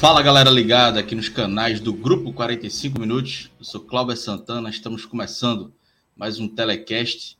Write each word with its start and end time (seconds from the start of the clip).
Fala 0.00 0.22
galera 0.22 0.48
ligada 0.48 0.98
aqui 0.98 1.14
nos 1.14 1.28
canais 1.28 1.78
do 1.78 1.92
Grupo 1.92 2.32
45 2.32 2.98
Minutos. 2.98 3.50
Eu 3.58 3.66
sou 3.66 3.82
Cláudio 3.82 4.16
Santana, 4.16 4.70
estamos 4.70 5.04
começando 5.04 5.74
mais 6.16 6.40
um 6.40 6.48
telecast. 6.48 7.36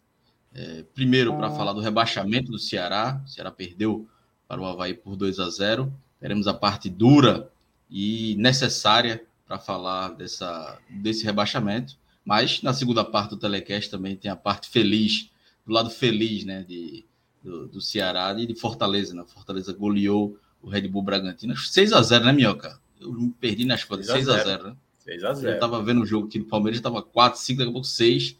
É, 0.52 0.84
primeiro 0.94 1.34
para 1.38 1.50
falar 1.50 1.72
do 1.72 1.80
rebaixamento 1.80 2.52
do 2.52 2.58
Ceará. 2.58 3.18
O 3.24 3.28
Ceará 3.30 3.50
perdeu 3.50 4.06
para 4.46 4.60
o 4.60 4.66
Havaí 4.66 4.92
por 4.92 5.16
2 5.16 5.38
a 5.38 5.48
0. 5.48 5.90
Teremos 6.20 6.46
a 6.46 6.52
parte 6.52 6.90
dura 6.90 7.50
e 7.90 8.36
necessária 8.38 9.24
para 9.46 9.58
falar 9.58 10.10
dessa, 10.10 10.78
desse 10.90 11.24
rebaixamento. 11.24 11.96
Mas 12.22 12.60
na 12.60 12.74
segunda 12.74 13.02
parte 13.02 13.30
do 13.30 13.38
telecast 13.38 13.90
também 13.90 14.16
tem 14.16 14.30
a 14.30 14.36
parte 14.36 14.68
feliz, 14.68 15.30
do 15.66 15.72
lado 15.72 15.88
feliz 15.88 16.44
né, 16.44 16.62
de, 16.68 17.06
do, 17.42 17.68
do 17.68 17.80
Ceará 17.80 18.36
e 18.38 18.44
de 18.44 18.54
Fortaleza. 18.54 19.14
Né? 19.14 19.24
Fortaleza 19.26 19.72
goleou 19.72 20.38
o 20.62 20.68
Red 20.68 20.88
Bull 20.88 21.02
Bragantino. 21.02 21.56
6 21.56 21.92
a 21.92 22.02
0 22.02 22.24
né, 22.24 22.32
Minhoca? 22.32 22.78
Eu 23.00 23.12
me 23.12 23.30
perdi 23.30 23.64
nas 23.64 23.84
contas. 23.84 24.06
6 24.06 24.28
a 24.28 24.38
0 24.38 24.64
né? 24.64 24.76
6 24.98 25.24
a 25.24 25.32
0 25.34 25.54
Eu 25.54 25.60
tava 25.60 25.82
vendo 25.82 26.02
o 26.02 26.06
jogo 26.06 26.26
aqui 26.26 26.38
do 26.38 26.44
Palmeiras, 26.44 26.78
estava 26.78 27.02
4, 27.02 27.40
5, 27.40 27.58
daqui 27.58 27.70
a 27.70 27.72
pouco 27.72 27.86
6. 27.86 28.36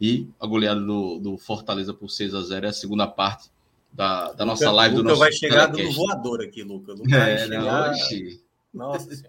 E 0.00 0.28
a 0.40 0.46
goleada 0.46 0.80
do, 0.80 1.18
do 1.18 1.38
Fortaleza 1.38 1.94
por 1.94 2.10
6 2.10 2.34
a 2.34 2.42
0 2.42 2.66
é 2.66 2.68
a 2.70 2.72
segunda 2.72 3.06
parte 3.06 3.48
da, 3.92 4.32
da 4.32 4.44
nossa 4.44 4.70
live 4.70 4.96
Luca 4.96 5.04
do 5.04 5.08
nosso 5.10 5.20
vai 5.20 5.32
chegar 5.32 5.66
do 5.66 5.76
telecast. 5.76 5.96
voador 5.96 6.42
aqui, 6.42 6.62
Luca. 6.62 6.92
Luca 6.92 7.16
É, 7.16 7.46
vai 7.46 7.48
não, 7.48 7.64
chegar... 7.64 7.90
oxi. 7.90 8.42
Nossa 8.74 9.22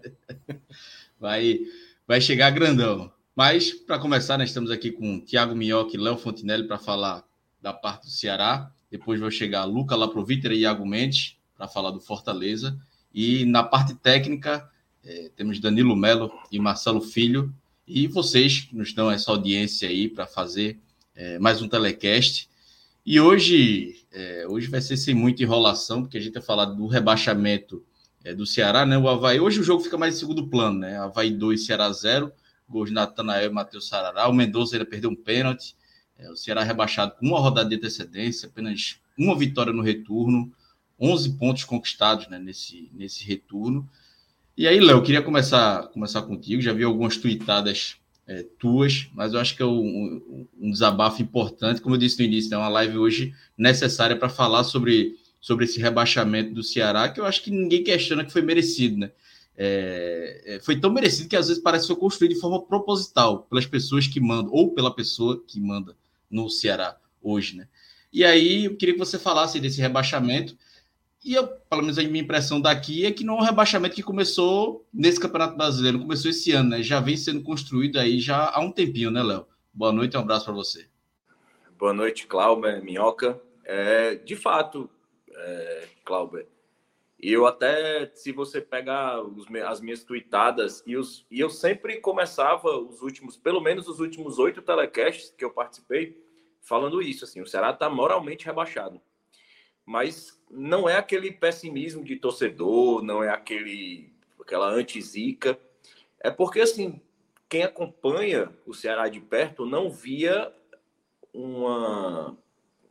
vai, 1.20 1.60
vai 2.08 2.20
chegar 2.20 2.50
grandão. 2.50 3.12
Mas, 3.36 3.72
para 3.72 3.98
começar, 3.98 4.38
nós 4.38 4.48
estamos 4.48 4.70
aqui 4.70 4.90
com 4.90 5.20
Thiago 5.20 5.54
Minhoca 5.54 5.94
e 5.94 6.00
Léo 6.00 6.16
Fontinelli 6.16 6.66
para 6.66 6.78
falar 6.78 7.24
da 7.60 7.72
parte 7.72 8.04
do 8.04 8.10
Ceará. 8.10 8.70
Depois 8.90 9.20
vai 9.20 9.30
chegar 9.30 9.64
Luca 9.64 9.96
Laproviter 9.96 10.52
e 10.52 10.60
Iago 10.60 10.86
Mendes 10.86 11.36
para 11.56 11.68
falar 11.68 11.90
do 11.90 12.00
Fortaleza. 12.00 12.78
E 13.12 13.44
na 13.44 13.62
parte 13.62 13.94
técnica, 13.94 14.68
eh, 15.04 15.30
temos 15.36 15.60
Danilo 15.60 15.94
Melo 15.94 16.30
e 16.50 16.58
Marcelo 16.58 17.00
Filho. 17.00 17.54
E 17.86 18.06
vocês 18.06 18.60
que 18.60 18.76
nos 18.76 18.92
dão 18.92 19.10
essa 19.10 19.30
audiência 19.30 19.88
aí 19.88 20.08
para 20.08 20.26
fazer 20.26 20.78
eh, 21.14 21.38
mais 21.38 21.62
um 21.62 21.68
telecast. 21.68 22.48
E 23.06 23.20
hoje, 23.20 24.06
eh, 24.12 24.46
hoje 24.48 24.68
vai 24.68 24.80
ser 24.80 24.96
sem 24.96 25.14
muita 25.14 25.42
enrolação, 25.42 26.02
porque 26.02 26.16
a 26.16 26.20
gente 26.20 26.32
vai 26.32 26.42
falar 26.42 26.64
do 26.64 26.86
rebaixamento 26.86 27.84
eh, 28.24 28.34
do 28.34 28.46
Ceará, 28.46 28.86
né? 28.86 28.96
O 28.96 29.08
Havaí. 29.08 29.38
Hoje 29.38 29.60
o 29.60 29.62
jogo 29.62 29.82
fica 29.82 29.98
mais 29.98 30.16
em 30.16 30.18
segundo 30.18 30.48
plano, 30.48 30.78
né? 30.80 30.96
Havaí 30.98 31.30
2, 31.30 31.66
Ceará 31.66 31.92
0. 31.92 32.32
Gols 32.66 32.88
de 32.88 32.94
Natanael 32.94 33.50
e 33.50 33.52
Matheus 33.52 33.88
Sarará. 33.88 34.26
O 34.26 34.32
Mendonça 34.32 34.74
ainda 34.74 34.86
perdeu 34.86 35.10
um 35.10 35.14
pênalti. 35.14 35.76
Eh, 36.18 36.30
o 36.30 36.36
Ceará 36.36 36.62
rebaixado 36.62 37.14
com 37.18 37.26
uma 37.26 37.38
rodada 37.38 37.68
de 37.68 37.76
antecedência, 37.76 38.48
apenas 38.48 38.98
uma 39.18 39.36
vitória 39.36 39.72
no 39.72 39.82
retorno. 39.82 40.50
11 41.00 41.30
pontos 41.34 41.64
conquistados 41.64 42.28
né, 42.28 42.38
nesse, 42.38 42.90
nesse 42.92 43.24
retorno. 43.24 43.88
E 44.56 44.68
aí, 44.68 44.78
Léo, 44.78 44.98
eu 44.98 45.02
queria 45.02 45.22
começar, 45.22 45.88
começar 45.88 46.22
contigo. 46.22 46.62
Já 46.62 46.72
vi 46.72 46.84
algumas 46.84 47.16
tweetadas 47.16 47.96
é, 48.26 48.44
tuas, 48.58 49.08
mas 49.12 49.34
eu 49.34 49.40
acho 49.40 49.56
que 49.56 49.62
é 49.62 49.66
um, 49.66 50.46
um 50.60 50.70
desabafo 50.70 51.20
importante. 51.20 51.80
Como 51.80 51.94
eu 51.94 51.98
disse 51.98 52.18
no 52.18 52.24
início, 52.24 52.54
é 52.54 52.58
uma 52.58 52.68
live 52.68 52.96
hoje 52.96 53.34
necessária 53.56 54.16
para 54.16 54.28
falar 54.28 54.64
sobre, 54.64 55.16
sobre 55.40 55.64
esse 55.64 55.80
rebaixamento 55.80 56.54
do 56.54 56.62
Ceará, 56.62 57.08
que 57.08 57.20
eu 57.20 57.26
acho 57.26 57.42
que 57.42 57.50
ninguém 57.50 57.82
questiona 57.82 58.24
que 58.24 58.32
foi 58.32 58.42
merecido, 58.42 58.98
né? 58.98 59.10
É, 59.56 60.42
é, 60.46 60.60
foi 60.60 60.80
tão 60.80 60.90
merecido 60.90 61.28
que 61.28 61.36
às 61.36 61.46
vezes 61.46 61.62
parece 61.62 61.86
foi 61.86 61.94
construído 61.94 62.34
de 62.34 62.40
forma 62.40 62.60
proposital 62.60 63.42
pelas 63.42 63.66
pessoas 63.66 64.06
que 64.06 64.18
mandam, 64.18 64.52
ou 64.52 64.72
pela 64.72 64.92
pessoa 64.92 65.40
que 65.46 65.60
manda 65.60 65.96
no 66.28 66.50
Ceará 66.50 66.96
hoje, 67.22 67.56
né? 67.56 67.68
E 68.12 68.24
aí 68.24 68.64
eu 68.66 68.76
queria 68.76 68.94
que 68.94 68.98
você 68.98 69.18
falasse 69.18 69.60
desse 69.60 69.80
rebaixamento 69.80 70.56
e 71.24 71.34
eu, 71.34 71.46
pelo 71.46 71.82
menos 71.82 71.98
a 71.98 72.02
minha 72.02 72.22
impressão 72.22 72.60
daqui 72.60 73.06
é 73.06 73.10
que 73.10 73.24
não 73.24 73.38
é 73.38 73.42
um 73.42 73.44
rebaixamento 73.44 73.94
que 73.94 74.02
começou 74.02 74.86
nesse 74.92 75.18
Campeonato 75.18 75.56
Brasileiro, 75.56 75.98
começou 75.98 76.30
esse 76.30 76.52
ano, 76.52 76.70
né? 76.70 76.82
Já 76.82 77.00
vem 77.00 77.16
sendo 77.16 77.42
construído 77.42 77.98
aí 77.98 78.20
já 78.20 78.50
há 78.50 78.60
um 78.60 78.70
tempinho, 78.70 79.10
né, 79.10 79.22
Léo? 79.22 79.46
Boa 79.72 79.92
noite 79.92 80.16
um 80.16 80.20
abraço 80.20 80.44
para 80.44 80.54
você. 80.54 80.86
Boa 81.78 81.92
noite, 81.92 82.26
Cláudio, 82.26 82.84
Minhoca. 82.84 83.40
É, 83.64 84.16
de 84.16 84.36
fato, 84.36 84.90
é, 85.30 85.88
e 87.18 87.32
eu 87.32 87.46
até, 87.46 88.10
se 88.14 88.32
você 88.32 88.60
pegar 88.60 89.22
os, 89.22 89.46
as 89.66 89.80
minhas 89.80 90.04
tweetadas, 90.04 90.82
e, 90.86 90.94
os, 90.94 91.26
e 91.30 91.40
eu 91.40 91.48
sempre 91.48 91.98
começava 91.98 92.78
os 92.78 93.00
últimos, 93.00 93.34
pelo 93.34 93.62
menos 93.62 93.88
os 93.88 93.98
últimos 93.98 94.38
oito 94.38 94.60
telecasts 94.60 95.30
que 95.30 95.42
eu 95.42 95.50
participei, 95.50 96.22
falando 96.60 97.00
isso, 97.00 97.24
assim, 97.24 97.40
o 97.40 97.46
Ceará 97.46 97.70
está 97.70 97.88
moralmente 97.88 98.44
rebaixado. 98.44 99.00
Mas 99.86 100.38
não 100.54 100.88
é 100.88 100.96
aquele 100.96 101.30
pessimismo 101.30 102.04
de 102.04 102.16
torcedor, 102.16 103.02
não 103.02 103.22
é 103.22 103.28
aquele 103.28 104.12
aquela 104.40 104.70
anti-zica. 104.70 105.58
É 106.20 106.30
porque, 106.30 106.60
assim, 106.60 107.00
quem 107.48 107.62
acompanha 107.62 108.50
o 108.66 108.74
Ceará 108.74 109.08
de 109.08 109.20
perto 109.20 109.66
não 109.66 109.90
via 109.90 110.52
uma, 111.32 112.36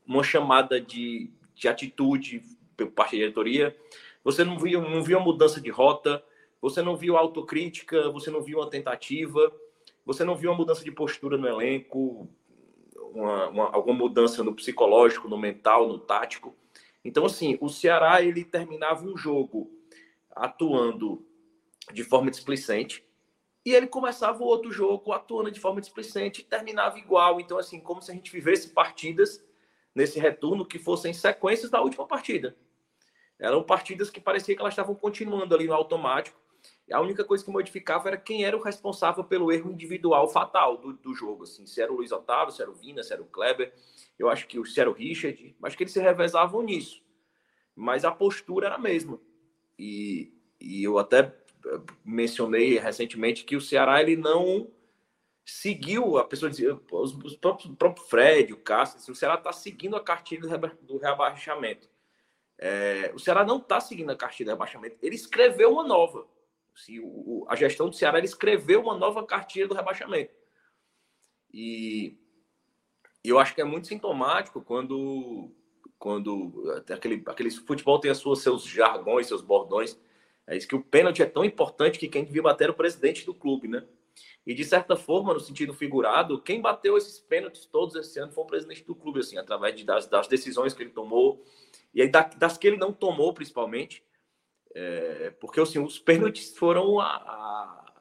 uma 0.06 0.24
chamada 0.24 0.82
de, 0.82 1.30
de 1.56 1.68
atitude 1.68 2.44
por 2.76 2.88
parte 2.92 3.12
da 3.12 3.20
diretoria. 3.20 3.76
Você 4.24 4.44
não 4.44 4.58
viu, 4.58 4.82
não 4.82 5.04
viu 5.04 5.18
uma 5.18 5.26
mudança 5.26 5.62
de 5.62 5.70
rota, 5.70 6.24
você 6.62 6.82
não 6.82 6.96
viu 6.96 7.18
autocrítica, 7.18 8.10
você 8.10 8.32
não 8.32 8.42
viu 8.42 8.60
uma 8.60 8.70
tentativa, 8.70 9.52
você 10.06 10.24
não 10.24 10.36
viu 10.36 10.52
uma 10.52 10.58
mudança 10.58 10.84
de 10.84 10.92
postura 10.92 11.38
no 11.38 11.48
elenco, 11.48 12.28
uma, 13.14 13.48
uma, 13.50 13.76
alguma 13.76 13.98
mudança 13.98 14.44
no 14.44 14.54
psicológico, 14.54 15.28
no 15.28 15.38
mental, 15.38 15.88
no 15.88 16.00
tático. 16.00 16.56
Então, 17.04 17.26
assim, 17.26 17.58
o 17.60 17.70
Ceará 17.70 18.22
ele 18.22 18.44
terminava 18.44 19.06
um 19.06 19.18
jogo 19.18 19.70
atuando 20.32 21.26
de 21.92 22.04
forma 22.04 22.32
displicente 22.32 23.06
e 23.66 23.74
ele 23.74 23.88
começava 23.88 24.44
o 24.44 24.46
outro 24.46 24.72
jogo 24.72 25.12
atuando 25.12 25.52
de 25.52 25.60
forma 25.60 25.82
displicente 25.82 26.42
e 26.42 26.44
terminava 26.44 26.98
igual. 26.98 27.40
Então, 27.40 27.58
assim, 27.58 27.80
como 27.80 28.02
se 28.02 28.12
a 28.12 28.14
gente 28.14 28.32
vivesse 28.32 28.70
partidas 28.70 29.44
nesse 29.94 30.20
retorno 30.20 30.66
que 30.66 30.80
fossem 30.80 31.14
sequências 31.14 31.70
da 31.70 31.82
última 31.82 32.08
partida. 32.08 32.56
Eram 33.40 33.64
partidas 33.64 34.10
que 34.10 34.20
parecia 34.20 34.56
que 34.56 34.62
elas 34.62 34.74
estavam 34.74 34.96
continuando 34.96 35.54
ali 35.54 35.68
no 35.68 35.74
automático. 35.74 36.40
A 36.92 37.00
única 37.00 37.24
coisa 37.24 37.44
que 37.44 37.50
modificava 37.50 38.10
era 38.10 38.18
quem 38.18 38.44
era 38.44 38.58
o 38.58 38.62
responsável 38.62 39.24
pelo 39.24 39.52
erro 39.52 39.72
individual 39.72 40.28
fatal 40.28 40.78
do, 40.78 40.94
do 40.94 41.14
jogo. 41.14 41.44
Assim, 41.44 41.66
se 41.66 41.82
era 41.82 41.92
o 41.92 41.96
Luiz 41.96 42.12
Otávio, 42.12 42.54
se 42.54 42.62
era 42.62 42.70
o 42.70 42.76
Vina, 42.76 43.02
se 43.02 43.14
era 43.14 43.22
o 43.22 43.26
Kleber. 43.26 43.74
Eu 44.20 44.30
acho 44.30 44.48
que 44.48 44.64
se 44.66 44.80
era 44.80 44.90
o 44.90 44.94
Richard. 44.94 45.56
Acho 45.64 45.78
que 45.78 45.84
eles 45.84 45.94
se 45.94 46.02
revezavam 46.02 46.62
nisso. 46.62 47.02
Mas 47.76 48.04
a 48.04 48.12
postura 48.12 48.68
era 48.68 48.76
a 48.76 48.80
mesma. 48.80 49.20
E, 49.80 50.34
e 50.60 50.84
eu 50.84 51.00
até 51.00 51.34
mencionei 52.04 52.78
recentemente 52.78 53.44
que 53.44 53.56
o 53.56 53.62
Ceará 53.62 54.02
ele 54.02 54.18
não 54.18 54.70
seguiu, 55.46 56.18
a 56.18 56.24
pessoa 56.24 56.50
dizia, 56.50 56.78
os, 56.92 57.14
os 57.16 57.36
próprios, 57.36 57.72
o 57.72 57.76
próprio 57.76 58.06
Fred, 58.06 58.54
o 58.54 58.58
Cássio, 58.58 58.98
assim, 58.98 59.12
o 59.12 59.16
Ceará 59.16 59.36
está 59.36 59.52
seguindo 59.52 59.96
a 59.96 60.04
cartilha 60.04 60.42
do, 60.42 60.48
reba- 60.48 60.78
do 60.82 60.98
rebaixamento. 60.98 61.90
É, 62.58 63.12
o 63.14 63.20
Ceará 63.20 63.44
não 63.44 63.58
está 63.58 63.80
seguindo 63.80 64.10
a 64.12 64.16
cartilha 64.16 64.48
do 64.48 64.54
rebaixamento, 64.54 64.98
ele 65.02 65.16
escreveu 65.16 65.72
uma 65.72 65.84
nova. 65.84 66.28
Se 66.76 67.00
o, 67.00 67.46
a 67.48 67.56
gestão 67.56 67.90
do 67.90 67.96
Ceará 67.96 68.20
escreveu 68.20 68.82
uma 68.82 68.98
nova 68.98 69.26
cartilha 69.26 69.68
do 69.68 69.76
rebaixamento. 69.76 70.34
E 71.54 72.18
eu 73.24 73.40
acho 73.40 73.54
que 73.54 73.62
é 73.62 73.64
muito 73.64 73.88
sintomático 73.88 74.62
quando, 74.62 75.52
quando 76.00 76.84
aquele, 76.90 77.24
aquele 77.26 77.52
futebol 77.52 78.00
tem 78.00 78.12
as 78.12 78.18
suas, 78.18 78.40
seus 78.40 78.64
jargões, 78.66 79.28
seus 79.28 79.42
bordões. 79.42 80.00
É 80.48 80.58
isso 80.58 80.68
que 80.68 80.76
o 80.76 80.84
pênalti 80.84 81.22
é 81.22 81.26
tão 81.26 81.46
importante 81.46 82.00
que 82.00 82.08
quem 82.08 82.26
devia 82.26 82.42
bater 82.42 82.66
era 82.66 82.74
o 82.74 82.76
presidente 82.76 83.26
do 83.26 83.34
clube, 83.34 83.68
né? 83.68 83.86
E 84.46 84.54
de 84.54 84.66
certa 84.66 84.96
forma, 84.98 85.34
no 85.34 85.40
sentido 85.40 85.74
figurado, 85.74 86.42
quem 86.42 86.60
bateu 86.60 86.98
esses 86.98 87.20
pênaltis 87.20 87.66
todos 87.66 87.96
esse 87.96 88.20
ano 88.20 88.32
foi 88.34 88.44
o 88.44 88.48
presidente 88.48 88.84
do 88.84 88.94
clube, 88.94 89.20
assim, 89.20 89.38
através 89.38 89.76
de, 89.76 89.86
das, 89.86 90.06
das 90.06 90.28
decisões 90.28 90.74
que 90.74 90.84
ele 90.84 90.90
tomou, 90.90 91.44
e 91.94 92.02
aí 92.02 92.10
das 92.10 92.58
que 92.58 92.68
ele 92.68 92.78
não 92.78 92.92
tomou, 92.92 93.34
principalmente, 93.34 94.04
é, 94.74 95.30
porque 95.40 95.60
assim, 95.60 95.80
os 95.80 96.00
pênaltis 96.00 96.58
foram 96.58 97.00
a, 97.00 97.06
a, 97.06 97.94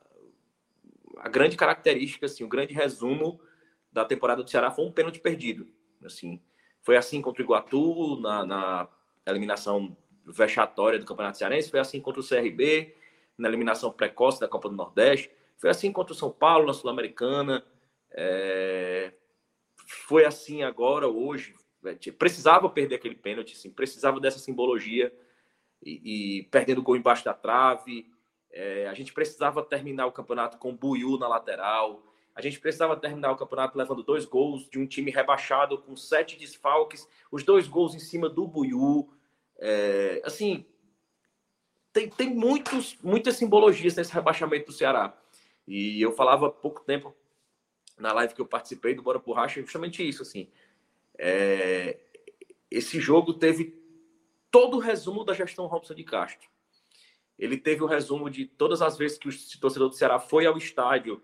a, 1.18 1.28
grande 1.28 1.56
característica, 1.56 2.24
assim, 2.24 2.44
o 2.44 2.48
grande 2.48 2.72
resumo 2.72 3.40
da 3.92 4.04
temporada 4.04 4.42
do 4.42 4.50
Ceará 4.50 4.70
foi 4.70 4.86
um 4.86 4.92
pênalti 4.92 5.20
perdido. 5.20 5.68
Assim, 6.02 6.40
foi 6.80 6.96
assim 6.96 7.20
contra 7.20 7.42
o 7.42 7.44
Iguatu, 7.44 8.18
na, 8.20 8.46
na 8.46 8.88
eliminação 9.26 9.94
vexatória 10.24 10.98
do 10.98 11.04
Campeonato 11.04 11.36
Cearense, 11.36 11.70
foi 11.70 11.80
assim 11.80 12.00
contra 12.00 12.20
o 12.20 12.26
CRB, 12.26 12.94
na 13.36 13.48
eliminação 13.48 13.92
precoce 13.92 14.40
da 14.40 14.48
Copa 14.48 14.68
do 14.68 14.76
Nordeste, 14.76 15.30
foi 15.58 15.68
assim 15.68 15.92
contra 15.92 16.12
o 16.12 16.16
São 16.16 16.30
Paulo 16.30 16.66
na 16.66 16.72
Sul-Americana, 16.72 17.64
é... 18.10 19.12
foi 20.06 20.24
assim 20.24 20.62
agora, 20.62 21.06
hoje. 21.06 21.54
Precisava 22.18 22.70
perder 22.70 22.94
aquele 22.94 23.16
pênalti, 23.16 23.54
assim, 23.54 23.68
precisava 23.70 24.20
dessa 24.20 24.38
simbologia 24.38 25.12
e, 25.82 26.38
e 26.38 26.42
perdendo 26.44 26.82
gol 26.82 26.96
embaixo 26.96 27.24
da 27.24 27.34
trave. 27.34 28.10
É... 28.50 28.86
a 28.86 28.94
gente 28.94 29.12
precisava 29.12 29.62
terminar 29.62 30.06
o 30.06 30.12
campeonato 30.12 30.58
com 30.58 30.70
o 30.70 30.76
Buiu 30.76 31.18
na 31.18 31.28
lateral. 31.28 32.02
A 32.34 32.40
gente 32.40 32.58
precisava 32.58 32.96
terminar 32.96 33.32
o 33.32 33.36
campeonato 33.36 33.76
levando 33.76 34.02
dois 34.02 34.24
gols 34.24 34.68
de 34.70 34.78
um 34.78 34.86
time 34.86 35.10
rebaixado 35.10 35.76
com 35.78 35.94
sete 35.94 36.36
desfalques, 36.36 37.06
os 37.30 37.42
dois 37.42 37.68
gols 37.68 37.94
em 37.94 37.98
cima 37.98 38.28
do 38.28 38.46
Buiu. 38.46 39.12
É, 39.58 40.22
assim, 40.24 40.64
tem, 41.92 42.08
tem 42.08 42.30
muitos, 42.30 42.96
muitas 43.02 43.36
simbologias 43.36 43.94
nesse 43.94 44.12
rebaixamento 44.12 44.66
do 44.66 44.72
Ceará. 44.72 45.16
E 45.68 46.00
eu 46.00 46.12
falava 46.12 46.46
há 46.46 46.50
pouco 46.50 46.80
tempo 46.80 47.14
na 47.98 48.12
live 48.12 48.34
que 48.34 48.40
eu 48.40 48.46
participei 48.46 48.94
do 48.94 49.02
Bora 49.02 49.20
por 49.20 49.34
Racha, 49.34 49.60
justamente 49.60 50.06
isso, 50.06 50.22
assim. 50.22 50.48
É, 51.18 51.98
esse 52.70 52.98
jogo 52.98 53.34
teve 53.34 53.81
todo 54.52 54.76
o 54.76 54.80
resumo 54.80 55.24
da 55.24 55.32
gestão 55.32 55.66
Robson 55.66 55.94
de 55.94 56.04
Castro. 56.04 56.48
Ele 57.38 57.56
teve 57.56 57.82
o 57.82 57.86
resumo 57.86 58.30
de 58.30 58.44
todas 58.44 58.82
as 58.82 58.96
vezes 58.96 59.18
que 59.18 59.28
o 59.28 59.60
torcedor 59.60 59.88
do 59.88 59.96
Ceará 59.96 60.20
foi 60.20 60.46
ao 60.46 60.56
estádio 60.58 61.20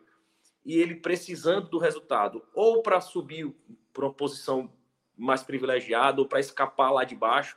e 0.65 0.79
ele 0.79 0.97
precisando 0.97 1.69
do 1.69 1.79
resultado, 1.79 2.43
ou 2.55 2.83
para 2.83 3.01
subir 3.01 3.55
para 3.93 4.07
uma 4.07 4.13
posição 4.13 4.73
mais 5.17 5.43
privilegiada, 5.43 6.21
ou 6.21 6.27
para 6.27 6.41
escapar 6.41 6.91
lá 6.91 7.05
de 7.05 7.15
baixo. 7.15 7.57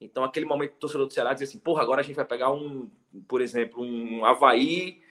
Então, 0.00 0.24
aquele 0.24 0.44
momento 0.44 0.74
o 0.74 0.78
torcedor 0.78 1.06
do 1.06 1.12
Ceará 1.12 1.32
dizia 1.32 1.46
assim: 1.46 1.58
porra, 1.58 1.82
agora 1.82 2.00
a 2.00 2.04
gente 2.04 2.16
vai 2.16 2.24
pegar 2.24 2.52
um, 2.52 2.90
por 3.28 3.40
exemplo, 3.40 3.82
um 3.82 4.24
Havaí 4.24 5.02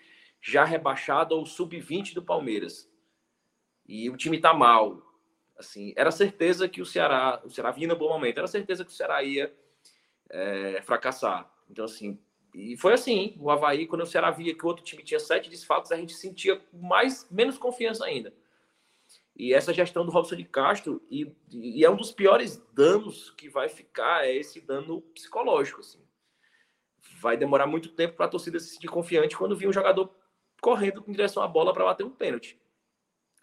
já 0.42 0.66
rebaixado 0.66 1.34
ao 1.34 1.46
sub-20 1.46 2.14
do 2.14 2.22
Palmeiras. 2.22 2.92
E 3.88 4.10
o 4.10 4.18
time 4.18 4.40
tá 4.40 4.54
mal. 4.54 5.02
Assim, 5.58 5.94
era 5.96 6.12
certeza 6.12 6.68
que 6.68 6.82
o 6.82 6.86
Ceará, 6.86 7.42
o 7.46 7.50
Ceará 7.50 7.72
vinha 7.72 7.88
no 7.88 7.96
bom 7.96 8.10
momento, 8.10 8.38
era 8.38 8.48
certeza 8.48 8.84
que 8.84 8.92
o 8.92 8.94
Ceará 8.94 9.24
ia 9.24 9.54
é, 10.34 10.82
fracassar. 10.82 11.50
Então, 11.70 11.86
assim, 11.86 12.20
e 12.54 12.76
foi 12.76 12.94
assim, 12.94 13.36
o 13.40 13.50
Havaí, 13.50 13.86
quando 13.86 14.02
o 14.02 14.06
Ceará 14.06 14.32
via 14.32 14.56
que 14.56 14.66
o 14.66 14.68
outro 14.68 14.84
time 14.84 15.04
tinha 15.04 15.20
sete 15.20 15.50
desfalques, 15.50 15.92
a 15.92 15.96
gente 15.96 16.14
sentia 16.14 16.60
mais, 16.74 17.28
menos 17.32 17.58
confiança 17.58 18.04
ainda. 18.04 18.34
E 19.36 19.54
essa 19.54 19.74
gestão 19.74 20.06
do 20.06 20.12
Robson 20.12 20.36
de 20.36 20.44
Castro, 20.44 21.02
e, 21.10 21.32
e 21.52 21.86
é 21.86 21.90
um 21.90 21.96
dos 21.96 22.12
piores 22.12 22.58
danos 22.74 23.32
que 23.32 23.50
vai 23.50 23.70
ficar, 23.70 24.26
é 24.26 24.36
esse 24.36 24.60
dano 24.60 25.02
psicológico, 25.02 25.80
assim. 25.80 26.00
Vai 27.20 27.38
demorar 27.38 27.66
muito 27.66 27.90
tempo 27.90 28.16
para 28.16 28.26
a 28.26 28.30
torcida 28.30 28.60
se 28.60 28.70
sentir 28.70 28.88
confiante 28.88 29.38
quando 29.38 29.56
vir 29.56 29.68
um 29.68 29.74
jogador 29.74 30.14
correndo 30.62 31.04
em 31.08 31.12
direção 31.12 31.42
à 31.42 31.48
bola 31.48 31.74
para 31.74 31.86
bater 31.86 32.06
um 32.06 32.12
pênalti. 32.12 32.60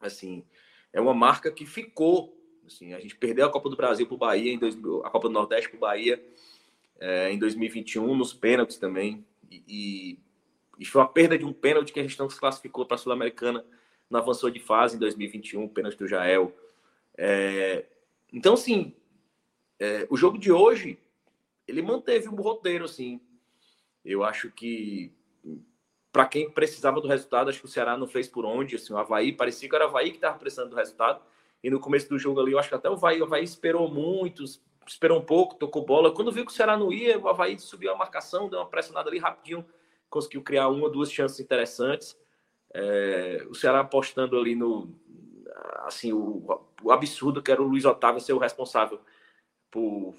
Assim, 0.00 0.46
é 0.92 1.00
uma 1.00 1.14
marca 1.14 1.50
que 1.50 1.66
ficou. 1.66 2.36
Assim, 2.64 2.94
a 2.94 3.00
gente 3.00 3.16
perdeu 3.16 3.46
a 3.46 3.50
Copa 3.50 3.68
do 3.68 3.76
Brasil 3.76 4.06
para 4.06 4.14
o 4.14 4.18
Bahia, 4.18 4.52
em 4.52 4.58
dois, 4.58 4.76
a 5.04 5.10
Copa 5.10 5.28
do 5.28 5.34
Nordeste 5.34 5.68
para 5.68 5.76
o 5.76 5.80
Bahia 5.80 6.24
é, 7.00 7.32
em 7.32 7.38
2021, 7.38 8.14
nos 8.14 8.32
pênaltis 8.32 8.76
também. 8.76 9.24
E, 9.50 10.18
e, 10.78 10.84
foi 10.84 11.00
uma 11.00 11.08
perda 11.08 11.36
de 11.36 11.44
um 11.44 11.52
pênalti 11.52 11.92
que 11.92 11.98
a 11.98 12.02
gente 12.02 12.18
não 12.18 12.28
se 12.28 12.38
classificou 12.38 12.86
para 12.86 12.94
a 12.94 12.98
Sul-Americana, 12.98 13.64
não 14.08 14.20
avançou 14.20 14.50
de 14.50 14.60
fase 14.60 14.96
em 14.96 14.98
2021, 14.98 15.66
pênalti 15.68 15.96
do 15.96 16.06
Jael. 16.06 16.54
É, 17.16 17.86
então, 18.32 18.54
assim, 18.54 18.94
é, 19.78 20.06
o 20.10 20.16
jogo 20.16 20.38
de 20.38 20.52
hoje, 20.52 20.98
ele 21.66 21.82
manteve 21.82 22.28
um 22.28 22.36
roteiro, 22.36 22.84
assim. 22.84 23.20
Eu 24.04 24.22
acho 24.22 24.50
que 24.50 25.12
para 26.12 26.26
quem 26.26 26.50
precisava 26.50 27.00
do 27.00 27.08
resultado, 27.08 27.50
acho 27.50 27.60
que 27.60 27.66
o 27.66 27.68
Ceará 27.68 27.96
não 27.96 28.06
fez 28.06 28.28
por 28.28 28.44
onde. 28.44 28.76
Assim, 28.76 28.92
o 28.92 28.98
Havaí 28.98 29.32
parecia 29.32 29.68
que 29.68 29.74
era 29.74 29.86
o 29.86 29.88
Havaí 29.88 30.10
que 30.10 30.16
estava 30.16 30.38
precisando 30.38 30.70
do 30.70 30.76
resultado. 30.76 31.22
E 31.62 31.70
no 31.70 31.78
começo 31.78 32.08
do 32.08 32.18
jogo 32.18 32.40
ali, 32.40 32.52
eu 32.52 32.58
acho 32.58 32.68
que 32.68 32.74
até 32.74 32.88
o 32.88 32.94
Havaí, 32.94 33.20
o 33.20 33.24
Havaí 33.24 33.44
esperou 33.44 33.90
muito, 33.90 34.44
esperou 34.86 35.18
um 35.18 35.24
pouco, 35.24 35.56
tocou 35.56 35.84
bola. 35.84 36.12
Quando 36.12 36.32
viu 36.32 36.44
que 36.44 36.52
o 36.52 36.54
Ceará 36.54 36.76
não 36.76 36.92
ia, 36.92 37.18
o 37.18 37.28
Havaí 37.28 37.58
subiu 37.58 37.92
a 37.92 37.96
marcação, 37.96 38.48
deu 38.48 38.58
uma 38.58 38.68
pressionada 38.68 39.08
ali 39.08 39.18
rapidinho, 39.18 39.64
conseguiu 40.08 40.42
criar 40.42 40.68
uma 40.68 40.84
ou 40.84 40.90
duas 40.90 41.12
chances 41.12 41.38
interessantes. 41.40 42.18
É, 42.72 43.46
o 43.48 43.54
Ceará 43.54 43.80
apostando 43.80 44.38
ali 44.38 44.54
no 44.54 44.94
assim 45.84 46.12
o, 46.12 46.64
o 46.82 46.92
absurdo 46.92 47.42
que 47.42 47.50
era 47.50 47.60
o 47.60 47.66
Luiz 47.66 47.84
Otávio 47.84 48.20
ser 48.20 48.32
o 48.32 48.38
responsável 48.38 49.00
por 49.70 50.14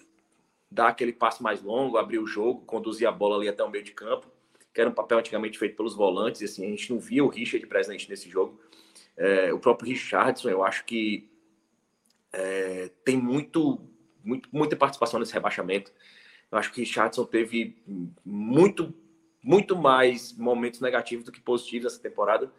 dar 0.70 0.90
aquele 0.90 1.14
passe 1.14 1.42
mais 1.42 1.62
longo, 1.62 1.98
abrir 1.98 2.20
o 2.20 2.28
jogo, 2.28 2.66
conduzir 2.66 3.08
a 3.08 3.12
bola 3.12 3.38
ali 3.38 3.48
até 3.48 3.64
o 3.64 3.70
meio 3.70 3.84
de 3.84 3.92
campo 3.92 4.28
que 4.74 4.80
era 4.80 4.90
um 4.90 4.94
papel 4.94 5.20
antigamente 5.20 5.58
feito 5.58 5.76
pelos 5.76 5.96
volantes, 5.96 6.42
assim, 6.42 6.66
a 6.66 6.70
gente 6.70 6.92
não 6.92 7.00
via 7.00 7.24
o 7.24 7.28
Richard 7.28 7.66
presente 7.68 8.10
nesse 8.10 8.30
jogo. 8.30 8.60
É, 9.18 9.54
o 9.54 9.60
próprio 9.60 9.90
Richardson, 9.90 10.50
eu 10.50 10.64
acho 10.64 10.86
que 10.86 11.30
é, 12.32 12.90
tem 13.04 13.18
muito, 13.18 13.82
muito, 14.24 14.50
muita 14.52 14.76
participação 14.76 15.20
nesse 15.20 15.34
rebaixamento. 15.34 15.92
Eu 16.52 16.58
acho 16.58 16.72
que 16.72 16.82
Richardson 16.82 17.26
teve 17.26 17.78
muito, 18.26 18.94
muito 19.44 19.76
mais 19.76 20.36
momentos 20.38 20.82
negativos 20.82 21.26
do 21.26 21.32
que 21.32 21.40
positivos 21.40 21.94
essa 21.94 22.02
temporada. 22.02 22.52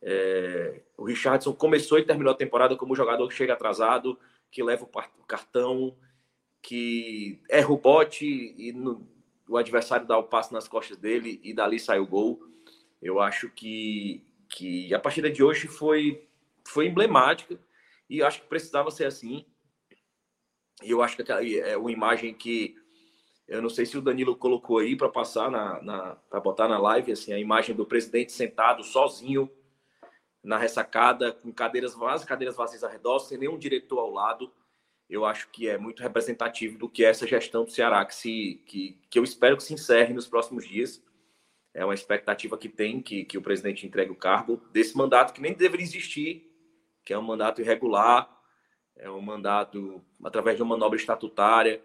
É, 0.00 0.82
o 0.96 1.04
Richardson 1.04 1.52
começou 1.52 1.98
e 1.98 2.04
terminou 2.04 2.32
a 2.32 2.36
temporada 2.36 2.76
como 2.76 2.94
jogador 2.94 3.26
que 3.28 3.34
chega 3.34 3.54
atrasado, 3.54 4.18
que 4.50 4.62
leva 4.62 4.84
o 4.84 5.24
cartão, 5.26 5.96
que 6.62 7.40
erra 7.50 7.72
o 7.72 7.76
bote 7.76 8.26
e 8.56 8.72
no, 8.72 9.06
o 9.48 9.56
adversário 9.56 10.06
dá 10.06 10.16
o 10.16 10.22
passe 10.22 10.52
nas 10.52 10.68
costas 10.68 10.96
dele 10.96 11.40
e 11.42 11.52
dali 11.52 11.78
sai 11.78 11.98
o 11.98 12.06
gol. 12.06 12.40
Eu 13.02 13.20
acho 13.20 13.50
que, 13.50 14.24
que 14.48 14.94
a 14.94 14.98
partida 14.98 15.30
de 15.30 15.42
hoje 15.42 15.68
foi, 15.68 16.26
foi 16.66 16.86
emblemática 16.86 17.58
e 18.08 18.22
acho 18.22 18.40
que 18.40 18.48
precisava 18.48 18.90
ser 18.90 19.04
assim. 19.04 19.44
E 20.82 20.90
eu 20.90 21.02
acho 21.02 21.16
que 21.16 21.32
é 21.32 21.76
uma 21.76 21.92
imagem 21.92 22.34
que 22.34 22.74
eu 23.46 23.60
não 23.60 23.68
sei 23.68 23.84
se 23.84 23.96
o 23.96 24.02
Danilo 24.02 24.36
colocou 24.36 24.78
aí 24.78 24.96
para 24.96 25.08
passar 25.08 25.50
na, 25.50 25.82
na 25.82 26.16
para 26.30 26.40
botar 26.40 26.66
na 26.66 26.78
live 26.78 27.12
assim 27.12 27.32
a 27.32 27.38
imagem 27.38 27.74
do 27.74 27.84
presidente 27.84 28.32
sentado 28.32 28.82
sozinho 28.82 29.50
na 30.42 30.58
ressacada 30.58 31.32
com 31.32 31.52
cadeiras 31.52 31.94
vazias, 31.94 32.24
cadeiras 32.24 32.56
vazias 32.56 32.82
ao 32.82 32.90
redor, 32.90 33.18
sem 33.18 33.38
nenhum 33.38 33.58
diretor 33.58 33.98
ao 33.98 34.10
lado 34.10 34.52
eu 35.08 35.24
acho 35.24 35.48
que 35.50 35.68
é 35.68 35.76
muito 35.76 36.02
representativo 36.02 36.78
do 36.78 36.88
que 36.88 37.04
é 37.04 37.10
essa 37.10 37.26
gestão 37.26 37.64
do 37.64 37.70
Ceará, 37.70 38.04
que, 38.04 38.14
se, 38.14 38.62
que, 38.66 38.98
que 39.10 39.18
eu 39.18 39.24
espero 39.24 39.56
que 39.56 39.62
se 39.62 39.74
encerre 39.74 40.14
nos 40.14 40.26
próximos 40.26 40.66
dias. 40.66 41.02
É 41.74 41.84
uma 41.84 41.94
expectativa 41.94 42.56
que 42.56 42.68
tem 42.68 43.02
que, 43.02 43.24
que 43.24 43.36
o 43.36 43.42
presidente 43.42 43.86
entregue 43.86 44.12
o 44.12 44.16
cargo 44.16 44.62
desse 44.72 44.96
mandato 44.96 45.34
que 45.34 45.40
nem 45.40 45.52
deveria 45.52 45.84
existir, 45.84 46.50
que 47.04 47.12
é 47.12 47.18
um 47.18 47.22
mandato 47.22 47.60
irregular, 47.60 48.30
é 48.96 49.10
um 49.10 49.20
mandato 49.20 50.02
através 50.22 50.56
de 50.56 50.62
uma 50.62 50.76
manobra 50.76 50.98
estatutária. 50.98 51.82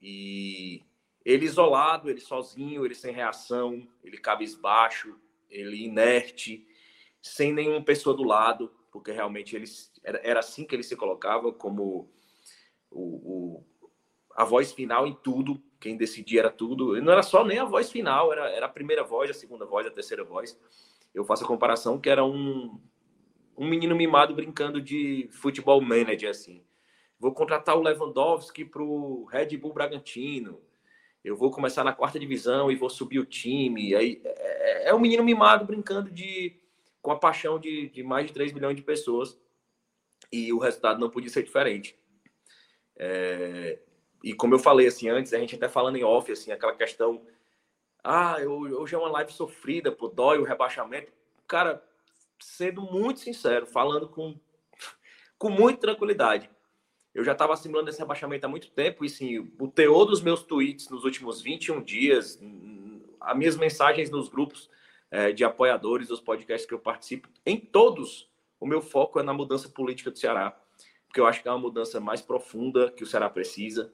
E 0.00 0.82
ele 1.24 1.44
isolado, 1.44 2.08
ele 2.08 2.20
sozinho, 2.20 2.84
ele 2.84 2.94
sem 2.94 3.12
reação, 3.12 3.86
ele 4.02 4.18
cabisbaixo, 4.18 5.18
ele 5.50 5.84
inerte, 5.84 6.66
sem 7.20 7.52
nenhuma 7.52 7.82
pessoa 7.82 8.16
do 8.16 8.22
lado, 8.22 8.72
porque 8.90 9.10
realmente 9.10 9.56
ele, 9.56 9.66
era, 10.04 10.20
era 10.22 10.40
assim 10.40 10.64
que 10.64 10.74
ele 10.74 10.82
se 10.82 10.96
colocava 10.96 11.52
como 11.52 12.10
o, 12.90 13.00
o, 13.00 13.64
a 14.34 14.44
voz 14.44 14.72
final 14.72 15.06
em 15.06 15.14
tudo, 15.14 15.62
quem 15.80 15.96
decidia 15.96 16.40
era 16.40 16.50
tudo. 16.50 16.96
E 16.96 17.00
não 17.00 17.12
era 17.12 17.22
só 17.22 17.44
nem 17.44 17.58
a 17.58 17.64
voz 17.64 17.90
final, 17.90 18.32
era, 18.32 18.48
era 18.50 18.66
a 18.66 18.70
primeira 18.70 19.02
voz, 19.02 19.30
a 19.30 19.34
segunda 19.34 19.66
voz, 19.66 19.86
a 19.86 19.90
terceira 19.90 20.24
voz. 20.24 20.58
Eu 21.14 21.24
faço 21.24 21.44
a 21.44 21.48
comparação 21.48 22.00
que 22.00 22.08
era 22.08 22.24
um, 22.24 22.80
um 23.58 23.68
menino 23.68 23.96
mimado 23.96 24.34
brincando 24.34 24.80
de 24.80 25.28
futebol 25.32 25.80
manager, 25.80 26.30
assim. 26.30 26.62
Vou 27.18 27.34
contratar 27.34 27.76
o 27.76 27.82
Lewandowski 27.82 28.64
para 28.64 28.80
o 28.80 29.24
Red 29.24 29.56
Bull 29.56 29.72
Bragantino. 29.72 30.60
Eu 31.24 31.36
vou 31.36 31.50
começar 31.50 31.82
na 31.82 31.92
quarta 31.92 32.20
divisão 32.20 32.70
e 32.70 32.76
vou 32.76 32.88
subir 32.88 33.18
o 33.18 33.26
time. 33.26 33.96
Aí, 33.96 34.22
é, 34.24 34.90
é, 34.90 34.94
um 34.94 35.00
menino 35.00 35.24
mimado 35.24 35.64
brincando 35.64 36.08
de 36.08 36.56
com 37.02 37.10
a 37.10 37.18
paixão 37.18 37.58
de, 37.58 37.88
de 37.88 38.02
mais 38.04 38.26
de 38.28 38.32
3 38.32 38.52
milhões 38.52 38.76
de 38.76 38.82
pessoas. 38.82 39.36
E 40.30 40.52
o 40.52 40.58
resultado 40.58 41.00
não 41.00 41.10
podia 41.10 41.28
ser 41.28 41.42
diferente. 41.42 41.98
É, 42.96 43.80
e 44.22 44.32
como 44.32 44.54
eu 44.54 44.58
falei 44.60 44.86
assim 44.86 45.08
antes, 45.08 45.32
a 45.32 45.38
gente 45.38 45.56
até 45.56 45.68
falando 45.68 45.96
em 45.96 46.04
off, 46.04 46.30
assim, 46.30 46.52
aquela 46.52 46.76
questão. 46.76 47.26
Ah, 48.04 48.36
hoje 48.40 48.94
é 48.94 48.98
uma 48.98 49.10
live 49.10 49.32
sofrida, 49.32 49.90
pô, 49.90 50.06
dói 50.06 50.38
o 50.38 50.44
rebaixamento. 50.44 51.12
Cara, 51.48 51.82
sendo 52.40 52.82
muito 52.82 53.20
sincero, 53.20 53.66
falando 53.66 54.08
com, 54.08 54.38
com 55.38 55.50
muita 55.50 55.80
tranquilidade. 55.80 56.50
Eu 57.14 57.24
já 57.24 57.32
estava 57.32 57.52
assimilando 57.52 57.90
esse 57.90 57.98
rebaixamento 57.98 58.46
há 58.46 58.48
muito 58.48 58.70
tempo 58.70 59.04
e 59.04 59.08
sim, 59.08 59.50
o 59.58 59.68
teor 59.68 60.04
dos 60.04 60.20
meus 60.20 60.42
tweets 60.42 60.88
nos 60.88 61.04
últimos 61.04 61.42
21 61.42 61.82
dias, 61.82 62.40
as 63.20 63.36
minhas 63.36 63.56
mensagens 63.56 64.10
nos 64.10 64.28
grupos 64.28 64.70
é, 65.10 65.32
de 65.32 65.44
apoiadores 65.44 66.08
dos 66.08 66.20
podcasts 66.20 66.66
que 66.66 66.74
eu 66.74 66.78
participo, 66.78 67.28
em 67.44 67.58
todos, 67.58 68.30
o 68.60 68.66
meu 68.66 68.80
foco 68.80 69.18
é 69.18 69.22
na 69.22 69.32
mudança 69.32 69.68
política 69.68 70.10
do 70.10 70.18
Ceará, 70.18 70.56
porque 71.06 71.20
eu 71.20 71.26
acho 71.26 71.42
que 71.42 71.48
é 71.48 71.50
uma 71.50 71.58
mudança 71.58 71.98
mais 71.98 72.20
profunda 72.20 72.90
que 72.90 73.02
o 73.02 73.06
Ceará 73.06 73.30
precisa. 73.30 73.92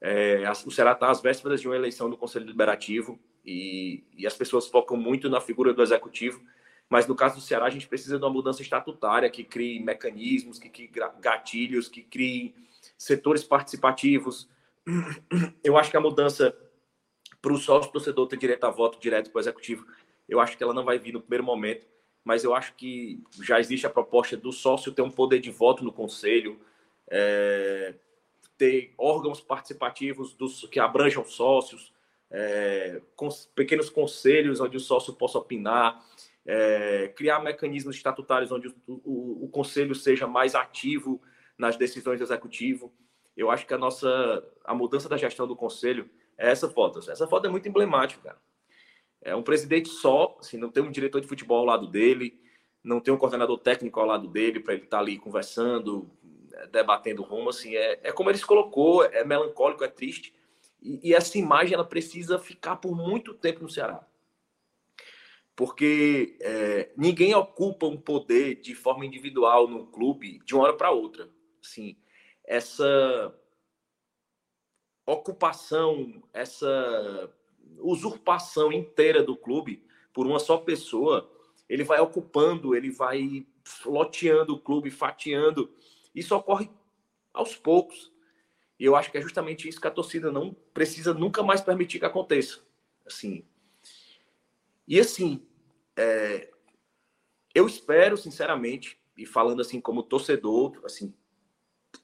É, 0.00 0.42
o 0.64 0.70
Ceará 0.70 0.92
está 0.92 1.10
às 1.10 1.20
vésperas 1.20 1.60
de 1.60 1.68
uma 1.68 1.76
eleição 1.76 2.08
do 2.08 2.16
Conselho 2.16 2.44
Deliberativo 2.44 3.18
e, 3.44 4.04
e 4.16 4.26
as 4.26 4.36
pessoas 4.36 4.68
focam 4.68 4.96
muito 4.96 5.28
na 5.28 5.40
figura 5.40 5.74
do 5.74 5.82
Executivo, 5.82 6.42
mas 6.88 7.06
no 7.06 7.14
caso 7.14 7.36
do 7.36 7.40
Ceará, 7.40 7.66
a 7.66 7.70
gente 7.70 7.88
precisa 7.88 8.18
de 8.18 8.24
uma 8.24 8.30
mudança 8.30 8.62
estatutária 8.62 9.30
que 9.30 9.42
crie 9.42 9.80
mecanismos, 9.80 10.58
que 10.58 10.68
crie 10.68 10.90
gatilhos, 11.20 11.88
que 11.88 12.02
crie 12.02 12.54
setores 12.96 13.42
participativos. 13.42 14.48
Eu 15.64 15.76
acho 15.76 15.90
que 15.90 15.96
a 15.96 16.00
mudança 16.00 16.56
para 17.44 17.52
o 17.52 17.58
sócio 17.58 17.92
torcedor 17.92 18.26
ter 18.26 18.38
direito 18.38 18.64
a 18.64 18.70
voto 18.70 18.98
direto 18.98 19.30
para 19.30 19.38
o 19.38 19.42
executivo, 19.42 19.86
eu 20.26 20.40
acho 20.40 20.56
que 20.56 20.64
ela 20.64 20.72
não 20.72 20.82
vai 20.82 20.98
vir 20.98 21.12
no 21.12 21.20
primeiro 21.20 21.44
momento, 21.44 21.86
mas 22.24 22.42
eu 22.42 22.54
acho 22.54 22.74
que 22.74 23.22
já 23.42 23.60
existe 23.60 23.86
a 23.86 23.90
proposta 23.90 24.34
do 24.34 24.50
sócio 24.50 24.92
ter 24.92 25.02
um 25.02 25.10
poder 25.10 25.40
de 25.40 25.50
voto 25.50 25.84
no 25.84 25.92
conselho, 25.92 26.58
é, 27.10 27.94
ter 28.56 28.94
órgãos 28.96 29.42
participativos 29.42 30.32
dos, 30.32 30.66
que 30.68 30.80
abranjam 30.80 31.22
sócios, 31.22 31.92
é, 32.30 33.02
com, 33.14 33.28
pequenos 33.54 33.90
conselhos 33.90 34.58
onde 34.58 34.78
o 34.78 34.80
sócio 34.80 35.12
possa 35.12 35.36
opinar, 35.36 36.02
é, 36.46 37.08
criar 37.16 37.40
mecanismos 37.40 37.96
estatutários 37.96 38.52
onde 38.52 38.68
o, 38.68 38.74
o, 38.86 39.44
o, 39.44 39.48
conselho 39.48 39.94
seja 39.94 40.26
mais 40.26 40.54
ativo 40.54 41.20
nas 41.56 41.76
decisões 41.76 42.18
do 42.18 42.24
executivo. 42.24 42.92
Eu 43.36 43.50
acho 43.50 43.66
que 43.66 43.74
a 43.74 43.78
nossa 43.78 44.44
a 44.64 44.74
mudança 44.74 45.08
da 45.08 45.16
gestão 45.16 45.46
do 45.46 45.56
conselho 45.56 46.08
é 46.36 46.50
essa 46.50 46.68
foto. 46.68 46.98
Essa 47.10 47.26
foto 47.26 47.46
é 47.46 47.50
muito 47.50 47.68
emblemática. 47.68 48.36
É 49.22 49.34
um 49.34 49.42
presidente 49.42 49.88
só, 49.88 50.36
assim, 50.38 50.58
não 50.58 50.70
tem 50.70 50.82
um 50.82 50.90
diretor 50.90 51.20
de 51.20 51.26
futebol 51.26 51.58
ao 51.58 51.64
lado 51.64 51.86
dele, 51.86 52.38
não 52.82 53.00
tem 53.00 53.14
um 53.14 53.16
coordenador 53.16 53.58
técnico 53.58 53.98
ao 53.98 54.06
lado 54.06 54.28
dele 54.28 54.60
para 54.60 54.74
ele 54.74 54.84
estar 54.84 54.98
tá 54.98 55.02
ali 55.02 55.18
conversando, 55.18 56.10
debatendo 56.70 57.22
rumo, 57.22 57.48
assim, 57.48 57.74
é, 57.74 58.00
é 58.02 58.12
como 58.12 58.28
ele 58.28 58.36
se 58.36 58.44
colocou, 58.44 59.02
é 59.02 59.24
melancólico, 59.24 59.82
é 59.82 59.88
triste, 59.88 60.34
e, 60.82 61.08
e 61.08 61.14
essa 61.14 61.38
imagem 61.38 61.72
ela 61.72 61.86
precisa 61.86 62.38
ficar 62.38 62.76
por 62.76 62.94
muito 62.94 63.32
tempo 63.32 63.62
no 63.62 63.70
Ceará 63.70 64.06
porque 65.56 66.36
é, 66.40 66.92
ninguém 66.96 67.34
ocupa 67.34 67.86
um 67.86 67.96
poder 67.96 68.56
de 68.56 68.74
forma 68.74 69.06
individual 69.06 69.68
no 69.68 69.86
clube 69.86 70.40
de 70.44 70.54
uma 70.54 70.64
hora 70.64 70.76
para 70.76 70.90
outra. 70.90 71.30
Assim, 71.64 71.96
essa 72.44 73.34
ocupação, 75.06 76.22
essa 76.32 77.32
usurpação 77.78 78.72
inteira 78.72 79.22
do 79.22 79.36
clube 79.36 79.84
por 80.12 80.26
uma 80.26 80.38
só 80.38 80.58
pessoa, 80.58 81.30
ele 81.68 81.84
vai 81.84 82.00
ocupando, 82.00 82.74
ele 82.74 82.90
vai 82.90 83.46
loteando 83.84 84.54
o 84.54 84.60
clube, 84.60 84.90
fatiando. 84.90 85.72
Isso 86.14 86.34
ocorre 86.34 86.68
aos 87.32 87.56
poucos. 87.56 88.12
E 88.78 88.84
eu 88.84 88.96
acho 88.96 89.10
que 89.10 89.18
é 89.18 89.22
justamente 89.22 89.68
isso 89.68 89.80
que 89.80 89.86
a 89.86 89.90
torcida 89.90 90.32
não 90.32 90.52
precisa 90.72 91.14
nunca 91.14 91.42
mais 91.42 91.60
permitir 91.60 92.00
que 92.00 92.04
aconteça. 92.04 92.60
Assim, 93.06 93.44
e 94.86 95.00
assim, 95.00 95.46
é, 95.96 96.50
eu 97.54 97.66
espero, 97.66 98.16
sinceramente, 98.16 99.00
e 99.16 99.24
falando 99.24 99.60
assim 99.60 99.80
como 99.80 100.02
torcedor, 100.02 100.80
assim, 100.84 101.14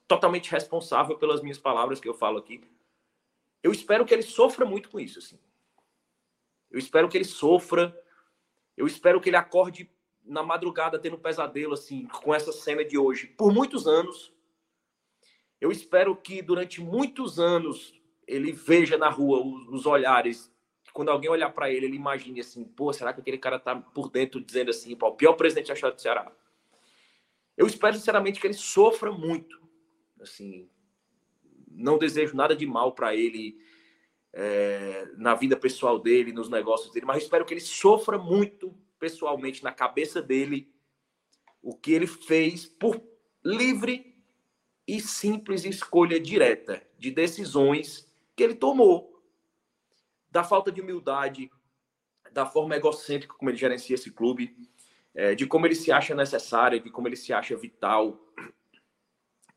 totalmente 0.07 0.49
responsável 0.49 1.17
pelas 1.17 1.41
minhas 1.41 1.57
palavras 1.57 1.99
que 1.99 2.07
eu 2.07 2.13
falo 2.13 2.37
aqui, 2.37 2.61
eu 3.61 3.71
espero 3.71 4.05
que 4.05 4.13
ele 4.13 4.23
sofra 4.23 4.65
muito 4.65 4.89
com 4.89 4.99
isso, 4.99 5.19
assim. 5.19 5.39
Eu 6.69 6.79
espero 6.79 7.09
que 7.09 7.17
ele 7.17 7.25
sofra, 7.25 7.95
eu 8.75 8.87
espero 8.87 9.19
que 9.19 9.29
ele 9.29 9.35
acorde 9.35 9.91
na 10.23 10.41
madrugada 10.41 10.97
tendo 10.97 11.17
um 11.17 11.19
pesadelo, 11.19 11.73
assim, 11.73 12.05
com 12.07 12.33
essa 12.33 12.51
cena 12.51 12.83
de 12.83 12.97
hoje, 12.97 13.27
por 13.27 13.53
muitos 13.53 13.87
anos. 13.87 14.33
Eu 15.59 15.71
espero 15.71 16.15
que 16.15 16.41
durante 16.41 16.81
muitos 16.81 17.39
anos 17.39 17.93
ele 18.25 18.51
veja 18.51 18.97
na 18.97 19.09
rua 19.09 19.45
os, 19.45 19.67
os 19.67 19.85
olhares 19.85 20.51
quando 20.93 21.09
alguém 21.09 21.29
olhar 21.29 21.49
para 21.51 21.71
ele, 21.71 21.85
ele 21.85 21.95
imagine 21.95 22.39
assim, 22.39 22.63
pô, 22.63 22.91
será 22.91 23.13
que 23.13 23.21
aquele 23.21 23.37
cara 23.37 23.59
tá 23.59 23.75
por 23.75 24.09
dentro 24.09 24.41
dizendo 24.41 24.69
assim, 24.69 24.95
pô, 24.95 25.07
o 25.07 25.15
pior 25.15 25.33
presidente 25.33 25.67
da 25.67 25.73
história 25.73 25.95
do 25.95 26.01
Ceará? 26.01 26.31
Eu 27.57 27.67
espero 27.67 27.95
sinceramente 27.95 28.39
que 28.39 28.47
ele 28.47 28.53
sofra 28.53 29.11
muito, 29.11 29.61
assim, 30.19 30.69
não 31.67 31.97
desejo 31.97 32.35
nada 32.35 32.55
de 32.55 32.65
mal 32.65 32.93
para 32.93 33.15
ele 33.15 33.57
é, 34.33 35.09
na 35.17 35.35
vida 35.35 35.55
pessoal 35.55 35.99
dele, 35.99 36.31
nos 36.31 36.49
negócios 36.49 36.91
dele, 36.91 37.05
mas 37.05 37.23
espero 37.23 37.45
que 37.45 37.53
ele 37.53 37.61
sofra 37.61 38.17
muito 38.17 38.75
pessoalmente 38.99 39.63
na 39.63 39.71
cabeça 39.71 40.21
dele 40.21 40.71
o 41.61 41.75
que 41.75 41.91
ele 41.91 42.07
fez 42.07 42.65
por 42.65 43.01
livre 43.43 44.15
e 44.87 44.99
simples 44.99 45.63
escolha 45.63 46.19
direta 46.19 46.81
de 46.97 47.11
decisões 47.11 48.07
que 48.35 48.43
ele 48.43 48.55
tomou 48.55 49.10
da 50.31 50.43
falta 50.43 50.71
de 50.71 50.81
humildade, 50.81 51.51
da 52.31 52.45
forma 52.45 52.75
egocêntrica 52.75 53.35
como 53.35 53.49
ele 53.49 53.57
gerencia 53.57 53.95
esse 53.95 54.09
clube, 54.09 54.55
é, 55.13 55.35
de 55.35 55.45
como 55.45 55.67
ele 55.67 55.75
se 55.75 55.91
acha 55.91 56.15
necessário, 56.15 56.79
de 56.79 56.89
como 56.89 57.07
ele 57.07 57.17
se 57.17 57.33
acha 57.33 57.55
vital. 57.57 58.17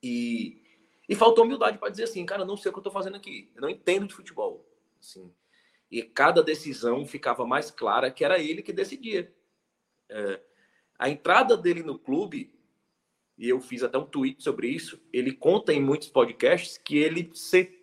E, 0.02 0.60
e 1.08 1.14
faltou 1.14 1.44
humildade 1.44 1.78
para 1.78 1.88
dizer 1.88 2.04
assim, 2.04 2.26
cara, 2.26 2.44
não 2.44 2.56
sei 2.56 2.70
o 2.70 2.72
que 2.72 2.78
eu 2.78 2.80
estou 2.80 2.92
fazendo 2.92 3.16
aqui, 3.16 3.50
eu 3.54 3.62
não 3.62 3.70
entendo 3.70 4.06
de 4.06 4.14
futebol. 4.14 4.68
Assim. 4.98 5.32
E 5.90 6.02
cada 6.02 6.42
decisão 6.42 7.06
ficava 7.06 7.46
mais 7.46 7.70
clara 7.70 8.10
que 8.10 8.24
era 8.24 8.38
ele 8.38 8.62
que 8.62 8.72
decidia. 8.72 9.32
É, 10.08 10.40
a 10.98 11.08
entrada 11.08 11.56
dele 11.56 11.82
no 11.82 11.98
clube, 11.98 12.52
e 13.38 13.48
eu 13.48 13.60
fiz 13.60 13.82
até 13.82 13.96
um 13.98 14.04
tweet 14.04 14.42
sobre 14.42 14.68
isso, 14.68 15.00
ele 15.12 15.32
conta 15.32 15.72
em 15.72 15.80
muitos 15.80 16.08
podcasts 16.08 16.78
que 16.78 16.98
ele, 16.98 17.32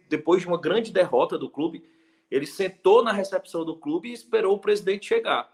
depois 0.10 0.41
de 0.41 0.48
uma 0.48 0.60
grande 0.60 0.91
derrota 0.91 1.38
do 1.38 1.50
clube, 1.50 1.83
ele 2.31 2.47
sentou 2.47 3.03
na 3.03 3.11
recepção 3.11 3.65
do 3.65 3.75
clube 3.75 4.09
e 4.09 4.13
esperou 4.13 4.55
o 4.55 4.59
presidente 4.59 5.05
chegar. 5.05 5.53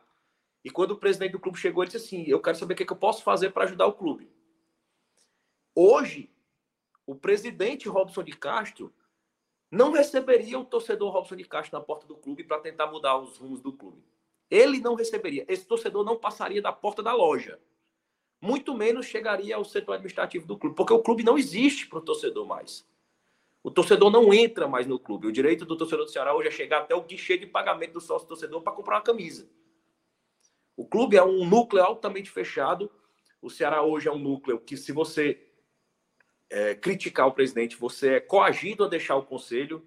E 0.63 0.69
quando 0.69 0.91
o 0.91 0.98
presidente 0.98 1.31
do 1.31 1.39
clube 1.39 1.57
chegou, 1.57 1.84
ele 1.84 1.91
disse 1.91 2.05
assim: 2.05 2.24
Eu 2.27 2.39
quero 2.39 2.57
saber 2.57 2.75
o 2.75 2.77
que, 2.77 2.84
é 2.84 2.86
que 2.86 2.93
eu 2.93 2.98
posso 2.98 3.24
fazer 3.24 3.50
para 3.50 3.63
ajudar 3.63 3.88
o 3.88 3.93
clube. 3.93 4.29
Hoje, 5.74 6.29
o 7.05 7.15
presidente 7.15 7.89
Robson 7.89 8.24
de 8.24 8.34
Castro 8.34 8.93
não 9.72 9.91
receberia 9.91 10.60
o 10.60 10.65
torcedor 10.65 11.12
Robson 11.12 11.36
de 11.36 11.43
Castro 11.43 11.77
na 11.77 11.84
porta 11.84 12.05
do 12.05 12.15
clube 12.15 12.43
para 12.43 12.60
tentar 12.60 12.88
mudar 12.88 13.17
os 13.17 13.38
rumos 13.38 13.60
do 13.60 13.74
clube. 13.74 14.03
Ele 14.50 14.79
não 14.79 14.96
receberia. 14.96 15.46
Esse 15.48 15.65
torcedor 15.65 16.05
não 16.05 16.17
passaria 16.17 16.62
da 16.62 16.72
porta 16.72 17.01
da 17.01 17.13
loja. 17.13 17.60
Muito 18.39 18.75
menos 18.75 19.07
chegaria 19.07 19.55
ao 19.55 19.65
setor 19.65 19.93
administrativo 19.93 20.46
do 20.46 20.57
clube, 20.57 20.75
porque 20.75 20.93
o 20.93 21.01
clube 21.01 21.24
não 21.24 21.38
existe 21.38 21.88
para 21.88 22.00
o 22.00 22.03
torcedor 22.03 22.46
mais. 22.46 22.88
O 23.63 23.71
torcedor 23.71 24.09
não 24.11 24.33
entra 24.33 24.67
mais 24.67 24.87
no 24.87 24.99
clube. 24.99 25.27
O 25.27 25.31
direito 25.31 25.65
do 25.65 25.77
torcedor 25.77 26.05
do 26.05 26.11
Ceará 26.11 26.35
hoje 26.35 26.47
é 26.47 26.51
chegar 26.51 26.79
até 26.79 26.95
o 26.95 27.03
guichê 27.03 27.37
de 27.37 27.45
pagamento 27.45 27.93
do 27.93 28.01
sócio 28.01 28.27
torcedor 28.27 28.61
para 28.61 28.73
comprar 28.73 28.95
uma 28.95 29.03
camisa. 29.03 29.49
O 30.75 30.85
clube 30.85 31.17
é 31.17 31.23
um 31.23 31.45
núcleo 31.45 31.83
altamente 31.83 32.29
fechado. 32.29 32.89
O 33.41 33.49
Ceará 33.49 33.81
hoje 33.81 34.07
é 34.07 34.11
um 34.11 34.19
núcleo 34.19 34.59
que, 34.59 34.77
se 34.77 34.91
você 34.91 35.41
é, 36.49 36.75
criticar 36.75 37.27
o 37.27 37.33
presidente, 37.33 37.75
você 37.75 38.15
é 38.15 38.19
coagido 38.19 38.83
a 38.83 38.87
deixar 38.87 39.15
o 39.15 39.25
conselho, 39.25 39.85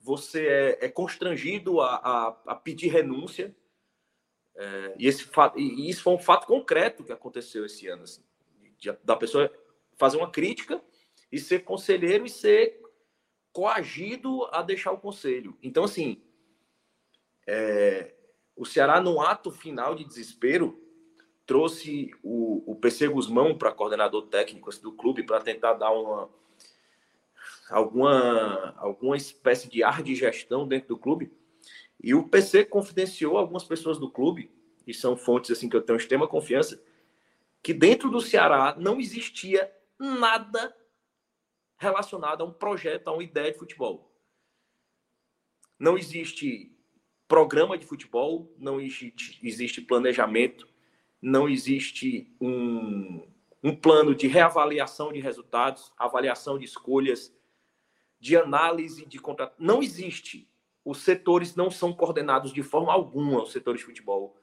você 0.00 0.46
é, 0.46 0.86
é 0.86 0.88
constrangido 0.88 1.80
a, 1.80 1.96
a, 1.96 2.42
a, 2.46 2.54
pedir 2.54 2.88
renúncia. 2.88 3.54
É, 4.56 4.94
e, 4.98 5.06
esse 5.06 5.24
fato, 5.24 5.58
e 5.58 5.88
isso 5.88 6.02
foi 6.02 6.14
um 6.14 6.18
fato 6.18 6.46
concreto 6.46 7.04
que 7.04 7.12
aconteceu 7.12 7.64
esse 7.64 7.86
ano. 7.86 8.02
Assim, 8.02 8.22
de, 8.76 8.92
da 9.04 9.16
pessoa 9.16 9.52
fazer 9.96 10.16
uma 10.16 10.30
crítica 10.30 10.82
e 11.30 11.38
ser 11.38 11.60
conselheiro 11.60 12.26
e 12.26 12.30
ser 12.30 12.80
coagido 13.52 14.46
a 14.52 14.62
deixar 14.62 14.92
o 14.92 14.98
conselho. 14.98 15.56
Então, 15.62 15.84
assim, 15.84 16.22
é, 17.46 18.14
o 18.56 18.64
Ceará, 18.64 19.00
no 19.00 19.20
ato 19.20 19.50
final 19.50 19.94
de 19.94 20.04
desespero, 20.04 20.80
trouxe 21.46 22.10
o, 22.22 22.72
o 22.72 22.76
PC 22.76 23.08
Guzmão 23.08 23.56
para 23.56 23.72
coordenador 23.72 24.26
técnico 24.26 24.68
assim, 24.68 24.82
do 24.82 24.92
clube 24.92 25.22
para 25.22 25.40
tentar 25.40 25.74
dar 25.74 25.90
uma 25.90 26.28
alguma, 27.70 28.74
alguma 28.78 29.16
espécie 29.16 29.68
de 29.68 29.82
ar 29.82 30.02
de 30.02 30.14
gestão 30.14 30.66
dentro 30.66 30.88
do 30.88 30.98
clube. 30.98 31.32
E 32.02 32.14
o 32.14 32.28
PC 32.28 32.64
confidenciou 32.64 33.36
algumas 33.36 33.64
pessoas 33.64 33.98
do 33.98 34.10
clube, 34.10 34.50
e 34.86 34.94
são 34.94 35.16
fontes 35.16 35.50
assim 35.50 35.68
que 35.68 35.76
eu 35.76 35.82
tenho 35.82 35.96
extrema 35.96 36.28
confiança, 36.28 36.80
que 37.62 37.74
dentro 37.74 38.10
do 38.10 38.20
Ceará 38.20 38.76
não 38.78 39.00
existia 39.00 39.70
nada 39.98 40.74
relacionada 41.78 42.42
a 42.42 42.46
um 42.46 42.52
projeto, 42.52 43.08
a 43.08 43.12
uma 43.12 43.22
ideia 43.22 43.52
de 43.52 43.58
futebol. 43.58 44.12
Não 45.78 45.96
existe 45.96 46.76
programa 47.28 47.78
de 47.78 47.86
futebol, 47.86 48.52
não 48.58 48.80
existe, 48.80 49.38
existe 49.42 49.80
planejamento, 49.80 50.68
não 51.22 51.48
existe 51.48 52.34
um, 52.40 53.26
um 53.62 53.76
plano 53.76 54.14
de 54.14 54.26
reavaliação 54.26 55.12
de 55.12 55.20
resultados, 55.20 55.92
avaliação 55.96 56.58
de 56.58 56.64
escolhas, 56.64 57.32
de 58.18 58.36
análise 58.36 59.06
de 59.06 59.18
contrato. 59.18 59.54
Não 59.58 59.82
existe. 59.82 60.48
Os 60.84 60.98
setores 61.02 61.54
não 61.54 61.70
são 61.70 61.92
coordenados 61.92 62.52
de 62.52 62.62
forma 62.62 62.92
alguma, 62.92 63.42
os 63.42 63.52
setores 63.52 63.80
de 63.80 63.86
futebol. 63.86 64.36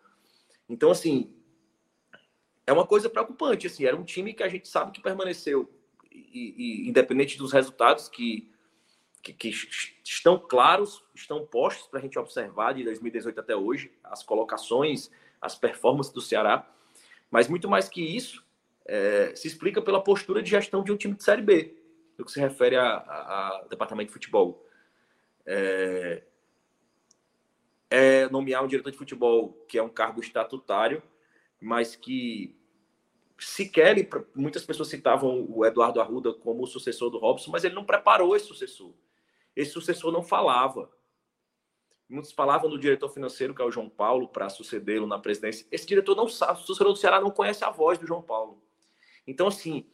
Então, 0.70 0.92
assim, 0.92 1.36
é 2.68 2.72
uma 2.72 2.86
coisa 2.86 3.10
preocupante. 3.10 3.68
Assim, 3.68 3.84
era 3.86 3.96
um 3.96 4.04
time 4.04 4.34
que 4.34 4.44
a 4.44 4.48
gente 4.48 4.68
sabe 4.68 4.92
que 4.92 5.02
permaneceu, 5.02 5.70
e, 6.34 6.56
e 6.86 6.90
independente 6.90 7.38
dos 7.38 7.52
resultados 7.52 8.08
que, 8.10 8.52
que, 9.22 9.34
que, 9.34 9.50
estão 10.04 10.38
claros, 10.38 11.04
estão 11.14 11.46
postos 11.46 11.88
para 11.88 12.00
a 12.00 12.02
gente 12.02 12.18
observar 12.18 12.74
de 12.74 12.84
2018 12.84 13.40
até 13.40 13.56
hoje, 13.56 13.92
as 14.04 14.24
colocações, 14.24 15.10
as 15.42 15.56
performances 15.56 16.12
do 16.12 16.22
Ceará. 16.22 16.70
Mas 17.30 17.48
muito 17.48 17.70
mais 17.70 17.90
que 17.90 18.02
isso, 18.02 18.46
é, 18.86 19.36
se 19.36 19.48
explica 19.48 19.82
pela 19.82 20.04
postura 20.04 20.42
de 20.42 20.50
gestão 20.50 20.84
de 20.84 20.92
um 20.92 20.98
time 20.98 21.16
de 21.16 21.24
Série 21.24 21.42
B, 21.42 21.76
no 22.18 22.24
que 22.24 22.32
se 22.32 22.40
refere 22.40 22.76
ao 22.76 23.68
departamento 23.68 24.10
de 24.10 24.14
futebol. 24.14 24.66
É, 25.46 26.24
é 27.90 28.30
nomear 28.30 28.64
um 28.64 28.68
diretor 28.68 28.92
de 28.92 28.98
futebol 28.98 29.54
que 29.68 29.78
é 29.78 29.84
um 29.84 29.90
cargo 29.90 30.22
estatutário, 30.22 31.02
mas 31.60 31.96
que 31.96 32.56
sequer 33.38 33.96
muitas 34.36 34.64
pessoas 34.64 34.90
citavam 34.90 35.46
o 35.50 35.66
Eduardo 35.66 36.00
Arruda 36.00 36.34
como 36.34 36.64
o 36.64 36.68
sucessor 36.68 37.10
do 37.10 37.18
Robson, 37.18 37.52
mas 37.52 37.64
ele 37.64 37.76
não 37.76 37.86
preparou 37.86 38.36
esse 38.36 38.48
sucessor. 38.48 38.94
Esse 39.56 39.72
sucessor 39.72 40.12
não 40.12 40.24
falava. 40.24 40.90
Muitos 42.08 42.32
falavam 42.32 42.70
do 42.70 42.78
diretor 42.78 43.10
financeiro, 43.10 43.54
que 43.54 43.62
é 43.62 43.66
o 43.66 43.72
João 43.72 43.90
Paulo, 43.90 44.28
para 44.28 44.50
sucedê-lo 44.50 45.08
na 45.08 45.18
presidência. 45.18 45.66
Esse 45.72 45.88
diretor 45.88 46.16
não 46.16 46.28
sabe, 46.28 46.60
o 46.60 46.64
sucessor 46.64 46.88
do 46.88 46.96
Ceará 46.96 47.20
não 47.20 47.32
conhece 47.32 47.64
a 47.64 47.72
voz 47.72 47.98
do 47.98 48.06
João 48.06 48.22
Paulo. 48.22 48.62
Então, 49.26 49.48
assim, 49.48 49.86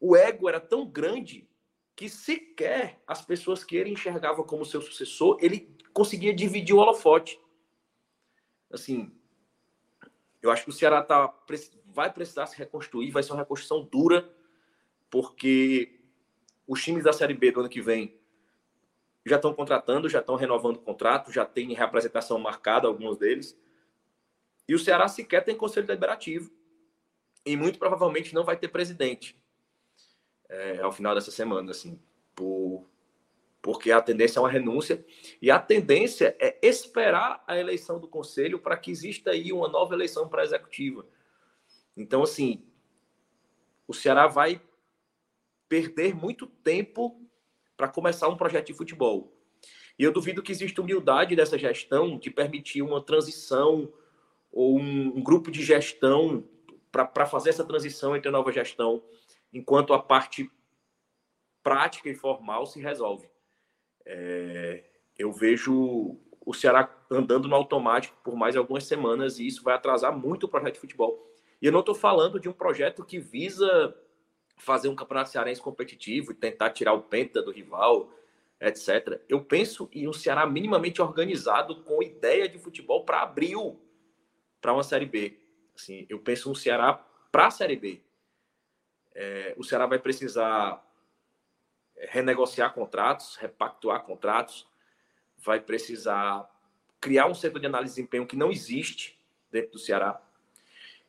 o 0.00 0.16
ego 0.16 0.48
era 0.48 0.60
tão 0.60 0.86
grande 0.86 1.48
que 1.94 2.08
sequer 2.08 3.02
as 3.06 3.22
pessoas 3.22 3.62
que 3.62 3.76
ele 3.76 3.90
enxergava 3.90 4.42
como 4.42 4.64
seu 4.64 4.80
sucessor, 4.80 5.38
ele 5.40 5.76
conseguia 5.92 6.34
dividir 6.34 6.74
o 6.74 6.78
holofote. 6.78 7.38
Assim, 8.70 9.12
eu 10.42 10.50
acho 10.50 10.64
que 10.64 10.70
o 10.70 10.72
Ceará 10.72 11.02
tá, 11.02 11.28
vai 11.94 12.12
precisar 12.12 12.46
se 12.46 12.58
reconstruir, 12.58 13.10
vai 13.10 13.22
ser 13.22 13.32
uma 13.32 13.40
reconstrução 13.40 13.82
dura, 13.84 14.28
porque 15.08 16.00
os 16.66 16.82
times 16.82 17.04
da 17.04 17.12
Série 17.12 17.34
B 17.34 17.52
do 17.52 17.60
ano 17.60 17.68
que 17.68 17.80
vem 17.80 18.18
já 19.24 19.36
estão 19.36 19.54
contratando, 19.54 20.08
já 20.08 20.18
estão 20.18 20.34
renovando 20.34 20.76
o 20.76 20.80
contrato, 20.80 21.32
já 21.32 21.46
tem 21.46 21.72
representação 21.72 22.38
marcada, 22.38 22.86
alguns 22.86 23.16
deles. 23.16 23.58
E 24.68 24.74
o 24.74 24.78
Ceará 24.78 25.08
sequer 25.08 25.44
tem 25.44 25.56
conselho 25.56 25.86
deliberativo 25.86 26.50
e 27.46 27.56
muito 27.56 27.78
provavelmente 27.78 28.34
não 28.34 28.44
vai 28.44 28.56
ter 28.56 28.68
presidente 28.68 29.36
é, 30.48 30.80
ao 30.80 30.92
final 30.92 31.14
dessa 31.14 31.30
semana, 31.30 31.70
assim, 31.70 31.98
por, 32.34 32.86
porque 33.62 33.90
a 33.90 34.00
tendência 34.00 34.38
é 34.38 34.42
uma 34.42 34.50
renúncia 34.50 35.04
e 35.40 35.50
a 35.50 35.58
tendência 35.58 36.36
é 36.38 36.58
esperar 36.62 37.42
a 37.46 37.58
eleição 37.58 37.98
do 37.98 38.08
conselho 38.08 38.58
para 38.58 38.76
que 38.76 38.90
exista 38.90 39.30
aí 39.30 39.52
uma 39.52 39.68
nova 39.68 39.94
eleição 39.94 40.28
para 40.28 40.42
a 40.42 40.44
executiva. 40.44 41.06
Então, 41.96 42.22
assim, 42.22 42.64
o 43.86 43.94
Ceará 43.94 44.26
vai 44.26 44.60
perder 45.68 46.14
muito 46.14 46.46
tempo 46.46 47.20
para 47.76 47.88
começar 47.88 48.28
um 48.28 48.36
projeto 48.36 48.68
de 48.68 48.74
futebol. 48.74 49.32
E 49.98 50.02
eu 50.02 50.12
duvido 50.12 50.42
que 50.42 50.52
exista 50.52 50.80
humildade 50.80 51.36
dessa 51.36 51.58
gestão 51.58 52.18
de 52.18 52.30
permitir 52.30 52.82
uma 52.82 53.00
transição 53.00 53.92
ou 54.50 54.78
um, 54.78 55.18
um 55.18 55.22
grupo 55.22 55.50
de 55.50 55.62
gestão 55.62 56.48
para 56.90 57.26
fazer 57.26 57.50
essa 57.50 57.64
transição 57.64 58.14
entre 58.14 58.28
a 58.28 58.32
nova 58.32 58.52
gestão, 58.52 59.02
enquanto 59.52 59.92
a 59.92 59.98
parte 59.98 60.48
prática 61.62 62.08
e 62.08 62.14
formal 62.14 62.66
se 62.66 62.80
resolve. 62.80 63.28
É, 64.06 64.84
eu 65.18 65.32
vejo 65.32 66.20
o 66.44 66.52
Ceará 66.52 66.88
andando 67.10 67.48
no 67.48 67.56
automático 67.56 68.16
por 68.22 68.36
mais 68.36 68.54
algumas 68.54 68.84
semanas 68.84 69.38
e 69.38 69.46
isso 69.46 69.62
vai 69.62 69.74
atrasar 69.74 70.16
muito 70.16 70.44
o 70.44 70.48
projeto 70.48 70.74
de 70.74 70.80
futebol. 70.80 71.33
E 71.64 71.66
eu 71.66 71.72
não 71.72 71.80
estou 71.80 71.94
falando 71.94 72.38
de 72.38 72.46
um 72.46 72.52
projeto 72.52 73.02
que 73.02 73.18
visa 73.18 73.96
fazer 74.58 74.90
um 74.90 74.94
campeonato 74.94 75.30
cearense 75.30 75.62
competitivo 75.62 76.30
e 76.30 76.34
tentar 76.34 76.68
tirar 76.68 76.92
o 76.92 77.00
penta 77.00 77.40
do 77.40 77.50
rival, 77.50 78.12
etc. 78.60 79.18
Eu 79.30 79.42
penso 79.42 79.88
em 79.90 80.06
um 80.06 80.12
Ceará 80.12 80.44
minimamente 80.44 81.00
organizado 81.00 81.82
com 81.82 82.02
ideia 82.02 82.46
de 82.46 82.58
futebol 82.58 83.06
para 83.06 83.22
abril 83.22 83.80
para 84.60 84.74
uma 84.74 84.82
Série 84.82 85.06
B. 85.06 85.40
Assim, 85.74 86.04
eu 86.10 86.18
penso 86.18 86.50
no 86.50 86.54
Ceará 86.54 87.02
para 87.32 87.46
a 87.46 87.50
Série 87.50 87.76
B. 87.76 88.02
É, 89.14 89.54
o 89.56 89.64
Ceará 89.64 89.86
vai 89.86 89.98
precisar 89.98 90.86
é, 91.96 92.10
renegociar 92.10 92.74
contratos, 92.74 93.36
repactuar 93.36 94.02
contratos, 94.02 94.66
vai 95.38 95.60
precisar 95.60 96.46
criar 97.00 97.26
um 97.26 97.34
setor 97.34 97.58
de 97.58 97.66
análise 97.66 97.94
de 97.94 98.02
desempenho 98.02 98.26
que 98.26 98.36
não 98.36 98.50
existe 98.50 99.18
dentro 99.50 99.72
do 99.72 99.78
Ceará. 99.78 100.20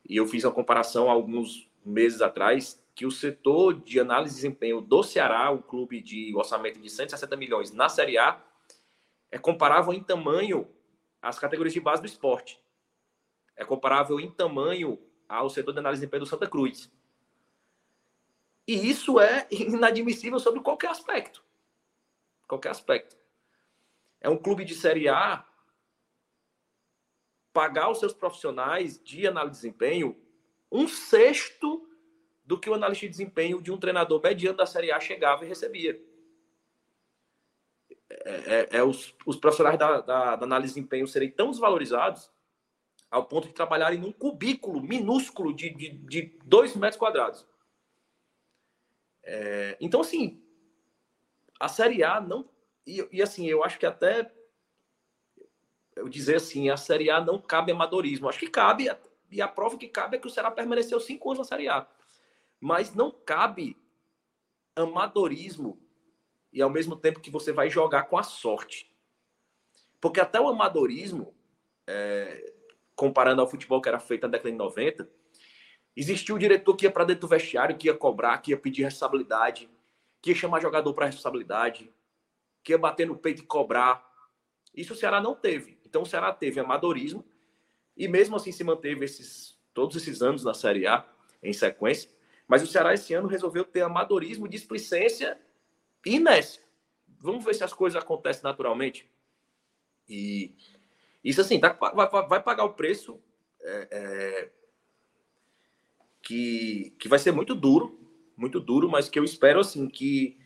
E 0.08 0.18
eu 0.18 0.28
fiz 0.28 0.44
uma 0.44 0.52
comparação 0.52 1.10
alguns 1.10 1.70
meses 1.84 2.22
atrás 2.22 2.82
que 2.94 3.06
o 3.06 3.12
setor 3.12 3.74
de 3.74 4.00
análise 4.00 4.36
de 4.36 4.42
desempenho 4.42 4.80
do 4.80 5.04
Ceará, 5.04 5.52
o 5.52 5.62
clube 5.62 6.02
de 6.02 6.34
orçamento 6.36 6.80
de 6.80 6.90
160 6.90 7.36
milhões 7.36 7.72
na 7.72 7.90
Série 7.90 8.18
A, 8.18 8.42
é 9.32 9.38
comparável 9.38 9.94
em 9.94 10.02
tamanho 10.02 10.68
às 11.22 11.38
categorias 11.38 11.74
de 11.74 11.82
base 11.82 12.02
do 12.02 12.08
esporte 12.08 12.64
é 13.56 13.64
comparável 13.64 14.20
em 14.20 14.30
tamanho 14.30 15.00
ao 15.28 15.50
setor 15.50 15.72
de 15.72 15.80
análise 15.80 16.00
de 16.00 16.06
desempenho 16.06 16.24
do 16.24 16.30
Santa 16.30 16.48
Cruz. 16.48 16.92
E 18.68 18.90
isso 18.90 19.20
é 19.20 19.48
inadmissível 19.50 20.40
sobre 20.40 20.60
qualquer 20.60 20.90
aspecto. 20.90 21.44
Qualquer 22.48 22.70
aspecto. 22.70 23.16
É 24.20 24.30
um 24.30 24.38
clube 24.38 24.66
de 24.66 24.76
Série 24.76 25.08
A 25.08 25.46
pagar 27.56 27.90
os 27.90 28.00
seus 28.00 28.14
profissionais 28.14 29.02
de 29.02 29.26
análise 29.26 29.56
de 29.56 29.62
desempenho 29.62 30.22
um 30.70 30.90
sexto 30.90 31.88
do 32.44 32.60
que 32.60 32.70
o 32.70 32.74
analista 32.74 33.06
de 33.06 33.12
desempenho 33.12 33.62
de 33.62 33.72
um 33.72 33.78
treinador 33.78 34.22
mediano 34.22 34.58
da 34.58 34.66
Série 34.66 34.92
A 34.92 35.00
chegava 35.00 35.46
e 35.46 35.48
recebia. 35.48 35.98
É, 38.10 38.30
é, 38.30 38.68
é 38.78 38.84
os, 38.84 39.16
os, 39.26 39.38
profissionais 39.38 39.80
da, 39.80 40.02
da, 40.02 40.36
da, 40.36 40.44
análise 40.44 40.74
de 40.74 40.82
desempenho 40.82 41.08
serem 41.08 41.32
tão 41.32 41.50
desvalorizados 41.50 42.30
ao 43.10 43.26
ponto 43.26 43.48
de 43.48 43.54
trabalharem 43.54 44.00
num 44.00 44.12
cubículo 44.12 44.82
minúsculo 44.82 45.54
de, 45.54 45.70
de, 45.70 45.90
de 45.90 46.38
dois 46.44 46.76
metros 46.76 47.00
quadrados. 47.00 47.48
É, 49.24 49.78
então, 49.80 50.02
assim, 50.02 50.44
a 51.58 51.70
Série 51.70 52.04
A 52.04 52.20
não. 52.20 52.50
E, 52.86 53.08
e, 53.14 53.22
assim, 53.22 53.48
eu 53.48 53.64
acho 53.64 53.80
que 53.80 53.86
até. 53.86 54.30
Eu 55.96 56.10
dizer 56.10 56.36
assim, 56.36 56.70
a 56.70 56.78
Série 56.78 57.10
A 57.10 57.22
não 57.22 57.40
cabe 57.40 57.72
amadorismo. 57.72 58.28
Acho 58.28 58.40
que 58.40 58.50
cabe, 58.50 58.90
e 59.32 59.42
a 59.42 59.48
prova 59.48 59.78
que 59.78 59.88
cabe 59.88 60.18
é 60.18 60.20
que 60.20 60.28
o 60.28 60.30
Ceará 60.30 60.52
permaneceu 60.52 61.00
cinco 61.00 61.30
anos 61.30 61.40
na 61.40 61.46
Série 61.46 61.68
A. 61.68 61.88
Mas 62.60 62.94
não 62.94 63.12
cabe 63.12 63.78
amadorismo 64.76 65.80
e 66.52 66.62
ao 66.62 66.70
mesmo 66.70 66.96
tempo 66.96 67.20
que 67.20 67.30
você 67.30 67.52
vai 67.52 67.70
jogar 67.70 68.04
com 68.04 68.18
a 68.18 68.24
sorte. 68.24 68.90
Porque 70.00 70.22
até 70.22 70.40
o 70.40 70.48
amadorismo, 70.48 71.36
é, 71.88 72.54
comparando 72.96 73.42
ao 73.42 73.50
futebol 73.50 73.82
que 73.82 73.90
era 73.90 74.00
feito 74.00 74.24
na 74.24 74.30
década 74.30 74.52
de 74.52 74.58
90, 74.58 75.10
existia 75.96 76.34
o 76.34 76.40
diretor 76.40 76.76
que 76.76 76.86
ia 76.86 76.92
para 76.92 77.04
dentro 77.04 77.22
do 77.22 77.28
vestiário, 77.28 77.78
que 77.78 77.88
ia 77.88 77.94
cobrar, 77.94 78.38
que 78.38 78.52
ia 78.52 78.58
pedir 78.58 78.84
responsabilidade, 78.84 79.70
que 80.22 80.30
ia 80.30 80.36
chamar 80.36 80.62
jogador 80.62 80.94
para 80.94 81.08
responsabilidade, 81.08 81.94
que 82.64 82.72
ia 82.72 82.78
bater 82.78 83.06
no 83.06 83.18
peito 83.18 83.42
e 83.42 83.46
cobrar. 83.46 84.06
Isso 84.74 84.94
o 84.94 84.96
Ceará 84.96 85.20
não 85.20 85.36
teve. 85.36 85.78
Então 85.96 86.04
o 86.04 86.06
Ceará 86.06 86.34
teve 86.34 86.60
amadorismo 86.60 87.24
e 87.96 88.06
mesmo 88.06 88.36
assim 88.36 88.52
se 88.52 88.66
manteve 88.66 89.06
esses 89.06 89.58
todos 89.74 89.96
esses 89.96 90.22
anos 90.22 90.44
na 90.44 90.54
Série 90.54 90.86
A 90.86 91.08
em 91.42 91.54
sequência. 91.54 92.10
Mas 92.46 92.62
o 92.62 92.68
Ceará 92.68 92.94
esse 92.94 93.14
ano 93.14 93.30
resolveu 93.30 93.64
ter 93.64 93.80
amadorismo, 93.80 94.46
displicência 94.46 95.40
e 96.06 96.16
inércia. 96.16 96.62
Vamos 97.18 97.46
ver 97.46 97.56
se 97.56 97.64
as 97.64 97.72
coisas 97.72 98.02
acontecem 98.02 98.44
naturalmente. 98.44 99.10
E 100.10 100.54
isso 101.24 101.40
assim, 101.40 101.62
tá, 101.62 101.72
vai, 101.72 102.10
vai 102.28 102.44
pagar 102.44 102.66
o 102.66 102.74
preço 102.74 103.18
é, 103.62 103.88
é, 103.90 104.52
que, 106.22 106.94
que 107.00 107.08
vai 107.08 107.20
ser 107.20 107.32
muito 107.32 107.56
duro, 107.56 107.98
muito 108.36 108.60
duro, 108.60 108.90
mas 108.90 109.08
que 109.08 109.18
eu 109.18 109.24
espero 109.24 109.62
assim 109.62 109.88
que, 109.88 110.38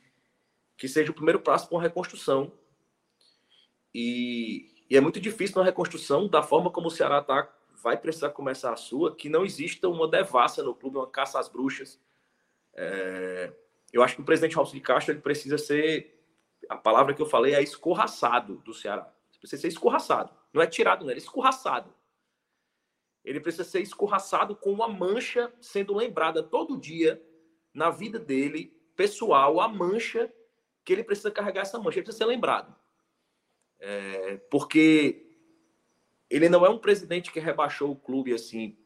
que 0.77 0.87
seja 0.87 1.09
o 1.09 1.15
primeiro 1.15 1.39
passo 1.39 1.67
para 1.67 1.75
uma 1.75 1.83
reconstrução. 1.83 2.53
E, 3.91 4.78
e 4.89 4.97
é 4.97 5.01
muito 5.01 5.19
difícil 5.19 5.57
uma 5.57 5.65
reconstrução 5.65 6.27
da 6.27 6.41
forma 6.41 6.71
como 6.71 6.87
o 6.87 6.91
Ceará 6.91 7.21
tá, 7.21 7.47
vai 7.81 7.95
precisar 7.95 8.31
começar 8.31 8.73
a 8.73 8.75
sua, 8.75 9.15
que 9.15 9.29
não 9.29 9.45
exista 9.45 9.87
uma 9.87 10.07
devassa 10.07 10.63
no 10.63 10.73
clube, 10.73 10.97
uma 10.97 11.07
caça 11.07 11.39
às 11.39 11.47
bruxas. 11.47 12.01
É, 12.73 13.53
eu 13.93 14.01
acho 14.01 14.15
que 14.15 14.21
o 14.21 14.25
presidente 14.25 14.55
Robson 14.55 14.75
de 14.75 14.81
Castro 14.81 15.13
ele 15.13 15.21
precisa 15.21 15.57
ser, 15.57 16.19
a 16.67 16.75
palavra 16.75 17.13
que 17.13 17.21
eu 17.21 17.25
falei 17.25 17.53
é 17.53 17.61
escorraçado 17.61 18.57
do 18.57 18.73
Ceará. 18.73 19.13
Precisa 19.39 19.61
ser 19.61 19.67
escorraçado. 19.67 20.33
Não 20.51 20.61
é 20.61 20.67
tirado, 20.67 21.05
não, 21.05 21.13
é 21.13 21.17
escorraçado. 21.17 21.93
ele 23.23 23.39
precisa 23.39 23.63
ser 23.63 23.81
escorraçado 23.81 24.55
com 24.55 24.71
uma 24.71 24.87
mancha 24.87 25.53
sendo 25.61 25.95
lembrada 25.95 26.41
todo 26.41 26.77
dia 26.77 27.21
na 27.73 27.91
vida 27.91 28.17
dele, 28.17 28.75
pessoal, 28.95 29.61
a 29.61 29.67
mancha 29.67 30.33
que 30.83 30.91
ele 30.91 31.03
precisa 31.03 31.29
carregar 31.29 31.61
essa 31.61 31.77
mancha, 31.77 31.99
ele 31.99 32.05
precisa 32.05 32.25
ser 32.25 32.29
lembrado. 32.29 32.75
É, 33.79 34.37
porque 34.49 35.25
ele 36.29 36.49
não 36.49 36.65
é 36.65 36.69
um 36.69 36.77
presidente 36.77 37.31
que 37.31 37.39
rebaixou 37.39 37.91
o 37.91 37.95
clube 37.95 38.33
assim 38.33 38.77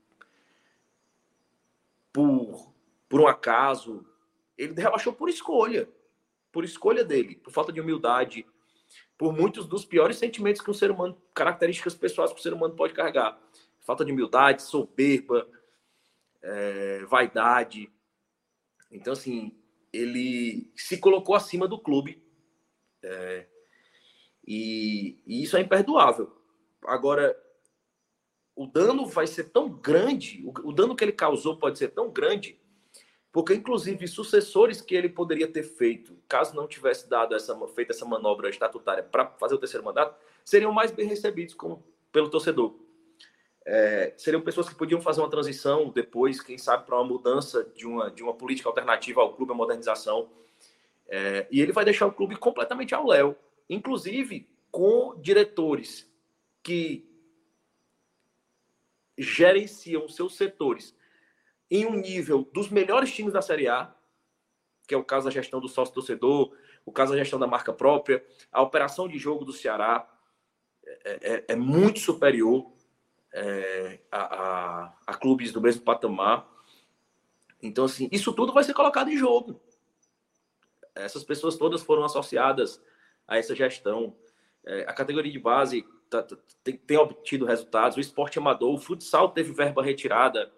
por, 2.14 2.74
por 3.10 3.20
um 3.20 3.28
acaso. 3.28 4.06
Ele 4.58 4.74
rebaixou 4.74 5.12
por 5.12 5.28
escolha. 5.28 5.90
Por 6.52 6.64
escolha 6.64 7.04
dele, 7.04 7.36
por 7.36 7.52
falta 7.52 7.74
de 7.74 7.82
humildade, 7.82 8.46
por 9.18 9.34
muitos 9.34 9.66
dos 9.66 9.84
piores 9.84 10.18
sentimentos 10.18 10.62
que 10.62 10.70
um 10.70 10.74
ser 10.74 10.92
humano, 10.92 11.20
características 11.34 11.96
pessoais 11.96 12.32
que 12.32 12.40
o 12.40 12.44
ser 12.44 12.54
humano 12.54 12.76
pode 12.76 12.94
carregar. 12.94 13.42
Falta 13.82 14.06
de 14.06 14.12
humildade, 14.12 14.62
soberba, 14.62 15.50
é, 16.44 17.06
vaidade. 17.06 17.92
Então, 18.92 19.14
assim, 19.14 19.58
ele 19.92 20.72
se 20.76 21.00
colocou 21.00 21.34
acima 21.34 21.68
do 21.68 21.80
clube. 21.80 22.24
É, 23.02 23.48
e, 24.46 25.20
e, 25.26 25.44
isso 25.44 25.58
é 25.58 25.62
imperdoável. 25.62 26.32
Agora, 26.86 27.38
o 28.56 28.68
dano 28.68 29.06
vai 29.06 29.26
ser 29.26 29.46
tão 29.46 29.70
grande, 29.70 30.44
o, 30.46 30.70
o 30.70 30.74
dano 30.74 30.96
que 30.96 31.04
ele 31.04 31.12
causou 31.12 31.58
pode 31.58 31.78
ser 31.78 31.90
tão 31.90 32.10
grande, 32.10 32.60
porque 33.32 33.54
inclusive 33.54 34.08
sucessores 34.08 34.80
que 34.80 34.94
ele 34.94 35.10
poderia 35.10 35.48
ter 35.48 35.64
feito, 35.64 36.16
caso 36.28 36.56
não 36.56 36.68
tivesse 36.68 37.10
dado 37.10 37.36
essa 37.36 37.58
feito 37.68 37.92
essa 37.92 38.06
manobra 38.06 38.50
estatutária 38.50 39.04
para 39.04 39.28
fazer 39.40 39.56
o 39.56 39.58
terceiro 39.58 39.84
mandato, 39.84 40.16
seriam 40.46 40.72
mais 40.72 40.92
bem 40.92 41.08
recebidos 41.08 41.56
pelo 42.12 42.30
torcedor. 42.30 42.76
É, 43.66 44.14
seriam 44.18 44.42
pessoas 44.42 44.68
que 44.68 44.76
podiam 44.76 45.02
fazer 45.02 45.22
uma 45.22 45.30
transição 45.30 45.90
depois, 45.90 46.42
quem 46.42 46.58
sabe, 46.58 46.86
para 46.86 46.96
uma 46.96 47.06
mudança 47.06 47.64
de 47.76 47.88
uma, 47.88 48.12
de 48.12 48.22
uma 48.22 48.34
política 48.34 48.68
alternativa 48.68 49.22
ao 49.22 49.34
clube, 49.34 49.54
a 49.54 49.56
modernização. 49.56 50.30
É, 51.08 51.48
e 51.50 51.62
ele 51.62 51.72
vai 51.72 51.86
deixar 51.86 52.06
o 52.06 52.12
clube 52.12 52.36
completamente 52.36 52.94
ao 52.94 53.08
léu, 53.08 53.38
inclusive 53.70 54.50
com 54.72 55.20
diretores 55.22 56.10
que 56.62 57.08
gerenciam 59.18 60.08
seus 60.08 60.36
setores 60.36 60.96
em 61.70 61.86
um 61.86 61.94
nível 61.94 62.50
dos 62.54 62.70
melhores 62.70 63.12
times 63.12 63.34
da 63.34 63.42
Série 63.42 63.68
A, 63.68 63.94
que 64.88 64.94
é 64.94 64.98
o 64.98 65.04
caso 65.04 65.26
da 65.26 65.32
gestão 65.32 65.60
do 65.60 65.68
sócio-torcedor, 65.68 66.56
o 66.86 66.92
caso 66.92 67.14
da 67.14 67.18
gestão 67.18 67.40
da 67.40 67.48
marca 67.48 67.72
própria, 67.72 68.26
a 68.52 68.62
operação 68.62 69.08
de 69.08 69.18
jogo 69.18 69.46
do 69.46 69.54
Ceará 69.54 70.08
é, 70.86 71.34
é, 71.34 71.46
é 71.50 71.56
muito 71.56 72.00
superior 72.00 72.72
é, 73.32 74.00
a, 74.12 74.22
a, 74.22 74.94
a, 75.08 75.14
clubes 75.16 75.52
do 75.52 75.62
mesmo 75.62 75.82
patamar. 75.82 76.48
Então, 77.62 77.86
assim, 77.86 78.10
isso 78.12 78.34
tudo 78.34 78.54
vai 78.54 78.64
ser 78.64 78.74
colocado 78.74 79.10
em 79.10 79.18
jogo. 79.18 79.60
Essas 80.94 81.24
pessoas 81.24 81.58
todas 81.58 81.82
foram 81.82 82.04
associadas 82.04 82.82
a 83.28 83.38
essa 83.38 83.56
gestão. 83.56 84.16
É, 84.66 84.82
a 84.82 84.94
categoria 84.94 85.32
de 85.32 85.40
base 85.40 85.86
tá, 86.10 86.24
tá, 86.24 86.38
tem, 86.64 86.78
tem, 86.78 86.98
obtido 86.98 87.46
resultados. 87.46 87.98
O 87.98 88.02
esporte 88.02 88.38
amador, 88.38 88.74
o 88.74 88.78
futsal 88.78 89.30
teve 89.30 89.52
verba 89.52 89.84
retirada, 89.84 90.52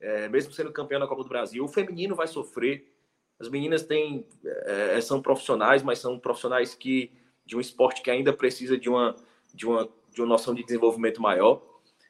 é, 0.00 0.28
mesmo 0.28 0.52
sendo 0.52 0.72
campeão 0.72 1.00
da 1.00 1.06
Copa 1.06 1.22
do 1.22 1.28
Brasil. 1.28 1.64
O 1.64 1.68
feminino 1.68 2.14
vai 2.14 2.26
sofrer. 2.26 2.92
As 3.38 3.48
meninas 3.48 3.82
têm, 3.82 4.26
é, 4.44 4.98
é, 4.98 5.00
são 5.00 5.22
profissionais, 5.22 5.82
mas 5.82 5.98
são 5.98 6.18
profissionais 6.18 6.74
que 6.74 7.12
de 7.44 7.56
um 7.56 7.60
esporte 7.60 8.02
que 8.02 8.10
ainda 8.10 8.32
precisa 8.32 8.78
de 8.78 8.88
uma, 8.88 9.16
de 9.52 9.66
uma, 9.66 9.88
de 10.12 10.20
uma 10.20 10.28
noção 10.28 10.54
de 10.54 10.62
desenvolvimento 10.62 11.20
maior. 11.20 11.62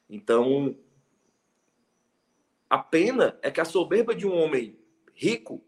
Então, 0.08 0.76
a 2.68 2.78
pena 2.78 3.38
é 3.42 3.50
que 3.50 3.60
a 3.60 3.64
soberba 3.64 4.14
de 4.14 4.26
um 4.26 4.34
homem 4.34 4.78
rico, 5.14 5.62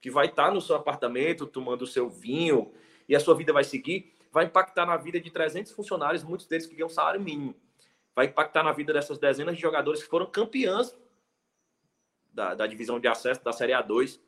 que 0.00 0.10
vai 0.10 0.26
estar 0.26 0.52
no 0.52 0.60
seu 0.60 0.74
apartamento 0.74 1.46
tomando 1.46 1.82
o 1.82 1.86
seu 1.86 2.08
vinho 2.08 2.72
e 3.08 3.16
a 3.16 3.20
sua 3.20 3.34
vida 3.34 3.52
vai 3.52 3.64
seguir, 3.64 4.12
vai 4.32 4.46
impactar 4.46 4.86
na 4.86 4.96
vida 4.96 5.20
de 5.20 5.30
300 5.30 5.72
funcionários, 5.72 6.24
muitos 6.24 6.46
deles 6.46 6.66
que 6.66 6.74
ganham 6.74 6.88
salário 6.88 7.20
mínimo. 7.20 7.54
Vai 8.14 8.26
impactar 8.26 8.62
na 8.62 8.72
vida 8.72 8.92
dessas 8.92 9.18
dezenas 9.18 9.56
de 9.56 9.62
jogadores 9.62 10.02
que 10.02 10.08
foram 10.08 10.26
campeãs 10.26 10.96
da, 12.32 12.54
da 12.54 12.66
divisão 12.66 12.98
de 12.98 13.08
acesso 13.08 13.42
da 13.44 13.52
Série 13.52 13.72
A2 13.72 14.18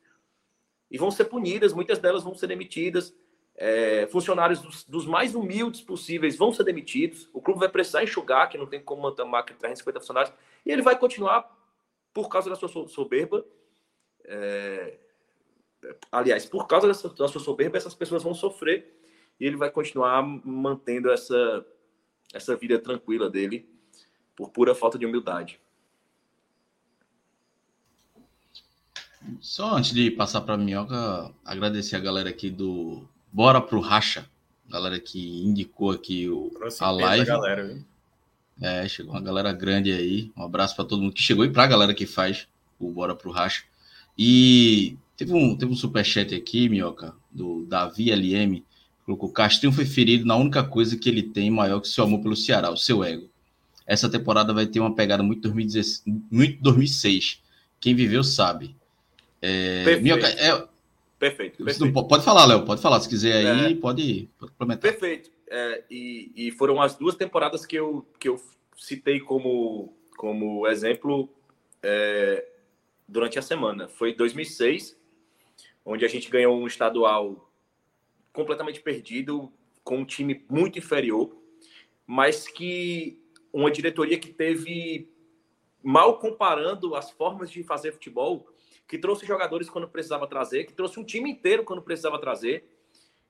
e 0.89 0.97
vão 0.97 1.09
ser 1.09 1.25
punidas, 1.25 1.73
muitas 1.73 1.99
delas 1.99 2.23
vão 2.23 2.35
ser 2.35 2.47
demitidas. 2.47 3.15
É, 3.57 4.05
funcionários 4.07 4.61
dos, 4.61 4.83
dos, 4.83 5.05
mais 5.05 5.33
humildes 5.33 5.81
possíveis 5.81 6.37
vão 6.37 6.51
ser 6.53 6.63
demitidos. 6.63 7.29
O 7.33 7.41
clube 7.41 7.59
vai 7.59 7.69
precisar 7.69 8.03
enxugar, 8.03 8.49
que 8.49 8.57
não 8.57 8.67
tem 8.67 8.81
como 8.81 9.01
manter 9.01 9.21
uma 9.21 9.31
máquina 9.31 9.55
de 9.55 9.59
350 9.59 9.99
funcionários, 9.99 10.33
e 10.65 10.71
ele 10.71 10.81
vai 10.81 10.97
continuar 10.97 11.49
por 12.13 12.27
causa 12.29 12.49
da 12.49 12.55
sua 12.55 12.87
soberba. 12.87 13.45
É, 14.25 14.97
aliás, 16.11 16.45
por 16.45 16.67
causa 16.67 16.87
dessa, 16.87 17.09
da 17.09 17.27
sua 17.27 17.41
soberba, 17.41 17.77
essas 17.77 17.93
pessoas 17.93 18.23
vão 18.23 18.33
sofrer 18.33 18.95
e 19.39 19.45
ele 19.45 19.57
vai 19.57 19.69
continuar 19.69 20.21
mantendo 20.23 21.11
essa, 21.11 21.65
essa 22.33 22.55
vida 22.55 22.79
tranquila 22.79 23.29
dele 23.29 23.67
por 24.35 24.49
pura 24.49 24.75
falta 24.75 24.97
de 24.97 25.05
humildade. 25.05 25.59
Só 29.39 29.75
antes 29.75 29.91
de 29.91 30.11
passar 30.11 30.41
para 30.41 30.53
a 30.53 30.57
minhoca, 30.57 31.31
agradecer 31.43 31.95
a 31.95 31.99
galera 31.99 32.29
aqui 32.29 32.49
do 32.49 33.07
Bora 33.31 33.59
pro 33.59 33.79
Racha, 33.79 34.29
galera 34.67 34.99
que 34.99 35.43
indicou 35.43 35.91
aqui 35.91 36.29
o, 36.29 36.51
a 36.79 36.91
live. 36.91 37.25
Galera? 37.25 37.85
É, 38.61 38.87
chegou 38.87 39.13
uma 39.13 39.21
galera 39.21 39.51
grande 39.51 39.91
aí. 39.91 40.31
Um 40.37 40.43
abraço 40.43 40.75
para 40.75 40.85
todo 40.85 41.01
mundo 41.01 41.13
que 41.13 41.21
chegou 41.21 41.43
e 41.43 41.51
para 41.51 41.63
a 41.63 41.67
galera 41.67 41.93
que 41.93 42.05
faz 42.05 42.47
o 42.79 42.91
Bora 42.91 43.15
pro 43.15 43.31
Racha. 43.31 43.63
E 44.17 44.97
teve 45.17 45.33
um, 45.33 45.57
teve 45.57 45.71
um 45.71 45.75
superchat 45.75 46.33
aqui, 46.33 46.69
Minhoca, 46.69 47.15
do 47.31 47.65
Davi 47.65 48.11
LM. 48.11 48.63
Colocou: 49.05 49.31
Castilho 49.31 49.71
foi 49.71 49.85
ferido 49.85 50.25
na 50.25 50.35
única 50.35 50.63
coisa 50.63 50.97
que 50.97 51.09
ele 51.09 51.23
tem 51.23 51.49
maior 51.49 51.79
que 51.79 51.87
seu 51.87 52.03
amor 52.03 52.21
pelo 52.21 52.35
Ceará, 52.35 52.71
o 52.71 52.77
seu 52.77 53.03
ego. 53.03 53.29
Essa 53.85 54.09
temporada 54.09 54.53
vai 54.53 54.65
ter 54.65 54.79
uma 54.79 54.95
pegada 54.95 55.21
muito 55.21 55.41
2016, 55.43 56.03
muito 56.31 56.61
2006. 56.61 57.41
Quem 57.79 57.93
viveu 57.93 58.23
sabe. 58.23 58.75
É, 59.41 59.83
perfeito. 59.83 60.03
Minha, 60.03 60.15
é, 60.15 60.67
perfeito, 61.19 61.63
perfeito. 61.63 62.07
Pode 62.07 62.23
falar, 62.23 62.45
Léo, 62.45 62.65
pode 62.65 62.81
falar. 62.81 62.99
Se 62.99 63.07
quiser 63.07 63.45
aí, 63.45 63.73
é, 63.73 63.75
pode, 63.75 64.27
pode 64.39 64.51
complementar. 64.53 64.91
Perfeito. 64.91 65.29
É, 65.47 65.83
e, 65.91 66.31
e, 66.35 66.51
foram 66.51 66.81
as 66.81 66.95
duas 66.95 67.13
temporadas 67.15 67.63
que 67.65 67.75
eu, 67.75 68.03
que 68.19 68.27
eu 68.27 68.41
citei 68.75 69.19
como, 69.19 69.93
como 70.17 70.65
exemplo 70.67 71.29
é, 71.83 72.43
durante 73.07 73.37
a 73.37 73.41
semana. 73.43 73.87
Foi 73.87 74.15
2006, 74.15 74.94
onde 75.85 76.03
a 76.03 76.07
gente 76.07 76.29
ganhou 76.29 76.57
um 76.57 76.65
estadual 76.65 77.51
completamente 78.33 78.81
perdido, 78.81 79.53
com 79.83 79.99
um 79.99 80.05
time 80.05 80.43
muito 80.49 80.79
inferior, 80.79 81.37
mas 82.07 82.47
que 82.47 83.21
uma 83.53 83.71
diretoria 83.71 84.17
que 84.17 84.33
teve, 84.33 85.09
mal 85.81 86.17
comparando 86.19 86.95
as 86.95 87.11
formas 87.11 87.51
de 87.51 87.63
fazer 87.63 87.91
futebol, 87.93 88.47
que 88.87 88.97
trouxe 88.97 89.25
jogadores 89.25 89.69
quando 89.69 89.87
precisava 89.87 90.27
trazer, 90.27 90.65
que 90.65 90.73
trouxe 90.73 90.99
um 90.99 91.03
time 91.03 91.31
inteiro 91.31 91.63
quando 91.63 91.81
precisava 91.81 92.19
trazer, 92.19 92.65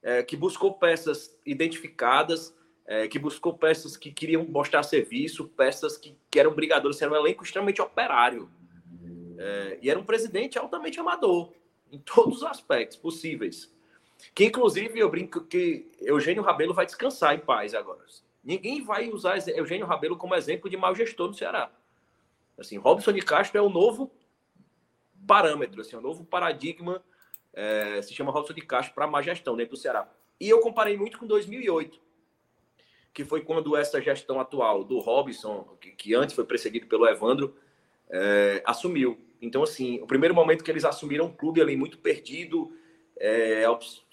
é, 0.01 0.23
que 0.23 0.35
buscou 0.35 0.73
peças 0.73 1.37
identificadas, 1.45 2.55
é, 2.85 3.07
que 3.07 3.19
buscou 3.19 3.53
peças 3.57 3.97
que 3.97 4.11
queriam 4.11 4.45
mostrar 4.45 4.83
serviço, 4.83 5.47
peças 5.49 5.97
que, 5.97 6.15
que 6.29 6.39
eram 6.39 6.53
brigadores, 6.53 7.01
era 7.01 7.11
um 7.11 7.15
elenco 7.15 7.43
extremamente 7.43 7.81
operário. 7.81 8.49
É, 9.37 9.79
e 9.81 9.89
era 9.89 9.99
um 9.99 10.03
presidente 10.03 10.57
altamente 10.57 10.99
amador, 10.99 11.51
em 11.95 11.99
todos 11.99 12.37
os 12.37 12.43
aspectos 12.43 12.97
possíveis. 12.97 13.73
Que 14.33 14.45
inclusive 14.45 14.99
eu 14.99 15.09
brinco 15.09 15.41
que 15.41 15.91
Eugênio 15.99 16.43
Rabelo 16.43 16.73
vai 16.73 16.85
descansar 16.85 17.35
em 17.35 17.39
paz 17.39 17.73
agora. 17.73 18.03
Ninguém 18.43 18.83
vai 18.83 19.09
usar 19.09 19.37
Eugênio 19.49 19.85
Rabelo 19.85 20.17
como 20.17 20.35
exemplo 20.35 20.69
de 20.69 20.77
mau 20.77 20.93
gestor 20.93 21.27
no 21.27 21.33
Ceará. 21.33 21.71
Assim, 22.57 22.77
Robson 22.77 23.11
de 23.11 23.21
Castro 23.21 23.57
é 23.57 23.61
o 23.61 23.69
novo 23.69 24.11
parâmetro, 25.27 25.81
assim, 25.81 25.95
o 25.95 26.01
novo 26.01 26.23
paradigma 26.23 27.03
é, 27.53 28.01
se 28.01 28.13
chama 28.13 28.31
Robson 28.31 28.53
de 28.53 28.61
Castro 28.61 28.93
para 28.93 29.07
má 29.07 29.21
gestão 29.21 29.55
dentro 29.55 29.75
do 29.75 29.79
Ceará. 29.79 30.09
E 30.39 30.49
eu 30.49 30.59
comparei 30.59 30.97
muito 30.97 31.17
com 31.17 31.25
2008, 31.25 31.99
que 33.13 33.23
foi 33.25 33.41
quando 33.41 33.75
essa 33.75 34.01
gestão 34.01 34.39
atual 34.39 34.83
do 34.83 34.99
Robson, 34.99 35.77
que, 35.79 35.91
que 35.91 36.13
antes 36.13 36.35
foi 36.35 36.45
precedido 36.45 36.87
pelo 36.87 37.07
Evandro, 37.07 37.55
é, 38.09 38.61
assumiu. 38.65 39.24
Então, 39.41 39.63
assim, 39.63 39.99
o 40.01 40.07
primeiro 40.07 40.33
momento 40.33 40.63
que 40.63 40.71
eles 40.71 40.85
assumiram 40.85 41.25
um 41.25 41.31
clube 41.31 41.61
ali 41.61 41.75
muito 41.75 41.97
perdido, 41.97 42.71
é, 43.17 43.65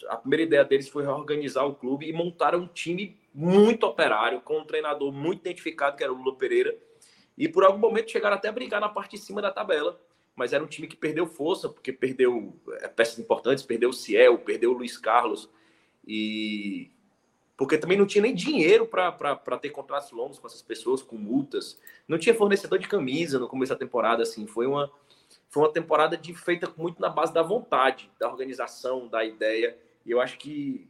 a 0.09 0.17
primeira 0.17 0.43
ideia 0.45 0.65
deles 0.65 0.89
foi 0.89 1.03
reorganizar 1.03 1.67
o 1.67 1.75
clube 1.75 2.09
e 2.09 2.13
montar 2.13 2.55
um 2.55 2.67
time 2.67 3.19
muito 3.35 3.85
operário, 3.85 4.41
com 4.41 4.59
um 4.59 4.65
treinador 4.65 5.13
muito 5.13 5.41
identificado, 5.41 5.97
que 5.97 6.05
era 6.05 6.13
o 6.13 6.17
Lula 6.17 6.37
Pereira. 6.37 6.77
E 7.37 7.49
por 7.49 7.65
algum 7.65 7.79
momento 7.79 8.11
chegaram 8.11 8.37
até 8.37 8.49
a 8.49 8.53
brigar 8.53 8.81
na 8.81 8.89
parte 8.89 9.17
de 9.17 9.23
cima 9.23 9.41
da 9.41 9.51
tabela, 9.51 10.01
mas 10.37 10.53
era 10.53 10.63
um 10.63 10.67
time 10.67 10.87
que 10.87 10.97
perdeu 10.97 11.27
força, 11.27 11.69
porque 11.69 11.93
perdeu 11.93 12.55
é, 12.81 12.89
peças 12.89 13.19
importantes, 13.19 13.65
perdeu 13.65 13.91
o 13.91 13.95
Ciel, 13.95 14.39
perdeu 14.39 14.71
o 14.71 14.75
Luiz 14.75 14.97
Carlos. 14.97 15.49
E, 16.07 16.91
porque 17.57 17.79
também 17.79 17.99
não 17.99 18.07
tinha 18.07 18.23
nem 18.23 18.35
dinheiro 18.35 18.87
para 18.87 19.59
ter 19.61 19.71
contratos 19.71 20.11
longos 20.11 20.39
com 20.39 20.47
essas 20.47 20.63
pessoas, 20.63 21.03
com 21.03 21.17
multas. 21.17 21.81
Não 22.09 22.19
tinha 22.19 22.35
fornecedor 22.35 22.79
de 22.79 22.89
camisa 22.89 23.39
no 23.39 23.49
começo 23.49 23.73
da 23.73 23.79
temporada, 23.79 24.23
assim. 24.23 24.47
Foi 24.47 24.67
uma, 24.67 24.91
foi 25.53 25.65
uma 25.65 25.73
temporada 25.73 26.17
de, 26.17 26.35
feita 26.35 26.73
muito 26.79 26.99
na 26.99 27.11
base 27.11 27.33
da 27.33 27.43
vontade, 27.43 28.11
da 28.19 28.27
organização, 28.27 29.07
da 29.07 29.23
ideia. 29.23 29.77
E 30.05 30.11
eu 30.11 30.19
acho 30.19 30.39
que, 30.39 30.89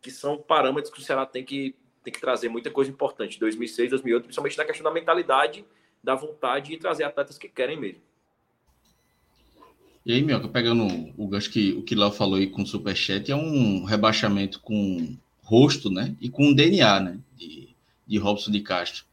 que 0.00 0.08
são 0.08 0.38
parâmetros 0.38 0.94
que 0.94 1.00
o 1.00 1.02
Ceará 1.02 1.26
tem 1.26 1.44
que, 1.44 1.74
tem 2.04 2.12
que 2.12 2.20
trazer 2.20 2.48
muita 2.48 2.70
coisa 2.70 2.92
importante. 2.92 3.40
2006, 3.40 3.90
2008, 3.90 4.22
principalmente 4.22 4.56
na 4.56 4.64
questão 4.64 4.84
da 4.84 4.92
mentalidade, 4.92 5.64
da 6.00 6.14
vontade 6.14 6.72
e 6.72 6.78
trazer 6.78 7.02
atletas 7.02 7.36
que 7.36 7.48
querem 7.48 7.76
mesmo. 7.76 8.00
E 10.06 10.12
aí, 10.12 10.22
Mioca, 10.22 10.46
pegando 10.46 10.86
o 11.16 11.26
gancho 11.26 11.50
que 11.50 11.72
o 11.72 11.82
que 11.82 11.96
Léo 11.96 12.12
falou 12.12 12.36
aí 12.36 12.46
com 12.46 12.62
o 12.62 12.66
Superchat, 12.66 13.32
é 13.32 13.36
um 13.36 13.82
rebaixamento 13.82 14.60
com 14.60 15.16
rosto, 15.42 15.90
né? 15.90 16.16
E 16.20 16.30
com 16.30 16.54
DNA, 16.54 17.00
né? 17.00 17.18
De, 17.36 17.74
de 18.06 18.18
Robson 18.18 18.52
de 18.52 18.60
Castro. 18.60 19.04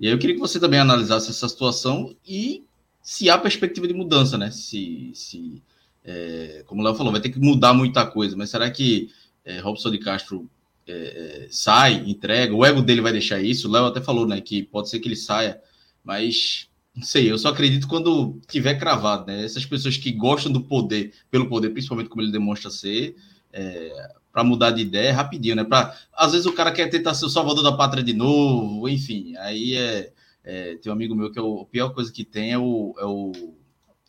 E 0.00 0.08
aí 0.08 0.12
eu 0.12 0.18
queria 0.18 0.34
que 0.34 0.40
você 0.40 0.58
também 0.58 0.80
analisasse 0.80 1.30
essa 1.30 1.48
situação 1.48 2.16
e 2.26 2.64
se 3.06 3.30
há 3.30 3.38
perspectiva 3.38 3.86
de 3.86 3.94
mudança, 3.94 4.36
né? 4.36 4.50
Se, 4.50 5.12
se 5.14 5.62
é, 6.04 6.64
como 6.66 6.80
o 6.80 6.84
Léo 6.84 6.96
falou, 6.96 7.12
vai 7.12 7.20
ter 7.20 7.30
que 7.30 7.38
mudar 7.38 7.72
muita 7.72 8.04
coisa, 8.04 8.36
mas 8.36 8.50
será 8.50 8.68
que 8.68 9.10
é, 9.44 9.60
Robson 9.60 9.92
de 9.92 9.98
Castro 9.98 10.50
é, 10.88 10.92
é, 10.92 11.48
sai, 11.48 12.02
entrega, 12.04 12.52
o 12.52 12.64
ego 12.64 12.82
dele 12.82 13.00
vai 13.00 13.12
deixar 13.12 13.40
isso? 13.40 13.68
O 13.68 13.70
Léo 13.70 13.86
até 13.86 14.00
falou, 14.00 14.26
né? 14.26 14.40
Que 14.40 14.64
pode 14.64 14.90
ser 14.90 14.98
que 14.98 15.06
ele 15.06 15.14
saia, 15.14 15.62
mas 16.02 16.68
não 16.96 17.04
sei, 17.04 17.30
eu 17.30 17.38
só 17.38 17.50
acredito 17.50 17.86
quando 17.86 18.40
tiver 18.48 18.74
cravado, 18.74 19.26
né? 19.28 19.44
Essas 19.44 19.64
pessoas 19.64 19.96
que 19.96 20.10
gostam 20.10 20.50
do 20.50 20.62
poder, 20.62 21.12
pelo 21.30 21.48
poder, 21.48 21.70
principalmente 21.70 22.08
como 22.08 22.22
ele 22.22 22.32
demonstra 22.32 22.70
ser, 22.70 23.14
é, 23.52 24.10
para 24.32 24.42
mudar 24.42 24.72
de 24.72 24.82
ideia 24.82 25.10
é 25.10 25.12
rapidinho, 25.12 25.54
né? 25.54 25.62
Pra, 25.62 25.96
às 26.12 26.32
vezes 26.32 26.44
o 26.44 26.52
cara 26.52 26.72
quer 26.72 26.88
tentar 26.88 27.14
ser 27.14 27.26
o 27.26 27.30
salvador 27.30 27.62
da 27.62 27.76
pátria 27.76 28.02
de 28.02 28.12
novo, 28.12 28.88
enfim, 28.88 29.36
aí 29.36 29.76
é, 29.76 30.12
é 30.46 30.76
tem 30.76 30.90
um 30.90 30.94
amigo 30.94 31.14
meu 31.14 31.30
que 31.30 31.38
é 31.38 31.42
o, 31.42 31.60
a 31.60 31.66
pior 31.66 31.90
coisa 31.90 32.10
que 32.12 32.24
tem 32.24 32.52
é 32.52 32.58
o, 32.58 32.94
é 32.98 33.04
o 33.04 33.32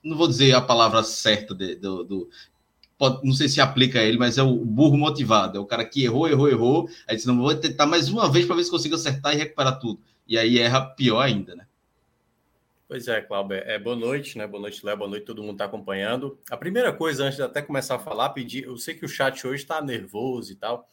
não 0.04 0.16
vou 0.16 0.28
dizer 0.28 0.54
a 0.54 0.62
palavra 0.62 1.04
certa 1.04 1.54
de, 1.54 1.76
do, 1.76 2.04
do 2.04 2.30
pode, 2.98 3.26
não 3.26 3.34
sei 3.34 3.50
se 3.50 3.60
aplica 3.60 4.00
a 4.00 4.04
ele, 4.04 4.18
mas 4.18 4.38
é 4.38 4.44
o 4.44 4.56
burro 4.56 4.98
motivado, 4.98 5.58
é 5.58 5.60
o 5.62 5.66
cara 5.66 5.84
que 5.84 6.04
errou, 6.04 6.28
errou, 6.28 6.50
errou, 6.50 6.90
aí 7.08 7.16
disse, 7.16 7.28
não 7.28 7.38
vou 7.38 7.54
tentar 7.56 7.86
mais 7.86 8.10
uma 8.10 8.32
vez 8.32 8.46
para 8.46 8.56
ver 8.56 8.64
se 8.64 8.72
consigo 8.72 8.96
acertar 8.96 9.34
e 9.34 9.38
recuperar 9.38 9.80
tudo, 9.80 10.00
e 10.28 10.38
aí 10.38 10.60
erra 10.60 10.82
pior 10.82 11.20
ainda, 11.20 11.56
né? 11.56 11.68
Pois 12.88 13.06
é, 13.10 13.20
Cláudio. 13.20 13.58
É, 13.58 13.78
boa 13.78 13.98
noite, 13.98 14.38
né? 14.38 14.48
Boa 14.48 14.62
noite, 14.62 14.86
Léo. 14.86 14.96
Boa 14.96 15.10
noite, 15.10 15.26
todo 15.26 15.42
mundo 15.42 15.56
está 15.56 15.66
acompanhando. 15.66 16.40
A 16.50 16.56
primeira 16.56 16.94
coisa, 16.94 17.26
antes 17.26 17.36
de 17.36 17.44
até 17.44 17.62
começar 17.62 17.96
a 17.96 18.00
falar, 18.00 18.30
pedir. 18.30 18.64
Eu 18.64 18.78
sei 18.78 18.96
que 18.96 19.04
o 19.04 19.10
chat 19.10 19.46
hoje 19.46 19.64
está 19.64 19.82
nervoso 19.82 20.54
e 20.54 20.56
tal. 20.56 20.88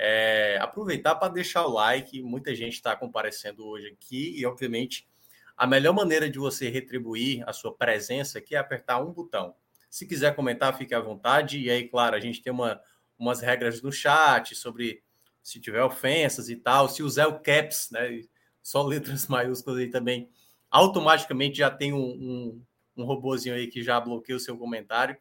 É, 0.00 0.56
aproveitar 0.60 1.16
para 1.16 1.32
deixar 1.32 1.66
o 1.66 1.72
like. 1.72 2.22
Muita 2.22 2.54
gente 2.54 2.74
está 2.74 2.94
comparecendo 2.94 3.66
hoje 3.66 3.88
aqui 3.88 4.38
e, 4.38 4.46
obviamente, 4.46 5.08
a 5.56 5.66
melhor 5.66 5.92
maneira 5.92 6.30
de 6.30 6.38
você 6.38 6.68
retribuir 6.68 7.42
a 7.48 7.52
sua 7.52 7.74
presença 7.74 8.38
aqui 8.38 8.54
é 8.54 8.58
apertar 8.58 9.02
um 9.02 9.12
botão. 9.12 9.54
Se 9.90 10.06
quiser 10.06 10.36
comentar, 10.36 10.76
fique 10.78 10.94
à 10.94 11.00
vontade. 11.00 11.58
E 11.58 11.68
aí, 11.70 11.88
claro, 11.88 12.14
a 12.14 12.20
gente 12.20 12.40
tem 12.40 12.52
uma, 12.52 12.80
umas 13.18 13.40
regras 13.40 13.82
no 13.82 13.90
chat 13.90 14.54
sobre 14.54 15.02
se 15.42 15.58
tiver 15.58 15.82
ofensas 15.82 16.48
e 16.48 16.56
tal. 16.56 16.88
Se 16.88 17.02
usar 17.02 17.26
o 17.26 17.40
caps, 17.40 17.90
né? 17.90 18.22
Só 18.62 18.82
letras 18.82 19.26
maiúsculas 19.28 19.80
aí 19.80 19.90
também 19.90 20.30
automaticamente 20.70 21.58
já 21.58 21.70
tem 21.70 21.92
um, 21.92 21.98
um, 21.98 22.62
um 22.96 23.04
robozinho 23.04 23.54
aí 23.54 23.66
que 23.66 23.82
já 23.82 24.00
bloqueia 24.00 24.36
o 24.36 24.40
seu 24.40 24.56
comentário. 24.56 25.16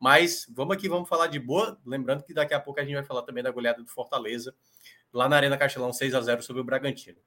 Mas 0.00 0.46
vamos 0.48 0.74
aqui, 0.74 0.88
vamos 0.88 1.08
falar 1.08 1.26
de 1.26 1.38
boa. 1.38 1.78
Lembrando 1.84 2.24
que 2.24 2.32
daqui 2.32 2.54
a 2.54 2.58
pouco 2.58 2.80
a 2.80 2.84
gente 2.84 2.94
vai 2.94 3.04
falar 3.04 3.22
também 3.22 3.44
da 3.44 3.50
goleada 3.50 3.82
do 3.82 3.88
Fortaleza, 3.90 4.54
lá 5.12 5.28
na 5.28 5.36
Arena 5.36 5.58
Castelão 5.58 5.92
6 5.92 6.14
a 6.14 6.20
0 6.22 6.42
sobre 6.42 6.62
o 6.62 6.64
Bragantino. 6.64 7.18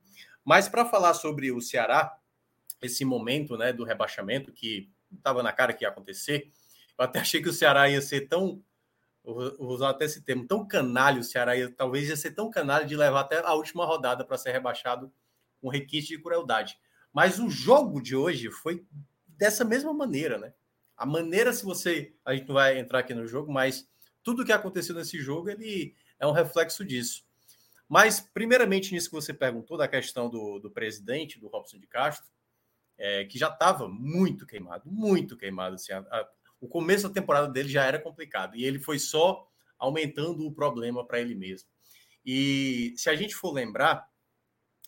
Mas 0.44 0.68
para 0.68 0.84
falar 0.84 1.14
sobre 1.14 1.52
o 1.52 1.62
Ceará, 1.62 2.18
esse 2.82 3.06
momento 3.06 3.56
né, 3.56 3.72
do 3.72 3.84
rebaixamento 3.84 4.52
que 4.52 4.92
estava 5.12 5.44
na 5.44 5.54
cara 5.54 5.72
que 5.72 5.86
ia 5.86 5.90
acontecer, 5.90 6.52
eu 6.98 7.06
até 7.06 7.20
achei 7.20 7.44
que 7.44 7.50
o 7.50 7.54
Ceará 7.54 7.88
ia 7.88 8.02
ser 8.02 8.28
tão. 8.28 8.60
Vou 9.24 9.70
usar 9.70 9.92
até 9.92 10.04
esse 10.04 10.22
termo, 10.22 10.46
tão 10.46 10.68
canalho, 10.68 11.22
o 11.22 11.24
Ceará 11.24 11.56
ia, 11.56 11.72
talvez 11.72 12.10
ia 12.10 12.18
ser 12.18 12.32
tão 12.32 12.50
canalho 12.50 12.86
de 12.86 12.98
levar 12.98 13.22
até 13.22 13.40
a 13.40 13.54
última 13.54 13.86
rodada 13.86 14.26
para 14.26 14.38
ser 14.38 14.52
rebaixado 14.52 15.14
com 15.62 15.70
requinte 15.70 16.08
de 16.08 16.22
crueldade. 16.22 16.78
Mas 17.14 17.40
o 17.40 17.50
jogo 17.50 18.02
de 18.02 18.16
hoje 18.16 18.50
foi 18.52 18.86
dessa 19.26 19.64
mesma 19.64 19.94
maneira, 19.94 20.38
né? 20.38 20.54
A 21.04 21.06
maneira, 21.06 21.52
se 21.52 21.66
você. 21.66 22.16
A 22.24 22.34
gente 22.34 22.48
não 22.48 22.56
vai 22.56 22.80
entrar 22.80 23.00
aqui 23.00 23.14
no 23.14 23.28
jogo, 23.28 23.52
mas 23.52 23.86
tudo 24.24 24.46
que 24.46 24.54
aconteceu 24.54 24.96
nesse 24.96 25.20
jogo 25.20 25.50
ele 25.50 25.94
é 26.18 26.26
um 26.26 26.32
reflexo 26.32 26.86
disso. 26.86 27.26
Mas, 27.90 28.22
primeiramente, 28.22 28.94
nisso 28.94 29.10
que 29.10 29.16
você 29.16 29.34
perguntou, 29.34 29.78
da 29.78 29.86
questão 29.86 30.30
do, 30.30 30.60
do 30.60 30.72
presidente, 30.72 31.42
do 31.42 31.50
Robson 31.50 31.78
de 31.78 31.88
Castro, 31.88 32.32
é, 32.98 33.26
que 33.26 33.38
já 33.38 33.50
estava 33.50 33.90
muito 33.90 34.48
queimado, 34.48 34.90
muito 34.90 35.36
queimado. 35.36 35.76
Assim, 35.76 35.92
a, 35.92 36.00
a, 36.00 36.30
o 36.62 36.70
começo 36.70 37.10
da 37.10 37.14
temporada 37.14 37.50
dele 37.50 37.68
já 37.68 37.84
era 37.84 38.00
complicado 38.00 38.56
e 38.56 38.64
ele 38.64 38.80
foi 38.80 38.98
só 38.98 39.46
aumentando 39.78 40.48
o 40.48 40.54
problema 40.54 41.06
para 41.06 41.20
ele 41.20 41.36
mesmo. 41.36 41.68
E 42.26 42.94
se 42.96 43.10
a 43.10 43.16
gente 43.18 43.36
for 43.36 43.52
lembrar, 43.52 44.10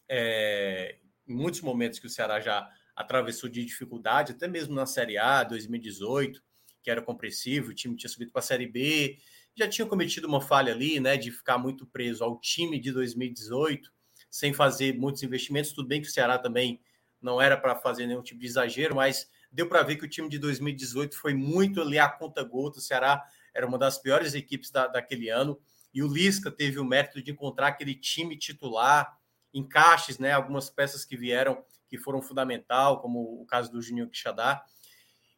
é, 0.08 0.98
em 1.28 1.36
muitos 1.36 1.60
momentos 1.60 2.00
que 2.00 2.08
o 2.08 2.10
Ceará 2.10 2.40
já 2.40 2.72
atravessou 2.96 3.50
de 3.50 3.64
dificuldade, 3.66 4.32
até 4.32 4.48
mesmo 4.48 4.74
na 4.74 4.86
Série 4.86 5.18
A 5.18 5.44
2018, 5.44 6.42
que 6.82 6.90
era 6.90 7.02
compreensivo, 7.02 7.72
o 7.72 7.74
time 7.74 7.96
tinha 7.96 8.10
subido 8.10 8.32
para 8.32 8.40
a 8.40 8.44
Série 8.44 8.68
B, 8.68 9.18
já 9.56 9.68
tinha 9.68 9.86
cometido 9.86 10.28
uma 10.28 10.42
falha 10.42 10.74
ali, 10.74 11.00
né, 11.00 11.18
de 11.18 11.32
ficar 11.32 11.58
muito 11.58 11.86
preso 11.86 12.24
ao 12.24 12.40
time 12.40 12.80
de 12.80 12.92
2018, 12.92 13.92
sem 14.30 14.54
fazer 14.54 14.98
muitos 14.98 15.24
investimentos. 15.24 15.72
Tudo 15.72 15.88
bem 15.88 16.02
que 16.02 16.08
o 16.08 16.12
Ceará 16.12 16.38
também 16.38 16.82
não 17.22 17.42
era 17.42 17.58
para 17.58 17.76
fazer 17.76 18.06
nenhum 18.06 18.22
tipo 18.22 18.40
de 18.40 18.46
exagero, 18.46 18.96
mas 18.96 19.30
deu 19.52 19.68
para 19.68 19.82
ver 19.82 19.96
que 19.96 20.06
o 20.06 20.10
time 20.10 20.30
de 20.30 20.38
2018 20.38 21.18
foi 21.18 21.34
muito 21.34 21.82
ali 21.82 21.98
a 21.98 22.10
conta 22.10 22.44
gota. 22.44 22.80
O 22.80 22.82
Ceará 22.82 23.24
era 23.54 23.66
uma 23.66 23.78
das 23.78 23.98
piores 23.98 24.34
equipes 24.34 24.70
da, 24.70 24.88
daquele 24.88 25.30
ano 25.30 25.60
e 25.94 26.04
o 26.04 26.08
Lisca 26.08 26.52
teve 26.52 26.78
o 26.78 26.84
mérito 26.84 27.22
de 27.22 27.32
encontrar 27.32 27.68
aquele 27.68 27.96
time 27.96 28.38
titular 28.38 29.18
encaixes, 29.54 30.20
né? 30.20 30.34
Algumas 30.34 30.70
peças 30.70 31.06
que 31.06 31.16
vieram 31.16 31.64
que 31.98 32.04
foram 32.04 32.22
fundamental, 32.22 33.02
como 33.02 33.42
o 33.42 33.46
caso 33.46 33.72
do 33.72 33.82
Juninho 33.82 34.10
Quixadá. 34.10 34.64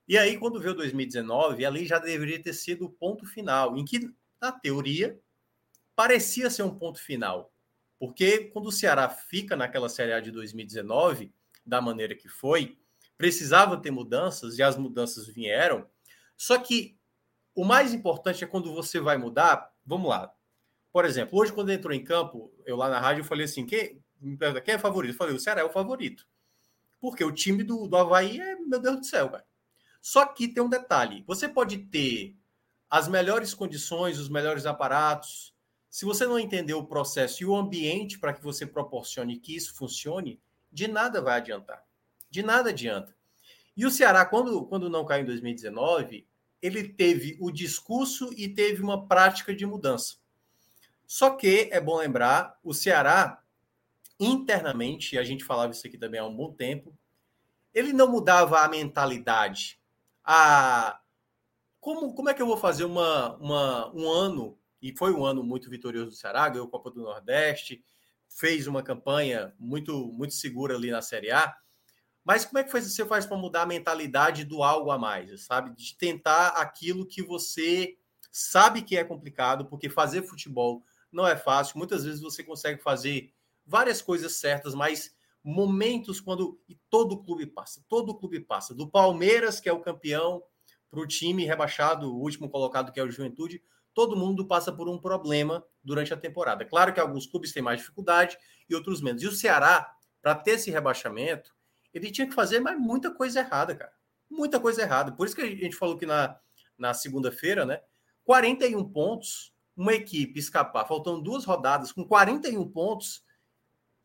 E 0.08 0.18
aí, 0.18 0.38
quando 0.38 0.60
veio 0.60 0.74
2019, 0.74 1.66
ali 1.66 1.86
já 1.86 2.00
deveria 2.00 2.42
ter 2.42 2.54
sido 2.54 2.86
o 2.86 2.90
ponto 2.90 3.26
final, 3.26 3.78
em 3.78 3.84
que, 3.84 4.10
na 4.42 4.52
teoria, 4.52 5.20
parecia 5.96 6.50
ser 6.50 6.64
um 6.64 6.78
ponto 6.78 7.00
final. 7.00 7.52
Porque 8.00 8.46
quando 8.54 8.68
o 8.68 8.72
Ceará 8.72 9.10
fica 9.10 9.56
naquela 9.56 9.90
Série 9.90 10.14
A 10.14 10.20
de 10.20 10.32
2019, 10.32 11.34
da 11.66 11.82
maneira 11.82 12.16
que 12.16 12.30
foi, 12.30 12.78
precisava 13.18 13.76
ter 13.78 13.92
mudanças 13.92 14.58
e 14.58 14.64
as 14.64 14.78
mudanças 14.78 15.28
vieram. 15.28 15.88
Só 16.38 16.58
que 16.60 16.98
o 17.56 17.66
mais 17.66 17.94
importante 17.94 18.44
é 18.44 18.48
quando 18.48 18.74
você 18.74 19.00
vai 19.00 19.18
mudar. 19.18 19.74
Vamos 19.86 20.10
lá. 20.10 20.32
Por 20.94 21.04
exemplo, 21.04 21.40
hoje, 21.40 21.52
quando 21.52 21.72
entrou 21.72 21.94
em 21.94 22.04
campo, 22.04 22.54
eu 22.66 22.78
lá 22.78 22.90
na 22.90 23.00
rádio 23.00 23.24
falei 23.24 23.46
assim: 23.46 23.66
que, 23.66 24.00
me 24.22 24.38
pergunta 24.38 24.62
quem 24.62 24.76
é 24.76 24.80
favorito? 24.80 25.14
Eu 25.14 25.18
falei, 25.18 25.36
o 25.36 25.40
Ceará 25.40 25.62
é 25.62 25.64
o 25.64 25.70
favorito. 25.70 26.28
Porque 27.00 27.24
o 27.24 27.32
time 27.32 27.64
do, 27.64 27.88
do 27.88 27.98
Havaí 27.98 28.40
é, 28.40 28.56
meu 28.56 28.80
Deus 28.80 28.98
do 28.98 29.06
céu, 29.06 29.30
cara. 29.30 29.46
Só 30.02 30.26
que 30.26 30.48
tem 30.48 30.64
um 30.64 30.70
detalhe: 30.70 31.24
você 31.28 31.48
pode 31.48 31.78
ter 31.78 32.36
as 32.90 33.08
melhores 33.08 33.54
condições, 33.54 34.18
os 34.18 34.30
melhores 34.30 34.66
aparatos. 34.66 35.56
Se 35.90 36.06
você 36.06 36.26
não 36.26 36.38
entender 36.38 36.74
o 36.74 36.86
processo 36.86 37.42
e 37.42 37.46
o 37.46 37.56
ambiente 37.56 38.20
para 38.20 38.34
que 38.34 38.44
você 38.44 38.66
proporcione 38.66 39.40
que 39.40 39.56
isso 39.56 39.74
funcione, 39.76 40.40
de 40.72 40.88
nada 40.88 41.22
vai 41.22 41.38
adiantar. 41.38 41.84
De 42.30 42.44
nada 42.44 42.70
adianta. 42.70 43.16
E 43.76 43.86
o 43.86 43.92
Ceará, 43.92 44.26
quando, 44.26 44.66
quando 44.66 44.90
não 44.90 45.06
caiu 45.06 45.24
em 45.24 45.28
2019, 45.28 46.28
ele 46.62 46.90
teve 46.90 47.38
o 47.40 47.52
discurso 47.52 48.34
e 48.36 48.50
teve 48.50 48.82
uma 48.82 49.08
prática 49.08 49.54
de 49.56 49.66
mudança. 49.66 50.16
Só 51.06 51.32
que 51.32 51.70
é 51.72 51.80
bom 51.80 51.98
lembrar, 51.98 52.60
o 52.64 52.74
Ceará 52.74 53.42
internamente, 54.20 55.16
e 55.16 55.20
a 55.20 55.24
gente 55.24 55.44
falava 55.44 55.72
isso 55.72 55.86
aqui 55.86 55.98
também 55.98 56.20
há 56.20 56.26
um 56.26 56.36
bom 56.36 56.52
tempo, 56.52 56.98
ele 57.74 57.94
não 57.94 58.10
mudava 58.10 58.62
a 58.62 58.68
mentalidade. 58.68 59.80
A 60.24 61.00
como, 61.80 62.14
como 62.14 62.30
é 62.30 62.34
que 62.34 62.42
eu 62.42 62.48
vou 62.48 62.58
fazer 62.58 62.84
uma, 62.84 63.38
uma, 63.38 63.96
um 63.96 64.10
ano, 64.10 64.60
e 64.82 64.94
foi 64.98 65.14
um 65.14 65.24
ano 65.24 65.42
muito 65.42 65.70
vitorioso 65.70 66.10
do 66.10 66.16
Ceará, 66.18 66.50
ganhou 66.50 66.68
a 66.68 66.70
Copa 66.70 66.92
do 66.92 67.02
Nordeste, 67.02 67.82
fez 68.28 68.68
uma 68.68 68.84
campanha 68.84 69.54
muito, 69.58 70.12
muito 70.12 70.34
segura 70.34 70.76
ali 70.76 70.92
na 70.92 71.02
Série 71.02 71.32
A, 71.32 71.56
mas 72.26 72.44
como 72.44 72.58
é 72.58 72.64
que 72.66 72.72
você 72.72 73.06
faz 73.06 73.26
para 73.26 73.38
mudar 73.38 73.62
a 73.62 73.66
mentalidade 73.66 74.44
do 74.44 74.64
algo 74.64 74.92
a 74.92 74.98
mais, 74.98 75.46
sabe? 75.46 75.74
De 75.74 75.96
tentar 75.96 76.50
aquilo 76.50 77.06
que 77.06 77.24
você 77.24 77.96
sabe 78.30 78.82
que 78.82 78.98
é 78.98 79.04
complicado, 79.06 79.66
porque 79.68 79.90
fazer 79.90 80.24
futebol 80.24 80.84
não 81.10 81.26
é 81.26 81.38
fácil. 81.38 81.78
Muitas 81.78 82.04
vezes 82.04 82.20
você 82.20 82.44
consegue 82.44 82.82
fazer 82.82 83.32
várias 83.68 84.02
coisas 84.02 84.38
certas, 84.38 84.74
mas 84.74 85.16
momentos 85.44 86.20
quando 86.20 86.60
e 86.68 86.76
todo 86.90 87.22
clube 87.22 87.46
passa, 87.46 87.84
todo 87.88 88.18
clube 88.18 88.40
passa, 88.40 88.74
do 88.74 88.90
Palmeiras 88.90 89.60
que 89.60 89.70
é 89.70 89.74
o 89.74 89.82
campeão 89.82 90.42
para 90.90 91.00
o 91.00 91.08
time 91.08 91.46
rebaixado, 91.46 92.14
o 92.14 92.22
último 92.22 92.50
colocado 92.50 92.92
que 92.92 93.00
é 93.00 93.04
o 93.04 93.12
Juventude, 93.12 93.62
todo 93.94 94.16
mundo 94.16 94.48
passa 94.48 94.72
por 94.72 94.88
um 94.88 94.98
problema 94.98 95.66
durante 95.84 96.14
a 96.14 96.18
temporada. 96.18 96.64
Claro 96.64 96.94
que 96.94 97.00
alguns 97.00 97.26
clubes 97.26 97.52
têm 97.52 97.64
mais 97.64 97.80
dificuldade 97.80 98.38
e 98.70 98.76
outros 98.76 99.02
menos. 99.02 99.24
E 99.24 99.28
o 99.28 99.32
Ceará, 99.32 99.92
para 100.22 100.36
ter 100.36 100.52
esse 100.52 100.70
rebaixamento, 100.70 101.54
ele 101.94 102.12
tinha 102.12 102.28
que 102.28 102.34
fazer 102.34 102.60
mais 102.60 102.80
muita 102.80 103.12
coisa 103.12 103.40
errada, 103.40 103.76
cara. 103.76 103.92
Muita 104.30 104.60
coisa 104.60 104.82
errada. 104.82 105.12
Por 105.12 105.26
isso 105.26 105.36
que 105.36 105.42
a 105.42 105.48
gente 105.48 105.76
falou 105.76 105.98
que 105.98 106.06
na, 106.06 106.40
na 106.78 106.94
segunda-feira, 106.94 107.66
né? 107.66 107.82
41 108.24 108.88
pontos, 108.92 109.54
uma 109.76 109.94
equipe 109.94 110.40
escapar, 110.40 110.86
faltando 110.88 111.22
duas 111.22 111.46
rodadas, 111.46 111.92
com 111.92 112.06
41 112.06 112.70
pontos, 112.70 113.24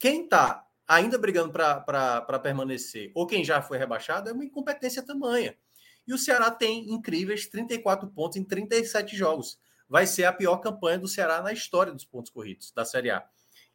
quem 0.02 0.24
está 0.24 0.68
ainda 0.84 1.16
brigando 1.16 1.52
para 1.52 2.38
permanecer, 2.40 3.12
ou 3.14 3.24
quem 3.24 3.44
já 3.44 3.62
foi 3.62 3.78
rebaixado, 3.78 4.28
é 4.28 4.32
uma 4.32 4.44
incompetência 4.44 5.00
tamanha. 5.00 5.56
E 6.04 6.12
o 6.12 6.18
Ceará 6.18 6.50
tem 6.50 6.90
incríveis 6.90 7.46
34 7.46 8.10
pontos 8.10 8.36
em 8.36 8.42
37 8.42 9.16
jogos. 9.16 9.60
Vai 9.88 10.04
ser 10.08 10.24
a 10.24 10.32
pior 10.32 10.56
campanha 10.56 10.98
do 10.98 11.06
Ceará 11.06 11.40
na 11.40 11.52
história 11.52 11.92
dos 11.92 12.04
pontos 12.04 12.32
corridos 12.32 12.72
da 12.72 12.84
Série 12.84 13.10
A. 13.10 13.24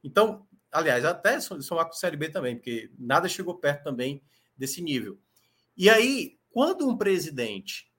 Então, 0.03 0.45
aliás, 0.69 1.05
até 1.05 1.39
somar 1.39 1.85
com 1.85 1.91
a 1.91 1.93
Série 1.93 2.17
B 2.17 2.27
também, 2.27 2.57
porque 2.57 2.91
nada 2.99 3.29
chegou 3.29 3.55
perto 3.55 3.85
também 3.85 4.21
desse 4.57 4.81
nível. 4.81 5.17
E 5.77 5.89
aí, 5.89 6.37
quando 6.49 6.89
um 6.89 6.97
presidente 6.97 7.89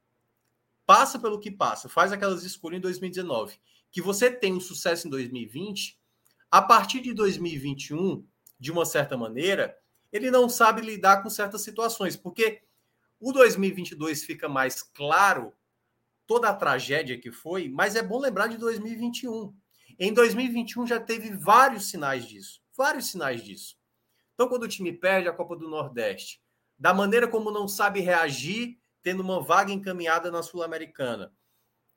passa 0.85 1.19
pelo 1.19 1.41
que 1.41 1.51
passa, 1.51 1.89
faz 1.89 2.13
aquelas 2.13 2.45
escolhas 2.45 2.77
em 2.77 2.83
2019, 2.83 3.59
que 3.91 4.03
você 4.03 4.31
tem 4.31 4.53
um 4.53 4.61
sucesso 4.61 5.07
em 5.07 5.11
2020, 5.11 5.98
a 6.51 6.63
partir 6.63 7.01
de 7.01 7.13
2021, 7.13 8.27
de 8.59 8.73
uma 8.73 8.85
certa 8.85 9.17
maneira, 9.17 9.77
ele 10.13 10.31
não 10.31 10.49
sabe 10.49 10.81
lidar 10.81 11.23
com 11.23 11.29
certas 11.29 11.63
situações, 11.63 12.17
porque 12.17 12.63
o 13.21 13.33
2022 13.33 14.25
fica 14.25 14.49
mais 14.49 14.83
claro 14.83 15.53
toda 16.27 16.49
a 16.49 16.55
tragédia 16.55 17.19
que 17.19 17.31
foi, 17.31 17.69
mas 17.69 17.97
é 17.97 18.03
bom 18.03 18.19
lembrar 18.19 18.47
de 18.47 18.57
2021. 18.57 19.55
Em 19.99 20.13
2021 20.13 20.87
já 20.87 21.01
teve 21.01 21.31
vários 21.31 21.89
sinais 21.91 22.27
disso, 22.27 22.63
vários 22.77 23.11
sinais 23.11 23.43
disso. 23.43 23.77
Então, 24.35 24.49
quando 24.49 24.63
o 24.63 24.69
time 24.69 24.93
perde 24.93 25.29
a 25.29 25.33
Copa 25.33 25.57
do 25.57 25.69
Nordeste, 25.69 26.41
da 26.79 26.95
maneira 26.95 27.27
como 27.27 27.51
não 27.51 27.67
sabe 27.67 28.01
reagir, 28.01 28.79
tendo 29.03 29.21
uma 29.21 29.43
vaga 29.43 29.73
encaminhada 29.73 30.31
na 30.31 30.43
Sul-Americana, 30.43 31.33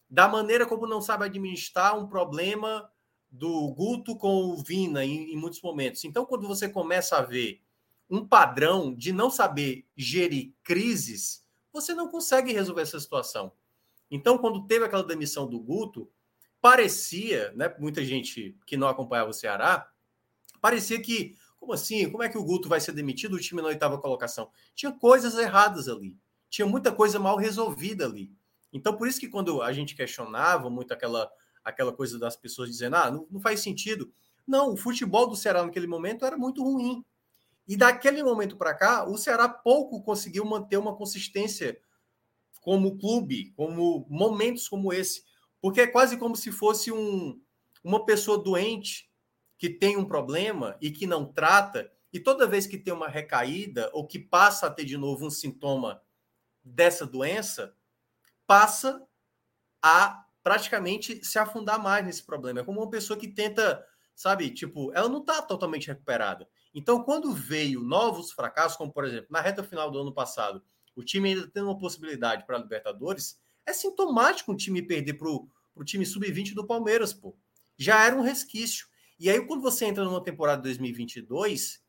da 0.10 0.28
maneira 0.28 0.66
como 0.66 0.88
não 0.88 1.02
sabe 1.02 1.26
administrar 1.26 1.98
um 1.98 2.08
problema 2.08 2.90
do 3.32 3.72
Guto 3.72 4.16
com 4.18 4.52
o 4.52 4.58
Vina 4.58 5.06
em, 5.06 5.32
em 5.34 5.38
muitos 5.38 5.62
momentos. 5.62 6.04
Então, 6.04 6.26
quando 6.26 6.48
você 6.48 6.68
começa 6.68 7.18
a 7.18 7.22
ver 7.22 7.62
um 8.10 8.28
padrão 8.28 8.94
de 8.94 9.14
não 9.14 9.32
saber 9.32 9.88
gerir 9.96 10.54
crises, 10.62 11.46
você 11.72 11.94
não 11.94 12.10
consegue 12.10 12.52
resolver 12.52 12.82
essa 12.82 13.00
situação. 13.00 13.54
Então, 14.10 14.38
quando 14.38 14.68
teve 14.68 14.84
aquela 14.84 15.04
demissão 15.04 15.48
do 15.48 15.58
Guto, 15.58 16.12
parecia, 16.60 17.54
né, 17.54 17.74
muita 17.80 18.04
gente 18.04 18.58
que 18.68 18.76
não 18.76 18.90
acompanhava 18.90 19.30
o 19.30 19.34
Ceará, 19.34 19.90
parecia 20.60 21.02
que, 21.02 21.36
como 21.58 21.72
assim? 21.72 22.12
Como 22.12 22.22
é 22.22 22.28
que 22.28 22.38
o 22.38 22.44
Guto 22.44 22.68
vai 22.68 22.82
ser 22.82 22.92
demitido? 22.92 23.36
O 23.36 23.40
time 23.40 23.62
na 23.62 23.70
oitava 23.70 23.98
colocação. 23.98 24.52
Tinha 24.76 24.92
coisas 24.92 25.38
erradas 25.38 25.88
ali. 25.88 26.18
Tinha 26.50 26.68
muita 26.68 26.92
coisa 26.92 27.18
mal 27.18 27.38
resolvida 27.38 28.06
ali. 28.06 28.30
Então, 28.74 28.98
por 28.98 29.08
isso 29.08 29.20
que 29.20 29.30
quando 29.30 29.62
a 29.62 29.72
gente 29.72 29.96
questionava 29.96 30.70
muito 30.70 30.94
aquela, 30.94 31.32
aquela 31.64 31.94
coisa 31.94 32.18
das 32.18 32.36
pessoas 32.36 32.70
dizendo, 32.70 32.96
ah, 32.96 33.12
não, 33.12 33.28
não 33.30 33.40
faz 33.40 33.60
sentido. 33.60 34.12
Não, 34.48 34.74
o 34.74 34.78
futebol 34.78 35.28
do 35.28 35.36
Ceará 35.36 35.64
naquele 35.64 35.88
momento 35.88 36.26
era 36.26 36.38
muito 36.38 36.64
ruim. 36.64 37.04
E 37.68 37.78
daquele 37.78 38.24
momento 38.24 38.58
para 38.58 38.74
cá, 38.74 39.08
o 39.08 39.18
Ceará 39.18 39.48
pouco 39.48 40.02
conseguiu 40.04 40.44
manter 40.44 40.78
uma 40.78 40.96
consistência 40.96 41.80
como 42.62 42.98
clube, 42.98 43.52
como 43.56 44.06
momentos 44.10 44.68
como 44.68 44.92
esse, 44.94 45.24
porque 45.60 45.82
é 45.82 45.88
quase 45.88 46.18
como 46.18 46.36
se 46.36 46.52
fosse 46.52 46.92
um, 46.92 47.42
uma 47.84 48.06
pessoa 48.06 48.38
doente 48.38 49.10
que 49.58 49.70
tem 49.70 49.96
um 49.98 50.06
problema 50.06 50.78
e 50.82 50.92
que 50.92 51.06
não 51.06 51.26
trata, 51.26 51.92
e 52.12 52.20
toda 52.20 52.48
vez 52.48 52.68
que 52.68 52.78
tem 52.78 52.94
uma 52.94 53.08
recaída 53.08 53.90
ou 53.94 54.06
que 54.06 54.20
passa 54.20 54.68
a 54.68 54.72
ter 54.72 54.86
de 54.86 54.98
novo 54.98 55.26
um 55.26 55.30
sintoma 55.30 56.02
dessa 56.64 57.06
doença, 57.06 57.76
passa 58.46 59.06
a 59.82 60.26
praticamente 60.44 61.24
se 61.24 61.38
afundar 61.38 61.82
mais 61.82 62.06
nesse 62.06 62.24
problema. 62.24 62.62
É 62.62 62.64
como 62.64 62.82
uma 62.82 62.90
pessoa 62.90 63.18
que 63.18 63.28
tenta, 63.28 63.86
sabe, 64.16 64.50
tipo, 64.50 64.92
ela 64.94 65.10
não 65.10 65.20
está 65.20 65.42
totalmente 65.42 65.88
recuperada. 65.88 66.48
Então, 66.74 67.04
quando 67.04 67.34
veio 67.34 67.82
novos 67.82 68.32
fracassos, 68.32 68.78
como 68.78 68.92
por 68.92 69.06
exemplo, 69.06 69.28
na 69.30 69.42
reta 69.42 69.64
final 69.64 69.92
do 69.92 70.00
ano 70.00 70.14
passado, 70.14 70.64
o 70.96 71.04
time 71.04 71.30
ainda 71.30 71.48
tendo 71.48 71.68
uma 71.68 71.78
possibilidade 71.78 72.46
para 72.46 72.58
a 72.58 72.60
Libertadores, 72.60 73.40
é 73.66 73.74
sintomático 73.74 74.52
um 74.52 74.56
time 74.56 74.82
perder 74.82 75.14
para 75.14 75.30
o 75.30 75.84
time 75.84 76.06
sub-20 76.06 76.54
do 76.54 76.66
Palmeiras, 76.66 77.14
pô. 77.14 77.36
Já 77.78 78.06
era 78.06 78.16
um 78.16 78.22
resquício. 78.22 78.88
E 79.20 79.30
aí, 79.30 79.46
quando 79.46 79.62
você 79.62 79.86
entra 79.86 80.04
numa 80.04 80.24
temporada 80.24 80.62
2022, 80.64 81.82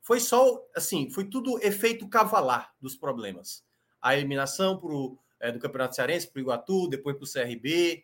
foi 0.00 0.20
só, 0.20 0.62
assim, 0.76 1.10
foi 1.10 1.24
tudo 1.24 1.58
efeito 1.64 2.08
cavalar 2.08 2.74
dos 2.80 2.94
problemas. 2.94 3.64
A 4.02 4.14
eliminação 4.14 4.78
pro, 4.78 5.18
é, 5.44 5.52
do 5.52 5.58
Campeonato 5.58 5.94
Cearense 5.94 6.26
para 6.26 6.38
o 6.38 6.42
Iguatu, 6.42 6.88
depois 6.88 7.14
para 7.16 7.24
o 7.24 7.30
CRB, 7.30 8.02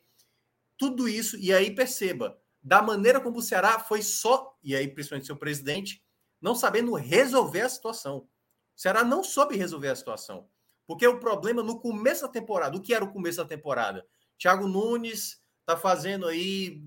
tudo 0.76 1.08
isso. 1.08 1.38
E 1.38 1.54
aí, 1.54 1.74
perceba, 1.74 2.38
da 2.62 2.82
maneira 2.82 3.18
como 3.18 3.38
o 3.38 3.42
Ceará 3.42 3.80
foi 3.80 4.02
só, 4.02 4.58
e 4.62 4.76
aí, 4.76 4.86
principalmente 4.86 5.26
seu 5.26 5.36
presidente, 5.36 6.04
não 6.38 6.54
sabendo 6.54 6.92
resolver 6.92 7.62
a 7.62 7.68
situação. 7.68 8.28
O 8.76 8.80
Ceará 8.80 9.02
não 9.02 9.24
soube 9.24 9.56
resolver 9.56 9.88
a 9.88 9.96
situação. 9.96 10.48
Porque 10.86 11.06
o 11.06 11.18
problema 11.18 11.62
no 11.62 11.80
começo 11.80 12.22
da 12.22 12.28
temporada, 12.28 12.76
o 12.76 12.82
que 12.82 12.92
era 12.92 13.04
o 13.04 13.12
começo 13.12 13.38
da 13.38 13.46
temporada? 13.46 14.06
Thiago 14.38 14.68
Nunes 14.68 15.42
está 15.60 15.76
fazendo 15.78 16.26
aí 16.26 16.82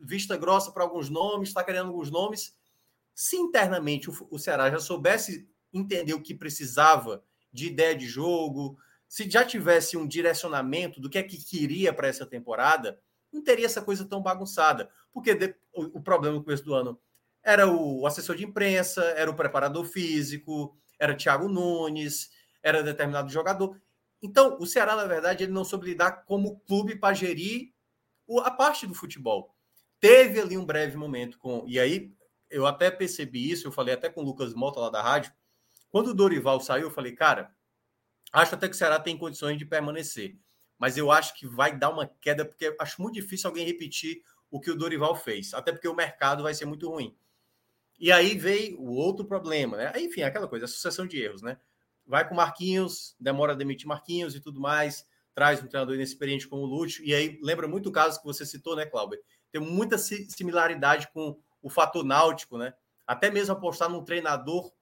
vista 0.00 0.36
grossa 0.36 0.70
para 0.70 0.84
alguns 0.84 1.10
nomes, 1.10 1.48
está 1.48 1.64
querendo 1.64 1.88
alguns 1.88 2.12
nomes. 2.12 2.56
Se 3.12 3.36
internamente 3.36 4.08
o, 4.08 4.28
o 4.30 4.38
Ceará 4.38 4.70
já 4.70 4.78
soubesse 4.78 5.48
entender 5.72 6.14
o 6.14 6.22
que 6.22 6.34
precisava 6.34 7.24
de 7.52 7.66
ideia 7.66 7.96
de 7.96 8.06
jogo, 8.06 8.78
se 9.08 9.28
já 9.30 9.44
tivesse 9.44 9.96
um 9.96 10.06
direcionamento 10.06 11.00
do 11.00 11.08
que 11.08 11.18
é 11.18 11.22
que 11.22 11.42
queria 11.42 11.92
para 11.92 12.08
essa 12.08 12.26
temporada, 12.26 13.00
não 13.32 13.42
teria 13.42 13.66
essa 13.66 13.82
coisa 13.82 14.04
tão 14.04 14.22
bagunçada. 14.22 14.90
Porque 15.12 15.34
de, 15.34 15.54
o, 15.72 15.98
o, 15.98 16.02
problema 16.02 16.36
no 16.36 16.44
começo 16.44 16.64
do 16.64 16.74
ano 16.74 17.00
era 17.42 17.70
o 17.70 18.06
assessor 18.06 18.36
de 18.36 18.44
imprensa, 18.44 19.02
era 19.16 19.30
o 19.30 19.36
preparador 19.36 19.84
físico, 19.84 20.76
era 20.98 21.14
Thiago 21.14 21.48
Nunes, 21.48 22.30
era 22.62 22.82
determinado 22.82 23.30
jogador. 23.30 23.80
Então, 24.20 24.56
o 24.58 24.66
Ceará, 24.66 24.96
na 24.96 25.04
verdade, 25.04 25.44
ele 25.44 25.52
não 25.52 25.64
soube 25.64 25.86
lidar 25.86 26.24
como 26.24 26.58
clube 26.60 26.96
para 26.96 27.14
gerir 27.14 27.72
a 28.42 28.50
parte 28.50 28.86
do 28.86 28.94
futebol. 28.94 29.54
Teve 30.00 30.40
ali 30.40 30.56
um 30.56 30.66
breve 30.66 30.96
momento 30.96 31.38
com. 31.38 31.64
E 31.66 31.78
aí, 31.78 32.12
eu 32.50 32.66
até 32.66 32.90
percebi 32.90 33.50
isso, 33.50 33.68
eu 33.68 33.72
falei 33.72 33.94
até 33.94 34.08
com 34.08 34.22
o 34.22 34.24
Lucas 34.24 34.54
Mota 34.54 34.80
lá 34.80 34.90
da 34.90 35.02
rádio. 35.02 35.32
Quando 35.90 36.08
o 36.08 36.14
Dorival 36.14 36.60
saiu, 36.60 36.84
eu 36.84 36.90
falei, 36.90 37.12
cara, 37.12 37.54
acho 38.32 38.54
até 38.54 38.68
que 38.68 38.74
o 38.74 38.78
Ceará 38.78 38.98
tem 38.98 39.16
condições 39.16 39.58
de 39.58 39.64
permanecer. 39.64 40.36
Mas 40.78 40.96
eu 40.96 41.10
acho 41.10 41.34
que 41.34 41.46
vai 41.46 41.76
dar 41.76 41.90
uma 41.90 42.06
queda, 42.20 42.44
porque 42.44 42.74
acho 42.78 43.00
muito 43.00 43.14
difícil 43.14 43.48
alguém 43.48 43.66
repetir 43.66 44.22
o 44.50 44.60
que 44.60 44.70
o 44.70 44.76
Dorival 44.76 45.16
fez. 45.16 45.54
Até 45.54 45.72
porque 45.72 45.88
o 45.88 45.94
mercado 45.94 46.42
vai 46.42 46.54
ser 46.54 46.66
muito 46.66 46.88
ruim. 46.88 47.16
E 47.98 48.12
aí 48.12 48.36
veio 48.36 48.78
o 48.78 48.94
outro 48.94 49.24
problema, 49.24 49.76
né? 49.76 49.92
Enfim, 49.96 50.22
aquela 50.22 50.46
coisa, 50.46 50.66
a 50.66 50.68
sucessão 50.68 51.06
de 51.06 51.18
erros, 51.20 51.40
né? 51.40 51.58
Vai 52.06 52.28
com 52.28 52.34
Marquinhos, 52.34 53.16
demora 53.18 53.52
a 53.52 53.56
demitir 53.56 53.86
Marquinhos 53.86 54.34
e 54.34 54.40
tudo 54.40 54.60
mais, 54.60 55.06
traz 55.34 55.62
um 55.62 55.66
treinador 55.66 55.94
inexperiente 55.94 56.46
como 56.46 56.62
o 56.62 56.66
Lúcio, 56.66 57.04
e 57.04 57.14
aí 57.14 57.38
lembra 57.42 57.66
muito 57.66 57.88
o 57.88 57.92
caso 57.92 58.20
que 58.20 58.26
você 58.26 58.44
citou, 58.46 58.76
né, 58.76 58.86
Cláudio? 58.86 59.18
Tem 59.50 59.60
muita 59.60 59.98
similaridade 59.98 61.08
com 61.12 61.38
o 61.62 61.68
fator 61.68 62.04
náutico, 62.04 62.58
né? 62.58 62.74
Até 63.06 63.30
mesmo 63.30 63.54
apostar 63.54 63.88
num 63.88 64.04
treinador 64.04 64.72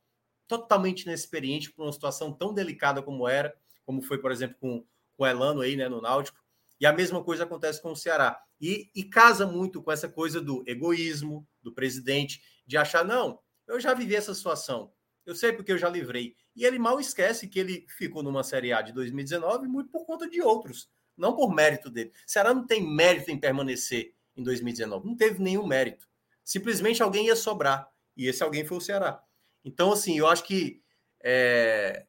totalmente 0.47 1.03
inexperiente 1.03 1.73
para 1.73 1.85
uma 1.85 1.93
situação 1.93 2.33
tão 2.33 2.53
delicada 2.53 3.03
como 3.03 3.29
era, 3.29 3.55
como 3.85 4.03
foi, 4.03 4.19
por 4.19 4.31
exemplo, 4.33 4.57
com, 4.61 4.85
com 5.17 5.25
o 5.25 5.27
Elano 5.27 5.61
aí, 5.61 5.77
né, 5.77 5.89
no 5.89 6.01
Náutico. 6.01 6.39
E 6.81 6.87
a 6.87 6.93
mesma 6.93 7.23
coisa 7.23 7.45
acontece 7.45 7.81
com 7.81 7.93
o 7.93 7.97
Ceará. 7.97 8.41
E, 8.61 8.91
e 8.95 9.05
casa 9.05 9.47
muito 9.47 9.83
com 9.83 9.93
essa 9.93 10.09
coisa 10.09 10.41
do 10.41 10.63
egoísmo 10.67 11.47
do 11.63 11.73
presidente, 11.73 12.43
de 12.67 12.77
achar, 12.77 13.05
não, 13.05 13.41
eu 13.67 13.81
já 13.81 13.95
vivi 13.95 14.15
essa 14.15 14.35
situação, 14.35 14.93
eu 15.25 15.35
sei 15.35 15.53
porque 15.53 15.73
eu 15.73 15.79
já 15.79 15.89
livrei. 15.89 16.37
E 16.55 16.65
ele 16.65 16.79
mal 16.79 17.01
esquece 17.01 17.49
que 17.49 17.59
ele 17.59 17.87
ficou 17.89 18.23
numa 18.23 18.45
Série 18.45 18.73
A 18.73 18.83
de 18.83 18.93
2019 18.93 19.67
muito 19.67 19.91
por 19.91 20.05
conta 20.05 20.29
de 20.29 20.41
outros, 20.43 20.91
não 21.17 21.35
por 21.35 21.55
mérito 21.55 21.91
dele. 21.91 22.13
Ceará 22.27 22.53
não 22.53 22.67
tem 22.67 22.83
mérito 22.87 23.31
em 23.31 23.39
permanecer 23.39 24.15
em 24.37 24.43
2019, 24.43 25.07
não 25.07 25.17
teve 25.17 25.43
nenhum 25.43 25.67
mérito. 25.67 26.09
Simplesmente 26.45 27.03
alguém 27.03 27.27
ia 27.27 27.37
sobrar, 27.37 27.89
e 28.17 28.27
esse 28.27 28.43
alguém 28.43 28.65
foi 28.65 28.77
o 28.77 28.81
Ceará. 28.81 29.23
Então, 29.65 29.93
assim, 29.93 30.19
eu 30.19 30.27
acho 30.27 30.45
que 30.45 30.83
é, 31.23 32.07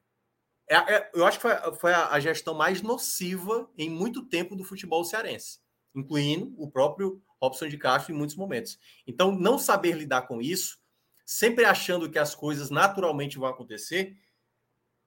é, 0.69 0.75
é, 0.75 1.11
eu 1.13 1.25
acho 1.25 1.37
que 1.39 1.43
foi, 1.43 1.75
foi 1.75 1.93
a, 1.93 2.09
a, 2.09 2.19
gestão 2.19 2.53
mais 2.53 2.81
nociva 2.81 3.69
em 3.77 3.89
muito 3.89 4.25
tempo 4.25 4.55
do 4.55 4.63
futebol 4.63 5.05
cearense, 5.05 5.59
incluindo 5.93 6.53
o 6.57 6.69
próprio 6.69 7.21
Robson 7.41 7.67
de 7.67 7.77
Castro 7.77 8.13
em 8.13 8.17
muitos 8.17 8.35
momentos. 8.35 8.79
Então, 9.05 9.31
não 9.31 9.57
saber 9.57 9.93
lidar 9.95 10.23
com 10.23 10.41
isso, 10.41 10.79
sempre 11.25 11.65
achando 11.65 12.09
que 12.09 12.19
as 12.19 12.33
coisas 12.33 12.69
naturalmente 12.69 13.37
vão 13.37 13.47
acontecer, 13.47 14.17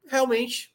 realmente, 0.06 0.74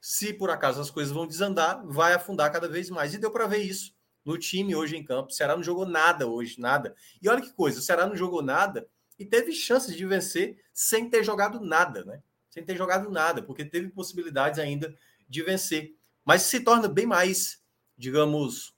se 0.00 0.32
por 0.32 0.50
acaso 0.50 0.80
as 0.80 0.90
coisas 0.90 1.12
vão 1.12 1.26
desandar, 1.26 1.86
vai 1.86 2.14
afundar 2.14 2.50
cada 2.50 2.68
vez 2.68 2.90
mais. 2.90 3.14
E 3.14 3.18
deu 3.18 3.30
para 3.30 3.46
ver 3.46 3.58
isso 3.58 3.94
no 4.24 4.38
time 4.38 4.74
hoje 4.74 4.96
em 4.96 5.04
campo. 5.04 5.30
O 5.30 5.32
Ceará 5.32 5.54
não 5.54 5.62
jogou 5.62 5.86
nada 5.86 6.26
hoje, 6.26 6.58
nada. 6.58 6.94
E 7.20 7.28
olha 7.28 7.40
que 7.40 7.52
coisa, 7.52 7.78
o 7.78 7.82
Ceará 7.82 8.06
não 8.06 8.16
jogou 8.16 8.42
nada 8.42 8.88
e 9.22 9.24
teve 9.24 9.52
chances 9.52 9.96
de 9.96 10.04
vencer 10.04 10.58
sem 10.72 11.08
ter 11.08 11.22
jogado 11.22 11.60
nada, 11.60 12.04
né? 12.04 12.20
Sem 12.50 12.64
ter 12.64 12.76
jogado 12.76 13.08
nada, 13.08 13.40
porque 13.40 13.64
teve 13.64 13.88
possibilidades 13.88 14.58
ainda 14.58 14.94
de 15.28 15.42
vencer. 15.42 15.94
Mas 16.24 16.42
se 16.42 16.60
torna 16.60 16.88
bem 16.88 17.06
mais, 17.06 17.62
digamos, 17.96 18.74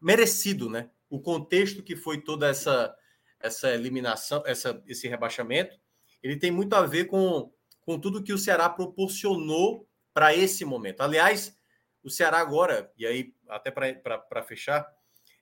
merecido, 0.00 0.70
né? 0.70 0.90
O 1.10 1.20
contexto 1.20 1.82
que 1.82 1.96
foi 1.96 2.20
toda 2.20 2.48
essa 2.48 2.94
essa 3.40 3.72
eliminação, 3.72 4.42
essa, 4.44 4.82
esse 4.84 5.06
rebaixamento, 5.06 5.78
ele 6.20 6.36
tem 6.36 6.50
muito 6.50 6.74
a 6.74 6.84
ver 6.84 7.04
com, 7.04 7.52
com 7.82 7.96
tudo 7.96 8.22
que 8.22 8.32
o 8.32 8.38
Ceará 8.38 8.68
proporcionou 8.68 9.88
para 10.12 10.34
esse 10.34 10.64
momento. 10.64 11.02
Aliás, 11.02 11.56
o 12.02 12.10
Ceará 12.10 12.38
agora, 12.40 12.92
e 12.98 13.06
aí 13.06 13.32
até 13.48 13.70
para 13.70 14.42
fechar, 14.42 14.92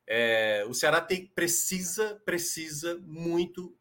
é, 0.06 0.62
o 0.68 0.74
Ceará 0.74 1.00
tem, 1.00 1.26
precisa, 1.26 2.20
precisa 2.22 3.00
muito 3.02 3.74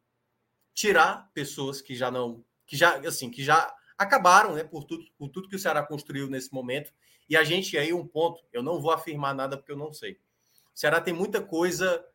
tirar 0.76 1.32
pessoas 1.34 1.82
que 1.82 1.96
já 1.96 2.12
não, 2.12 2.44
que 2.68 2.76
já, 2.76 2.98
assim, 2.98 3.32
que 3.32 3.44
já 3.44 3.74
acabaram, 3.98 4.54
né, 4.54 4.64
por 4.64 4.84
tudo, 4.84 5.06
por 5.18 5.30
tudo 5.30 5.48
que 5.48 5.56
o 5.56 5.60
Ceará 5.60 5.82
construiu 5.82 6.30
nesse 6.30 6.54
momento. 6.54 6.94
E 7.28 7.36
a 7.36 7.44
gente 7.44 7.78
aí 7.78 7.94
um 7.94 8.06
ponto, 8.06 8.44
eu 8.54 8.62
não 8.62 8.80
vou 8.80 8.92
afirmar 8.92 9.34
nada 9.34 9.58
porque 9.58 9.72
eu 9.72 9.78
não 9.78 9.94
sei. 9.94 10.20
O 10.76 10.78
Ceará 10.78 11.00
tem 11.00 11.14
muita 11.14 11.42
coisa 11.42 12.06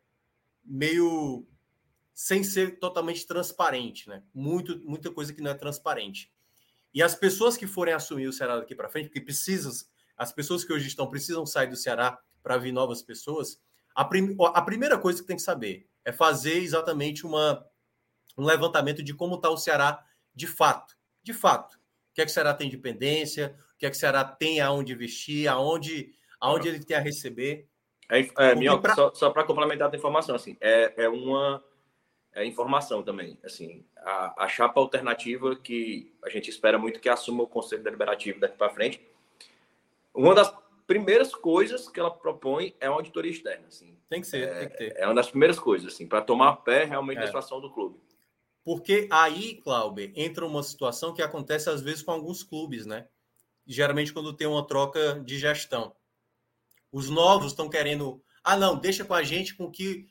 meio 0.63 1.45
sem 2.13 2.43
ser 2.43 2.77
totalmente 2.77 3.25
transparente, 3.25 4.07
né? 4.07 4.21
Muito, 4.33 4.79
muita 4.87 5.09
coisa 5.11 5.33
que 5.33 5.41
não 5.41 5.49
é 5.49 5.55
transparente. 5.55 6.31
E 6.93 7.01
as 7.01 7.15
pessoas 7.15 7.57
que 7.57 7.65
forem 7.65 7.93
assumir 7.93 8.27
o 8.27 8.33
Ceará 8.33 8.59
daqui 8.59 8.75
para 8.75 8.89
frente, 8.89 9.09
que 9.09 9.19
precisam, 9.19 9.71
as 10.15 10.31
pessoas 10.31 10.63
que 10.63 10.71
hoje 10.71 10.87
estão 10.87 11.09
precisam 11.09 11.45
sair 11.47 11.67
do 11.67 11.75
Ceará 11.75 12.19
para 12.43 12.57
vir 12.57 12.71
novas 12.71 13.01
pessoas, 13.01 13.59
a, 13.95 14.05
prim, 14.05 14.35
a 14.39 14.61
primeira 14.61 14.99
coisa 14.99 15.21
que 15.21 15.27
tem 15.27 15.35
que 15.35 15.41
saber 15.41 15.89
é 16.05 16.11
fazer 16.11 16.57
exatamente 16.57 17.25
uma, 17.25 17.65
um 18.37 18.45
levantamento 18.45 19.03
de 19.03 19.13
como 19.13 19.35
está 19.35 19.49
o 19.49 19.57
Ceará 19.57 20.03
de 20.33 20.47
fato. 20.47 20.95
De 21.23 21.33
fato. 21.33 21.75
O 21.75 22.13
que 22.13 22.21
é 22.21 22.25
que 22.25 22.31
o 22.31 22.33
Ceará 22.33 22.53
tem 22.53 22.69
de 22.69 22.77
pendência, 22.77 23.55
o 23.75 23.77
que 23.77 23.85
é 23.85 23.89
que 23.89 23.95
o 23.95 23.99
Ceará 23.99 24.23
tem 24.23 24.59
aonde 24.59 24.93
investir, 24.93 25.49
aonde, 25.49 26.13
aonde 26.39 26.67
ele 26.67 26.83
tem 26.83 26.97
a 26.97 26.99
receber. 26.99 27.67
É, 28.09 28.27
é 28.37 28.55
Minhoca, 28.55 28.81
pra... 28.81 28.95
só, 28.95 29.13
só 29.13 29.29
para 29.29 29.43
complementar 29.43 29.89
a 29.91 29.95
informação, 29.95 30.35
assim, 30.35 30.57
é, 30.59 30.93
é 30.97 31.09
uma 31.09 31.63
é, 32.33 32.45
informação 32.45 33.01
também. 33.01 33.37
Assim, 33.43 33.85
a, 33.97 34.43
a 34.43 34.47
chapa 34.49 34.79
alternativa 34.79 35.55
que 35.55 36.13
a 36.23 36.29
gente 36.29 36.49
espera 36.49 36.77
muito 36.77 36.99
que 36.99 37.07
assuma 37.07 37.43
o 37.43 37.47
Conselho 37.47 37.83
Deliberativo 37.83 38.39
daqui 38.39 38.57
para 38.57 38.73
frente, 38.73 39.01
uma 40.13 40.35
das 40.35 40.53
primeiras 40.85 41.33
coisas 41.33 41.87
que 41.87 41.99
ela 41.99 42.11
propõe 42.11 42.75
é 42.79 42.89
uma 42.89 42.97
auditoria 42.97 43.31
externa. 43.31 43.67
Assim. 43.67 43.97
Tem 44.09 44.19
que 44.19 44.27
ser, 44.27 44.49
é, 44.49 44.59
tem 44.59 44.69
que 44.69 44.77
ter. 44.77 44.93
É 44.97 45.05
uma 45.05 45.15
das 45.15 45.29
primeiras 45.29 45.57
coisas, 45.57 45.93
assim, 45.93 46.05
para 46.05 46.21
tomar 46.21 46.57
pé 46.57 46.83
realmente 46.83 47.19
é. 47.19 47.21
da 47.21 47.27
situação 47.27 47.61
do 47.61 47.71
clube. 47.71 47.97
Porque 48.63 49.07
aí, 49.11 49.55
Cláudio, 49.55 50.11
entra 50.15 50.45
uma 50.45 50.61
situação 50.61 51.13
que 51.13 51.21
acontece 51.21 51.69
às 51.69 51.81
vezes 51.81 52.03
com 52.03 52.11
alguns 52.11 52.43
clubes, 52.43 52.85
né? 52.85 53.07
Geralmente 53.65 54.13
quando 54.13 54.35
tem 54.35 54.47
uma 54.47 54.65
troca 54.65 55.19
de 55.25 55.39
gestão. 55.39 55.95
Os 56.91 57.09
novos 57.09 57.51
estão 57.51 57.69
querendo, 57.69 58.23
ah, 58.43 58.57
não, 58.57 58.77
deixa 58.77 59.03
com 59.03 59.13
a 59.13 59.23
gente 59.23 59.55
com 59.55 59.71
que 59.71 60.07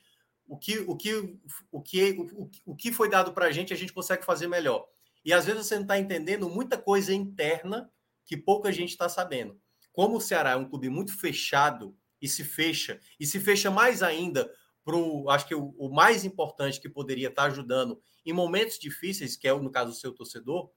o 0.47 0.57
que 0.57 0.79
o 0.79 0.97
que 0.97 1.39
o 1.71 1.81
que 1.81 2.11
o, 2.11 2.49
o 2.65 2.75
que 2.75 2.91
foi 2.91 3.09
dado 3.09 3.31
para 3.31 3.45
a 3.45 3.51
gente 3.51 3.73
a 3.73 3.77
gente 3.77 3.93
consegue 3.93 4.25
fazer 4.25 4.47
melhor. 4.47 4.85
E 5.23 5.31
às 5.31 5.45
vezes 5.45 5.67
você 5.67 5.75
não 5.75 5.83
está 5.83 5.97
entendendo 5.97 6.49
muita 6.49 6.77
coisa 6.77 7.13
interna 7.13 7.89
que 8.25 8.35
pouca 8.35 8.71
gente 8.71 8.89
está 8.89 9.07
sabendo. 9.07 9.59
Como 9.93 10.17
o 10.17 10.21
Ceará 10.21 10.51
é 10.51 10.55
um 10.55 10.67
clube 10.67 10.89
muito 10.89 11.17
fechado 11.17 11.95
e 12.21 12.27
se 12.27 12.43
fecha, 12.43 12.99
e 13.19 13.25
se 13.25 13.39
fecha 13.39 13.69
mais 13.71 14.03
ainda 14.03 14.51
para 14.83 14.95
acho 15.33 15.47
que 15.47 15.55
o, 15.55 15.73
o, 15.77 15.93
mais 15.93 16.25
importante 16.25 16.79
que 16.79 16.89
poderia 16.89 17.27
estar 17.27 17.43
tá 17.43 17.47
ajudando 17.47 18.01
em 18.25 18.33
momentos 18.33 18.77
difíceis, 18.77 19.35
que 19.35 19.47
é 19.47 19.53
no 19.53 19.71
caso 19.71 19.91
do 19.91 19.97
seu 19.97 20.13
torcedor, 20.13 20.71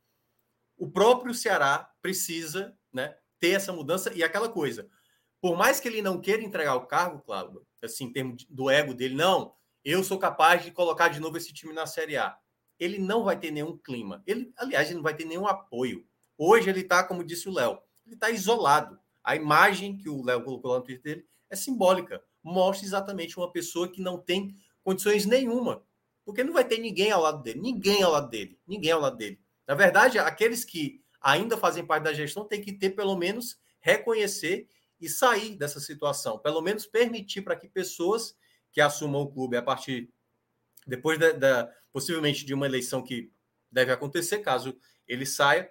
o 0.76 0.90
próprio 0.90 1.34
Ceará 1.34 1.90
precisa 2.02 2.76
né, 2.92 3.16
ter 3.38 3.50
essa 3.50 3.72
mudança 3.72 4.12
e 4.14 4.22
aquela 4.22 4.48
coisa. 4.48 4.88
Por 5.40 5.56
mais 5.56 5.78
que 5.78 5.88
ele 5.88 6.00
não 6.00 6.20
queira 6.20 6.42
entregar 6.42 6.74
o 6.74 6.86
cargo, 6.86 7.20
claro, 7.20 7.66
assim, 7.82 8.04
em 8.04 8.12
termos 8.12 8.44
do 8.48 8.70
ego 8.70 8.94
dele, 8.94 9.14
não, 9.14 9.54
eu 9.84 10.02
sou 10.02 10.18
capaz 10.18 10.64
de 10.64 10.70
colocar 10.70 11.08
de 11.08 11.20
novo 11.20 11.36
esse 11.36 11.52
time 11.52 11.72
na 11.72 11.86
Série 11.86 12.16
A. 12.16 12.36
Ele 12.78 12.98
não 12.98 13.22
vai 13.22 13.38
ter 13.38 13.50
nenhum 13.50 13.76
clima. 13.76 14.22
Ele, 14.26 14.52
aliás, 14.56 14.88
ele 14.88 14.96
não 14.96 15.02
vai 15.02 15.14
ter 15.14 15.26
nenhum 15.26 15.46
apoio. 15.46 16.06
Hoje 16.36 16.70
ele 16.70 16.80
está, 16.80 17.04
como 17.04 17.22
disse 17.22 17.48
o 17.48 17.52
Léo, 17.52 17.78
ele 18.06 18.14
está 18.14 18.30
isolado. 18.30 18.98
A 19.22 19.36
imagem 19.36 19.96
que 19.96 20.08
o 20.08 20.24
Léo 20.24 20.42
colocou 20.42 20.72
lá 20.72 20.78
no 20.78 20.84
Twitter 20.84 21.16
dele 21.16 21.28
é 21.50 21.56
simbólica. 21.56 22.22
Mostra 22.42 22.86
exatamente 22.86 23.36
uma 23.36 23.52
pessoa 23.52 23.88
que 23.88 24.00
não 24.00 24.18
tem 24.18 24.56
condições 24.82 25.24
nenhuma. 25.24 25.82
Porque 26.24 26.42
não 26.42 26.52
vai 26.52 26.64
ter 26.64 26.78
ninguém 26.78 27.10
ao 27.10 27.22
lado 27.22 27.42
dele. 27.42 27.60
Ninguém 27.60 28.02
ao 28.02 28.12
lado 28.12 28.28
dele. 28.28 28.58
Ninguém 28.66 28.92
ao 28.92 29.00
lado 29.00 29.16
dele. 29.16 29.38
Na 29.66 29.74
verdade, 29.74 30.18
aqueles 30.18 30.64
que 30.64 31.02
ainda 31.20 31.56
fazem 31.56 31.86
parte 31.86 32.04
da 32.04 32.12
gestão 32.12 32.44
têm 32.44 32.60
que 32.60 32.72
ter, 32.72 32.90
pelo 32.90 33.16
menos, 33.16 33.58
reconhecer 33.80 34.68
e 35.00 35.08
sair 35.08 35.56
dessa 35.56 35.80
situação. 35.80 36.38
Pelo 36.38 36.60
menos 36.60 36.86
permitir 36.86 37.42
para 37.42 37.56
que 37.56 37.68
pessoas 37.68 38.36
que 38.72 38.80
assumam 38.80 39.22
o 39.22 39.32
clube 39.32 39.56
a 39.56 39.62
partir 39.62 40.10
depois 40.86 41.18
da, 41.18 41.32
da, 41.32 41.72
possivelmente 41.92 42.44
de 42.44 42.52
uma 42.52 42.66
eleição 42.66 43.02
que 43.02 43.30
deve 43.70 43.92
acontecer 43.92 44.38
caso 44.38 44.76
ele 45.06 45.26
saia, 45.26 45.70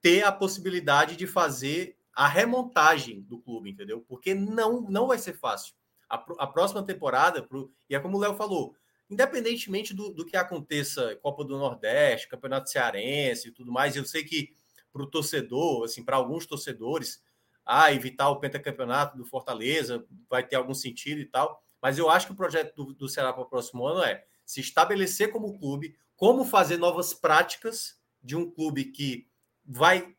ter 0.00 0.24
a 0.24 0.32
possibilidade 0.32 1.16
de 1.16 1.26
fazer 1.26 1.96
a 2.14 2.26
remontagem 2.26 3.22
do 3.22 3.38
clube, 3.38 3.70
entendeu? 3.70 4.04
Porque 4.06 4.34
não 4.34 4.82
não 4.82 5.06
vai 5.06 5.18
ser 5.18 5.34
fácil. 5.34 5.74
A, 6.08 6.16
a 6.38 6.46
próxima 6.46 6.82
temporada, 6.82 7.42
pro, 7.42 7.72
e 7.88 7.94
é 7.94 8.00
como 8.00 8.18
o 8.18 8.20
Léo 8.20 8.34
falou, 8.34 8.76
independentemente 9.10 9.94
do, 9.94 10.10
do 10.10 10.24
que 10.24 10.36
aconteça, 10.36 11.16
Copa 11.16 11.44
do 11.44 11.58
Nordeste, 11.58 12.28
Campeonato 12.28 12.70
Cearense 12.70 13.48
e 13.48 13.52
tudo 13.52 13.72
mais, 13.72 13.96
eu 13.96 14.04
sei 14.04 14.24
que 14.24 14.54
para 14.92 15.02
o 15.02 15.06
torcedor, 15.06 15.84
assim, 15.84 16.04
para 16.04 16.16
alguns 16.16 16.46
torcedores, 16.46 17.22
ah, 17.64 17.92
evitar 17.92 18.28
o 18.28 18.38
pentacampeonato 18.38 19.16
do 19.16 19.24
Fortaleza 19.24 20.04
vai 20.28 20.46
ter 20.46 20.56
algum 20.56 20.74
sentido 20.74 21.20
e 21.20 21.24
tal. 21.24 21.62
Mas 21.80 21.98
eu 21.98 22.10
acho 22.10 22.26
que 22.26 22.32
o 22.32 22.36
projeto 22.36 22.74
do, 22.74 22.92
do 22.92 23.08
Ceará 23.08 23.32
para 23.32 23.42
o 23.42 23.48
próximo 23.48 23.86
ano 23.86 24.02
é 24.02 24.24
se 24.44 24.60
estabelecer 24.60 25.30
como 25.30 25.58
clube, 25.58 25.96
como 26.16 26.44
fazer 26.44 26.76
novas 26.76 27.14
práticas 27.14 27.98
de 28.22 28.36
um 28.36 28.50
clube 28.50 28.84
que 28.86 29.28
vai 29.64 30.14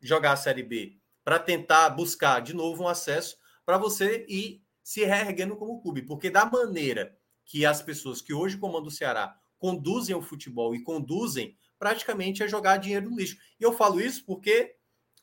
jogar 0.00 0.32
a 0.32 0.36
Série 0.36 0.62
B 0.62 0.98
para 1.24 1.38
tentar 1.38 1.90
buscar 1.90 2.40
de 2.40 2.54
novo 2.54 2.84
um 2.84 2.88
acesso 2.88 3.36
para 3.64 3.76
você 3.76 4.24
ir 4.28 4.62
se 4.82 5.04
reerguendo 5.04 5.56
como 5.56 5.82
clube. 5.82 6.02
Porque 6.02 6.30
da 6.30 6.46
maneira 6.46 7.17
que 7.48 7.64
as 7.64 7.80
pessoas 7.80 8.20
que 8.20 8.34
hoje 8.34 8.58
comandam 8.58 8.88
o 8.88 8.92
Ceará 8.92 9.34
conduzem 9.58 10.14
o 10.14 10.22
futebol 10.22 10.74
e 10.74 10.82
conduzem 10.82 11.56
praticamente 11.78 12.44
a 12.44 12.46
jogar 12.46 12.76
dinheiro 12.76 13.10
no 13.10 13.16
lixo. 13.16 13.38
E 13.58 13.64
eu 13.64 13.72
falo 13.72 14.00
isso 14.00 14.24
porque 14.24 14.76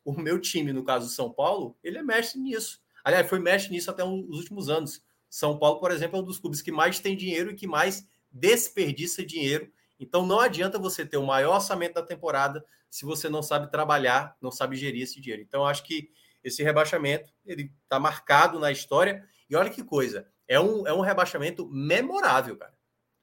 o 0.03 0.11
meu 0.11 0.41
time, 0.41 0.73
no 0.73 0.83
caso 0.83 1.05
do 1.05 1.11
São 1.11 1.31
Paulo, 1.31 1.77
ele 1.83 1.99
é 1.99 2.03
mestre 2.03 2.41
nisso. 2.41 2.81
Aliás, 3.03 3.29
foi 3.29 3.39
mestre 3.39 3.71
nisso 3.71 3.91
até 3.91 4.03
os 4.03 4.37
últimos 4.37 4.69
anos. 4.69 5.03
São 5.29 5.59
Paulo, 5.59 5.79
por 5.79 5.91
exemplo, 5.91 6.17
é 6.17 6.21
um 6.21 6.25
dos 6.25 6.39
clubes 6.39 6.61
que 6.61 6.71
mais 6.71 6.99
tem 6.99 7.15
dinheiro 7.15 7.51
e 7.51 7.55
que 7.55 7.67
mais 7.67 8.07
desperdiça 8.31 9.23
dinheiro. 9.23 9.71
Então 9.99 10.25
não 10.25 10.39
adianta 10.39 10.79
você 10.79 11.05
ter 11.05 11.17
o 11.17 11.25
maior 11.25 11.55
orçamento 11.55 11.93
da 11.93 12.03
temporada 12.03 12.65
se 12.89 13.05
você 13.05 13.29
não 13.29 13.43
sabe 13.43 13.69
trabalhar, 13.69 14.35
não 14.41 14.51
sabe 14.51 14.75
gerir 14.75 15.03
esse 15.03 15.21
dinheiro. 15.21 15.43
Então 15.43 15.65
acho 15.65 15.83
que 15.83 16.09
esse 16.43 16.63
rebaixamento 16.63 17.31
ele 17.45 17.71
está 17.83 17.99
marcado 17.99 18.59
na 18.59 18.71
história. 18.71 19.27
E 19.47 19.55
olha 19.55 19.69
que 19.69 19.83
coisa, 19.83 20.27
é 20.47 20.59
um, 20.59 20.87
é 20.87 20.93
um 20.93 21.01
rebaixamento 21.01 21.67
memorável, 21.67 22.57
cara. 22.57 22.73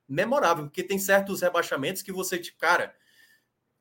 Memorável, 0.09 0.65
porque 0.65 0.83
tem 0.83 0.99
certos 0.99 1.41
rebaixamentos 1.41 2.03
que 2.03 2.13
você, 2.13 2.39
tipo, 2.39 2.59
cara, 2.59 2.95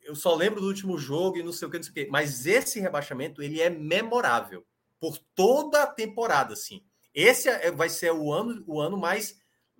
eu 0.01 0.15
só 0.15 0.35
lembro 0.35 0.61
do 0.61 0.67
último 0.67 0.97
jogo 0.97 1.37
e 1.37 1.43
não 1.43 1.51
sei 1.51 1.67
o 1.67 1.71
que, 1.71 1.77
não 1.77 1.83
sei 1.83 1.91
o 1.91 1.93
que. 1.93 2.07
Mas 2.07 2.45
esse 2.45 2.79
rebaixamento, 2.79 3.41
ele 3.41 3.61
é 3.61 3.69
memorável 3.69 4.65
por 4.99 5.17
toda 5.35 5.83
a 5.83 5.87
temporada, 5.87 6.53
assim. 6.53 6.83
Esse 7.13 7.49
é, 7.49 7.71
vai 7.71 7.89
ser 7.89 8.11
o 8.11 8.31
ano, 8.31 8.63
o 8.67 8.79
ano 8.79 8.97
mais 8.97 9.39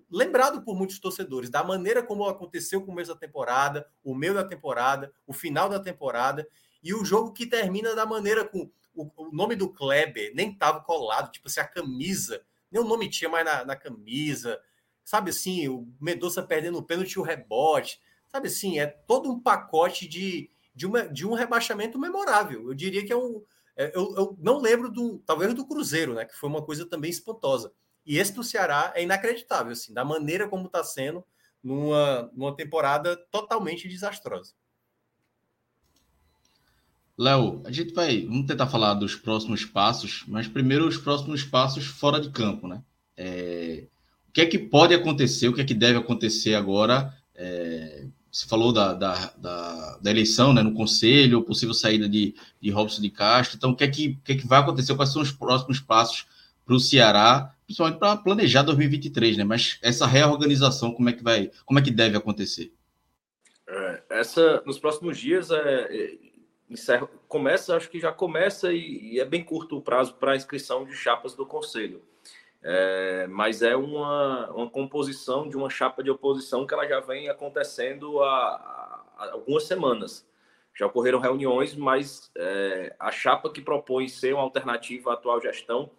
lembrado 0.09 0.61
por 0.61 0.75
muitos 0.75 0.99
torcedores, 0.99 1.49
da 1.49 1.63
maneira 1.63 2.03
como 2.03 2.25
aconteceu 2.25 2.79
o 2.79 2.85
começo 2.85 3.13
da 3.13 3.19
temporada, 3.19 3.87
o 4.03 4.13
meio 4.13 4.33
da 4.33 4.43
temporada, 4.43 5.13
o 5.25 5.31
final 5.31 5.69
da 5.69 5.79
temporada, 5.79 6.45
e 6.83 6.93
o 6.93 7.05
jogo 7.05 7.31
que 7.31 7.45
termina 7.45 7.95
da 7.95 8.05
maneira 8.05 8.43
com 8.43 8.69
o, 8.93 9.09
o 9.15 9.31
nome 9.31 9.55
do 9.55 9.71
Kleber 9.71 10.33
nem 10.35 10.51
estava 10.51 10.81
colado, 10.81 11.31
tipo 11.31 11.47
assim, 11.47 11.61
a 11.61 11.67
camisa, 11.67 12.43
nem 12.71 12.81
o 12.81 12.87
nome 12.87 13.09
tinha 13.09 13.29
mais 13.29 13.45
na, 13.45 13.65
na 13.65 13.75
camisa, 13.75 14.59
sabe 15.03 15.31
assim, 15.31 15.67
o 15.67 15.87
Medoça 15.99 16.41
perdendo 16.41 16.77
o 16.77 16.83
pênalti 16.83 17.19
o 17.19 17.23
rebote, 17.23 17.99
sabe 18.27 18.47
assim, 18.47 18.79
é 18.79 18.87
todo 18.87 19.29
um 19.29 19.39
pacote 19.39 20.07
de, 20.07 20.49
de, 20.73 20.85
uma, 20.85 21.07
de 21.07 21.27
um 21.27 21.33
rebaixamento 21.33 21.99
memorável. 21.99 22.69
Eu 22.69 22.73
diria 22.73 23.05
que 23.05 23.11
é 23.11 23.17
um, 23.17 23.43
é, 23.75 23.91
eu, 23.95 24.13
eu, 24.15 24.37
não 24.39 24.59
lembro 24.59 24.89
do, 24.89 25.19
talvez 25.25 25.53
do 25.53 25.65
Cruzeiro, 25.65 26.13
né? 26.13 26.25
Que 26.25 26.35
foi 26.35 26.49
uma 26.49 26.63
coisa 26.63 26.85
também 26.85 27.09
espantosa. 27.09 27.73
E 28.05 28.17
esse 28.17 28.33
do 28.33 28.43
Ceará 28.43 28.91
é 28.95 29.03
inacreditável, 29.03 29.71
assim, 29.71 29.93
da 29.93 30.03
maneira 30.03 30.47
como 30.47 30.65
está 30.67 30.83
sendo 30.83 31.25
numa, 31.63 32.29
numa 32.33 32.55
temporada 32.55 33.15
totalmente 33.31 33.87
desastrosa. 33.87 34.53
Léo, 37.21 37.61
a 37.65 37.71
gente 37.71 37.93
vai 37.93 38.25
vamos 38.25 38.47
tentar 38.47 38.65
falar 38.65 38.95
dos 38.95 39.13
próximos 39.13 39.63
passos, 39.63 40.23
mas 40.27 40.47
primeiro 40.47 40.87
os 40.87 40.97
próximos 40.97 41.43
passos 41.43 41.85
fora 41.85 42.19
de 42.19 42.31
campo, 42.31 42.67
né? 42.67 42.81
É, 43.15 43.83
o 44.27 44.31
que 44.31 44.41
é 44.41 44.45
que 44.47 44.57
pode 44.57 44.95
acontecer, 44.95 45.47
o 45.47 45.53
que 45.53 45.61
é 45.61 45.63
que 45.63 45.75
deve 45.75 45.99
acontecer 45.99 46.55
agora? 46.55 47.15
É, 47.35 48.07
você 48.31 48.47
falou 48.47 48.73
da, 48.73 48.93
da, 48.93 49.33
da, 49.37 49.97
da, 49.99 50.09
eleição 50.09 50.51
né, 50.51 50.63
no 50.63 50.73
conselho, 50.73 51.43
possível 51.43 51.75
saída 51.75 52.09
de, 52.09 52.33
de 52.59 52.71
Robson 52.71 53.03
de 53.03 53.11
Castro. 53.11 53.55
Então, 53.55 53.69
o 53.69 53.75
que, 53.75 53.83
é 53.83 53.87
que, 53.87 54.17
o 54.19 54.23
que 54.23 54.31
é 54.31 54.35
que 54.37 54.47
vai 54.47 54.59
acontecer? 54.59 54.95
Quais 54.95 55.11
são 55.11 55.21
os 55.21 55.31
próximos 55.31 55.79
passos 55.79 56.25
para 56.65 56.73
o 56.73 56.79
Ceará, 56.79 57.53
principalmente 57.65 57.99
para 57.99 58.17
planejar 58.17 58.63
2023, 58.63 59.37
né? 59.37 59.43
Mas 59.43 59.77
essa 59.83 60.07
reorganização, 60.07 60.91
como 60.91 61.09
é 61.09 61.13
que 61.13 61.23
vai, 61.23 61.51
como 61.65 61.77
é 61.77 61.83
que 61.83 61.91
deve 61.91 62.17
acontecer? 62.17 62.73
É, 63.67 64.03
essa, 64.09 64.63
nos 64.65 64.79
próximos 64.79 65.19
dias, 65.19 65.51
é, 65.51 65.57
é, 65.57 66.30
encerra, 66.71 67.07
começa, 67.27 67.75
acho 67.75 67.89
que 67.89 67.99
já 67.99 68.11
começa 68.11 68.71
e, 68.71 69.13
e 69.13 69.19
é 69.19 69.25
bem 69.25 69.43
curto 69.43 69.77
o 69.77 69.81
prazo 69.81 70.15
para 70.15 70.35
inscrição 70.35 70.85
de 70.85 70.95
chapas 70.95 71.35
do 71.35 71.45
Conselho. 71.45 72.01
É, 72.63 73.27
mas 73.27 73.61
é 73.61 73.75
uma, 73.75 74.49
uma 74.51 74.69
composição 74.69 75.49
de 75.49 75.57
uma 75.57 75.69
chapa 75.69 76.03
de 76.03 76.09
oposição 76.09 76.65
que 76.65 76.73
ela 76.73 76.87
já 76.87 76.99
vem 76.99 77.27
acontecendo 77.27 78.21
há, 78.21 79.03
há 79.17 79.31
algumas 79.33 79.63
semanas. 79.63 80.27
Já 80.73 80.85
ocorreram 80.85 81.19
reuniões, 81.19 81.75
mas 81.75 82.31
é, 82.37 82.95
a 82.97 83.11
chapa 83.11 83.51
que 83.51 83.61
propõe 83.61 84.07
ser 84.07 84.33
uma 84.33 84.43
alternativa 84.43 85.11
à 85.11 85.13
atual 85.15 85.41
gestão, 85.41 85.91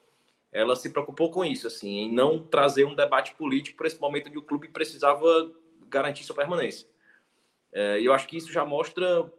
ela 0.50 0.76
se 0.76 0.90
preocupou 0.90 1.30
com 1.30 1.44
isso, 1.44 1.66
assim, 1.66 1.98
em 2.00 2.12
não 2.12 2.38
trazer 2.38 2.84
um 2.84 2.94
debate 2.94 3.34
político 3.34 3.76
para 3.76 3.86
esse 3.86 4.00
momento 4.00 4.28
onde 4.28 4.38
o 4.38 4.42
clube 4.42 4.68
precisava 4.68 5.50
garantir 5.88 6.24
sua 6.24 6.36
permanência. 6.36 6.86
É, 7.72 8.00
e 8.00 8.04
eu 8.04 8.12
acho 8.14 8.26
que 8.26 8.36
isso 8.36 8.52
já 8.52 8.64
mostra 8.64 9.30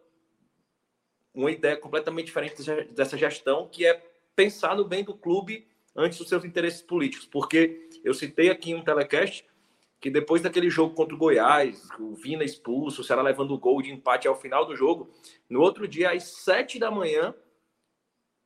uma 1.34 1.52
ideia 1.52 1.76
completamente 1.76 2.28
diferente 2.28 2.62
dessa 2.92 3.18
gestão, 3.18 3.68
que 3.68 3.86
é 3.86 4.02
pensar 4.36 4.76
no 4.76 4.86
bem 4.86 5.04
do 5.04 5.16
clube 5.16 5.68
antes 5.96 6.18
dos 6.18 6.30
seus 6.30 6.46
interesses 6.46 6.82
políticos. 6.82 7.26
Porque 7.26 7.90
eu 8.04 8.14
citei 8.14 8.50
aqui 8.50 8.74
um 8.76 8.84
telecast 8.84 9.46
que 10.00 10.10
depois 10.10 10.42
daquele 10.42 10.70
jogo 10.70 10.94
contra 10.94 11.16
o 11.16 11.18
Goiás, 11.18 11.88
o 11.98 12.14
Vina 12.14 12.44
expulso, 12.44 13.02
o 13.02 13.04
Ceará 13.04 13.22
levando 13.22 13.52
o 13.52 13.58
gol 13.58 13.82
de 13.82 13.90
empate 13.90 14.28
ao 14.28 14.36
final 14.36 14.66
do 14.66 14.76
jogo, 14.76 15.10
no 15.50 15.62
outro 15.62 15.88
dia, 15.88 16.12
às 16.12 16.24
sete 16.24 16.78
da 16.78 16.92
manhã, 16.92 17.34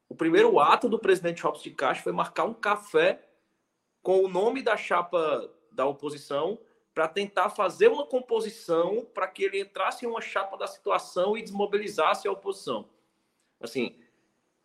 o 0.08 0.16
primeiro 0.16 0.60
ato 0.60 0.88
do 0.88 1.00
presidente 1.00 1.42
Robson 1.42 1.64
de 1.64 1.72
Castro 1.72 2.04
foi 2.04 2.14
marcar 2.14 2.46
um 2.46 2.54
café 2.54 3.28
com 4.04 4.24
o 4.24 4.30
nome 4.30 4.62
da 4.62 4.78
chapa 4.78 5.52
da 5.72 5.86
oposição 5.86 6.60
para 6.98 7.08
tentar 7.08 7.52
fazer 7.52 7.90
uma 7.90 8.08
composição 8.08 9.06
para 9.14 9.28
que 9.28 9.44
ele 9.44 9.62
entrasse 9.62 10.04
em 10.04 10.10
uma 10.10 10.20
chapa 10.20 10.58
da 10.58 10.66
situação 10.66 11.38
e 11.38 11.44
desmobilizasse 11.44 12.28
a 12.28 12.32
oposição. 12.32 12.90
Assim, 13.62 13.96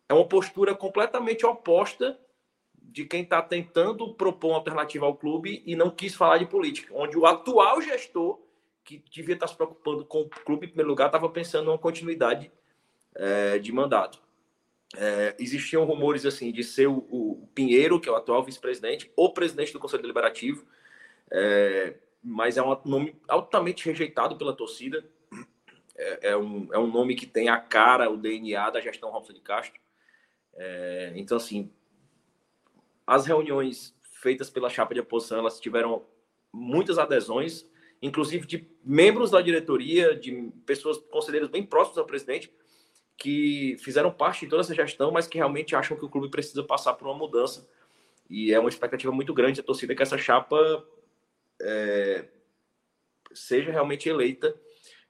é 0.09 0.15
uma 0.15 0.27
postura 0.27 0.73
completamente 0.73 1.45
oposta 1.45 2.19
de 2.73 3.05
quem 3.05 3.21
está 3.21 3.39
tentando 3.39 4.15
propor 4.15 4.47
uma 4.47 4.55
alternativa 4.55 5.05
ao 5.05 5.15
clube 5.15 5.61
e 5.63 5.75
não 5.75 5.91
quis 5.91 6.15
falar 6.15 6.39
de 6.39 6.47
política, 6.47 6.91
onde 6.95 7.15
o 7.15 7.27
atual 7.27 7.79
gestor, 7.83 8.41
que 8.83 8.97
devia 9.11 9.35
estar 9.35 9.45
tá 9.45 9.51
se 9.51 9.55
preocupando 9.55 10.03
com 10.03 10.21
o 10.21 10.27
clube 10.27 10.65
em 10.65 10.69
primeiro 10.69 10.89
lugar, 10.89 11.05
estava 11.05 11.29
pensando 11.29 11.67
em 11.67 11.69
uma 11.69 11.77
continuidade 11.77 12.51
é, 13.13 13.59
de 13.59 13.71
mandato. 13.71 14.19
É, 14.97 15.35
existiam 15.37 15.85
rumores 15.85 16.25
assim 16.25 16.51
de 16.51 16.63
ser 16.63 16.87
o, 16.87 16.97
o 17.11 17.47
Pinheiro, 17.53 17.99
que 17.99 18.09
é 18.09 18.11
o 18.11 18.15
atual 18.15 18.43
vice-presidente, 18.43 19.11
ou 19.15 19.31
presidente 19.31 19.71
do 19.71 19.77
Conselho 19.77 20.01
Deliberativo, 20.01 20.65
é, 21.29 21.93
mas 22.23 22.57
é 22.57 22.63
um 22.63 22.77
nome 22.85 23.15
altamente 23.27 23.85
rejeitado 23.85 24.37
pela 24.37 24.55
torcida. 24.55 25.03
É, 25.95 26.29
é, 26.29 26.37
um, 26.37 26.67
é 26.71 26.79
um 26.79 26.87
nome 26.87 27.15
que 27.15 27.25
tem 27.25 27.49
a 27.49 27.57
cara, 27.57 28.09
o 28.09 28.17
DNA 28.17 28.69
da 28.69 28.79
gestão 28.79 29.11
Robson 29.11 29.33
de 29.33 29.41
Castro. 29.41 29.79
É, 30.55 31.11
então, 31.15 31.37
assim, 31.37 31.71
as 33.05 33.25
reuniões 33.25 33.95
feitas 34.01 34.49
pela 34.49 34.69
chapa 34.69 34.93
de 34.93 35.01
oposição, 35.01 35.39
elas 35.39 35.59
tiveram 35.59 36.05
muitas 36.51 36.97
adesões, 36.97 37.67
inclusive 38.01 38.47
de 38.47 38.67
membros 38.83 39.31
da 39.31 39.41
diretoria, 39.41 40.15
de 40.15 40.51
pessoas, 40.65 40.97
conselheiros 40.97 41.49
bem 41.49 41.65
próximos 41.65 41.97
ao 41.97 42.05
presidente, 42.05 42.53
que 43.17 43.77
fizeram 43.79 44.11
parte 44.11 44.41
de 44.41 44.49
toda 44.49 44.61
essa 44.61 44.73
gestão, 44.73 45.11
mas 45.11 45.27
que 45.27 45.37
realmente 45.37 45.75
acham 45.75 45.97
que 45.97 46.05
o 46.05 46.09
clube 46.09 46.29
precisa 46.29 46.63
passar 46.63 46.93
por 46.93 47.07
uma 47.07 47.17
mudança. 47.17 47.67
E 48.29 48.53
é 48.53 48.59
uma 48.59 48.69
expectativa 48.69 49.11
muito 49.11 49.33
grande 49.33 49.61
da 49.61 49.65
torcida 49.65 49.93
que 49.93 50.01
essa 50.01 50.17
chapa 50.17 50.83
é, 51.61 52.25
seja 53.33 53.71
realmente 53.71 54.09
eleita, 54.09 54.55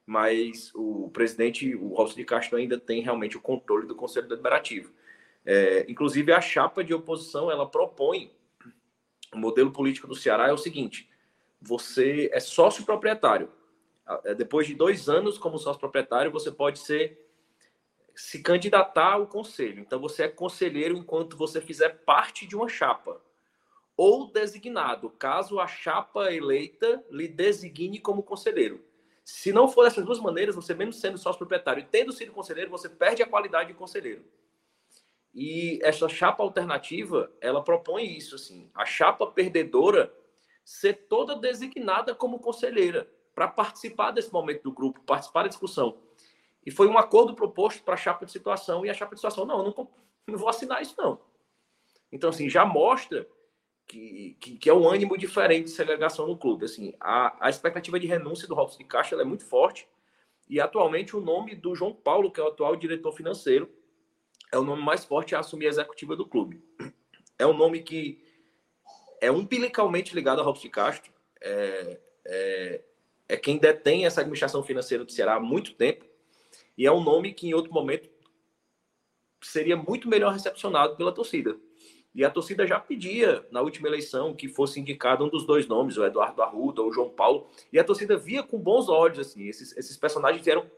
mas 0.05 0.71
o 0.75 1.09
presidente, 1.11 1.75
o 1.75 1.93
Robson 1.93 2.17
de 2.17 2.25
Castro, 2.25 2.57
ainda 2.57 2.77
tem 2.77 3.01
realmente 3.01 3.37
o 3.37 3.41
controle 3.41 3.87
do 3.87 3.95
Conselho 3.95 4.27
Deliberativo. 4.27 4.91
É, 5.45 5.85
inclusive, 5.89 6.31
a 6.31 6.41
chapa 6.41 6.83
de 6.83 6.93
oposição 6.93 7.51
ela 7.51 7.69
propõe 7.69 8.31
o 9.33 9.37
modelo 9.37 9.71
político 9.71 10.07
do 10.07 10.15
Ceará 10.15 10.47
é 10.47 10.53
o 10.53 10.57
seguinte: 10.57 11.09
você 11.61 12.29
é 12.31 12.39
sócio 12.39 12.85
proprietário. 12.85 13.49
É, 14.25 14.35
depois 14.35 14.67
de 14.67 14.75
dois 14.75 15.09
anos 15.09 15.37
como 15.37 15.57
sócio 15.57 15.79
proprietário, 15.79 16.31
você 16.31 16.51
pode 16.51 16.79
ser 16.79 17.19
se 18.15 18.41
candidatar 18.41 19.13
ao 19.13 19.27
conselho. 19.27 19.79
Então, 19.79 19.99
você 19.99 20.23
é 20.23 20.27
conselheiro 20.27 20.95
enquanto 20.95 21.35
você 21.35 21.59
fizer 21.59 21.89
parte 22.05 22.45
de 22.45 22.55
uma 22.55 22.69
chapa 22.69 23.19
ou 23.95 24.31
designado, 24.31 25.09
caso 25.11 25.59
a 25.59 25.67
chapa 25.67 26.33
eleita 26.33 27.03
lhe 27.11 27.27
designe 27.27 27.99
como 27.99 28.23
conselheiro. 28.23 28.83
Se 29.23 29.53
não 29.53 29.67
for 29.67 29.83
dessas 29.83 30.03
duas 30.03 30.19
maneiras, 30.19 30.55
você 30.55 30.73
mesmo 30.73 30.93
sendo 30.93 31.17
sócio 31.17 31.39
proprietário 31.39 31.81
e 31.81 31.85
tendo 31.85 32.11
sido 32.11 32.31
conselheiro, 32.31 32.69
você 32.69 32.89
perde 32.89 33.23
a 33.23 33.27
qualidade 33.27 33.69
de 33.69 33.75
conselheiro. 33.75 34.23
E 35.33 35.79
essa 35.81 36.09
chapa 36.09 36.43
alternativa, 36.43 37.31
ela 37.39 37.63
propõe 37.63 38.05
isso, 38.05 38.35
assim, 38.35 38.69
a 38.73 38.85
chapa 38.85 39.25
perdedora 39.25 40.13
ser 40.63 41.07
toda 41.07 41.35
designada 41.35 42.13
como 42.13 42.39
conselheira 42.39 43.09
para 43.33 43.47
participar 43.47 44.11
desse 44.11 44.31
momento 44.31 44.63
do 44.63 44.71
grupo, 44.71 45.01
participar 45.01 45.43
da 45.43 45.49
discussão. 45.49 45.97
E 46.65 46.71
foi 46.71 46.87
um 46.87 46.97
acordo 46.97 47.33
proposto 47.33 47.83
para 47.83 47.95
a 47.95 47.97
chapa 47.97 48.25
de 48.25 48.31
situação 48.31 48.85
e 48.85 48.89
a 48.89 48.93
chapa 48.93 49.15
de 49.15 49.19
situação, 49.21 49.45
não, 49.45 49.63
não, 49.63 49.73
não 50.27 50.37
vou 50.37 50.49
assinar 50.49 50.81
isso 50.81 50.95
não. 50.97 51.19
Então, 52.11 52.29
assim, 52.29 52.49
já 52.49 52.63
mostra 52.63 53.27
que, 53.87 54.37
que, 54.39 54.57
que 54.57 54.69
é 54.69 54.73
um 54.73 54.87
ânimo 54.87 55.17
diferente 55.17 55.65
de 55.65 55.71
segregação 55.71 56.27
no 56.27 56.37
clube. 56.37 56.65
Assim, 56.65 56.93
a, 56.99 57.47
a 57.47 57.49
expectativa 57.49 57.99
de 57.99 58.07
renúncia 58.07 58.47
do 58.47 58.55
Robson 58.55 58.79
de 58.79 58.85
Caixa 58.85 59.15
é 59.15 59.23
muito 59.23 59.45
forte 59.45 59.87
e 60.49 60.59
atualmente 60.59 61.15
o 61.15 61.21
nome 61.21 61.55
do 61.55 61.75
João 61.75 61.93
Paulo, 61.93 62.31
que 62.31 62.39
é 62.39 62.43
o 62.43 62.47
atual 62.47 62.75
diretor 62.75 63.11
financeiro, 63.11 63.69
é 64.51 64.57
o 64.57 64.63
nome 64.63 64.83
mais 64.83 65.03
forte 65.03 65.35
a 65.35 65.39
assumir 65.39 65.67
a 65.67 65.69
executiva 65.69 66.15
do 66.15 66.27
clube. 66.27 66.61
É 67.39 67.45
um 67.45 67.53
nome 67.53 67.81
que 67.81 68.23
é 69.19 69.31
umbilicalmente 69.31 70.13
ligado 70.13 70.41
a 70.41 70.43
Robson 70.43 70.63
de 70.63 70.69
Castro. 70.69 71.11
É, 71.41 71.99
é, 72.25 72.83
é, 73.29 73.37
quem 73.37 73.57
detém 73.57 74.05
essa 74.05 74.21
administração 74.21 74.63
financeira 74.63 75.03
do 75.03 75.11
Ceará 75.11 75.35
há 75.35 75.39
muito 75.39 75.73
tempo. 75.73 76.05
E 76.77 76.85
é 76.85 76.91
um 76.91 77.03
nome 77.03 77.33
que, 77.33 77.47
em 77.47 77.53
outro 77.53 77.73
momento, 77.73 78.09
seria 79.41 79.75
muito 79.75 80.07
melhor 80.07 80.33
recepcionado 80.33 80.95
pela 80.95 81.11
torcida. 81.11 81.57
E 82.13 82.23
a 82.23 82.29
torcida 82.29 82.67
já 82.67 82.79
pedia, 82.79 83.45
na 83.51 83.61
última 83.61 83.87
eleição, 83.87 84.35
que 84.35 84.47
fosse 84.47 84.79
indicado 84.79 85.25
um 85.25 85.29
dos 85.29 85.45
dois 85.45 85.67
nomes, 85.67 85.97
o 85.97 86.05
Eduardo 86.05 86.41
Arruda 86.43 86.81
ou 86.81 86.89
o 86.89 86.93
João 86.93 87.09
Paulo. 87.09 87.49
E 87.71 87.79
a 87.79 87.83
torcida 87.83 88.15
via 88.15 88.43
com 88.43 88.59
bons 88.59 88.87
olhos, 88.87 89.19
assim. 89.19 89.47
Esses, 89.47 89.75
esses 89.75 89.97
personagens 89.97 90.43
vieram 90.43 90.69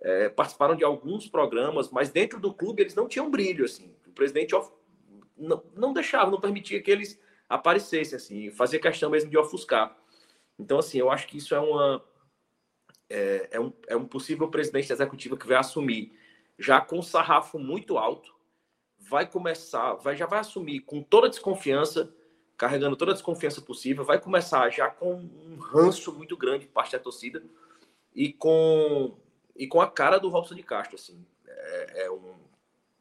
é, 0.00 0.28
participaram 0.28 0.74
de 0.74 0.84
alguns 0.84 1.26
programas, 1.26 1.90
mas 1.90 2.10
dentro 2.10 2.40
do 2.40 2.52
clube 2.52 2.82
eles 2.82 2.94
não 2.94 3.08
tinham 3.08 3.30
brilho, 3.30 3.64
assim. 3.64 3.94
O 4.06 4.12
presidente 4.12 4.54
não, 5.36 5.62
não 5.74 5.92
deixava, 5.92 6.30
não 6.30 6.40
permitia 6.40 6.82
que 6.82 6.90
eles 6.90 7.20
aparecessem, 7.48 8.16
assim, 8.16 8.50
fazia 8.50 8.80
questão 8.80 9.10
mesmo 9.10 9.30
de 9.30 9.38
ofuscar. 9.38 9.96
Então, 10.58 10.78
assim, 10.78 10.98
eu 10.98 11.10
acho 11.10 11.26
que 11.26 11.38
isso 11.38 11.54
é 11.54 11.60
uma 11.60 12.02
é, 13.08 13.48
é, 13.52 13.60
um, 13.60 13.72
é 13.86 13.96
um 13.96 14.06
possível 14.06 14.48
presidente 14.48 14.92
executivo 14.92 15.36
que 15.36 15.46
vai 15.46 15.56
assumir 15.56 16.12
já 16.58 16.80
com 16.80 17.02
sarrafo 17.02 17.58
muito 17.58 17.98
alto, 17.98 18.33
vai 19.08 19.26
começar, 19.26 19.94
vai 19.94 20.16
já 20.16 20.26
vai 20.26 20.40
assumir 20.40 20.80
com 20.80 21.02
toda 21.02 21.26
a 21.26 21.30
desconfiança, 21.30 22.14
carregando 22.56 22.96
toda 22.96 23.12
a 23.12 23.14
desconfiança 23.14 23.60
possível, 23.60 24.04
vai 24.04 24.20
começar 24.20 24.68
já 24.70 24.88
com 24.88 25.14
um 25.14 25.56
ranço 25.56 26.12
muito 26.12 26.36
grande 26.36 26.66
de 26.66 26.70
parte 26.70 26.92
da 26.92 26.98
torcida 26.98 27.42
e 28.14 28.32
com 28.32 29.16
e 29.56 29.66
com 29.66 29.80
a 29.80 29.90
cara 29.90 30.18
do 30.18 30.28
Robson 30.28 30.54
de 30.54 30.62
Castro, 30.62 30.96
assim. 30.96 31.24
É, 31.46 32.04
é, 32.04 32.10
um, 32.10 32.34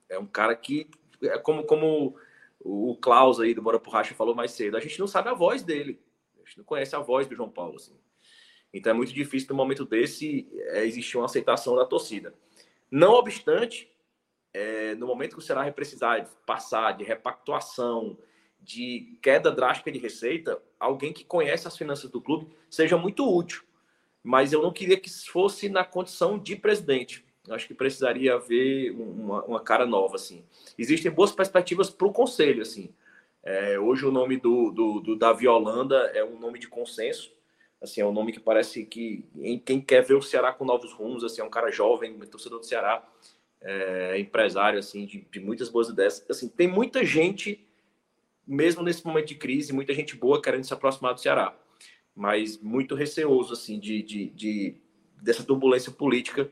é 0.09 0.19
um 0.19 0.27
cara 0.27 0.55
que, 0.55 0.87
é 1.21 1.37
como, 1.37 1.63
como 1.63 2.15
o 2.59 2.95
Klaus 2.97 3.39
aí 3.39 3.53
do 3.53 3.61
Bora 3.61 3.81
Racha 3.91 4.13
falou 4.13 4.35
mais 4.35 4.51
cedo, 4.51 4.77
a 4.77 4.79
gente 4.79 4.99
não 4.99 5.07
sabe 5.07 5.29
a 5.29 5.33
voz 5.33 5.63
dele. 5.63 5.99
A 6.35 6.45
gente 6.45 6.59
não 6.59 6.65
conhece 6.65 6.95
a 6.95 6.99
voz 6.99 7.27
do 7.27 7.35
João 7.35 7.49
Paulo, 7.49 7.77
assim. 7.77 7.97
Então 8.73 8.91
é 8.91 8.95
muito 8.95 9.13
difícil 9.13 9.49
no 9.49 9.55
momento 9.55 9.85
desse 9.85 10.47
é, 10.69 10.85
existir 10.85 11.17
uma 11.17 11.25
aceitação 11.25 11.75
da 11.75 11.85
torcida. 11.85 12.33
Não 12.89 13.13
obstante, 13.13 13.91
é, 14.53 14.95
no 14.95 15.07
momento 15.07 15.37
que 15.37 15.43
o 15.43 15.55
vai 15.55 15.71
precisar 15.71 16.25
passar 16.45 16.91
de 16.93 17.03
repactuação, 17.03 18.17
de 18.61 19.17
queda 19.21 19.51
drástica 19.51 19.91
de 19.91 19.99
receita, 19.99 20.61
alguém 20.79 21.11
que 21.11 21.25
conhece 21.25 21.67
as 21.67 21.77
finanças 21.77 22.09
do 22.09 22.21
clube 22.21 22.47
seja 22.69 22.97
muito 22.97 23.27
útil 23.29 23.63
mas 24.23 24.53
eu 24.53 24.61
não 24.61 24.71
queria 24.71 24.97
que 24.97 25.09
fosse 25.09 25.67
na 25.67 25.83
condição 25.83 26.39
de 26.39 26.55
presidente. 26.55 27.25
Eu 27.45 27.53
acho 27.53 27.67
que 27.67 27.73
precisaria 27.73 28.35
haver 28.35 28.91
uma, 28.91 29.43
uma, 29.43 29.59
cara 29.59 29.85
nova, 29.85 30.15
assim. 30.15 30.45
Existem 30.77 31.11
boas 31.11 31.33
perspectivas 31.33 31.89
para 31.89 32.07
o 32.07 32.13
conselho, 32.13 32.61
assim. 32.61 32.89
É, 33.43 33.77
hoje 33.77 34.05
o 34.05 34.11
nome 34.11 34.37
do, 34.37 34.71
do, 34.71 35.01
do 35.01 35.15
Davi 35.17 35.45
Holanda 35.45 35.97
é 36.15 36.23
um 36.23 36.39
nome 36.39 36.57
de 36.57 36.69
consenso. 36.69 37.33
Assim, 37.81 37.99
é 37.99 38.05
um 38.05 38.13
nome 38.13 38.31
que 38.31 38.39
parece 38.39 38.85
que 38.85 39.25
em 39.35 39.59
quem 39.59 39.81
quer 39.81 40.05
ver 40.05 40.13
o 40.13 40.21
Ceará 40.21 40.53
com 40.53 40.63
novos 40.63 40.93
rumos, 40.93 41.21
assim, 41.21 41.41
é 41.41 41.43
um 41.43 41.49
cara 41.49 41.69
jovem, 41.69 42.17
torcedor 42.19 42.59
do 42.59 42.65
Ceará, 42.65 43.05
é, 43.63 44.19
empresário, 44.19 44.77
assim, 44.77 45.05
de, 45.05 45.25
de, 45.31 45.39
muitas 45.39 45.69
boas 45.69 45.89
ideias. 45.89 46.23
Assim, 46.29 46.49
tem 46.49 46.67
muita 46.67 47.03
gente, 47.05 47.65
mesmo 48.45 48.83
nesse 48.83 49.05
momento 49.05 49.27
de 49.27 49.35
crise, 49.35 49.73
muita 49.73 49.93
gente 49.93 50.15
boa 50.15 50.41
querendo 50.41 50.65
se 50.65 50.73
aproximar 50.73 51.13
do 51.13 51.21
Ceará, 51.21 51.57
mas 52.15 52.59
muito 52.59 52.93
receoso, 52.93 53.53
assim, 53.53 53.79
de, 53.79 54.03
de, 54.03 54.29
de 54.29 54.75
dessa 55.21 55.43
turbulência 55.43 55.91
política 55.91 56.51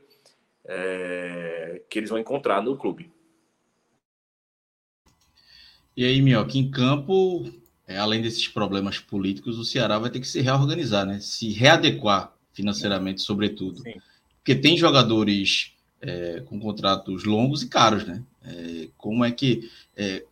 é, 0.64 1.82
que 1.88 1.98
eles 1.98 2.10
vão 2.10 2.18
encontrar 2.18 2.62
no 2.62 2.76
clube. 2.76 3.10
E 5.94 6.06
aí, 6.06 6.22
Minhoca, 6.22 6.56
em 6.56 6.70
campo, 6.70 7.52
é, 7.86 7.98
além 7.98 8.22
desses 8.22 8.48
problemas 8.48 8.98
políticos, 8.98 9.58
o 9.58 9.64
Ceará 9.64 9.98
vai 9.98 10.08
ter 10.08 10.20
que 10.20 10.26
se 10.26 10.40
reorganizar, 10.40 11.04
né? 11.04 11.20
Se 11.20 11.50
readequar 11.50 12.34
financeiramente, 12.54 13.20
sobretudo. 13.20 13.82
Sim. 13.82 14.00
Porque 14.36 14.54
tem 14.54 14.76
jogadores 14.76 15.76
é, 16.02 16.40
com 16.40 16.58
contratos 16.60 17.24
longos 17.24 17.62
e 17.62 17.68
caros, 17.68 18.04
né? 18.04 18.22
É, 18.44 18.88
como 18.98 19.24
é 19.24 19.30
que, 19.30 19.70
é, 19.96 20.24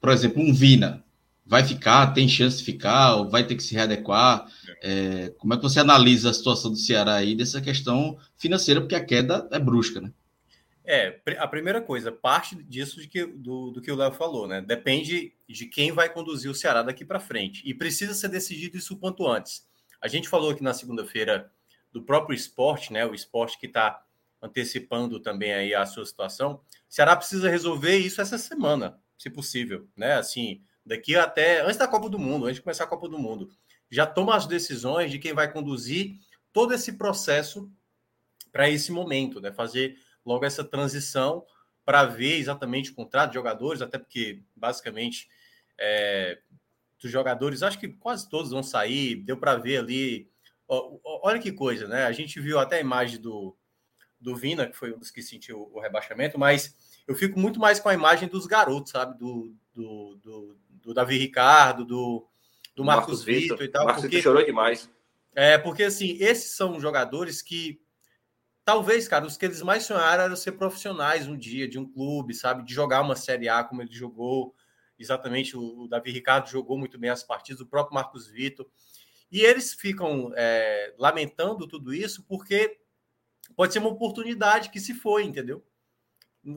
por 0.00 0.10
exemplo, 0.10 0.42
um 0.42 0.52
Vina 0.52 1.02
vai 1.46 1.64
ficar, 1.64 2.12
tem 2.12 2.28
chance 2.28 2.58
de 2.58 2.64
ficar, 2.64 3.16
ou 3.16 3.30
vai 3.30 3.42
ter 3.42 3.56
que 3.56 3.62
se 3.62 3.74
readequar? 3.74 4.46
É, 4.82 5.32
como 5.38 5.54
é 5.54 5.56
que 5.56 5.62
você 5.62 5.80
analisa 5.80 6.30
a 6.30 6.34
situação 6.34 6.70
do 6.70 6.76
Ceará 6.76 7.14
aí 7.14 7.34
dessa 7.34 7.60
questão 7.60 8.18
financeira, 8.36 8.80
porque 8.82 8.94
a 8.94 9.04
queda 9.04 9.48
é 9.50 9.58
brusca, 9.58 10.00
né? 10.00 10.12
É, 10.90 11.20
a 11.38 11.46
primeira 11.46 11.82
coisa, 11.82 12.10
parte 12.10 12.54
disso 12.54 12.98
de 12.98 13.08
que, 13.08 13.26
do, 13.26 13.70
do 13.70 13.80
que 13.82 13.92
o 13.92 13.96
Léo 13.96 14.12
falou, 14.12 14.48
né? 14.48 14.62
Depende 14.62 15.34
de 15.46 15.66
quem 15.66 15.92
vai 15.92 16.08
conduzir 16.08 16.50
o 16.50 16.54
Ceará 16.54 16.82
daqui 16.82 17.04
para 17.04 17.20
frente. 17.20 17.62
E 17.66 17.74
precisa 17.74 18.14
ser 18.14 18.28
decidido 18.28 18.78
isso 18.78 18.94
o 18.94 18.96
quanto 18.96 19.26
antes. 19.26 19.66
A 20.00 20.08
gente 20.08 20.30
falou 20.30 20.50
aqui 20.50 20.62
na 20.62 20.72
segunda-feira 20.72 21.50
do 21.92 22.02
próprio 22.02 22.34
esporte, 22.34 22.90
né? 22.90 23.04
O 23.04 23.14
esporte 23.14 23.58
que 23.58 23.66
está 23.66 24.02
antecipando 24.40 25.20
também 25.20 25.52
aí 25.52 25.74
a 25.74 25.84
sua 25.84 26.04
situação. 26.06 26.54
O 26.54 26.60
Ceará 26.88 27.16
precisa 27.16 27.50
resolver 27.50 27.96
isso 27.96 28.20
essa 28.20 28.38
semana, 28.38 28.98
se 29.16 29.28
possível, 29.28 29.88
né? 29.96 30.14
Assim, 30.14 30.62
daqui 30.84 31.16
até 31.16 31.60
antes 31.62 31.76
da 31.76 31.88
Copa 31.88 32.08
do 32.08 32.18
Mundo, 32.18 32.46
antes 32.46 32.56
de 32.56 32.62
começar 32.62 32.84
a 32.84 32.88
Copa 32.88 33.08
do 33.08 33.18
Mundo, 33.18 33.50
já 33.90 34.06
toma 34.06 34.36
as 34.36 34.46
decisões 34.46 35.10
de 35.10 35.18
quem 35.18 35.32
vai 35.32 35.50
conduzir 35.52 36.16
todo 36.52 36.72
esse 36.72 36.92
processo 36.92 37.70
para 38.52 38.68
esse 38.68 38.92
momento, 38.92 39.40
né? 39.40 39.52
Fazer 39.52 39.96
logo 40.24 40.44
essa 40.44 40.64
transição 40.64 41.44
para 41.84 42.04
ver 42.04 42.36
exatamente 42.38 42.90
o 42.90 42.94
contrato 42.94 43.30
de 43.30 43.34
jogadores, 43.34 43.80
até 43.80 43.98
porque, 43.98 44.42
basicamente, 44.54 45.28
é, 45.78 46.38
dos 47.00 47.10
jogadores, 47.10 47.62
acho 47.62 47.78
que 47.78 47.88
quase 47.88 48.28
todos 48.28 48.50
vão 48.50 48.62
sair, 48.62 49.16
deu 49.16 49.36
para 49.36 49.56
ver 49.56 49.78
ali. 49.78 50.30
Ó, 50.66 50.98
olha 51.22 51.38
que 51.38 51.50
coisa, 51.50 51.88
né? 51.88 52.04
A 52.04 52.12
gente 52.12 52.40
viu 52.40 52.58
até 52.58 52.76
a 52.76 52.80
imagem 52.80 53.20
do, 53.20 53.56
do 54.20 54.36
Vina, 54.36 54.66
que 54.66 54.76
foi 54.76 54.92
um 54.92 54.98
dos 54.98 55.10
que 55.10 55.22
sentiu 55.22 55.70
o 55.72 55.80
rebaixamento, 55.80 56.38
mas 56.38 56.76
eu 57.06 57.14
fico 57.14 57.38
muito 57.38 57.60
mais 57.60 57.78
com 57.78 57.88
a 57.88 57.94
imagem 57.94 58.28
dos 58.28 58.46
garotos, 58.46 58.92
sabe? 58.92 59.18
Do, 59.18 59.54
do, 59.74 60.18
do, 60.22 60.58
do 60.70 60.94
Davi 60.94 61.18
Ricardo, 61.18 61.84
do, 61.84 62.26
do 62.74 62.84
Marcos, 62.84 63.18
Marcos 63.18 63.24
Vitor 63.24 63.62
e 63.62 63.68
tal. 63.68 63.84
Marcos 63.84 64.02
porque, 64.02 64.20
chorou 64.20 64.44
demais. 64.44 64.90
É, 65.34 65.56
porque 65.56 65.84
assim, 65.84 66.16
esses 66.20 66.52
são 66.56 66.80
jogadores 66.80 67.42
que 67.42 67.80
Talvez, 68.68 69.08
cara, 69.08 69.24
os 69.24 69.38
que 69.38 69.46
eles 69.46 69.62
mais 69.62 69.84
sonharam 69.84 70.24
era 70.24 70.36
ser 70.36 70.52
profissionais 70.52 71.26
um 71.26 71.38
dia 71.38 71.66
de 71.66 71.78
um 71.78 71.90
clube, 71.90 72.34
sabe? 72.34 72.62
De 72.66 72.74
jogar 72.74 73.00
uma 73.00 73.16
Série 73.16 73.48
A 73.48 73.64
como 73.64 73.80
ele 73.80 73.90
jogou. 73.90 74.54
Exatamente, 74.98 75.56
o, 75.56 75.88
Davi 75.88 76.10
Ricardo 76.10 76.50
jogou 76.50 76.76
muito 76.76 76.98
bem 76.98 77.08
as 77.08 77.22
partidas, 77.22 77.62
o 77.62 77.66
próprio 77.66 77.94
Marcos 77.94 78.28
Vitor. 78.28 78.66
E 79.32 79.40
eles 79.40 79.72
ficam 79.72 80.34
é, 80.36 80.94
lamentando 80.98 81.66
tudo 81.66 81.94
isso 81.94 82.22
porque 82.28 82.78
pode 83.58 83.72
ser 83.72 83.80
uma 83.80 83.88
oportunidade 83.88 84.70
que 84.70 84.78
se 84.78 84.94
foi, 84.94 85.24
entendeu? 85.24 85.66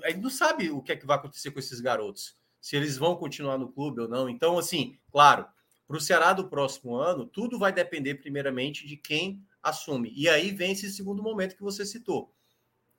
A 0.03 0.11
gente 0.11 0.21
não 0.21 0.29
sabe 0.29 0.69
o 0.69 0.83
que 0.83 0.91
é 0.91 0.95
que 0.95 1.07
vai 1.07 1.17
acontecer 1.17 1.49
com 1.49 1.57
esses 1.57 1.81
garotos, 1.81 2.37
se 2.59 2.75
eles 2.75 2.95
vão 2.95 3.15
continuar 3.15 3.57
no 3.57 3.71
clube 3.71 4.01
ou 4.01 4.07
não. 4.07 4.29
Então, 4.29 4.55
assim, 4.55 4.95
claro, 5.11 5.47
para 5.87 5.97
o 5.97 5.99
Ceará 5.99 6.31
do 6.31 6.47
próximo 6.47 6.95
ano, 6.95 7.25
tudo 7.25 7.57
vai 7.57 7.73
depender 7.73 8.13
primeiramente 8.15 8.85
de 8.85 8.95
quem 8.97 9.43
assume. 9.63 10.13
E 10.15 10.29
aí 10.29 10.51
vem 10.51 10.73
esse 10.73 10.91
segundo 10.91 11.23
momento 11.23 11.55
que 11.55 11.63
você 11.63 11.83
citou. 11.87 12.31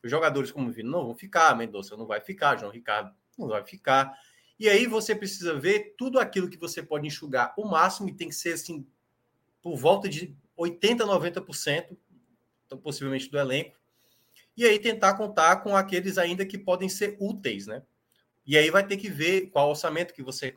Os 0.02 0.10
jogadores 0.10 0.50
como 0.50 0.72
Vino 0.72 0.90
não 0.90 1.04
vão 1.04 1.14
ficar, 1.14 1.56
Mendonça 1.56 1.96
não 1.96 2.04
vai 2.04 2.20
ficar, 2.20 2.56
João 2.56 2.72
Ricardo 2.72 3.14
não 3.38 3.46
vai 3.46 3.64
ficar. 3.64 4.18
E 4.58 4.68
aí 4.68 4.88
você 4.88 5.14
precisa 5.14 5.56
ver 5.56 5.94
tudo 5.96 6.18
aquilo 6.18 6.50
que 6.50 6.58
você 6.58 6.82
pode 6.82 7.06
enxugar 7.06 7.54
o 7.56 7.64
máximo 7.64 8.08
e 8.08 8.16
tem 8.16 8.28
que 8.30 8.34
ser 8.34 8.54
assim 8.54 8.84
por 9.62 9.76
volta 9.76 10.08
de 10.08 10.36
80, 10.56 11.06
90%, 11.06 11.96
então, 12.66 12.78
possivelmente 12.78 13.30
do 13.30 13.38
elenco. 13.38 13.80
E 14.56 14.64
aí 14.64 14.78
tentar 14.78 15.14
contar 15.14 15.56
com 15.56 15.76
aqueles 15.76 16.18
ainda 16.18 16.44
que 16.44 16.58
podem 16.58 16.88
ser 16.88 17.16
úteis, 17.18 17.66
né? 17.66 17.82
E 18.44 18.56
aí 18.58 18.70
vai 18.70 18.86
ter 18.86 18.96
que 18.96 19.08
ver 19.08 19.50
qual 19.50 19.70
orçamento 19.70 20.12
que 20.12 20.22
você 20.22 20.54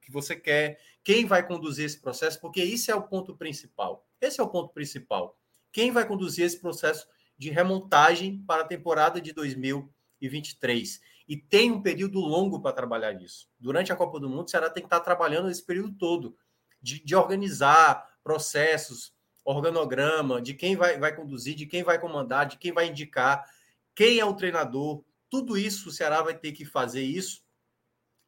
que 0.00 0.12
você 0.12 0.36
quer, 0.36 0.78
quem 1.02 1.26
vai 1.26 1.44
conduzir 1.44 1.84
esse 1.84 2.00
processo, 2.00 2.40
porque 2.40 2.62
isso 2.62 2.92
é 2.92 2.94
o 2.94 3.02
ponto 3.02 3.36
principal. 3.36 4.06
Esse 4.20 4.40
é 4.40 4.44
o 4.44 4.48
ponto 4.48 4.72
principal. 4.72 5.36
Quem 5.72 5.90
vai 5.90 6.06
conduzir 6.06 6.44
esse 6.44 6.60
processo 6.60 7.08
de 7.36 7.50
remontagem 7.50 8.38
para 8.46 8.62
a 8.62 8.66
temporada 8.66 9.20
de 9.20 9.32
2023? 9.32 11.00
E 11.28 11.36
tem 11.36 11.72
um 11.72 11.82
período 11.82 12.20
longo 12.20 12.62
para 12.62 12.72
trabalhar 12.72 13.14
nisso. 13.14 13.48
Durante 13.58 13.92
a 13.92 13.96
Copa 13.96 14.20
do 14.20 14.28
Mundo, 14.28 14.46
o 14.46 14.48
Ceará 14.48 14.70
tem 14.70 14.80
que 14.80 14.86
estar 14.86 15.00
trabalhando 15.00 15.50
esse 15.50 15.66
período 15.66 15.92
todo, 15.98 16.36
de, 16.80 17.04
de 17.04 17.16
organizar 17.16 18.08
processos, 18.22 19.12
organograma, 19.46 20.42
de 20.42 20.52
quem 20.52 20.76
vai, 20.76 20.98
vai 20.98 21.14
conduzir, 21.14 21.54
de 21.54 21.64
quem 21.64 21.82
vai 21.82 21.98
comandar, 21.98 22.46
de 22.46 22.58
quem 22.58 22.72
vai 22.72 22.88
indicar, 22.88 23.48
quem 23.94 24.18
é 24.18 24.24
o 24.24 24.34
treinador. 24.34 25.04
Tudo 25.30 25.56
isso 25.56 25.88
o 25.88 25.92
Ceará 25.92 26.20
vai 26.20 26.36
ter 26.36 26.52
que 26.52 26.64
fazer 26.64 27.02
isso 27.02 27.44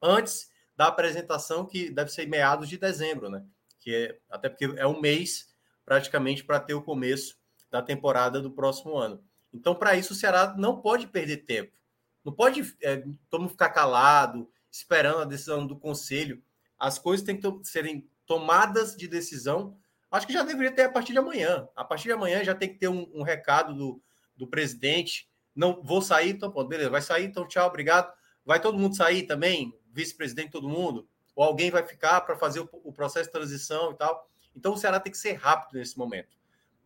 antes 0.00 0.48
da 0.76 0.86
apresentação, 0.86 1.66
que 1.66 1.90
deve 1.90 2.10
ser 2.10 2.26
meados 2.26 2.68
de 2.68 2.78
dezembro, 2.78 3.28
né? 3.28 3.44
Que 3.80 3.94
é, 3.94 4.18
até 4.30 4.48
porque 4.48 4.64
é 4.76 4.86
um 4.86 5.00
mês 5.00 5.52
praticamente 5.84 6.44
para 6.44 6.60
ter 6.60 6.74
o 6.74 6.82
começo 6.82 7.36
da 7.68 7.82
temporada 7.82 8.40
do 8.40 8.52
próximo 8.52 8.96
ano. 8.96 9.22
Então, 9.52 9.74
para 9.74 9.96
isso, 9.96 10.12
o 10.12 10.16
Ceará 10.16 10.54
não 10.56 10.80
pode 10.80 11.08
perder 11.08 11.38
tempo. 11.38 11.76
Não 12.24 12.32
pode 12.32 12.76
é, 12.82 13.04
todo 13.28 13.40
mundo 13.40 13.50
ficar 13.50 13.70
calado, 13.70 14.48
esperando 14.70 15.22
a 15.22 15.24
decisão 15.24 15.66
do 15.66 15.76
conselho. 15.76 16.42
As 16.78 16.98
coisas 16.98 17.26
têm 17.26 17.40
que 17.40 17.48
serem 17.64 18.08
tomadas 18.26 18.94
de 18.94 19.08
decisão. 19.08 19.76
Acho 20.10 20.26
que 20.26 20.32
já 20.32 20.42
deveria 20.42 20.72
ter 20.72 20.82
a 20.82 20.90
partir 20.90 21.12
de 21.12 21.18
amanhã. 21.18 21.68
A 21.76 21.84
partir 21.84 22.04
de 22.04 22.12
amanhã 22.12 22.42
já 22.42 22.54
tem 22.54 22.68
que 22.68 22.78
ter 22.78 22.88
um, 22.88 23.10
um 23.12 23.22
recado 23.22 23.74
do, 23.74 24.02
do 24.36 24.46
presidente. 24.46 25.28
Não 25.54 25.82
vou 25.82 26.00
sair, 26.00 26.30
então, 26.30 26.50
pô, 26.50 26.64
beleza, 26.64 26.90
vai 26.90 27.02
sair, 27.02 27.24
então 27.24 27.46
tchau, 27.46 27.66
obrigado. 27.66 28.12
Vai 28.44 28.60
todo 28.60 28.78
mundo 28.78 28.96
sair 28.96 29.24
também? 29.24 29.78
Vice-presidente, 29.92 30.50
todo 30.50 30.68
mundo? 30.68 31.06
Ou 31.34 31.44
alguém 31.44 31.70
vai 31.70 31.86
ficar 31.86 32.20
para 32.22 32.36
fazer 32.36 32.60
o, 32.60 32.68
o 32.72 32.92
processo 32.92 33.26
de 33.26 33.32
transição 33.32 33.92
e 33.92 33.96
tal? 33.96 34.28
Então 34.56 34.72
o 34.72 34.76
Ceará 34.76 34.98
tem 34.98 35.12
que 35.12 35.18
ser 35.18 35.34
rápido 35.34 35.78
nesse 35.78 35.98
momento. 35.98 36.36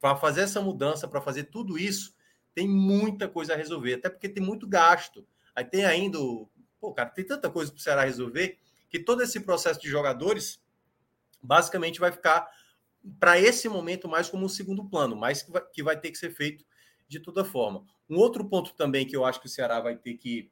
Para 0.01 0.16
fazer 0.16 0.43
essa 0.43 0.61
mudança, 0.61 1.07
para 1.07 1.20
fazer 1.20 1.45
tudo 1.45 1.79
isso, 1.79 2.14
tem 2.55 2.68
muita 2.68 3.29
coisa 3.29 3.55
a 3.55 3.57
resolver, 3.57 3.95
até 3.95 4.11
porque 4.11 4.29
tem 4.29 4.43
muito 4.43 4.66
gasto. 4.66 5.27
Aí 5.55 5.64
tem 5.64 5.85
ainda. 5.85 6.18
Pô, 6.81 6.93
cara, 6.93 7.11
tem 7.11 7.25
tanta 7.25 7.49
coisa 7.49 7.70
para 7.70 7.79
o 7.79 7.83
Ceará 7.83 8.05
resolver 8.05 8.59
que 8.91 8.99
todo 8.99 9.23
esse 9.23 9.41
processo 9.41 9.81
de 9.81 9.89
jogadores 9.89 10.61
basicamente 11.43 11.99
vai 11.99 12.12
ficar 12.12 12.51
para 13.19 13.39
esse 13.39 13.69
momento 13.69 14.09
mais 14.09 14.29
como 14.29 14.47
um 14.47 14.49
segundo 14.49 14.85
plano, 14.85 15.17
mas 15.17 15.43
que 15.43 15.51
vai, 15.51 15.63
que 15.73 15.83
vai 15.83 15.99
ter 15.99 16.11
que 16.11 16.19
ser 16.19 16.31
feito 16.31 16.65
de 17.09 17.21
toda 17.21 17.45
forma. 17.45 17.85
Um 18.09 18.17
outro 18.17 18.45
ponto 18.45 18.75
também 18.75 19.07
que 19.07 19.17
eu 19.17 19.25
acho 19.25 19.41
que 19.41 19.47
o 19.47 19.51
Ceará 19.51 19.81
vai 19.81 19.97
ter 19.97 20.15
que 20.15 20.51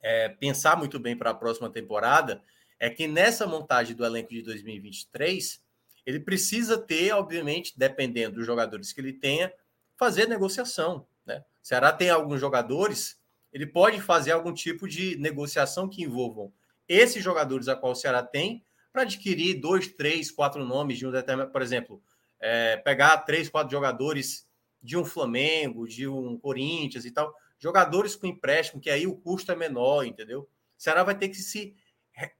é, 0.00 0.28
pensar 0.28 0.76
muito 0.76 0.98
bem 0.98 1.16
para 1.16 1.30
a 1.30 1.34
próxima 1.34 1.70
temporada 1.70 2.42
é 2.78 2.90
que 2.90 3.06
nessa 3.06 3.46
montagem 3.46 3.94
do 3.94 4.04
elenco 4.04 4.30
de 4.30 4.42
2023 4.42 5.62
ele 6.04 6.18
precisa 6.18 6.76
ter, 6.76 7.12
obviamente, 7.12 7.74
dependendo 7.76 8.36
dos 8.36 8.46
jogadores 8.46 8.92
que 8.92 9.00
ele 9.00 9.12
tenha, 9.12 9.52
fazer 9.96 10.28
negociação. 10.28 11.06
Né? 11.24 11.44
O 11.62 11.66
Ceará 11.66 11.92
tem 11.92 12.10
alguns 12.10 12.40
jogadores, 12.40 13.20
ele 13.52 13.66
pode 13.66 14.00
fazer 14.00 14.32
algum 14.32 14.52
tipo 14.52 14.88
de 14.88 15.16
negociação 15.16 15.88
que 15.88 16.02
envolvam 16.02 16.52
esses 16.88 17.22
jogadores 17.22 17.68
a 17.68 17.76
qual 17.76 17.92
o 17.92 17.96
Ceará 17.96 18.22
tem 18.22 18.64
para 18.92 19.02
adquirir 19.02 19.60
dois, 19.60 19.88
três, 19.88 20.30
quatro 20.30 20.64
nomes 20.64 20.98
de 20.98 21.06
um 21.06 21.10
determinado, 21.10 21.50
por 21.50 21.62
exemplo, 21.62 22.02
é, 22.38 22.76
pegar 22.76 23.18
três, 23.18 23.48
quatro 23.48 23.70
jogadores 23.70 24.46
de 24.82 24.96
um 24.96 25.04
Flamengo, 25.04 25.86
de 25.86 26.06
um 26.06 26.36
Corinthians 26.36 27.04
e 27.04 27.10
tal, 27.10 27.34
jogadores 27.58 28.16
com 28.16 28.26
empréstimo, 28.26 28.80
que 28.80 28.90
aí 28.90 29.06
o 29.06 29.16
custo 29.16 29.52
é 29.52 29.56
menor, 29.56 30.04
entendeu? 30.04 30.40
O 30.40 30.48
Ceará 30.76 31.02
vai 31.04 31.16
ter 31.16 31.28
que 31.28 31.36
se 31.36 31.74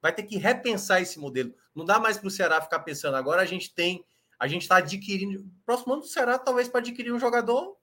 vai 0.03 0.13
ter 0.13 0.25
que 0.25 0.37
repensar 0.37 1.01
esse 1.01 1.19
modelo. 1.19 1.55
Não 1.75 1.85
dá 1.85 1.99
mais 1.99 2.19
para 2.19 2.29
o 2.29 2.31
Ceará 2.31 2.61
ficar 2.61 2.81
pensando, 2.81 3.17
agora 3.17 3.41
a 3.41 3.47
gente 3.47 3.73
tem, 3.73 4.05
a 4.39 4.47
gente 4.47 4.63
está 4.63 4.77
adquirindo. 4.77 5.49
Próximo 5.65 5.95
ano 5.95 6.03
do 6.03 6.09
Ceará, 6.09 6.39
talvez 6.39 6.69
para 6.69 6.81
adquirir 6.81 7.13
um 7.13 7.19
jogador, 7.19 7.79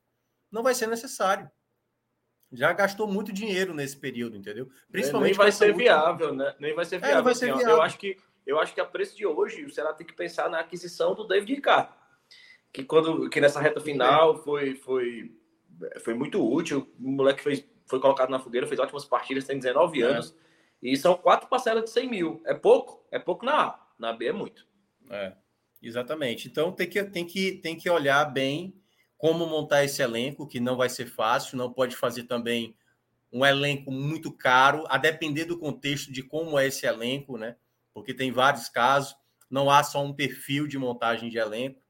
não 0.52 0.62
vai 0.62 0.76
ser 0.76 0.88
necessário. 0.88 1.50
Já 2.52 2.74
gastou 2.74 3.08
muito 3.08 3.32
dinheiro 3.32 3.74
nesse 3.74 3.96
período, 3.96 4.36
entendeu? 4.36 4.70
Principalmente. 4.92 5.30
Nem 5.30 5.38
vai 5.38 5.52
ser 5.52 5.76
viável, 5.76 6.34
né? 6.34 6.56
Nem 6.60 6.76
vai 6.76 6.86
ser 6.86 7.00
viável. 7.00 7.20
É, 7.20 7.22
vai 7.22 7.36
ser 7.36 7.50
assim, 7.50 7.60
viável. 7.60 7.78
Eu 7.78 7.82
acho 7.82 7.98
que 7.98 8.18
eu 8.46 8.60
acho 8.60 8.74
que 8.74 8.82
a 8.82 8.86
preço 8.86 9.16
de 9.16 9.26
hoje, 9.26 9.66
o 9.66 9.70
Ceará 9.70 9.94
tem 9.94 10.06
que 10.06 10.14
pensar 10.14 10.50
na 10.50 10.60
aquisição 10.60 11.14
do 11.14 11.28
David 11.28 11.56
Ricardo, 11.56 11.94
que 12.72 12.84
quando 12.84 13.30
que 13.30 13.42
nessa 13.42 13.60
reta 13.60 13.80
final 13.80 14.44
foi 14.44 14.76
foi 14.76 15.32
foi 16.02 16.14
muito 16.14 16.46
útil. 16.46 16.92
O 17.00 17.10
moleque 17.10 17.42
fez, 17.42 17.66
foi 17.86 18.00
colocado 18.00 18.30
na 18.30 18.40
fogueira, 18.40 18.68
fez 18.68 18.80
ótimas 18.80 19.06
partidas, 19.06 19.46
tem 19.46 19.58
19 19.58 20.02
é. 20.02 20.06
anos. 20.06 20.36
E 20.82 20.96
são 20.96 21.16
quatro 21.16 21.48
parcelas 21.48 21.84
de 21.84 21.90
100 21.90 22.10
mil. 22.10 22.42
É 22.46 22.54
pouco? 22.54 23.06
É 23.12 23.20
pouco 23.20 23.46
na 23.46 23.68
A. 23.68 23.88
Na 23.98 24.14
B 24.14 24.28
é 24.28 24.34
muito. 24.34 24.66
É, 25.10 25.34
exatamente. 25.82 26.48
Então 26.48 26.72
tem 26.72 26.88
que, 26.88 27.04
tem, 27.04 27.26
que, 27.26 27.54
tem 27.54 27.76
que 27.76 27.90
olhar 27.90 28.24
bem 28.26 28.76
como 29.18 29.46
montar 29.46 29.84
esse 29.84 30.02
elenco, 30.02 30.48
que 30.48 30.62
não 30.62 30.78
vai 30.78 30.88
ser 30.88 31.06
fácil, 31.06 31.58
não 31.58 31.72
pode 31.74 31.96
fazer 31.96 32.24
também 32.24 32.76
um 33.32 33.46
elenco 33.46 33.92
muito 33.92 34.32
caro, 34.32 34.86
a 34.88 34.98
depender 34.98 35.46
do 35.46 35.60
contexto 35.60 36.12
de 36.12 36.24
como 36.24 36.58
é 36.58 36.68
esse 36.68 36.86
elenco, 36.86 37.38
né? 37.38 37.58
Porque 38.00 38.14
tem 38.14 38.32
vários 38.32 38.70
casos, 38.70 39.16
não 39.50 39.70
há 39.70 39.84
só 39.84 40.04
um 40.04 40.14
perfil 40.14 40.68
de 40.68 40.78
montagem 40.78 41.30
de 41.30 41.38
elenco. 41.38 41.82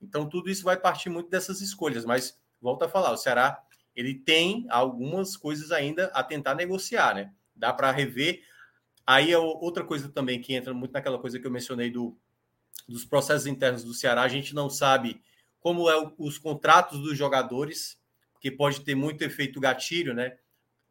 Então 0.00 0.28
tudo 0.28 0.50
isso 0.50 0.64
vai 0.64 0.76
partir 0.76 1.10
muito 1.10 1.28
dessas 1.28 1.60
escolhas, 1.60 2.04
mas 2.04 2.38
volta 2.60 2.86
a 2.86 2.88
falar, 2.88 3.12
o 3.12 3.16
Ceará 3.16 3.62
ele 3.94 4.14
tem 4.14 4.64
algumas 4.70 5.36
coisas 5.36 5.72
ainda 5.72 6.06
a 6.14 6.22
tentar 6.22 6.54
negociar, 6.54 7.14
né? 7.14 7.32
Dá 7.54 7.72
para 7.72 7.90
rever. 7.90 8.42
Aí 9.04 9.32
é 9.32 9.38
outra 9.38 9.82
coisa 9.82 10.08
também 10.08 10.40
que 10.40 10.54
entra 10.54 10.72
muito 10.72 10.92
naquela 10.92 11.18
coisa 11.18 11.40
que 11.40 11.46
eu 11.46 11.50
mencionei 11.50 11.90
do, 11.90 12.16
dos 12.88 13.04
processos 13.04 13.46
internos 13.46 13.82
do 13.82 13.92
Ceará, 13.92 14.22
a 14.22 14.28
gente 14.28 14.54
não 14.54 14.70
sabe 14.70 15.20
como 15.58 15.90
é 15.90 16.00
o, 16.00 16.14
os 16.18 16.38
contratos 16.38 17.00
dos 17.00 17.18
jogadores, 17.18 18.00
que 18.40 18.50
pode 18.50 18.82
ter 18.82 18.94
muito 18.94 19.22
efeito 19.22 19.60
gatilho, 19.60 20.14
né? 20.14 20.38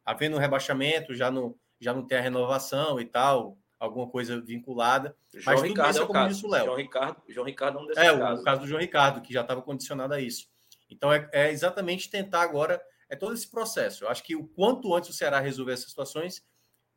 Havendo 0.04 0.36
um 0.36 0.40
rebaixamento, 0.40 1.14
já 1.14 1.30
não, 1.30 1.54
já 1.80 1.94
não 1.94 2.06
tem 2.06 2.18
a 2.18 2.20
renovação 2.20 3.00
e 3.00 3.06
tal, 3.06 3.56
alguma 3.78 4.08
coisa 4.08 4.40
vinculada. 4.40 5.16
João 5.32 5.44
Mas 5.46 5.60
tudo 5.60 5.68
Ricardo 5.68 5.90
isso 5.90 5.98
é, 6.00 6.02
é 6.02 6.06
como 6.06 6.18
caso. 6.18 6.34
disse 6.34 6.46
o 6.46 6.50
Léo. 6.50 6.64
João 6.64 6.76
Ricardo, 6.76 7.22
João 7.28 7.46
Ricardo 7.46 7.78
é 7.78 7.82
um 7.82 7.86
desses 7.86 8.02
É, 8.02 8.18
casos. 8.18 8.40
o 8.40 8.44
caso 8.44 8.60
do 8.62 8.66
João 8.66 8.80
Ricardo, 8.80 9.20
que 9.22 9.32
já 9.32 9.40
estava 9.42 9.62
condicionado 9.62 10.14
a 10.14 10.20
isso. 10.20 10.48
Então, 10.90 11.12
é, 11.12 11.28
é, 11.32 11.50
exatamente 11.52 12.10
tentar 12.10 12.42
agora, 12.42 12.82
é 13.08 13.14
todo 13.16 13.34
esse 13.34 13.48
processo. 13.50 14.04
Eu 14.04 14.08
acho 14.08 14.22
que 14.22 14.34
o 14.34 14.46
quanto 14.46 14.94
antes 14.94 15.10
o 15.10 15.12
Ceará 15.12 15.38
resolver 15.38 15.72
essas 15.72 15.90
situações, 15.90 16.44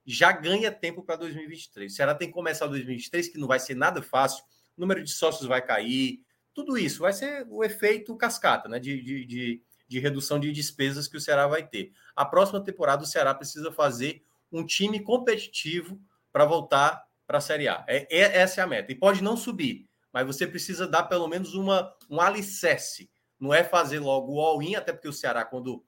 já 0.05 0.31
ganha 0.31 0.71
tempo 0.71 1.03
para 1.03 1.15
2023. 1.17 1.91
O 1.91 1.95
Ceará 1.95 2.15
tem 2.15 2.27
que 2.27 2.33
começar 2.33 2.65
2023, 2.67 3.27
que 3.29 3.37
não 3.37 3.47
vai 3.47 3.59
ser 3.59 3.75
nada 3.75 4.01
fácil, 4.01 4.43
o 4.75 4.81
número 4.81 5.03
de 5.03 5.11
sócios 5.11 5.47
vai 5.47 5.61
cair, 5.61 6.23
tudo 6.53 6.77
isso 6.77 7.01
vai 7.01 7.13
ser 7.13 7.45
o 7.49 7.63
efeito 7.63 8.15
cascata, 8.17 8.67
né? 8.67 8.79
De, 8.79 9.01
de, 9.01 9.25
de, 9.25 9.61
de 9.87 9.99
redução 9.99 10.39
de 10.39 10.51
despesas 10.51 11.07
que 11.07 11.17
o 11.17 11.21
Ceará 11.21 11.45
vai 11.47 11.65
ter. 11.67 11.91
A 12.15 12.25
próxima 12.25 12.61
temporada, 12.63 13.03
o 13.03 13.05
Ceará 13.05 13.33
precisa 13.35 13.71
fazer 13.71 14.23
um 14.51 14.65
time 14.65 14.99
competitivo 14.99 16.01
para 16.31 16.45
voltar 16.45 17.03
para 17.27 17.37
a 17.37 17.41
Série 17.41 17.67
A. 17.67 17.83
É, 17.87 18.07
é, 18.09 18.37
essa 18.37 18.61
é 18.61 18.63
a 18.63 18.67
meta. 18.67 18.91
E 18.91 18.95
pode 18.95 19.23
não 19.23 19.37
subir, 19.37 19.87
mas 20.11 20.25
você 20.25 20.45
precisa 20.45 20.87
dar 20.87 21.03
pelo 21.03 21.27
menos 21.27 21.53
uma, 21.53 21.93
um 22.09 22.19
alicerce 22.19 23.09
não 23.41 23.51
é 23.51 23.63
fazer 23.63 23.99
logo 23.99 24.35
o 24.35 24.39
all-in, 24.39 24.75
até 24.75 24.93
porque 24.93 25.07
o 25.07 25.13
Ceará, 25.13 25.43
quando 25.43 25.83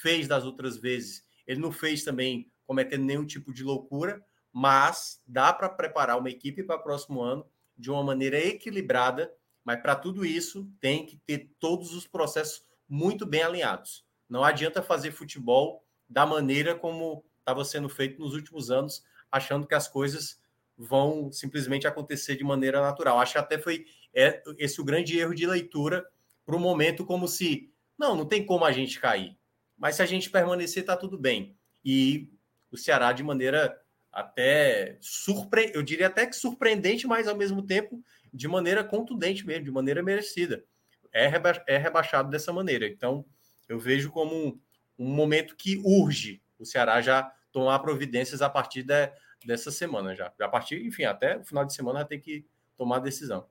fez 0.00 0.28
das 0.28 0.44
outras 0.44 0.76
vezes, 0.76 1.26
ele 1.44 1.60
não 1.60 1.72
fez 1.72 2.04
também 2.04 2.48
cometendo 2.64 3.04
nenhum 3.04 3.26
tipo 3.26 3.52
de 3.52 3.64
loucura, 3.64 4.24
mas 4.52 5.20
dá 5.26 5.52
para 5.52 5.68
preparar 5.68 6.16
uma 6.16 6.30
equipe 6.30 6.62
para 6.62 6.76
o 6.76 6.82
próximo 6.82 7.20
ano 7.20 7.44
de 7.76 7.90
uma 7.90 8.04
maneira 8.04 8.38
equilibrada, 8.38 9.34
mas 9.64 9.82
para 9.82 9.96
tudo 9.96 10.24
isso 10.24 10.70
tem 10.80 11.04
que 11.04 11.16
ter 11.26 11.50
todos 11.58 11.92
os 11.92 12.06
processos 12.06 12.64
muito 12.88 13.26
bem 13.26 13.42
alinhados. 13.42 14.06
Não 14.28 14.44
adianta 14.44 14.80
fazer 14.80 15.10
futebol 15.10 15.84
da 16.08 16.24
maneira 16.24 16.72
como 16.72 17.24
estava 17.40 17.64
sendo 17.64 17.88
feito 17.88 18.20
nos 18.20 18.32
últimos 18.32 18.70
anos, 18.70 19.02
achando 19.32 19.66
que 19.66 19.74
as 19.74 19.88
coisas 19.88 20.38
vão 20.76 21.32
simplesmente 21.32 21.86
acontecer 21.86 22.36
de 22.36 22.44
maneira 22.44 22.80
natural. 22.80 23.18
Acho 23.18 23.32
que 23.32 23.38
até 23.38 23.58
foi 23.58 23.86
é, 24.14 24.42
esse 24.58 24.80
o 24.80 24.84
grande 24.84 25.18
erro 25.18 25.34
de 25.34 25.46
leitura 25.46 26.06
para 26.44 26.56
o 26.56 26.60
momento 26.60 27.04
como 27.04 27.26
se 27.26 27.72
não, 27.98 28.14
não 28.14 28.26
tem 28.26 28.44
como 28.44 28.64
a 28.64 28.72
gente 28.72 29.00
cair. 29.00 29.36
Mas 29.76 29.96
se 29.96 30.02
a 30.02 30.06
gente 30.06 30.30
permanecer, 30.30 30.82
está 30.82 30.96
tudo 30.96 31.18
bem. 31.18 31.56
E 31.84 32.30
o 32.70 32.76
Ceará, 32.76 33.12
de 33.12 33.22
maneira 33.22 33.78
até 34.12 34.98
surpre... 35.00 35.72
eu 35.74 35.82
diria 35.82 36.08
até 36.08 36.26
que 36.26 36.36
surpreendente, 36.36 37.06
mas 37.06 37.26
ao 37.26 37.36
mesmo 37.36 37.62
tempo 37.62 38.02
de 38.32 38.46
maneira 38.46 38.84
contundente 38.84 39.46
mesmo, 39.46 39.64
de 39.64 39.70
maneira 39.70 40.02
merecida. 40.02 40.64
É, 41.12 41.26
reba... 41.26 41.62
é 41.66 41.78
rebaixado 41.78 42.30
dessa 42.30 42.52
maneira. 42.52 42.86
Então, 42.86 43.24
eu 43.68 43.78
vejo 43.78 44.10
como 44.10 44.34
um, 44.34 44.60
um, 44.98 45.08
momento 45.08 45.56
que 45.56 45.80
urge 45.84 46.42
o 46.58 46.64
Ceará 46.64 47.00
já 47.00 47.32
tomar 47.52 47.78
providências 47.80 48.42
a 48.42 48.48
partir 48.48 48.82
de, 48.82 49.10
dessa 49.44 49.70
semana 49.70 50.14
já. 50.14 50.32
A 50.40 50.48
partir, 50.48 50.84
enfim, 50.84 51.04
até 51.04 51.38
o 51.38 51.44
final 51.44 51.64
de 51.64 51.74
semana 51.74 52.04
ter 52.04 52.18
que 52.18 52.44
tomar 52.76 52.96
a 52.96 53.00
decisão. 53.00 53.44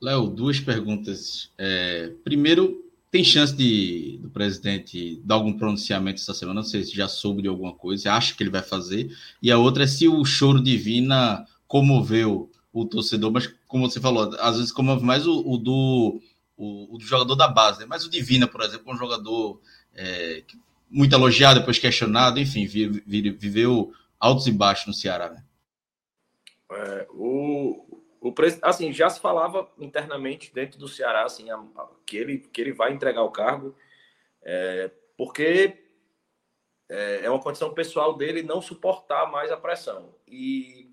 Léo, 0.00 0.28
duas 0.28 0.58
perguntas. 0.58 1.50
É, 1.58 2.12
primeiro, 2.24 2.90
tem 3.10 3.22
chance 3.22 3.54
de 3.54 4.18
do 4.22 4.30
presidente 4.30 5.20
dar 5.24 5.36
algum 5.36 5.52
pronunciamento 5.52 6.20
essa 6.20 6.34
semana? 6.34 6.60
Não 6.60 6.66
sei 6.66 6.82
se 6.82 6.94
já 6.94 7.06
soube 7.06 7.42
de 7.42 7.48
alguma 7.48 7.74
coisa, 7.74 8.12
acho 8.12 8.36
que 8.36 8.42
ele 8.42 8.50
vai 8.50 8.62
fazer. 8.62 9.14
E 9.40 9.50
a 9.50 9.58
outra 9.58 9.84
é 9.84 9.86
se 9.86 10.08
o 10.08 10.24
choro 10.24 10.62
divina 10.62 11.46
comoveu 11.68 12.50
o 12.72 12.86
torcedor, 12.86 13.30
mas 13.30 13.52
como 13.68 13.88
você 13.88 14.00
falou, 14.00 14.34
às 14.40 14.56
vezes 14.56 14.72
comove 14.72 15.04
mais 15.04 15.26
o, 15.26 15.40
o 15.46 15.58
do, 15.58 16.20
o, 16.56 16.94
o, 16.94 16.98
do 16.98 17.04
jogador 17.04 17.34
da 17.34 17.48
base, 17.48 17.80
né? 17.80 17.86
mas 17.86 18.04
o 18.04 18.10
Divina, 18.10 18.46
por 18.46 18.62
exemplo, 18.62 18.90
é 18.90 18.94
um 18.94 18.98
jogador 18.98 19.60
é, 19.94 20.42
muito 20.92 21.14
elogiado, 21.14 21.60
depois 21.60 21.78
questionado, 21.78 22.38
enfim, 22.38 22.66
viveu 22.66 23.92
altos 24.20 24.46
e 24.46 24.52
baixos 24.52 24.86
no 24.86 24.92
Ceará. 24.92 25.30
Né? 25.30 25.42
É, 26.70 27.06
o, 27.10 28.02
o 28.20 28.34
assim, 28.60 28.92
já 28.92 29.08
se 29.08 29.18
falava 29.18 29.70
internamente 29.78 30.52
dentro 30.54 30.78
do 30.78 30.86
Ceará 30.86 31.24
assim, 31.24 31.50
a, 31.50 31.56
a, 31.56 31.88
que, 32.06 32.16
ele, 32.16 32.38
que 32.38 32.60
ele 32.60 32.72
vai 32.72 32.92
entregar 32.92 33.22
o 33.22 33.30
cargo, 33.30 33.74
é, 34.42 34.90
porque 35.16 35.78
é, 36.90 37.24
é, 37.24 37.30
uma 37.30 37.40
condição 37.40 37.72
pessoal 37.72 38.14
dele 38.14 38.42
não 38.42 38.60
suportar 38.60 39.30
mais 39.30 39.50
a 39.50 39.56
pressão. 39.56 40.14
E 40.28 40.90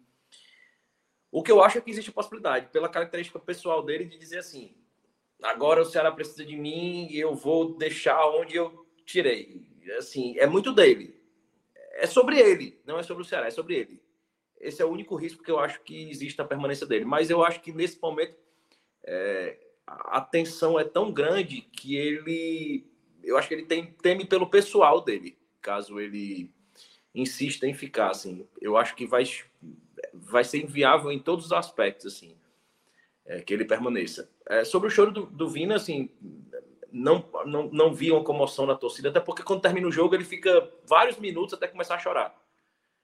o 1.30 1.44
que 1.44 1.52
eu 1.52 1.62
acho 1.62 1.78
é 1.78 1.82
que 1.82 1.92
existe 1.92 2.10
a 2.10 2.14
possibilidade, 2.14 2.68
pela 2.68 2.88
característica 2.88 3.38
pessoal 3.38 3.84
dele, 3.84 4.06
de 4.06 4.18
dizer 4.18 4.40
assim: 4.40 4.76
agora 5.44 5.82
o 5.82 5.86
Ceará 5.86 6.12
precisa 6.12 6.46
de 6.46 6.56
mim 6.56 7.08
e 7.12 7.20
eu 7.20 7.36
vou 7.36 7.78
deixar 7.78 8.26
onde 8.28 8.56
eu 8.56 8.88
tirei. 9.06 9.68
Assim, 9.98 10.38
é 10.38 10.46
muito 10.46 10.74
dele. 10.74 11.20
É 11.94 12.08
sobre 12.08 12.40
ele, 12.40 12.80
não 12.86 12.98
é 12.98 13.04
sobre 13.04 13.24
o 13.24 13.26
Ceará, 13.26 13.48
é 13.48 13.52
sobre 13.52 13.76
ele. 13.76 14.02
Esse 14.60 14.82
é 14.82 14.86
o 14.86 14.90
único 14.90 15.16
risco 15.16 15.44
que 15.44 15.52
eu 15.52 15.60
acho 15.60 15.82
que 15.82 16.10
existe 16.10 16.38
na 16.38 16.46
permanência 16.46 16.86
dele. 16.86 17.06
Mas 17.06 17.30
eu 17.30 17.44
acho 17.44 17.62
que 17.62 17.72
nesse 17.72 18.00
momento 18.02 18.36
é, 19.04 19.58
a 19.88 20.22
tensão 20.22 20.80
é 20.80 20.84
tão 20.84 21.12
grande 21.12 21.62
que 21.62 21.96
ele. 21.96 22.86
Eu 23.24 23.38
acho 23.38 23.48
que 23.48 23.54
ele 23.54 23.66
tem, 23.66 23.94
teme 24.02 24.26
pelo 24.26 24.50
pessoal 24.50 25.02
dele, 25.02 25.38
caso 25.62 26.00
ele 26.00 26.52
insista 27.14 27.66
em 27.66 27.74
ficar. 27.74 28.12
Assim. 28.12 28.48
Eu 28.62 28.78
acho 28.78 28.96
que 28.96 29.06
vai, 29.06 29.24
vai 30.14 30.44
ser 30.44 30.64
inviável 30.64 31.12
em 31.12 31.20
todos 31.20 31.46
os 31.46 31.54
aspectos, 31.54 32.14
assim, 32.14 32.36
é, 33.26 33.42
que 33.42 33.54
ele 33.54 33.66
permaneça. 33.66 34.30
É, 34.48 34.64
sobre 34.64 34.88
o 34.88 34.92
choro 34.92 35.12
do, 35.12 35.26
do 35.26 35.50
Vina, 35.50 35.76
assim, 35.76 36.10
não, 36.92 37.26
não, 37.46 37.70
não 37.72 37.94
vi 37.94 38.12
uma 38.12 38.24
comoção 38.24 38.66
na 38.66 38.76
torcida, 38.76 39.10
até 39.10 39.20
porque 39.20 39.44
quando 39.44 39.62
termina 39.62 39.88
o 39.88 39.92
jogo 39.92 40.16
ele 40.16 40.24
fica 40.24 40.72
vários 40.88 41.18
minutos 41.18 41.54
até 41.54 41.68
começar 41.68 41.96
a 41.96 42.00
chorar. 42.00 42.36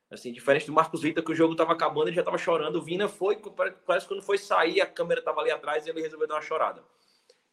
Assim, 0.10 0.32
diferente 0.32 0.68
do 0.68 0.74
Marcos 0.74 1.02
Vitor, 1.02 1.24
que 1.24 1.32
o 1.32 1.36
jogo 1.36 1.54
estava 1.54 1.74
acabando, 1.74 2.08
ele 2.08 2.16
já 2.16 2.22
estava 2.22 2.38
chorando. 2.38 2.76
O 2.76 2.82
Vina 2.82 3.08
foi, 3.10 3.38
parece 3.86 4.06
que 4.08 4.14
quando 4.14 4.24
foi 4.24 4.38
sair, 4.38 4.80
a 4.80 4.86
câmera 4.86 5.20
estava 5.20 5.42
ali 5.42 5.50
atrás 5.50 5.86
e 5.86 5.90
ele 5.90 6.02
resolveu 6.02 6.28
dar 6.28 6.36
uma 6.36 6.42
chorada. 6.42 6.84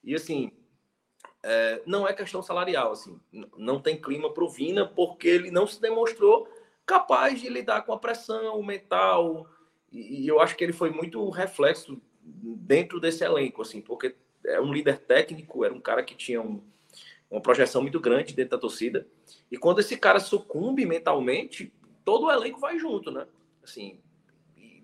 E 0.05 0.15
assim, 0.15 0.53
é, 1.43 1.83
não 1.87 2.07
é 2.07 2.13
questão 2.13 2.43
salarial, 2.43 2.93
assim, 2.93 3.19
não 3.57 3.81
tem 3.81 4.01
clima 4.01 4.33
para 4.33 4.45
o 4.45 4.49
Vina, 4.49 4.87
porque 4.87 5.29
ele 5.29 5.51
não 5.51 5.67
se 5.67 5.81
demonstrou 5.81 6.47
capaz 6.85 7.41
de 7.41 7.49
lidar 7.49 7.83
com 7.83 7.93
a 7.93 7.99
pressão 7.99 8.63
mental. 8.63 9.47
E, 9.91 10.25
e 10.25 10.29
eu 10.29 10.39
acho 10.39 10.55
que 10.55 10.63
ele 10.63 10.73
foi 10.73 10.91
muito 10.91 11.29
reflexo 11.31 12.01
dentro 12.21 13.01
desse 13.01 13.25
elenco, 13.25 13.63
assim, 13.63 13.81
porque 13.81 14.15
é 14.47 14.61
um 14.61 14.73
líder 14.73 14.99
técnico, 14.99 15.65
era 15.65 15.73
um 15.73 15.81
cara 15.81 16.03
que 16.03 16.15
tinha 16.15 16.41
um, 16.41 16.63
uma 17.31 17.41
projeção 17.41 17.83
muito 17.83 18.01
grande 18.01 18.35
dentro 18.35 18.53
da 18.53 18.59
torcida. 18.59 19.07
E 19.51 19.57
quando 19.57 19.81
esse 19.81 19.97
cara 19.97 20.21
sucumbe 20.21 20.85
mentalmente, 20.85 21.73
todo 22.05 22.27
o 22.27 22.31
elenco 22.31 22.61
vai 22.61 22.79
junto, 22.79 23.11
né? 23.11 23.27
Assim, 23.63 24.01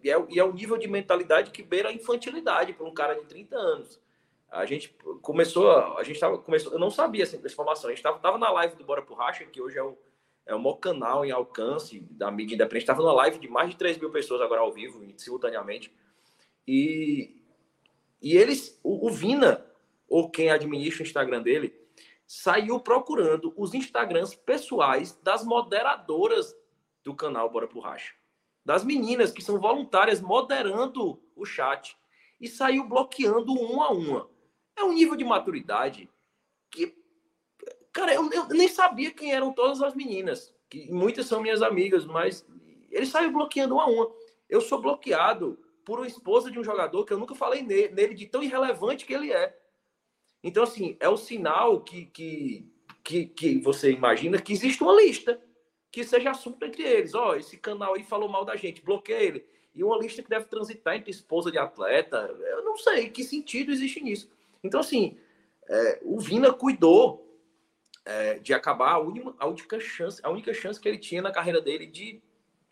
e 0.02 0.10
é, 0.10 0.26
e 0.30 0.38
é 0.38 0.44
o 0.44 0.52
nível 0.52 0.76
de 0.76 0.88
mentalidade 0.88 1.50
que 1.50 1.62
beira 1.62 1.88
a 1.88 1.92
infantilidade 1.92 2.72
para 2.72 2.86
um 2.86 2.94
cara 2.94 3.14
de 3.14 3.24
30 3.24 3.56
anos. 3.56 4.00
A 4.50 4.64
gente 4.64 4.96
começou, 5.20 5.70
a 5.70 6.02
gente 6.02 6.18
tava, 6.18 6.38
começou, 6.38 6.72
eu 6.72 6.78
não 6.78 6.90
sabia 6.90 7.24
assim, 7.24 7.38
dessa 7.38 7.52
informação, 7.52 7.88
a 7.88 7.92
gente 7.92 7.98
estava 7.98 8.18
tava 8.18 8.38
na 8.38 8.50
live 8.50 8.76
do 8.76 8.84
Bora 8.84 9.02
pro 9.02 9.14
Racha, 9.14 9.44
que 9.44 9.60
hoje 9.60 9.76
é 9.76 9.82
o, 9.82 9.98
é 10.46 10.54
o 10.54 10.58
maior 10.58 10.76
canal 10.76 11.24
em 11.24 11.30
alcance 11.30 12.00
da 12.10 12.30
mídia 12.30 12.54
independente, 12.54 12.84
estava 12.84 13.02
numa 13.02 13.12
live 13.12 13.38
de 13.38 13.48
mais 13.48 13.68
de 13.68 13.76
3 13.76 13.98
mil 13.98 14.10
pessoas 14.10 14.40
agora 14.40 14.62
ao 14.62 14.72
vivo, 14.72 15.04
simultaneamente, 15.18 15.92
e, 16.66 17.42
e 18.20 18.36
eles, 18.36 18.78
o, 18.82 19.06
o 19.06 19.10
Vina, 19.10 19.64
ou 20.08 20.30
quem 20.30 20.50
administra 20.50 21.02
o 21.02 21.06
Instagram 21.06 21.42
dele, 21.42 21.74
saiu 22.26 22.78
procurando 22.78 23.54
os 23.56 23.72
Instagrams 23.74 24.34
pessoais 24.34 25.18
das 25.22 25.44
moderadoras 25.44 26.54
do 27.02 27.14
canal 27.14 27.48
Bora 27.50 27.66
pro 27.66 27.80
Racha. 27.80 28.14
das 28.64 28.84
meninas 28.84 29.32
que 29.32 29.42
são 29.42 29.58
voluntárias 29.58 30.20
moderando 30.20 31.22
o 31.34 31.46
chat 31.46 31.96
e 32.38 32.46
saiu 32.46 32.86
bloqueando 32.86 33.54
um 33.54 33.82
a 33.82 33.90
uma. 33.90 34.28
É 34.76 34.84
um 34.84 34.92
nível 34.92 35.16
de 35.16 35.24
maturidade 35.24 36.10
que, 36.70 36.94
cara, 37.92 38.12
eu, 38.14 38.30
eu 38.30 38.48
nem 38.48 38.68
sabia 38.68 39.10
quem 39.10 39.32
eram 39.32 39.52
todas 39.52 39.80
as 39.80 39.94
meninas, 39.94 40.54
que 40.68 40.92
muitas 40.92 41.26
são 41.26 41.40
minhas 41.40 41.62
amigas, 41.62 42.04
mas 42.04 42.46
ele 42.90 43.06
saiu 43.06 43.32
bloqueando 43.32 43.74
uma 43.74 43.84
a 43.84 43.86
uma. 43.86 44.12
Eu 44.48 44.60
sou 44.60 44.80
bloqueado 44.80 45.58
por 45.88 46.00
uma 46.00 46.06
esposa 46.06 46.50
de 46.50 46.58
um 46.58 46.62
jogador 46.62 47.02
que 47.06 47.14
eu 47.14 47.18
nunca 47.18 47.34
falei 47.34 47.62
nele, 47.62 47.94
nele 47.94 48.14
de 48.14 48.26
tão 48.26 48.42
irrelevante 48.42 49.06
que 49.06 49.14
ele 49.14 49.32
é. 49.32 49.58
Então, 50.44 50.62
assim, 50.62 50.98
é 51.00 51.08
o 51.08 51.16
sinal 51.16 51.80
que, 51.80 52.04
que, 52.04 52.70
que, 53.02 53.24
que 53.24 53.58
você 53.60 53.90
imagina 53.90 54.38
que 54.38 54.52
existe 54.52 54.82
uma 54.82 54.92
lista 54.92 55.42
que 55.90 56.04
seja 56.04 56.32
assunto 56.32 56.62
entre 56.62 56.82
eles. 56.82 57.14
Ó, 57.14 57.30
oh, 57.30 57.36
esse 57.36 57.56
canal 57.56 57.94
aí 57.94 58.04
falou 58.04 58.28
mal 58.28 58.44
da 58.44 58.54
gente, 58.54 58.84
bloqueia 58.84 59.22
ele. 59.22 59.46
E 59.74 59.82
uma 59.82 59.96
lista 59.96 60.22
que 60.22 60.28
deve 60.28 60.44
transitar 60.44 60.94
entre 60.94 61.10
esposa 61.10 61.50
de 61.50 61.56
atleta. 61.56 62.18
Eu 62.38 62.62
não 62.62 62.76
sei 62.76 63.08
que 63.08 63.24
sentido 63.24 63.72
existe 63.72 63.98
nisso. 64.02 64.30
Então, 64.62 64.80
assim, 64.80 65.18
é, 65.70 66.00
o 66.02 66.20
Vina 66.20 66.52
cuidou 66.52 67.34
é, 68.04 68.38
de 68.38 68.52
acabar 68.52 68.92
a, 68.92 68.98
única, 68.98 69.34
a 69.38 69.46
única 69.46 69.80
chance, 69.80 70.20
a 70.22 70.28
única 70.28 70.52
chance 70.52 70.78
que 70.78 70.86
ele 70.86 70.98
tinha 70.98 71.22
na 71.22 71.32
carreira 71.32 71.62
dele 71.62 71.86
de 71.86 72.22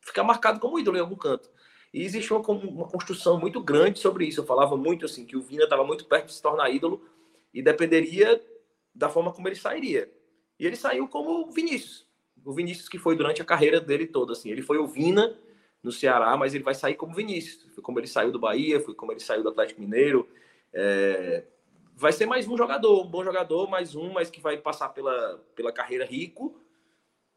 ficar 0.03 0.23
marcado 0.23 0.61
como 0.61 0.79
ídolo 0.79 0.99
em 0.99 1.01
algum 1.01 1.17
canto. 1.17 1.56
E 1.93 2.03
existe 2.03 2.33
uma, 2.33 2.41
uma 2.49 2.89
construção 2.89 3.39
muito 3.39 3.61
grande 3.63 3.99
sobre 3.99 4.27
isso. 4.27 4.41
Eu 4.41 4.47
falava 4.47 4.77
muito 4.77 5.05
assim 5.05 5.25
que 5.25 5.37
o 5.37 5.43
Vina 5.43 5.65
estava 5.65 5.85
muito 5.85 6.05
perto 6.05 6.27
de 6.27 6.35
se 6.35 6.43
tornar 6.43 6.71
ídolo 6.71 7.03
e 7.53 7.63
dependeria 7.63 8.43
da 8.95 9.09
forma 9.09 9.33
como 9.33 9.49
ele 9.49 9.57
sairia. 9.57 10.11
E 10.59 10.67
ele 10.67 10.77
saiu 10.77 11.09
como 11.09 11.51
Vinícius. 11.51 12.07
O 12.45 12.53
Vinícius 12.53 12.89
que 12.89 12.99
foi 12.99 13.17
durante 13.17 13.43
a 13.43 13.45
carreira 13.45 13.81
dele 13.81 14.07
toda. 14.07 14.33
Assim. 14.33 14.51
Ele 14.51 14.63
foi 14.63 14.79
o 14.79 14.87
Vina 14.87 15.37
no 15.83 15.93
Ceará, 15.93 16.37
mas 16.37 16.55
ele 16.55 16.65
vai 16.65 16.75
sair 16.75 16.95
como 16.95 17.15
Vinícius. 17.15 17.67
Foi 17.75 17.83
como 17.83 17.99
ele 17.99 18.07
saiu 18.07 18.33
do 18.33 18.39
Bahia, 18.39 18.81
foi 18.81 18.95
como 18.95 19.13
ele 19.13 19.21
saiu 19.21 19.43
do 19.43 19.49
Atlético 19.51 19.81
Mineiro. 19.81 20.29
É... 20.73 21.45
Vai 21.95 22.13
ser 22.13 22.27
mais 22.27 22.47
um 22.47 22.57
jogador, 22.57 23.03
um 23.03 23.09
bom 23.09 23.25
jogador, 23.25 23.71
mais 23.71 23.95
um, 23.95 24.13
mas 24.13 24.29
que 24.29 24.41
vai 24.41 24.59
passar 24.59 24.91
pela, 24.91 25.43
pela 25.55 25.73
carreira 25.73 26.05
rico, 26.05 26.61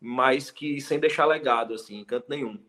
mas 0.02 0.52
que 0.52 0.82
sem 0.82 1.00
deixar 1.00 1.26
legado, 1.26 1.74
assim, 1.74 1.97
em 1.97 2.04
canto 2.04 2.26
nenhum. 2.30 2.60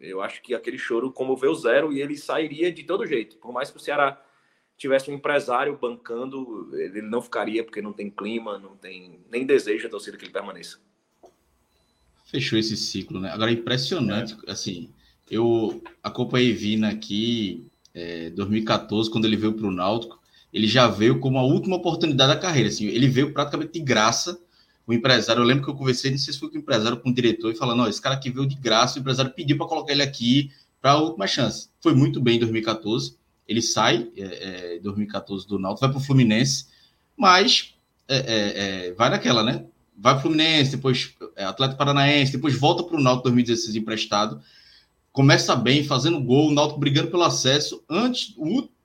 Eu 0.00 0.22
acho 0.22 0.40
que 0.42 0.54
aquele 0.54 0.78
choro 0.78 1.12
comoveu 1.12 1.54
zero 1.54 1.92
e 1.92 2.00
ele 2.00 2.16
sairia 2.16 2.72
de 2.72 2.84
todo 2.84 3.06
jeito. 3.06 3.36
Por 3.36 3.52
mais 3.52 3.70
que 3.70 3.76
o 3.76 3.80
Ceará 3.80 4.20
tivesse 4.76 5.10
um 5.10 5.14
empresário 5.14 5.76
bancando, 5.76 6.70
ele 6.74 7.02
não 7.02 7.20
ficaria 7.20 7.62
porque 7.62 7.82
não 7.82 7.92
tem 7.92 8.10
clima, 8.10 8.58
não 8.58 8.74
tem 8.76 9.20
nem 9.30 9.44
desejo 9.44 9.86
a 9.86 9.90
torcida 9.90 10.16
que 10.16 10.24
ele 10.24 10.32
permaneça. 10.32 10.78
Fechou 12.24 12.58
esse 12.58 12.76
ciclo, 12.76 13.20
né? 13.20 13.30
Agora, 13.30 13.52
impressionante, 13.52 14.34
é. 14.46 14.50
assim, 14.50 14.90
eu 15.30 15.82
acompanhei 16.02 16.52
Vina 16.52 16.88
aqui 16.88 17.66
é, 17.92 18.30
2014, 18.30 19.10
quando 19.10 19.26
ele 19.26 19.36
veio 19.36 19.52
para 19.52 19.66
o 19.66 19.70
Náutico, 19.70 20.18
ele 20.52 20.66
já 20.66 20.88
veio 20.88 21.20
como 21.20 21.38
a 21.38 21.42
última 21.42 21.76
oportunidade 21.76 22.32
da 22.32 22.40
carreira, 22.40 22.68
assim, 22.68 22.86
ele 22.86 23.06
veio 23.06 23.32
praticamente 23.32 23.72
de 23.72 23.80
graça, 23.80 24.40
o 24.90 24.94
empresário, 24.94 25.40
eu 25.40 25.46
lembro 25.46 25.64
que 25.64 25.70
eu 25.70 25.74
conversei, 25.74 26.10
não 26.10 26.18
sei 26.18 26.32
se 26.32 26.40
foi 26.40 26.48
com 26.48 26.56
o 26.56 26.60
empresário, 26.60 26.98
com 26.98 27.10
o 27.10 27.14
diretor, 27.14 27.52
e 27.52 27.56
falando, 27.56 27.78
não, 27.78 27.88
esse 27.88 28.00
cara 28.00 28.14
aqui 28.14 28.30
veio 28.30 28.46
de 28.46 28.56
graça, 28.56 28.98
o 28.98 29.00
empresário 29.00 29.32
pediu 29.32 29.56
para 29.56 29.66
colocar 29.66 29.92
ele 29.92 30.02
aqui 30.02 30.50
para 30.80 30.92
a 30.92 30.98
última 30.98 31.26
chance. 31.26 31.68
Foi 31.80 31.94
muito 31.94 32.20
bem 32.20 32.36
em 32.36 32.40
2014, 32.40 33.16
ele 33.46 33.62
sai 33.62 34.08
é, 34.16 34.76
é, 34.76 34.80
2014 34.80 35.46
do 35.46 35.58
Náutico, 35.58 35.80
vai 35.80 35.90
para 35.90 35.98
o 35.98 36.04
Fluminense, 36.04 36.66
mas 37.16 37.74
é, 38.08 38.16
é, 38.16 38.86
é, 38.88 38.92
vai 38.92 39.10
naquela, 39.10 39.42
né? 39.42 39.64
Vai 39.96 40.14
para 40.14 40.20
o 40.20 40.22
Fluminense, 40.22 40.72
depois 40.72 41.14
é, 41.36 41.44
Atlético 41.44 41.78
Paranaense, 41.78 42.32
depois 42.32 42.58
volta 42.58 42.82
para 42.82 42.96
o 42.96 43.02
Náutico 43.02 43.24
2016 43.24 43.76
emprestado, 43.76 44.40
começa 45.12 45.54
bem, 45.54 45.84
fazendo 45.84 46.20
gol, 46.20 46.48
o 46.48 46.54
Náutico 46.54 46.80
brigando 46.80 47.10
pelo 47.10 47.22
acesso. 47.22 47.82
Antes, 47.88 48.34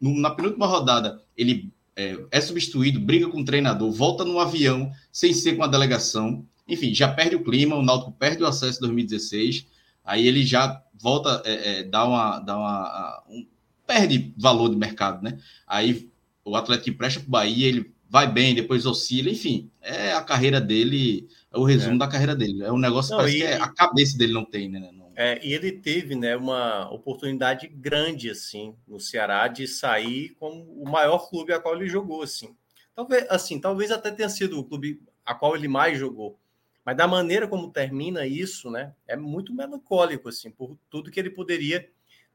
na 0.01 0.29
penúltima 0.29 0.67
rodada, 0.67 1.21
ele 1.37 1.71
é, 1.95 2.17
é, 2.29 2.41
substituído, 2.41 2.99
briga 2.99 3.29
com 3.29 3.41
o 3.41 3.45
treinador, 3.45 3.91
volta 3.91 4.25
no 4.25 4.39
avião, 4.39 4.91
sem 5.11 5.33
ser 5.33 5.55
com 5.55 5.63
a 5.63 5.67
delegação. 5.67 6.45
Enfim, 6.67 6.93
já 6.93 7.07
perde 7.07 7.35
o 7.35 7.43
clima, 7.43 7.75
o 7.75 7.81
Náutico 7.81 8.11
perde 8.11 8.43
o 8.43 8.47
acesso 8.47 8.79
em 8.79 8.81
2016. 8.81 9.65
Aí 10.03 10.27
ele 10.27 10.45
já 10.45 10.81
volta, 10.93 11.41
é, 11.45 11.79
é, 11.79 11.83
dá 11.83 12.05
uma, 12.05 12.39
dá 12.39 12.57
uma 12.57 13.23
um, 13.29 13.45
perde 13.87 14.33
valor 14.37 14.69
de 14.69 14.75
mercado, 14.75 15.23
né? 15.23 15.39
Aí 15.65 16.09
o 16.43 16.55
Atlético 16.55 16.89
empresta 16.89 17.19
para 17.19 17.27
o 17.27 17.31
Bahia, 17.31 17.67
ele 17.67 17.93
vai 18.09 18.31
bem, 18.31 18.53
depois 18.53 18.85
oscila, 18.85 19.29
enfim, 19.29 19.69
é 19.81 20.13
a 20.13 20.21
carreira 20.21 20.61
dele, 20.61 21.27
é 21.51 21.57
o 21.57 21.63
resumo 21.63 21.95
é. 21.95 21.99
da 21.99 22.07
carreira 22.07 22.35
dele. 22.35 22.63
É 22.63 22.71
um 22.71 22.77
negócio 22.77 23.11
não, 23.11 23.17
parece 23.17 23.37
e, 23.37 23.41
que 23.41 23.45
é, 23.45 23.55
a 23.55 23.67
cabeça 23.67 24.17
dele 24.17 24.33
não 24.33 24.45
tem, 24.45 24.69
né? 24.69 24.91
Não... 24.93 25.04
É, 25.15 25.39
e 25.45 25.53
ele 25.53 25.71
teve, 25.71 26.13
né, 26.13 26.35
uma 26.35 26.91
oportunidade 26.91 27.67
grande 27.67 28.29
assim 28.29 28.75
no 28.85 28.99
Ceará 28.99 29.47
de 29.47 29.67
sair 29.67 30.35
como 30.39 30.63
o 30.81 30.89
maior 30.89 31.29
clube 31.29 31.53
a 31.53 31.59
qual 31.59 31.75
ele 31.75 31.87
jogou, 31.87 32.21
assim. 32.21 32.55
Talvez, 32.93 33.25
assim, 33.29 33.59
talvez 33.59 33.91
até 33.91 34.11
tenha 34.11 34.29
sido 34.29 34.59
o 34.59 34.63
clube 34.63 35.01
a 35.25 35.33
qual 35.33 35.55
ele 35.55 35.67
mais 35.67 35.97
jogou. 35.97 36.37
Mas 36.83 36.97
da 36.97 37.07
maneira 37.07 37.47
como 37.47 37.71
termina 37.71 38.27
isso, 38.27 38.69
né, 38.69 38.93
é 39.07 39.15
muito 39.15 39.53
melancólico 39.53 40.29
assim, 40.29 40.51
por 40.51 40.77
tudo 40.89 41.09
que 41.09 41.19
ele 41.19 41.29
poderia 41.29 41.89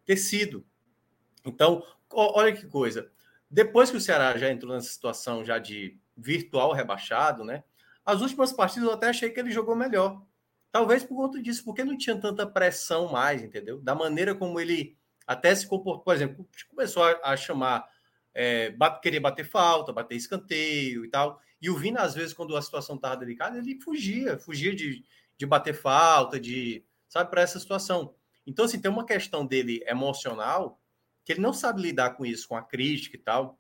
ter 0.05 0.17
sido. 0.17 0.65
Então, 1.45 1.85
olha 2.11 2.53
que 2.53 2.67
coisa. 2.67 3.11
Depois 3.51 3.91
que 3.91 3.97
o 3.97 4.01
Ceará 4.01 4.37
já 4.39 4.51
entrou 4.51 4.73
nessa 4.73 4.89
situação 4.89 5.45
já 5.45 5.59
de 5.59 5.99
virtual 6.17 6.73
rebaixado, 6.73 7.45
né? 7.45 7.65
As 8.05 8.21
últimas 8.21 8.53
partidas 8.53 8.89
eu 8.89 8.95
até 8.95 9.09
achei 9.09 9.31
que 9.31 9.41
ele 9.41 9.51
jogou 9.51 9.75
melhor. 9.75 10.23
Talvez 10.73 11.03
por 11.03 11.17
conta 11.17 11.43
disso, 11.43 11.65
porque 11.65 11.83
não 11.83 11.99
tinha 11.99 12.19
tanta 12.19 12.47
pressão 12.47 13.11
mais, 13.11 13.43
entendeu? 13.43 13.81
Da 13.81 13.95
maneira 13.95 14.35
como 14.35 14.61
ele 14.61 14.97
até 15.27 15.55
se 15.55 15.67
comportou, 15.67 16.05
por 16.05 16.15
exemplo, 16.15 16.49
começou 16.69 17.03
a, 17.03 17.37
chamar, 17.37 17.89
é, 18.35 18.71
bate, 18.71 19.01
querer 19.01 19.21
bater 19.21 19.45
falta, 19.45 19.93
bater 19.93 20.17
escanteio 20.17 21.05
e 21.05 21.09
tal. 21.09 21.41
E 21.61 21.69
o 21.69 21.77
Vina, 21.77 22.03
às 22.03 22.15
vezes, 22.15 22.33
quando 22.33 22.57
a 22.57 22.63
situação 22.63 22.97
estava 22.97 23.17
delicada, 23.17 23.59
ele 23.59 23.81
fugia, 23.81 24.39
fugia 24.39 24.75
de, 24.75 25.05
de 25.37 25.47
bater 25.47 25.75
falta, 25.75 26.39
de, 26.39 26.85
sabe, 27.09 27.31
para 27.31 27.43
essa 27.43 27.59
situação. 27.59 28.15
Então, 28.47 28.65
assim, 28.65 28.81
tem 28.81 28.91
uma 28.91 29.07
questão 29.07 29.45
dele 29.45 29.83
emocional 29.87 30.81
que 31.25 31.33
ele 31.33 31.41
não 31.41 31.53
sabe 31.53 31.83
lidar 31.83 32.11
com 32.17 32.25
isso, 32.25 32.49
com 32.49 32.57
a 32.57 32.63
crítica 32.63 33.17
e 33.17 33.21
tal, 33.21 33.59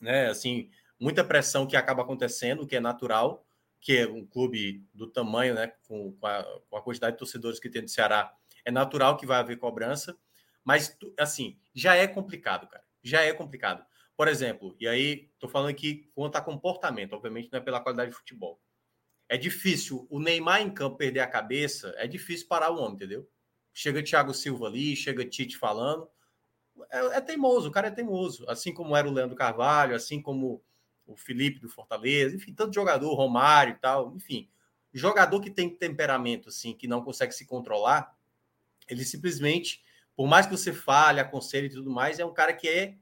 né? 0.00 0.28
Assim, 0.28 0.70
muita 0.98 1.24
pressão 1.24 1.66
que 1.66 1.76
acaba 1.76 2.02
acontecendo, 2.02 2.66
que 2.66 2.76
é 2.76 2.80
natural, 2.80 3.43
que 3.84 3.98
é 3.98 4.08
um 4.08 4.24
clube 4.24 4.82
do 4.94 5.06
tamanho, 5.06 5.54
né? 5.54 5.70
Com, 5.86 6.14
com, 6.14 6.26
a, 6.26 6.42
com 6.70 6.76
a 6.78 6.82
quantidade 6.82 7.12
de 7.12 7.18
torcedores 7.18 7.60
que 7.60 7.68
tem 7.68 7.82
no 7.82 7.88
Ceará, 7.88 8.34
é 8.64 8.70
natural 8.70 9.14
que 9.18 9.26
vai 9.26 9.38
haver 9.38 9.58
cobrança, 9.58 10.16
mas 10.64 10.96
assim, 11.18 11.60
já 11.74 11.94
é 11.94 12.06
complicado, 12.06 12.66
cara. 12.66 12.82
Já 13.02 13.20
é 13.20 13.34
complicado. 13.34 13.84
Por 14.16 14.26
exemplo, 14.26 14.74
e 14.80 14.88
aí 14.88 15.30
tô 15.38 15.46
falando 15.46 15.68
aqui 15.68 16.10
quanto 16.14 16.36
a 16.36 16.40
comportamento, 16.40 17.12
obviamente 17.12 17.50
não 17.52 17.58
é 17.58 17.62
pela 17.62 17.78
qualidade 17.78 18.10
de 18.10 18.16
futebol. 18.16 18.58
É 19.28 19.36
difícil 19.36 20.06
o 20.08 20.18
Neymar 20.18 20.62
em 20.62 20.70
campo 20.70 20.96
perder 20.96 21.20
a 21.20 21.26
cabeça, 21.26 21.92
é 21.98 22.06
difícil 22.06 22.48
parar 22.48 22.70
o 22.70 22.78
homem, 22.78 22.94
entendeu? 22.94 23.28
Chega 23.74 24.02
Thiago 24.02 24.32
Silva 24.32 24.66
ali, 24.66 24.96
chega 24.96 25.26
Tite 25.26 25.58
falando, 25.58 26.08
é, 26.90 27.18
é, 27.18 27.20
teimoso, 27.20 27.68
o 27.68 27.72
cara 27.72 27.88
é 27.88 27.90
teimoso. 27.90 28.48
Assim 28.48 28.72
como 28.72 28.96
era 28.96 29.06
o 29.06 29.12
Leandro 29.12 29.36
Carvalho, 29.36 29.94
assim 29.94 30.22
como 30.22 30.64
o 31.06 31.16
Felipe 31.16 31.60
do 31.60 31.68
Fortaleza, 31.68 32.36
enfim, 32.36 32.54
tanto 32.54 32.74
jogador, 32.74 33.14
Romário 33.14 33.74
e 33.74 33.78
tal, 33.78 34.14
enfim. 34.14 34.48
Jogador 34.92 35.40
que 35.40 35.50
tem 35.50 35.68
temperamento, 35.68 36.48
assim, 36.48 36.72
que 36.72 36.86
não 36.86 37.02
consegue 37.02 37.32
se 37.32 37.46
controlar, 37.46 38.16
ele 38.88 39.04
simplesmente, 39.04 39.82
por 40.16 40.26
mais 40.26 40.46
que 40.46 40.52
você 40.52 40.72
fale, 40.72 41.20
aconselhe 41.20 41.66
e 41.66 41.70
tudo 41.70 41.90
mais, 41.90 42.18
é 42.18 42.24
um 42.24 42.32
cara 42.32 42.52
que 42.52 42.68
é 42.68 42.96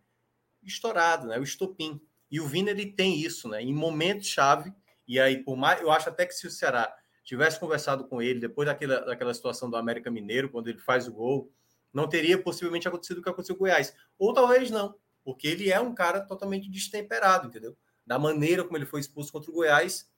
estourado, 0.63 1.27
né? 1.27 1.39
O 1.39 1.43
estopim. 1.43 2.01
E 2.31 2.41
o 2.41 2.47
Vina, 2.47 2.71
ele 2.71 2.87
tem 2.87 3.21
isso, 3.21 3.49
né? 3.49 3.63
Em 3.63 3.75
momentos-chave, 3.75 4.73
e 5.07 5.21
aí, 5.21 5.43
por 5.43 5.57
mais, 5.57 5.81
eu 5.81 5.91
acho 5.91 6.09
até 6.09 6.25
que 6.25 6.33
se 6.33 6.47
o 6.47 6.51
Ceará 6.51 6.95
tivesse 7.25 7.59
conversado 7.61 8.07
com 8.07 8.23
ele 8.23 8.41
depois 8.41 8.67
daquela, 8.67 9.01
daquela 9.01 9.35
situação 9.35 9.69
do 9.71 9.77
América 9.77 10.11
Mineiro, 10.11 10.49
quando 10.49 10.69
ele 10.69 10.79
faz 10.79 11.07
o 11.07 11.13
gol, 11.13 11.53
não 11.93 12.09
teria 12.09 12.41
possivelmente 12.43 12.89
acontecido 12.89 13.19
o 13.19 13.23
que 13.23 13.29
aconteceu 13.29 13.55
com 13.55 13.65
o 13.65 13.67
Goiás. 13.67 13.95
Ou 14.19 14.33
talvez 14.33 14.71
não, 14.71 14.95
porque 15.25 15.47
ele 15.47 15.71
é 15.71 15.81
um 15.81 15.95
cara 15.95 16.21
totalmente 16.21 16.71
destemperado, 16.71 17.49
entendeu? 17.49 17.77
Da 18.07 18.19
maneira 18.19 18.65
como 18.65 18.77
ele 18.77 18.87
foi 18.87 19.01
expulso 19.01 19.33
contra 19.33 19.51
o 19.51 19.55
Goiás, 19.55 20.09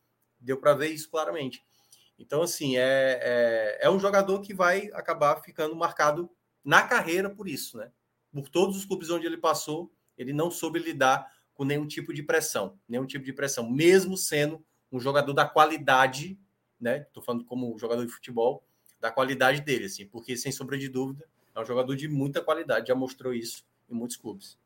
deu 0.41 0.59
para 0.59 0.74
ver 0.74 0.89
isso 0.89 1.11
claramente. 1.11 1.64
Então, 2.18 2.43
assim, 2.43 2.76
é, 2.76 3.18
é, 3.22 3.78
é, 3.82 3.91
um 3.91 3.99
jogador 3.99 4.41
que 4.41 4.55
vai 4.55 4.91
acabar 4.93 5.43
ficando 5.43 5.74
marcado 5.74 6.30
na 6.64 6.82
carreira 6.82 7.28
por 7.28 7.49
isso, 7.49 7.76
né? 7.76 7.91
Por 8.32 8.49
todos 8.49 8.76
os 8.76 8.85
clubes 8.85 9.11
onde 9.11 9.26
ele 9.26 9.37
passou, 9.37 9.93
ele 10.16 10.32
não 10.32 10.51
soube 10.51 10.78
lidar 10.78 11.32
com 11.55 11.64
nenhum 11.64 11.87
tipo 11.87 12.12
de 12.12 12.22
pressão, 12.22 12.78
nenhum 12.89 13.07
tipo 13.07 13.24
de 13.24 13.32
pressão, 13.32 13.68
mesmo 13.68 14.16
sendo 14.16 14.64
um 14.91 15.01
jogador 15.01 15.32
da 15.32 15.45
qualidade, 15.45 16.39
né? 16.80 17.03
Estou 17.03 17.22
falando 17.22 17.45
como 17.45 17.76
jogador 17.78 18.05
de 18.05 18.12
futebol, 18.12 18.64
da 19.01 19.11
qualidade 19.11 19.61
dele, 19.61 19.87
assim, 19.87 20.07
porque 20.07 20.37
sem 20.37 20.51
sombra 20.51 20.78
de 20.78 20.89
dúvida, 20.89 21.26
é 21.55 21.61
um 21.61 21.64
jogador 21.64 21.95
de 21.95 22.09
muita 22.09 22.41
qualidade, 22.41 22.89
já 22.89 22.95
mostrou 22.95 23.32
isso 23.32 23.64
em 23.89 23.95
muitos 23.95 24.16
clubes. 24.16 24.59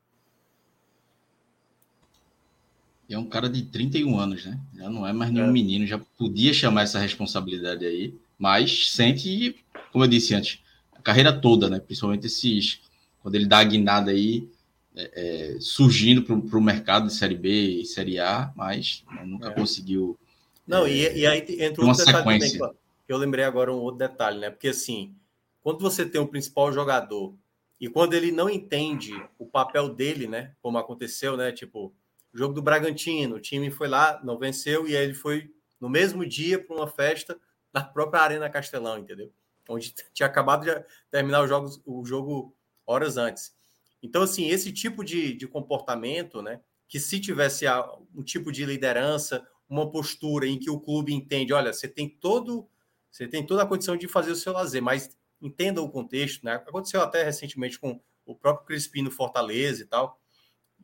E 3.09 3.15
é 3.15 3.19
um 3.19 3.25
cara 3.25 3.49
de 3.49 3.63
31 3.63 4.19
anos, 4.19 4.45
né? 4.45 4.61
Já 4.75 4.91
não 4.91 5.07
é 5.07 5.13
mais 5.13 5.31
nenhum 5.31 5.49
é. 5.49 5.53
menino, 5.53 5.87
já 5.87 5.99
podia 5.99 6.53
chamar 6.53 6.83
essa 6.83 6.99
responsabilidade 6.99 7.87
aí, 7.87 8.15
mas 8.39 8.91
sente, 8.91 9.57
como 9.91 10.05
eu 10.05 10.09
disse 10.09 10.35
antes, 10.35 10.61
a 10.93 11.01
carreira 11.01 11.33
toda, 11.33 11.71
né? 11.71 11.81
Principalmente 11.81 12.27
esses. 12.27 12.81
Quando 13.23 13.35
ele 13.35 13.47
dá 13.47 13.59
a 13.59 13.65
guinada 13.65 14.11
aí, 14.11 14.49
é, 14.95 15.55
é, 15.55 15.61
surgindo 15.61 16.23
para 16.23 16.59
o 16.59 16.63
mercado 16.63 17.07
de 17.07 17.15
Série 17.15 17.35
B 17.35 17.81
e 17.81 17.85
Série 17.87 18.19
A, 18.19 18.53
mas 18.55 19.05
nunca 19.25 19.49
é. 19.49 19.55
conseguiu. 19.55 20.19
Não, 20.67 20.87
e, 20.87 21.21
e, 21.21 21.27
aí 21.27 21.45
entra 21.61 21.85
outro 21.85 22.05
detalhe 22.05 22.41
também, 22.41 22.75
eu 23.09 23.17
lembrei 23.17 23.45
agora 23.45 23.73
um 23.73 23.79
outro 23.79 23.99
detalhe, 23.99 24.39
né? 24.39 24.51
Porque 24.51 24.69
assim, 24.69 25.15
quando 25.63 25.81
você 25.81 26.05
tem 26.05 26.21
um 26.21 26.27
principal 26.27 26.71
jogador 26.73 27.35
e 27.81 27.89
quando 27.89 28.13
ele 28.15 28.31
não 28.31 28.51
entende 28.51 29.13
o 29.39 29.47
papel 29.47 29.89
dele, 29.89 30.27
né? 30.27 30.53
Como 30.61 30.77
aconteceu, 30.77 31.37
né? 31.37 31.53
Tipo, 31.53 31.87
o 31.87 31.93
jogo 32.39 32.55
do 32.55 32.63
Bragantino, 32.63 33.37
o 33.37 33.41
time 33.41 33.71
foi 33.71 33.89
lá, 33.89 34.21
não 34.23 34.39
venceu, 34.39 34.89
e 34.89 34.97
aí 34.97 35.05
ele 35.05 35.15
foi 35.15 35.51
no 35.81 35.89
mesmo 35.89 36.25
dia 36.25 36.63
para 36.63 36.77
uma 36.77 36.87
festa 36.87 37.39
na 37.73 37.83
própria 37.83 38.23
Arena 38.23 38.49
Castelão, 38.49 38.99
entendeu? 38.99 39.33
Onde 39.69 39.93
tinha 40.15 40.27
acabado 40.27 40.65
de 40.65 40.85
terminar 41.11 41.43
o 41.43 41.47
jogo, 41.47 41.83
o 41.85 42.05
jogo 42.05 42.55
horas 42.87 43.17
antes. 43.17 43.55
Então, 44.03 44.23
assim, 44.23 44.49
esse 44.49 44.73
tipo 44.73 45.05
de, 45.05 45.35
de 45.35 45.47
comportamento, 45.47 46.41
né? 46.41 46.61
Que 46.87 46.99
se 46.99 47.21
tivesse 47.21 47.67
um 48.15 48.23
tipo 48.23 48.51
de 48.51 48.65
liderança, 48.65 49.47
uma 49.69 49.91
postura 49.91 50.47
em 50.47 50.59
que 50.59 50.71
o 50.71 50.81
clube 50.81 51.13
entende, 51.13 51.53
olha, 51.53 51.73
você 51.73 51.87
tem 51.87 52.09
todo, 52.09 52.67
você 53.11 53.29
tem 53.29 53.45
toda 53.45 53.63
a 53.63 53.67
condição 53.67 53.97
de 53.97 54.09
fazer 54.09 54.31
o 54.31 54.37
seu 54.37 54.53
lazer, 54.53 54.83
mas 54.83 55.17
entenda 55.43 55.83
o 55.83 55.91
contexto, 55.91 56.45
né? 56.45 56.55
Aconteceu 56.55 57.03
até 57.03 57.23
recentemente 57.23 57.79
com 57.79 58.01
o 58.25 58.35
próprio 58.35 58.67
Crispim 58.67 59.03
no 59.03 59.11
Fortaleza 59.11 59.83
e 59.83 59.87
tal. 59.87 60.19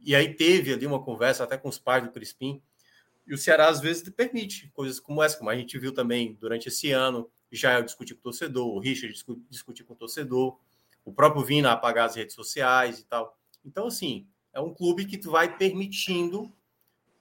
E 0.04 0.14
aí 0.14 0.34
teve 0.34 0.72
ali 0.72 0.86
uma 0.86 1.02
conversa 1.02 1.44
até 1.44 1.56
com 1.56 1.68
os 1.68 1.78
pais 1.78 2.04
do 2.04 2.10
Crispim. 2.10 2.62
E 3.26 3.32
o 3.32 3.38
Ceará, 3.38 3.68
às 3.68 3.80
vezes, 3.80 4.08
permite 4.10 4.70
coisas 4.74 5.00
como 5.00 5.22
essa, 5.22 5.38
como 5.38 5.48
a 5.48 5.56
gente 5.56 5.78
viu 5.78 5.92
também 5.92 6.34
durante 6.34 6.68
esse 6.68 6.90
ano. 6.90 7.30
Já 7.50 7.78
eu 7.78 7.82
discuti 7.82 8.14
com 8.14 8.20
o 8.20 8.24
torcedor, 8.24 8.66
o 8.66 8.78
Richard 8.78 9.14
discutir 9.48 9.84
com 9.84 9.94
o 9.94 9.96
torcedor, 9.96 10.58
o 11.04 11.12
próprio 11.12 11.44
Vina 11.44 11.72
apagar 11.72 12.06
as 12.06 12.16
redes 12.16 12.34
sociais 12.34 12.98
e 12.98 13.04
tal. 13.04 13.38
Então, 13.64 13.86
assim, 13.86 14.26
é 14.52 14.60
um 14.60 14.74
clube 14.74 15.06
que 15.06 15.16
tu 15.16 15.30
vai 15.30 15.56
permitindo 15.56 16.52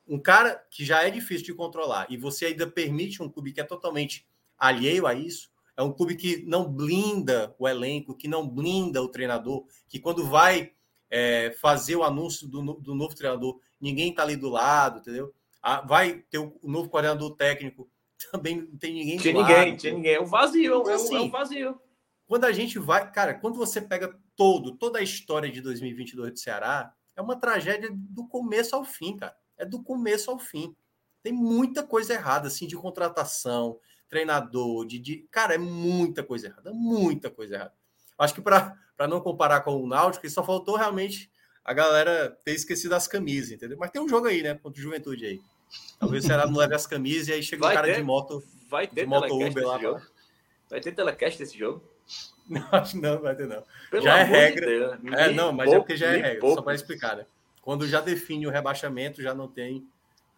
um 0.07 0.19
cara 0.19 0.55
que 0.69 0.84
já 0.84 1.03
é 1.03 1.09
difícil 1.09 1.45
de 1.45 1.53
controlar 1.53 2.07
e 2.09 2.17
você 2.17 2.47
ainda 2.47 2.67
permite 2.67 3.23
um 3.23 3.29
clube 3.29 3.53
que 3.53 3.61
é 3.61 3.63
totalmente 3.63 4.27
alheio 4.57 5.07
a 5.07 5.13
isso. 5.13 5.49
É 5.75 5.81
um 5.81 5.91
clube 5.91 6.15
que 6.15 6.43
não 6.45 6.69
blinda 6.69 7.55
o 7.57 7.67
elenco, 7.67 8.15
que 8.15 8.27
não 8.27 8.47
blinda 8.47 9.01
o 9.01 9.07
treinador, 9.07 9.65
que 9.88 9.99
quando 9.99 10.27
vai 10.27 10.73
é, 11.14 11.51
fazer 11.61 11.95
o 11.95 12.03
anúncio 12.03 12.47
do, 12.47 12.74
do 12.74 12.95
novo 12.95 13.14
treinador, 13.14 13.59
ninguém 13.80 14.09
está 14.09 14.24
ali 14.24 14.36
do 14.36 14.49
lado, 14.49 14.97
entendeu? 14.97 15.32
Ah, 15.61 15.80
vai 15.80 16.24
ter 16.32 16.39
o, 16.39 16.59
novo 16.64 16.89
coordenador 16.89 17.36
técnico, 17.36 17.88
também 18.32 18.64
não 18.64 18.78
tem 18.78 18.95
ninguém 18.95 19.18
tinha 19.20 19.34
ninguém, 19.36 19.70
lado, 19.70 19.78
tinha 19.78 19.93
ninguém. 19.93 20.16
É 20.16 20.20
um 20.20 20.26
vazio, 20.26 20.82
então, 20.82 20.91
é, 20.91 20.95
assim, 20.95 21.16
é 21.16 21.22
um 21.22 21.30
vazio. 21.30 21.80
Quando 22.26 22.45
a 22.45 22.51
gente 22.51 22.80
vai, 22.80 23.11
cara, 23.11 23.36
quando 23.36 23.57
você 23.57 23.80
pega 23.80 24.18
todo, 24.36 24.76
toda 24.76 24.97
a 24.97 25.03
história 25.03 25.51
de 25.51 25.61
2022 25.61 26.32
do 26.32 26.39
Ceará, 26.39 26.91
é 27.16 27.22
uma 27.22 27.39
tragédia 27.39 27.91
do 27.93 28.28
começo 28.28 28.76
ao 28.76 28.84
fim, 28.84 29.16
cara. 29.16 29.36
É 29.55 29.64
do 29.64 29.84
começo 29.84 30.32
ao 30.32 30.39
fim. 30.39 30.76
Tem 31.22 31.32
muita 31.32 31.84
coisa 31.84 32.16
errada, 32.16 32.47
assim, 32.47 32.66
de 32.66 32.76
contratação, 32.76 33.80
treinador, 34.09 34.88
de, 34.88 34.97
de... 34.97 35.28
cara, 35.30 35.53
é 35.53 35.59
muita 35.59 36.24
coisa 36.24 36.47
errada, 36.47 36.74
muita 36.74 37.30
coisa 37.30 37.53
errada. 37.53 37.74
Acho 38.18 38.34
que 38.34 38.41
para 38.41 38.76
não 39.08 39.22
comparar 39.22 39.62
com 39.62 39.82
o 39.82 39.88
Náutico, 39.88 40.30
só 40.30 40.43
faltou 40.43 40.76
realmente 40.76 41.30
a 41.64 41.74
galera 41.74 42.38
ter 42.43 42.54
esquecido 42.54 42.93
as 42.93 43.08
camisas, 43.08 43.51
entendeu? 43.51 43.78
Mas 43.80 43.91
tem 43.91 44.01
um 44.01 44.10
jogo 44.10 44.28
aí, 44.28 44.43
né? 44.43 44.54
Contra 44.56 44.80
o 44.80 44.84
Juventude 44.84 45.26
aí. 45.26 45.41
Talvez 45.99 46.24
o 46.24 46.28
Ceará 46.28 46.45
não 46.45 46.58
leve 46.58 46.76
as 46.76 46.86
camisas 46.86 47.30
e 47.30 47.34
aí 47.34 47.43
chega 47.43 47.62
vai 47.62 47.72
um 47.72 47.76
cara 47.76 47.88
ter, 47.88 47.95
de 47.95 48.04
moto, 48.04 48.43
vai 48.70 48.88
ter 48.88 49.01
de 49.01 49.08
moto 49.08 49.34
Uber 49.34 49.66
lá. 49.66 50.01
Vai 50.70 50.82
ter 50.82 50.91
telecast 50.91 51.39
desse 51.39 51.58
jogo? 51.58 51.84
Não, 52.49 52.68
acho 52.74 52.99
não, 52.99 53.22
vai 53.22 53.34
ter 53.34 53.47
não. 53.47 53.64
Pelo 53.89 54.04
já 54.04 54.20
é 54.20 54.24
regra. 54.24 54.66
De 54.66 54.78
Deus, 54.78 55.14
é, 55.14 55.32
não, 55.32 55.54
mas 55.54 55.72
é 55.72 55.80
porque 55.80 55.95
já 55.95 56.08
é 56.08 56.18
regra, 56.18 56.41
pouco. 56.41 56.56
só 56.58 56.62
para 56.62 56.76
explicar, 56.76 57.16
né? 57.16 57.26
Quando 57.62 57.88
já 57.88 58.01
define 58.01 58.45
o 58.45 58.49
rebaixamento, 58.49 59.22
já 59.22 59.34
não 59.34 59.47
tem. 59.47 59.88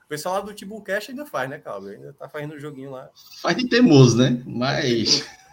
O 0.06 0.08
pessoal 0.08 0.36
lá 0.36 0.42
do 0.42 0.54
Tibucast 0.54 1.10
ainda 1.10 1.26
faz, 1.26 1.50
né, 1.50 1.58
Calvo? 1.58 1.88
Ainda 1.88 2.14
tá 2.14 2.30
fazendo 2.30 2.52
o 2.52 2.58
um 2.58 2.60
joguinho 2.60 2.92
lá. 2.92 3.10
Faz 3.42 3.58
de 3.58 3.68
teimoso, 3.68 4.20
né? 4.20 4.40
Mas. 4.46 5.28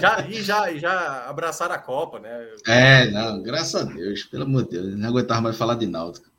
Já, 0.00 0.26
e 0.28 0.42
já, 0.42 0.74
já 0.76 1.28
abraçaram 1.28 1.74
a 1.74 1.78
Copa, 1.78 2.18
né? 2.18 2.46
É, 2.66 3.10
não, 3.10 3.42
graças 3.42 3.74
a 3.74 3.84
Deus, 3.84 4.24
pelo 4.24 4.44
amor 4.44 4.64
de 4.64 4.70
Deus, 4.70 4.96
não 4.96 5.08
aguentava 5.08 5.40
mais 5.40 5.56
falar 5.56 5.74
de 5.74 5.86
Náutico. 5.86 6.34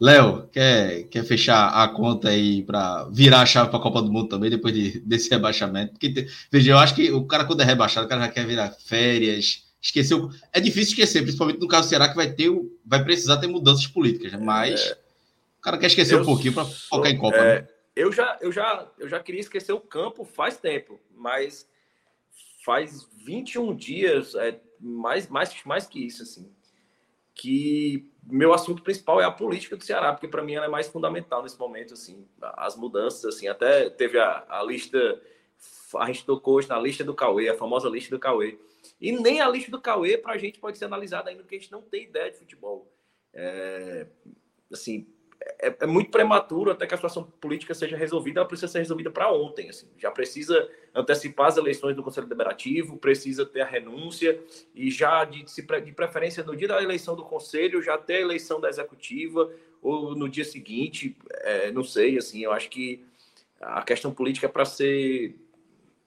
Léo, 0.00 0.48
quer, 0.52 1.04
quer 1.04 1.24
fechar 1.24 1.70
a 1.70 1.88
conta 1.88 2.28
aí 2.28 2.62
para 2.62 3.08
virar 3.10 3.40
a 3.40 3.46
chave 3.46 3.68
para 3.68 3.80
a 3.80 3.82
Copa 3.82 4.00
do 4.00 4.12
Mundo 4.12 4.28
também, 4.28 4.48
depois 4.48 4.72
de, 4.72 5.00
desse 5.00 5.28
rebaixamento? 5.28 5.92
Porque, 5.92 6.28
veja, 6.52 6.70
eu 6.70 6.78
acho 6.78 6.94
que 6.94 7.10
o 7.10 7.26
cara, 7.26 7.44
quando 7.44 7.62
é 7.62 7.64
rebaixado, 7.64 8.06
o 8.06 8.08
cara 8.08 8.22
já 8.22 8.28
quer 8.28 8.46
virar 8.46 8.70
férias, 8.70 9.64
esqueceu. 9.82 10.30
É 10.52 10.60
difícil 10.60 10.90
esquecer, 10.90 11.22
principalmente 11.22 11.58
no 11.58 11.66
caso 11.66 11.88
do 11.88 11.90
Ceará, 11.90 12.08
que 12.08 12.14
vai 12.14 12.30
ter, 12.30 12.48
vai 12.86 13.02
precisar 13.02 13.38
ter 13.38 13.48
mudanças 13.48 13.88
políticas, 13.88 14.32
né? 14.32 14.38
mas 14.40 14.80
é... 14.80 14.92
o 15.58 15.62
cara 15.62 15.78
quer 15.78 15.86
esquecer 15.86 16.14
um 16.14 16.24
pouquinho 16.24 16.52
para 16.52 16.64
focar 16.64 17.10
em 17.10 17.18
Copa. 17.18 17.36
É... 17.36 17.62
Né? 17.62 17.68
Eu, 17.96 18.12
já, 18.12 18.38
eu, 18.40 18.52
já, 18.52 18.86
eu 19.00 19.08
já 19.08 19.18
queria 19.18 19.40
esquecer 19.40 19.72
o 19.72 19.80
campo 19.80 20.24
faz 20.24 20.56
tempo, 20.56 21.00
mas 21.16 21.66
faz 22.68 23.08
21 23.24 23.74
dias, 23.74 24.34
é, 24.34 24.60
mais, 24.78 25.26
mais, 25.26 25.64
mais 25.64 25.86
que 25.86 26.04
isso, 26.04 26.22
assim, 26.22 26.52
que 27.34 28.12
meu 28.22 28.52
assunto 28.52 28.82
principal 28.82 29.22
é 29.22 29.24
a 29.24 29.30
política 29.30 29.74
do 29.74 29.82
Ceará, 29.82 30.12
porque 30.12 30.28
para 30.28 30.42
mim 30.42 30.52
ela 30.52 30.66
é 30.66 30.68
mais 30.68 30.86
fundamental 30.86 31.42
nesse 31.42 31.58
momento, 31.58 31.94
assim, 31.94 32.28
as 32.42 32.76
mudanças, 32.76 33.24
assim, 33.24 33.48
até 33.48 33.88
teve 33.88 34.18
a, 34.18 34.44
a 34.50 34.62
lista, 34.62 35.18
a 35.96 36.06
gente 36.08 36.26
tocou 36.26 36.56
hoje 36.56 36.68
na 36.68 36.78
lista 36.78 37.02
do 37.02 37.14
Cauê, 37.14 37.48
a 37.48 37.56
famosa 37.56 37.88
lista 37.88 38.14
do 38.14 38.20
Cauê, 38.20 38.58
e 39.00 39.12
nem 39.12 39.40
a 39.40 39.48
lista 39.48 39.70
do 39.70 39.80
Cauê 39.80 40.18
para 40.18 40.34
a 40.34 40.38
gente 40.38 40.60
pode 40.60 40.76
ser 40.76 40.84
analisada 40.84 41.30
ainda, 41.30 41.42
porque 41.42 41.56
a 41.56 41.58
gente 41.58 41.72
não 41.72 41.80
tem 41.80 42.04
ideia 42.04 42.30
de 42.30 42.36
futebol. 42.36 42.92
É, 43.32 44.06
assim, 44.70 45.06
é, 45.60 45.74
é, 45.80 45.86
muito 45.86 46.10
prematuro 46.10 46.70
até 46.70 46.86
que 46.86 46.94
a 46.94 46.96
situação 46.96 47.24
política 47.24 47.72
seja 47.74 47.96
resolvida, 47.96 48.40
ela 48.40 48.48
precisa 48.48 48.70
ser 48.70 48.78
resolvida 48.80 49.10
para 49.10 49.32
ontem. 49.32 49.70
Assim. 49.70 49.88
Já 49.96 50.10
precisa 50.10 50.68
antecipar 50.98 51.46
as 51.46 51.56
eleições 51.56 51.94
do 51.94 52.02
Conselho 52.02 52.26
Deliberativo, 52.26 52.96
precisa 52.96 53.46
ter 53.46 53.60
a 53.60 53.66
renúncia 53.66 54.38
e 54.74 54.90
já 54.90 55.24
de, 55.24 55.44
de 55.44 55.92
preferência 55.92 56.42
no 56.42 56.56
dia 56.56 56.68
da 56.68 56.82
eleição 56.82 57.14
do 57.14 57.22
Conselho, 57.22 57.82
já 57.82 57.96
ter 57.96 58.16
a 58.16 58.20
eleição 58.20 58.60
da 58.60 58.68
Executiva 58.68 59.50
ou 59.80 60.16
no 60.16 60.28
dia 60.28 60.44
seguinte, 60.44 61.16
é, 61.42 61.70
não 61.70 61.84
sei, 61.84 62.18
assim, 62.18 62.42
eu 62.42 62.52
acho 62.52 62.68
que 62.68 63.04
a 63.60 63.82
questão 63.82 64.12
política 64.12 64.46
é 64.46 64.48
para 64.48 64.64
ser 64.64 65.36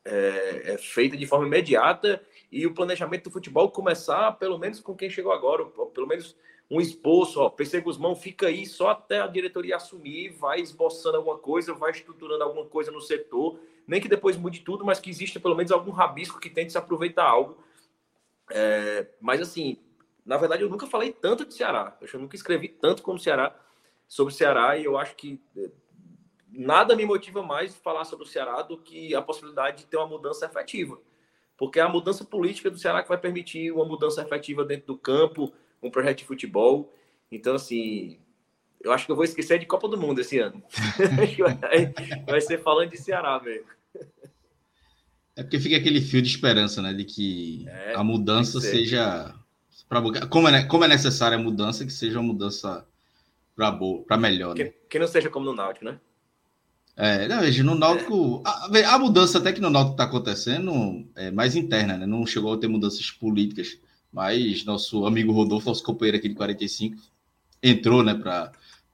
é, 0.04 0.74
é 0.74 0.78
feita 0.78 1.16
de 1.16 1.26
forma 1.26 1.48
imediata 1.48 2.22
e 2.52 2.66
o 2.68 2.74
planejamento 2.74 3.26
do 3.26 3.32
futebol 3.32 3.72
começar 3.72 4.32
pelo 4.34 4.58
menos 4.58 4.80
com 4.80 4.96
quem 4.96 5.10
chegou 5.10 5.32
agora, 5.32 5.66
pelo 5.94 6.08
menos 6.08 6.36
um 6.70 6.80
esboço, 6.80 7.40
ó, 7.40 7.50
PC 7.50 7.82
Guzmão 7.82 8.16
fica 8.16 8.48
aí 8.48 8.66
só 8.66 8.90
até 8.90 9.20
a 9.20 9.28
diretoria 9.28 9.76
assumir, 9.76 10.30
vai 10.30 10.62
esboçando 10.62 11.18
alguma 11.18 11.38
coisa, 11.38 11.74
vai 11.74 11.92
estruturando 11.92 12.44
alguma 12.44 12.66
coisa 12.66 12.92
no 12.92 13.02
setor, 13.02 13.60
nem 13.88 14.02
que 14.02 14.08
depois 14.08 14.38
mude 14.38 14.62
tudo, 14.62 14.86
mas 14.86 15.00
que 15.00 15.10
exista 15.10 15.40
pelo 15.40 15.56
menos 15.56 15.72
algum 15.72 15.92
rabisco 15.92 16.40
que 16.40 16.50
tente 16.50 16.72
se 16.72 16.78
aproveitar 16.78 17.26
algo. 17.26 17.64
É, 18.50 19.08
mas 19.20 19.42
assim, 19.42 19.78
na 20.26 20.38
verdade 20.38 20.64
eu 20.64 20.70
nunca 20.70 20.88
falei 20.88 21.12
tanto 21.12 21.46
de 21.46 21.54
Ceará, 21.54 21.98
eu 22.02 22.20
nunca 22.20 22.36
escrevi 22.36 22.68
tanto 22.68 23.02
como 23.02 23.20
Ceará, 23.20 23.56
sobre 24.08 24.34
Ceará, 24.34 24.78
e 24.78 24.84
eu 24.84 24.98
acho 24.98 25.16
que 25.16 25.42
é, 25.56 25.70
nada 26.52 26.96
me 26.96 27.06
motiva 27.06 27.42
mais 27.42 27.76
falar 27.76 28.04
sobre 28.04 28.26
o 28.26 28.28
Ceará 28.28 28.62
do 28.62 28.78
que 28.78 29.16
a 29.16 29.22
possibilidade 29.22 29.78
de 29.78 29.86
ter 29.86 29.98
uma 29.98 30.08
mudança 30.08 30.46
efetiva. 30.46 31.00
Porque 31.58 31.80
é 31.80 31.84
a 31.84 31.90
mudança 31.90 32.26
política 32.26 32.70
do 32.70 32.78
Ceará 32.78 33.04
que 33.04 33.10
vai 33.10 33.18
permitir 33.18 33.72
uma 33.72 33.86
mudança 33.86 34.22
efetiva 34.22 34.66
dentro 34.66 34.88
do 34.88 34.98
campo, 34.98 35.54
um 35.82 35.90
projeto 35.90 36.20
de 36.20 36.26
futebol. 36.26 36.94
Então, 37.32 37.56
assim, 37.56 38.20
eu 38.84 38.92
acho 38.92 39.06
que 39.06 39.12
eu 39.12 39.16
vou 39.16 39.26
esquecer 39.26 39.60
de 39.60 39.66
Copa 39.66 39.88
do 39.88 39.98
Mundo 39.98 40.22
esse 40.22 40.40
ano. 40.40 40.62
vai, 42.28 42.42
ser 42.42 42.62
falando 42.62 42.90
de 42.90 42.98
Ceará 42.98 43.42
mesmo. 43.44 43.68
É 45.36 45.44
porque 45.44 45.60
fica 45.60 45.78
aquele 45.78 46.02
fio 46.02 46.22
de 46.22 46.30
esperança, 46.30 46.82
né? 46.82 46.94
De 46.94 47.06
que 47.06 47.66
é, 47.68 47.96
a 47.96 48.04
mudança 48.04 48.60
que 48.60 48.66
seja. 48.66 49.34
Pra, 49.88 50.02
como, 50.28 50.48
é, 50.48 50.64
como 50.64 50.84
é 50.86 50.88
necessária 50.88 51.38
a 51.38 51.42
mudança, 51.42 51.86
que 51.86 51.92
seja 51.92 52.20
uma 52.20 52.34
mudança 52.34 52.86
para 53.56 54.18
melhor. 54.18 54.56
Né? 54.56 54.66
Que, 54.66 54.74
que, 54.90 55.00
não 55.00 55.08
seja 55.08 55.30
como 55.30 55.46
no 55.46 55.54
Náutico, 55.54 55.86
né? 55.86 56.00
É, 56.96 57.28
não, 57.28 57.40
veja, 57.40 57.64
no 57.64 57.76
Náutico. 57.76 58.44
É. 58.74 58.84
A, 58.84 58.96
a, 58.96 59.00
mudança 59.00 59.38
até 59.38 59.54
que 59.54 59.62
no 59.62 59.70
Náutico 59.70 59.94
está 59.94 60.04
acontecendo 60.04 61.10
é 61.16 61.32
mais 61.32 61.56
interna, 61.56 61.98
né? 61.98 62.06
Não 62.06 62.26
chegou 62.26 62.54
a 62.54 62.58
ter 62.58 62.68
mudanças 62.68 63.10
políticas 63.12 63.80
mas 64.12 64.66
nosso 64.66 65.06
amigo 65.06 65.32
Rodolfo, 65.32 65.70
nosso 65.70 65.84
companheiro 65.84 66.18
aqui 66.18 66.28
de 66.28 66.36
45, 66.36 67.02
entrou, 67.64 68.04
né, 68.04 68.14
para 68.14 68.52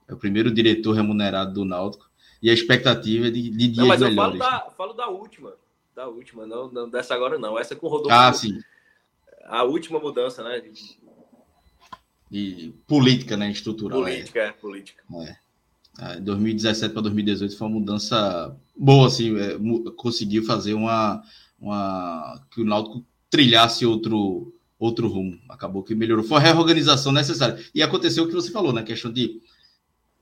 é 0.07 0.13
o 0.13 0.17
primeiro 0.17 0.51
diretor 0.51 0.93
remunerado 0.93 1.53
do 1.53 1.65
Náutico 1.65 2.09
e 2.41 2.49
a 2.49 2.53
expectativa 2.53 3.27
é 3.27 3.31
de, 3.31 3.49
de 3.49 3.67
dias 3.67 3.77
não, 3.77 3.87
mas 3.87 4.01
eu 4.01 4.09
melhores. 4.09 4.37
Falo 4.37 4.51
da, 4.51 4.69
falo 4.71 4.93
da 4.93 5.07
última, 5.09 5.53
da 5.95 6.07
última, 6.07 6.45
não, 6.45 6.71
não, 6.71 6.89
dessa 6.89 7.13
agora 7.13 7.37
não, 7.37 7.57
essa 7.57 7.75
com 7.75 7.87
o 7.87 7.89
Rodolfo. 7.89 8.15
Ah, 8.15 8.31
sim. 8.31 8.59
A 9.45 9.63
última 9.63 9.99
mudança, 9.99 10.43
né? 10.43 10.61
De 12.29 12.73
política, 12.85 13.37
né, 13.37 13.49
estrutural. 13.49 14.01
Política, 14.01 14.39
é, 14.39 14.47
é 14.47 14.51
política. 14.51 15.03
É. 15.13 16.19
2017 16.19 16.93
para 16.93 17.01
2018 17.03 17.57
foi 17.57 17.67
uma 17.67 17.79
mudança 17.79 18.55
boa, 18.75 19.07
assim, 19.07 19.35
é, 19.39 19.57
conseguiu 19.95 20.43
fazer 20.43 20.73
uma, 20.73 21.23
uma 21.59 22.39
que 22.51 22.61
o 22.61 22.65
Náutico 22.65 23.03
trilhasse 23.29 23.85
outro, 23.85 24.53
outro 24.77 25.07
rumo. 25.07 25.39
Acabou 25.49 25.83
que 25.83 25.95
melhorou. 25.95 26.23
Foi 26.23 26.37
a 26.37 26.41
reorganização 26.41 27.11
necessária. 27.11 27.57
E 27.73 27.81
aconteceu 27.81 28.25
o 28.25 28.27
que 28.27 28.33
você 28.33 28.51
falou, 28.51 28.71
na 28.71 28.81
né? 28.81 28.85
questão 28.87 29.11
de 29.11 29.41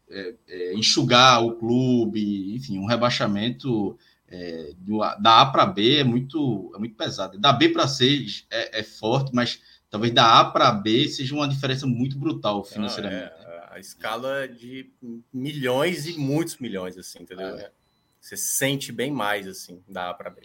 é, 0.09 0.35
é, 0.47 0.73
enxugar 0.73 1.43
o 1.43 1.55
clube, 1.55 2.55
enfim, 2.55 2.77
um 2.77 2.85
rebaixamento 2.85 3.97
é, 4.27 4.73
da 5.19 5.41
A 5.41 5.45
para 5.47 5.65
B 5.65 5.97
é 5.97 6.03
muito, 6.03 6.71
é 6.75 6.79
muito 6.79 6.95
pesado. 6.95 7.39
Da 7.39 7.53
B 7.53 7.69
para 7.69 7.87
C 7.87 8.25
é, 8.49 8.79
é, 8.79 8.83
forte, 8.83 9.33
mas 9.33 9.61
talvez 9.89 10.13
da 10.13 10.39
A 10.39 10.45
para 10.45 10.71
B 10.71 11.07
seja 11.07 11.33
uma 11.33 11.47
diferença 11.47 11.85
muito 11.85 12.17
brutal 12.17 12.63
financeiramente. 12.63 13.31
Não, 13.43 13.51
é, 13.51 13.67
a 13.71 13.79
escala 13.79 14.47
de 14.47 14.91
milhões 15.33 16.07
e 16.07 16.17
muitos 16.17 16.57
milhões, 16.57 16.97
assim, 16.97 17.23
entendeu? 17.23 17.57
É. 17.57 17.71
Você 18.19 18.35
sente 18.35 18.91
bem 18.91 19.11
mais, 19.11 19.47
assim, 19.47 19.83
da 19.87 20.09
A 20.09 20.13
para 20.13 20.29
B 20.29 20.41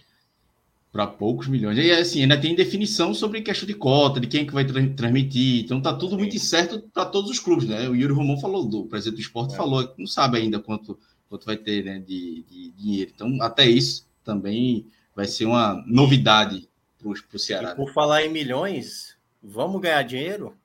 para 0.92 1.06
poucos 1.06 1.46
milhões. 1.46 1.78
E 1.78 1.90
assim, 1.92 2.22
ainda 2.22 2.40
tem 2.40 2.54
definição 2.54 3.14
sobre 3.14 3.40
questão 3.42 3.66
de 3.66 3.74
cota, 3.74 4.20
de 4.20 4.26
quem 4.26 4.42
é 4.42 4.44
que 4.44 4.52
vai 4.52 4.64
tra 4.64 4.86
transmitir. 4.88 5.64
Então 5.64 5.80
tá 5.80 5.94
tudo 5.94 6.18
muito 6.18 6.34
incerto 6.34 6.80
para 6.92 7.06
todos 7.06 7.30
os 7.30 7.38
clubes, 7.38 7.68
né? 7.68 7.88
O 7.88 7.94
Yuri 7.94 8.12
Romão 8.12 8.40
falou, 8.40 8.68
do 8.68 8.86
presidente 8.86 9.16
do 9.16 9.22
esporte 9.22 9.54
é. 9.54 9.56
falou, 9.56 9.94
não 9.96 10.06
sabe 10.06 10.38
ainda 10.38 10.58
quanto, 10.58 10.98
quanto 11.28 11.46
vai 11.46 11.56
ter 11.56 11.84
né, 11.84 11.98
de, 12.00 12.44
de, 12.48 12.70
dinheiro. 12.72 13.12
Então, 13.14 13.40
até 13.40 13.66
isso 13.66 14.06
também 14.24 14.86
vai 15.14 15.26
ser 15.26 15.46
uma 15.46 15.82
novidade 15.86 16.68
para 16.98 17.08
o 17.08 17.38
Ceará. 17.38 17.72
E 17.72 17.76
por 17.76 17.92
falar 17.92 18.24
em 18.24 18.28
milhões, 18.28 19.16
vamos 19.42 19.80
ganhar 19.80 20.02
dinheiro? 20.02 20.56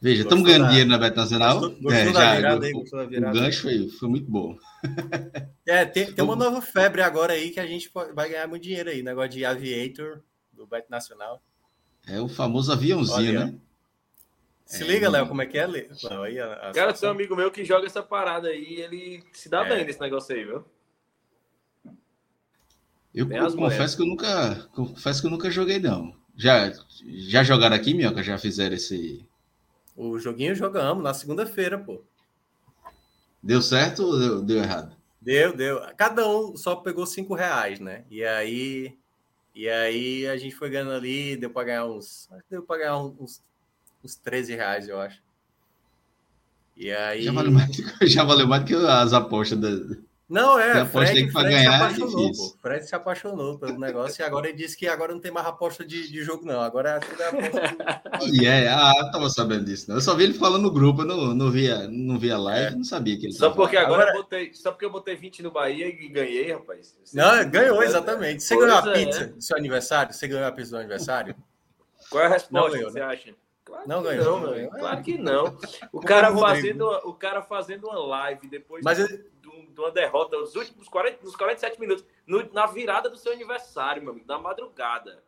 Veja, 0.00 0.22
estamos 0.22 0.44
ganhando 0.44 0.62
da... 0.62 0.68
dinheiro 0.68 0.88
na 0.88 0.98
Beta 0.98 1.20
Nacional. 1.20 1.60
Gostou, 1.60 1.92
é, 1.92 2.12
já, 2.12 2.36
virada, 2.36 2.66
aí, 2.66 2.72
o, 2.72 2.78
o 2.80 3.32
gancho 3.32 3.62
foi, 3.62 3.88
foi 3.88 4.08
muito 4.08 4.30
bom. 4.30 4.56
É, 5.66 5.84
tem, 5.84 6.12
tem 6.12 6.24
uma 6.24 6.34
nova 6.34 6.60
febre 6.60 7.00
agora 7.00 7.34
aí 7.34 7.50
que 7.50 7.60
a 7.60 7.66
gente 7.66 7.88
vai 8.12 8.28
ganhar 8.28 8.48
muito 8.48 8.64
dinheiro 8.64 8.90
aí, 8.90 9.04
negócio 9.04 9.30
de 9.30 9.44
aviator 9.44 10.20
do 10.52 10.66
Bet 10.66 10.90
Nacional. 10.90 11.40
É 12.08 12.20
o 12.20 12.26
famoso 12.26 12.72
aviãozinho, 12.72 13.38
Olha, 13.38 13.46
né? 13.46 13.54
Se 14.64 14.82
é, 14.82 14.86
liga, 14.86 15.08
Léo, 15.08 15.28
como 15.28 15.42
é 15.42 15.46
que 15.46 15.56
é, 15.56 15.64
Léo? 15.64 15.88
Aí 16.24 16.40
a, 16.40 16.52
a 16.54 16.72
Cara, 16.72 16.92
tem 16.92 17.08
um 17.08 17.12
amigo 17.12 17.36
meu 17.36 17.52
que 17.52 17.64
joga 17.64 17.86
essa 17.86 18.02
parada 18.02 18.48
aí 18.48 18.80
ele 18.80 19.22
se 19.32 19.48
dá 19.48 19.64
é. 19.64 19.68
bem 19.68 19.84
nesse 19.84 20.00
negócio 20.00 20.34
aí, 20.34 20.44
viu? 20.44 20.64
Eu 23.14 23.28
confesso 23.56 23.96
que 23.96 24.02
eu 24.02 24.06
nunca 24.06 24.68
confesso 24.72 25.20
que 25.20 25.26
eu 25.28 25.30
nunca 25.30 25.50
joguei, 25.52 25.78
não. 25.78 26.16
Já, 26.36 26.72
já 27.04 27.44
jogaram 27.44 27.76
aqui, 27.76 27.94
Minhoca? 27.94 28.24
Já 28.24 28.38
fizeram 28.38 28.74
esse, 28.74 29.24
o 30.00 30.18
joguinho 30.18 30.54
jogamos 30.54 31.04
na 31.04 31.12
segunda-feira, 31.12 31.78
pô. 31.78 32.02
Deu 33.42 33.60
certo 33.60 34.02
ou 34.02 34.18
deu, 34.18 34.42
deu, 34.42 34.56
errado? 34.56 34.96
Deu, 35.20 35.54
deu. 35.54 35.78
Cada 35.94 36.26
um 36.26 36.56
só 36.56 36.74
pegou 36.76 37.04
cinco 37.04 37.34
reais, 37.34 37.78
né? 37.80 38.04
E 38.10 38.24
aí, 38.24 38.96
e 39.54 39.68
aí 39.68 40.26
a 40.26 40.38
gente 40.38 40.54
foi 40.54 40.70
ganhando 40.70 40.92
ali, 40.92 41.36
deu 41.36 41.50
para 41.50 41.66
ganhar 41.66 41.84
uns, 41.84 42.30
deu 42.50 42.62
para 42.62 42.78
ganhar 42.78 42.96
uns, 42.98 43.42
uns 44.02 44.14
13 44.16 44.54
reais, 44.54 44.88
eu 44.88 44.98
acho. 44.98 45.22
E 46.74 46.90
aí 46.90 47.22
já 47.22 47.32
valeu 47.32 47.52
mais, 47.52 47.70
já 48.10 48.24
valeu 48.24 48.46
mais 48.46 48.62
do 48.62 48.68
que 48.68 48.74
as 48.74 49.12
apostas 49.12 49.58
da, 49.58 49.68
não, 50.30 50.56
é. 50.56 50.86
Fred, 50.86 51.28
Fred 51.32 51.48
ganhar, 51.48 51.60
se 51.60 51.66
é 51.66 51.76
apaixonou, 51.76 52.28
é 52.28 52.32
pô. 52.32 52.56
Fred 52.62 52.86
se 52.86 52.94
apaixonou 52.94 53.58
pelo 53.58 53.78
negócio 53.80 54.22
e 54.22 54.24
agora 54.24 54.48
ele 54.48 54.56
disse 54.56 54.76
que 54.76 54.86
agora 54.86 55.12
não 55.12 55.20
tem 55.20 55.32
mais 55.32 55.44
aposta 55.44 55.84
de, 55.84 56.08
de 56.08 56.22
jogo, 56.22 56.46
não. 56.46 56.60
Agora 56.60 56.90
é 56.90 56.98
tudo 57.00 57.20
é 57.20 57.26
aposta. 57.26 58.26
De... 58.26 58.44
yeah, 58.44 58.78
ah, 58.78 58.94
eu 59.00 59.10
tava 59.10 59.28
sabendo 59.28 59.64
disso. 59.64 59.86
Não. 59.88 59.96
Eu 59.96 60.00
só 60.00 60.14
vi 60.14 60.22
ele 60.22 60.34
falando 60.34 60.62
no 60.62 60.70
grupo, 60.70 61.02
eu 61.02 61.06
não, 61.06 61.34
não 61.34 61.50
via, 61.50 61.88
não 61.88 62.16
via 62.16 62.38
live, 62.38 62.74
é. 62.74 62.76
não 62.76 62.84
sabia 62.84 63.18
que 63.18 63.26
ele 63.26 63.32
Só 63.32 63.50
porque 63.50 63.76
agora, 63.76 64.04
agora, 64.04 64.16
eu 64.16 64.22
botei, 64.22 64.54
só 64.54 64.70
porque 64.70 64.84
eu 64.84 64.90
botei 64.90 65.16
20 65.16 65.42
no 65.42 65.50
Bahia 65.50 65.88
e 65.88 66.08
ganhei, 66.08 66.52
rapaz. 66.52 66.96
Você 67.04 67.16
não, 67.16 67.50
ganhou, 67.50 67.82
exatamente. 67.82 68.44
Você 68.44 68.56
ganhou 68.56 68.76
a 68.76 68.82
pizza 68.92 69.26
do 69.26 69.42
seu 69.42 69.56
aniversário? 69.56 70.14
Você 70.14 70.28
ganhou 70.28 70.46
a 70.46 70.52
pizza 70.52 70.70
do 70.70 70.78
aniversário? 70.78 71.34
Qual 72.08 72.22
é 72.22 72.26
a 72.26 72.30
resposta 72.30 72.70
ganhou, 72.70 72.92
você 72.92 73.00
né? 73.00 73.04
acha? 73.04 73.34
Claro 73.64 73.88
não 73.88 74.02
ganhou. 74.02 74.24
Não, 74.24 74.40
não 74.40 74.52
ganhou. 74.52 74.70
Claro 74.70 75.02
que 75.02 75.18
não. 75.18 75.58
O 75.92 76.00
cara, 76.00 76.36
fazendo, 76.36 76.86
o 77.04 77.12
cara 77.12 77.42
fazendo 77.42 77.86
uma 77.86 77.98
live 77.98 78.48
depois. 78.48 78.82
Mas 78.84 78.98
eu 78.98 79.06
de 79.80 79.86
uma 79.86 79.90
derrota 79.90 80.38
nos 80.38 80.54
últimos 80.54 80.88
40, 80.88 81.24
nos 81.24 81.34
47 81.34 81.80
minutos, 81.80 82.04
no, 82.26 82.52
na 82.52 82.66
virada 82.66 83.08
do 83.08 83.16
seu 83.16 83.32
aniversário, 83.32 84.02
meu 84.02 84.12
amigo, 84.12 84.26
na 84.26 84.38
madrugada. 84.38 85.24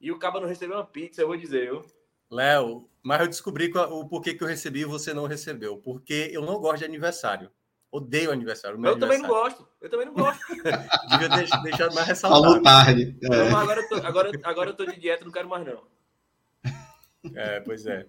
E 0.00 0.12
o 0.12 0.18
cara 0.18 0.40
não 0.40 0.46
recebeu 0.48 0.76
uma 0.76 0.84
pizza, 0.84 1.22
eu 1.22 1.26
vou 1.26 1.36
dizer, 1.36 1.70
viu? 1.70 1.84
Léo, 2.30 2.88
mas 3.02 3.20
eu 3.20 3.28
descobri 3.28 3.72
o 3.72 4.06
porquê 4.06 4.34
que 4.34 4.42
eu 4.42 4.48
recebi 4.48 4.80
e 4.80 4.84
você 4.84 5.14
não 5.14 5.26
recebeu. 5.26 5.78
Porque 5.78 6.30
eu 6.32 6.42
não 6.42 6.58
gosto 6.58 6.78
de 6.78 6.84
aniversário. 6.84 7.50
Odeio 7.90 8.32
aniversário. 8.32 8.74
eu 8.74 8.78
aniversário. 8.78 9.00
também 9.00 9.18
não 9.18 9.28
gosto. 9.28 9.68
Eu 9.80 9.88
também 9.90 10.06
não 10.06 10.14
gosto. 10.14 10.40
Devia 11.10 11.28
deixar, 11.28 11.62
deixar 11.62 11.92
mais 11.92 12.06
ressaltado. 12.08 12.42
Falou 12.42 12.62
tarde. 12.62 13.16
É. 13.22 13.28
Não, 13.28 13.56
agora, 13.56 13.80
eu 13.80 13.88
tô, 13.88 13.94
agora, 13.96 14.30
agora 14.42 14.70
eu 14.70 14.74
tô 14.74 14.84
de 14.84 14.98
dieta, 14.98 15.24
não 15.24 15.30
quero 15.30 15.48
mais 15.48 15.64
não. 15.64 15.84
É, 17.34 17.60
pois 17.60 17.86
é. 17.86 18.06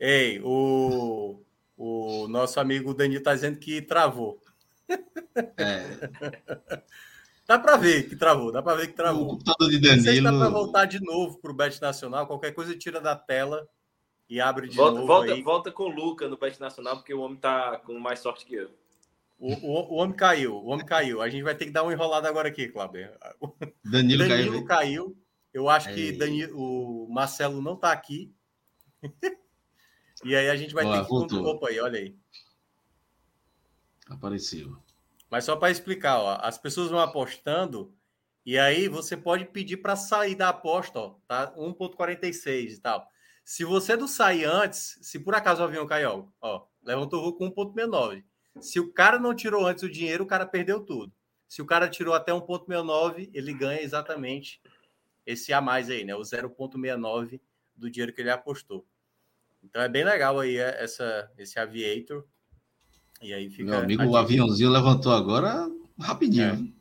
Ei, 0.00 0.40
o, 0.42 1.44
o 1.76 2.26
nosso 2.26 2.58
amigo 2.58 2.94
Dani 2.94 3.20
tá 3.20 3.34
dizendo 3.34 3.58
que 3.58 3.82
travou. 3.82 4.40
É. 5.56 6.82
Dá 7.48 7.58
para 7.58 7.78
ver 7.78 8.06
que 8.06 8.14
travou, 8.14 8.52
dá 8.52 8.62
para 8.62 8.76
ver 8.76 8.88
que 8.88 8.92
travou. 8.92 9.22
O 9.22 9.28
computador 9.28 9.70
de 9.70 9.78
Danilo. 9.78 9.96
Não 9.96 10.04
sei 10.04 10.16
se 10.16 10.22
dá 10.22 10.30
para 10.30 10.48
voltar 10.50 10.84
de 10.84 11.00
novo 11.00 11.38
para 11.38 11.50
o 11.50 11.54
Bet 11.54 11.80
Nacional. 11.80 12.26
Qualquer 12.26 12.52
coisa 12.52 12.76
tira 12.76 13.00
da 13.00 13.16
tela 13.16 13.66
e 14.28 14.38
abre 14.38 14.68
de 14.68 14.76
volta, 14.76 14.96
novo. 14.96 15.06
Volta, 15.06 15.32
aí. 15.32 15.42
volta 15.42 15.72
com 15.72 15.84
o 15.84 15.88
Luca 15.88 16.28
no 16.28 16.36
Bet 16.36 16.60
Nacional, 16.60 16.96
porque 16.96 17.14
o 17.14 17.20
homem 17.20 17.38
tá 17.38 17.78
com 17.78 17.98
mais 17.98 18.18
sorte 18.18 18.44
que 18.44 18.54
eu. 18.54 18.70
O, 19.38 19.54
o, 19.54 19.94
o, 19.94 19.94
homem 19.94 20.14
caiu, 20.14 20.56
o 20.56 20.66
homem 20.66 20.84
caiu. 20.84 21.22
A 21.22 21.28
gente 21.30 21.42
vai 21.42 21.54
ter 21.54 21.64
que 21.64 21.70
dar 21.70 21.84
uma 21.84 21.92
enrolada 21.92 22.28
agora 22.28 22.48
aqui, 22.48 22.68
Cláudio. 22.68 23.08
Danilo, 23.82 24.28
Danilo 24.28 24.64
caiu. 24.66 24.66
caiu. 24.66 25.18
Eu 25.54 25.70
acho 25.70 25.94
que 25.94 26.12
Danilo, 26.12 26.54
o 26.54 27.08
Marcelo 27.10 27.62
não 27.62 27.74
está 27.74 27.92
aqui. 27.92 28.30
e 30.22 30.36
aí 30.36 30.50
a 30.50 30.56
gente 30.56 30.74
vai 30.74 30.84
Boa, 30.84 30.98
ter 30.98 31.04
que. 31.04 31.08
Voltou. 31.08 31.46
Opa 31.46 31.68
aí, 31.68 31.80
olha 31.80 31.98
aí. 31.98 32.14
Apareceu. 34.08 34.76
Mas 35.30 35.44
só 35.44 35.56
para 35.56 35.70
explicar, 35.70 36.18
ó, 36.18 36.38
as 36.40 36.56
pessoas 36.56 36.90
vão 36.90 37.00
apostando 37.00 37.94
e 38.44 38.58
aí 38.58 38.88
você 38.88 39.16
pode 39.16 39.44
pedir 39.44 39.76
para 39.76 39.94
sair 39.94 40.34
da 40.34 40.48
aposta, 40.48 40.98
ó, 40.98 41.14
tá? 41.26 41.52
1.46 41.54 42.70
e 42.70 42.80
tal. 42.80 43.06
Se 43.44 43.64
você 43.64 43.96
não 43.96 44.08
sair 44.08 44.44
antes, 44.44 44.98
se 45.02 45.18
por 45.18 45.34
acaso 45.34 45.60
o 45.60 45.64
avião 45.64 45.86
caiu, 45.86 46.32
ó, 46.40 46.66
levantou 46.82 47.20
o 47.20 47.22
voo 47.24 47.34
com 47.34 47.50
1.69. 47.50 48.24
Se 48.60 48.80
o 48.80 48.92
cara 48.92 49.18
não 49.18 49.34
tirou 49.34 49.66
antes 49.66 49.84
o 49.84 49.90
dinheiro, 49.90 50.24
o 50.24 50.26
cara 50.26 50.46
perdeu 50.46 50.80
tudo. 50.80 51.12
Se 51.46 51.62
o 51.62 51.66
cara 51.66 51.88
tirou 51.88 52.14
até 52.14 52.32
1.69, 52.32 53.30
ele 53.32 53.52
ganha 53.52 53.80
exatamente 53.80 54.60
esse 55.26 55.52
a 55.52 55.60
mais 55.60 55.90
aí, 55.90 56.04
né? 56.04 56.14
O 56.14 56.20
0.69 56.20 57.40
do 57.76 57.90
dinheiro 57.90 58.12
que 58.12 58.20
ele 58.20 58.30
apostou. 58.30 58.86
Então 59.62 59.82
é 59.82 59.88
bem 59.88 60.04
legal 60.04 60.38
aí 60.40 60.56
é, 60.56 60.82
essa, 60.82 61.30
esse 61.36 61.58
Aviator. 61.58 62.26
E 63.20 63.34
aí 63.34 63.50
fica. 63.50 63.70
Meu 63.70 63.78
amigo, 63.80 64.04
o 64.04 64.16
aviãozinho 64.16 64.70
levantou 64.70 65.12
agora 65.12 65.68
rapidinho. 65.98 66.72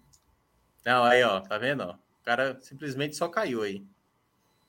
É. 0.86 0.90
Não, 0.90 1.04
aí, 1.04 1.24
ó, 1.24 1.40
tá 1.40 1.58
vendo? 1.58 1.82
Ó? 1.82 1.94
O 1.94 2.24
cara 2.24 2.58
simplesmente 2.62 3.16
só 3.16 3.28
caiu 3.28 3.62
aí. 3.64 3.84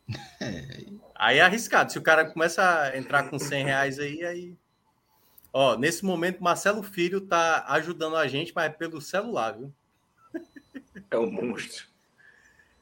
É. 0.40 0.86
Aí 1.14 1.38
é 1.38 1.42
arriscado. 1.42 1.90
Se 1.90 1.98
o 1.98 2.02
cara 2.02 2.24
começa 2.24 2.62
a 2.62 2.96
entrar 2.96 3.28
com 3.28 3.38
100 3.38 3.64
reais 3.64 3.98
aí, 3.98 4.24
aí. 4.24 4.56
Ó, 5.52 5.76
nesse 5.76 6.04
momento, 6.04 6.42
Marcelo 6.42 6.82
Filho 6.82 7.20
tá 7.20 7.64
ajudando 7.68 8.16
a 8.16 8.28
gente, 8.28 8.52
mas 8.54 8.66
é 8.66 8.68
pelo 8.68 9.00
celular, 9.00 9.58
viu? 9.58 9.74
É 11.10 11.18
um 11.18 11.30
monstro. 11.30 11.86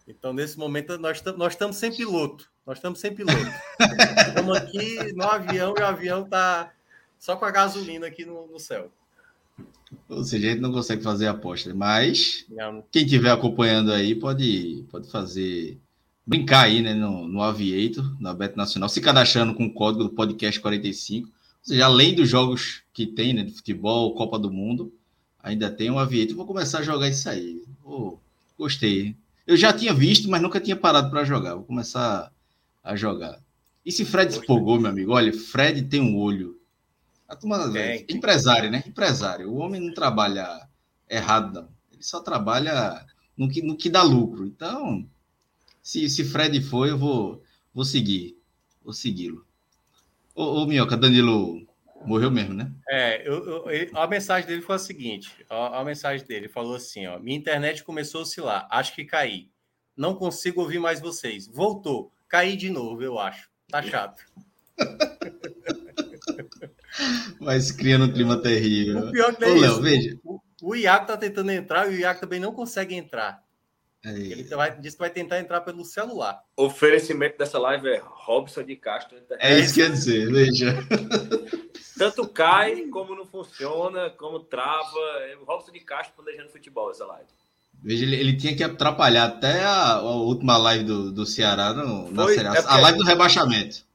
Então, 0.07 0.33
nesse 0.33 0.59
momento, 0.59 0.99
nós 0.99 1.23
estamos 1.49 1.77
sem 1.77 1.97
piloto. 1.97 2.51
Nós 2.67 2.79
estamos 2.79 3.01
sem 3.01 3.15
piloto. 3.15 3.39
estamos 4.29 4.57
aqui 4.57 5.13
no 5.15 5.25
avião 5.25 5.75
e 5.77 5.81
o 5.81 5.87
avião 5.87 6.29
tá 6.29 6.73
só 7.27 7.35
com 7.35 7.45
a 7.45 7.51
gasolina 7.51 8.07
aqui 8.07 8.25
no, 8.25 8.47
no 8.47 8.61
céu. 8.61 8.89
Ou 10.09 10.23
seja, 10.23 10.47
a 10.47 10.51
gente 10.53 10.61
não 10.61 10.71
consegue 10.71 11.03
fazer 11.03 11.27
aposta, 11.27 11.75
mas 11.75 12.47
não. 12.49 12.85
quem 12.93 13.03
estiver 13.03 13.33
acompanhando 13.33 13.93
aí 13.93 14.15
pode, 14.15 14.85
pode 14.89 15.11
fazer, 15.11 15.77
brincar 16.25 16.67
aí 16.67 16.81
né, 16.81 16.95
no, 16.95 17.27
no 17.27 17.43
Aviator, 17.43 18.05
na 18.21 18.33
Bet 18.33 18.57
Nacional, 18.57 18.89
se 18.89 19.01
cadastrando 19.01 19.55
com 19.55 19.67
o 19.67 19.75
código 19.75 20.05
do 20.05 20.11
podcast 20.11 20.61
45. 20.61 21.27
Ou 21.27 21.35
seja, 21.63 21.87
além 21.87 22.15
dos 22.15 22.29
jogos 22.29 22.85
que 22.93 23.05
tem, 23.05 23.35
né, 23.35 23.43
de 23.43 23.53
futebol, 23.53 24.15
Copa 24.15 24.39
do 24.39 24.53
Mundo, 24.53 24.95
ainda 25.43 25.69
tem 25.69 25.91
o 25.91 25.99
Aviator. 25.99 26.37
Vou 26.37 26.47
começar 26.47 26.79
a 26.79 26.85
jogar 26.85 27.09
isso 27.09 27.29
aí. 27.29 27.61
Oh, 27.85 28.19
gostei. 28.57 29.17
Eu 29.45 29.57
já 29.57 29.73
tinha 29.73 29.93
visto, 29.93 30.31
mas 30.31 30.41
nunca 30.41 30.61
tinha 30.61 30.77
parado 30.77 31.11
para 31.11 31.25
jogar. 31.25 31.57
Vou 31.57 31.65
começar 31.65 32.33
a 32.85 32.95
jogar. 32.95 33.41
E 33.85 33.91
se 33.91 34.05
Fred 34.05 34.37
empolgou, 34.37 34.79
meu 34.79 34.93
amigo? 34.93 35.11
Olha, 35.11 35.33
Fred 35.33 35.83
tem 35.83 36.01
um 36.01 36.17
olho 36.17 36.57
a 37.29 37.35
turma, 37.35 37.73
é, 37.79 38.05
empresário, 38.09 38.71
né? 38.71 38.85
Empresário. 38.87 39.51
O 39.51 39.57
homem 39.57 39.81
não 39.81 39.93
trabalha 39.93 40.69
errado, 41.09 41.53
não. 41.53 41.69
Ele 41.93 42.03
só 42.03 42.21
trabalha 42.21 43.05
no 43.37 43.49
que, 43.49 43.63
no 43.63 43.77
que 43.77 43.91
dá 43.91 44.03
lucro. 44.03 44.47
Então, 44.47 45.09
se, 45.83 46.09
se 46.09 46.25
Fred 46.25 46.61
for, 46.63 46.89
eu 46.89 46.97
vou, 46.97 47.43
vou 47.75 47.85
seguir. 47.85 48.39
Vou 48.83 48.93
segui-lo. 48.93 49.45
Ô, 50.35 50.63
ô, 50.63 50.67
Minhoca, 50.67 50.97
Danilo 50.97 51.67
morreu 52.05 52.31
mesmo, 52.31 52.55
né? 52.55 52.71
É, 52.89 53.27
eu, 53.27 53.69
eu, 53.69 53.99
a 53.99 54.07
mensagem 54.07 54.47
dele 54.47 54.63
foi 54.63 54.77
a 54.77 54.79
seguinte: 54.79 55.45
a, 55.51 55.81
a, 55.81 55.85
mensagem 55.85 56.27
dele 56.27 56.49
falou 56.49 56.77
assim: 56.77 57.07
ó, 57.07 57.19
minha 57.19 57.37
internet 57.37 57.83
começou 57.83 58.21
a 58.21 58.23
oscilar, 58.23 58.69
acho 58.71 58.95
que 58.95 59.05
caí. 59.05 59.51
Não 59.97 60.15
consigo 60.15 60.61
ouvir 60.61 60.79
mais 60.79 61.01
vocês. 61.01 61.49
Voltou. 61.49 62.13
Caí 62.29 62.57
de 62.57 62.69
novo, 62.69 63.03
eu 63.03 63.19
acho. 63.19 63.49
Tá 63.69 63.83
chato. 63.83 64.23
Mas 67.41 67.71
criando 67.71 68.07
um 68.07 68.13
clima 68.13 68.41
terrível. 68.41 69.09
O 69.09 69.13
pior 69.13 69.35
que 69.35 69.45
é 69.45 69.49
Ô, 69.49 69.57
isso. 69.57 69.61
Léo, 69.61 69.83
veja. 69.83 70.19
O, 70.25 70.41
o 70.63 70.75
Iago 70.75 71.07
tá 71.07 71.17
tentando 71.17 71.51
entrar 71.51 71.91
e 71.91 71.97
o 71.97 71.99
Iago 71.99 72.21
também 72.21 72.41
não 72.41 72.53
consegue 72.53 72.95
entrar. 72.95 73.45
É 74.05 74.11
Ele 74.11 74.45
vai, 74.45 74.79
disse 74.79 74.97
que 74.97 75.01
vai 75.01 75.11
tentar 75.11 75.41
entrar 75.41 75.63
pelo 75.63 75.85
celular. 75.85 76.41
O 76.57 76.67
oferecimento 76.67 77.37
dessa 77.37 77.59
live 77.59 77.89
é 77.89 78.01
Robson 78.05 78.63
de 78.63 78.77
Castro. 78.77 79.19
É 79.41 79.59
isso 79.59 79.75
que 79.75 79.81
quer 79.81 79.91
dizer, 79.91 80.31
veja. 80.31 80.77
Tanto 81.99 82.29
cai, 82.29 82.83
como 82.83 83.17
não 83.17 83.27
funciona, 83.27 84.11
como 84.11 84.41
trava. 84.41 84.99
É 85.29 85.37
o 85.37 85.45
Robson 85.45 85.73
de 85.73 85.81
Castro 85.81 86.15
planejando 86.15 86.51
futebol 86.51 86.91
essa 86.91 87.05
live. 87.05 87.27
Veja, 87.83 88.05
ele, 88.05 88.17
ele, 88.17 88.37
tinha 88.37 88.57
que 88.57 88.63
atrapalhar 88.63 89.25
até 89.25 89.65
a, 89.65 89.95
a 89.95 90.11
última 90.15 90.57
live 90.57 90.85
do, 90.85 91.13
do 91.13 91.27
Ceará 91.27 91.73
no, 91.75 92.11
na 92.11 92.25
Foi, 92.25 92.35
série, 92.35 92.49
é 92.49 92.63
a 92.65 92.77
live 92.79 92.99
do 92.99 93.05
rebaixamento. 93.05 93.86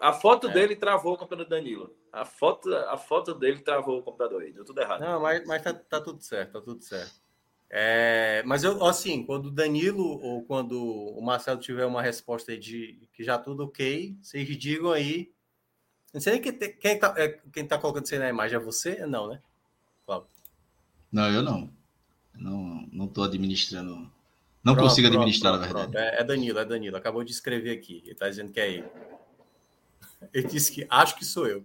A 0.00 0.14
foto 0.14 0.48
é. 0.48 0.52
dele 0.52 0.74
travou 0.74 1.12
o 1.12 1.18
computador 1.18 1.44
do 1.44 1.50
Danilo. 1.50 1.94
A 2.10 2.24
foto, 2.24 2.74
a 2.74 2.96
foto 2.96 3.34
dele 3.34 3.58
travou 3.58 3.98
o 3.98 4.02
computador 4.02 4.40
aí, 4.40 4.50
deu 4.50 4.64
tudo 4.64 4.80
errado. 4.80 5.02
Não, 5.02 5.20
mas, 5.20 5.46
mas 5.46 5.62
tá, 5.62 5.74
tá 5.74 6.00
tudo 6.00 6.22
certo, 6.22 6.52
tá 6.52 6.60
tudo 6.62 6.82
certo. 6.82 7.20
É, 7.68 8.42
mas 8.46 8.64
eu, 8.64 8.82
assim, 8.84 9.22
quando 9.22 9.46
o 9.46 9.50
Danilo 9.50 10.02
ou 10.02 10.42
quando 10.42 10.82
o 10.82 11.20
Marcelo 11.20 11.60
tiver 11.60 11.84
uma 11.84 12.00
resposta 12.00 12.56
de 12.56 12.98
que 13.12 13.22
já 13.22 13.38
tudo 13.38 13.64
ok, 13.64 14.16
vocês 14.22 14.48
digam 14.56 14.90
aí. 14.90 15.30
Não 16.12 16.20
sei 16.20 16.32
nem 16.32 16.42
quem, 16.42 16.58
quem, 16.58 16.98
tá, 16.98 17.14
é, 17.16 17.38
quem 17.52 17.66
tá 17.66 17.78
colocando 17.78 18.06
isso 18.06 18.14
aí 18.14 18.20
na 18.20 18.28
imagem, 18.30 18.56
é 18.56 18.60
você? 18.60 19.06
Não, 19.06 19.28
né? 19.28 19.40
Claro. 20.04 20.26
Não, 21.12 21.30
eu 21.30 21.42
não. 21.42 21.70
Não, 22.34 22.88
não 22.90 23.06
tô 23.06 23.22
administrando. 23.22 24.10
Não 24.64 24.74
pronto, 24.74 24.88
consigo 24.88 25.06
administrar, 25.06 25.52
pronto, 25.52 25.68
na 25.68 25.80
verdade. 25.80 25.92
Pronto. 25.92 26.16
É, 26.16 26.20
é 26.20 26.24
Danilo, 26.24 26.58
é 26.58 26.64
Danilo. 26.64 26.96
Acabou 26.96 27.22
de 27.22 27.30
escrever 27.30 27.70
aqui. 27.70 28.02
Ele 28.04 28.14
tá 28.14 28.28
dizendo 28.28 28.50
que 28.50 28.58
é 28.58 28.68
ele. 28.68 28.88
Ele 30.32 30.46
disse 30.46 30.72
que 30.72 30.86
acho 30.88 31.16
que 31.16 31.24
sou 31.24 31.46
eu. 31.46 31.64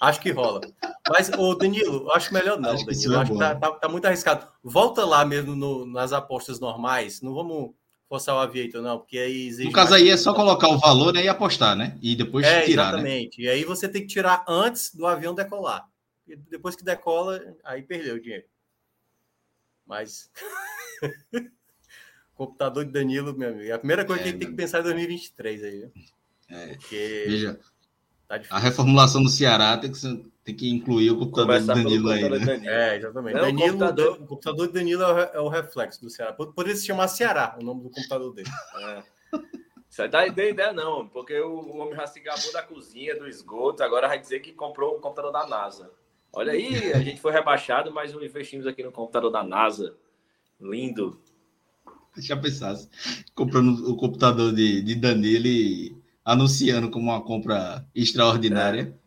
Acho 0.00 0.20
que 0.20 0.30
rola. 0.30 0.62
Mas, 1.10 1.28
o 1.28 1.54
Danilo, 1.54 2.10
acho 2.12 2.32
melhor 2.32 2.58
não, 2.58 2.70
acho 2.70 2.86
Danilo. 2.86 3.14
É 3.14 3.18
acho 3.18 3.32
que 3.32 3.38
tá, 3.38 3.54
tá, 3.54 3.70
tá, 3.72 3.88
muito 3.88 4.06
arriscado. 4.06 4.46
Volta 4.62 5.04
lá 5.04 5.24
mesmo 5.26 5.54
no, 5.54 5.84
nas 5.84 6.12
apostas 6.12 6.58
normais. 6.58 7.20
Não 7.20 7.34
vamos 7.34 7.72
forçar 8.08 8.34
o 8.34 8.38
Aviator, 8.38 8.80
não, 8.80 8.98
porque 8.98 9.18
aí 9.18 9.46
exige. 9.46 9.68
No 9.68 9.74
caso 9.74 9.94
aí 9.94 10.08
é 10.08 10.16
só 10.16 10.32
colocar 10.32 10.68
o 10.68 10.78
valor 10.78 11.12
né, 11.12 11.24
e 11.24 11.28
apostar, 11.28 11.76
né? 11.76 11.98
E 12.00 12.16
depois 12.16 12.46
é, 12.46 12.62
tirar. 12.62 12.84
Né? 12.84 12.98
Exatamente. 12.98 13.42
Né? 13.42 13.44
E 13.44 13.50
aí 13.50 13.64
você 13.64 13.88
tem 13.88 14.00
que 14.00 14.08
tirar 14.08 14.42
antes 14.48 14.94
do 14.94 15.06
avião 15.06 15.34
decolar. 15.34 15.86
E 16.26 16.34
depois 16.34 16.74
que 16.74 16.82
decola, 16.82 17.40
aí 17.62 17.82
perdeu 17.82 18.16
o 18.16 18.20
dinheiro. 18.20 18.46
Mas. 19.86 20.30
Computador 22.34 22.86
de 22.86 22.92
Danilo, 22.92 23.36
meu 23.36 23.50
amigo. 23.50 23.68
É 23.68 23.72
a 23.72 23.78
primeira 23.78 24.02
coisa 24.02 24.22
é, 24.22 24.24
que 24.24 24.28
a 24.30 24.32
gente 24.32 24.40
tem 24.40 24.50
que 24.50 24.56
pensar 24.56 24.78
é 24.78 24.82
2023 24.82 25.62
aí. 25.62 25.90
É. 26.50 26.66
Porque... 26.68 27.24
Veja, 27.28 27.60
Tá 28.30 28.40
a 28.48 28.60
reformulação 28.60 29.24
do 29.24 29.28
Ceará 29.28 29.76
tem 29.76 29.90
que, 29.90 30.30
tem 30.44 30.54
que 30.54 30.70
incluir 30.70 31.10
o 31.10 31.18
computador 31.18 31.58
do 31.58 31.66
Danilo 31.66 32.10
aí. 32.10 32.28
Né? 32.28 32.62
É, 32.64 32.96
exatamente. 32.96 33.34
Não, 33.34 33.40
Danilo, 33.40 33.66
o, 33.66 33.70
computador... 33.72 34.12
o 34.12 34.26
computador 34.26 34.66
do 34.68 34.72
Danilo 34.72 35.02
é 35.02 35.40
o 35.40 35.52
é 35.52 35.60
reflexo 35.60 36.00
do 36.00 36.08
Ceará. 36.08 36.32
Poderia 36.32 36.76
se 36.76 36.86
chamar 36.86 37.08
Ceará, 37.08 37.56
o 37.60 37.64
nome 37.64 37.82
do 37.82 37.90
computador 37.90 38.32
dele. 38.32 38.48
É. 38.78 39.02
Isso 39.90 40.00
aí 40.00 40.08
dá 40.08 40.24
ideia, 40.24 40.72
não, 40.72 41.08
porque 41.08 41.40
o 41.40 41.76
homem 41.78 41.96
já 41.96 42.06
se 42.06 42.20
gabou 42.20 42.52
da 42.52 42.62
cozinha, 42.62 43.18
do 43.18 43.26
esgoto, 43.26 43.82
agora 43.82 44.06
vai 44.06 44.20
dizer 44.20 44.38
que 44.38 44.52
comprou 44.52 44.96
um 44.96 45.00
computador 45.00 45.32
da 45.32 45.48
NASA. 45.48 45.90
Olha 46.32 46.52
aí, 46.52 46.92
a 46.92 47.00
gente 47.02 47.20
foi 47.20 47.32
rebaixado, 47.32 47.92
mas 47.92 48.12
investimos 48.12 48.64
aqui 48.64 48.84
no 48.84 48.92
computador 48.92 49.32
da 49.32 49.42
NASA. 49.42 49.96
Lindo. 50.60 51.20
Já 52.16 52.36
pensasse, 52.36 52.88
comprando 53.34 53.90
o 53.90 53.96
computador 53.96 54.52
de, 54.52 54.82
de 54.82 54.94
Danilo 54.94 55.46
e 55.46 55.99
anunciando 56.24 56.90
como 56.90 57.10
uma 57.10 57.22
compra 57.22 57.86
extraordinária. 57.94 58.94
É. 58.96 59.00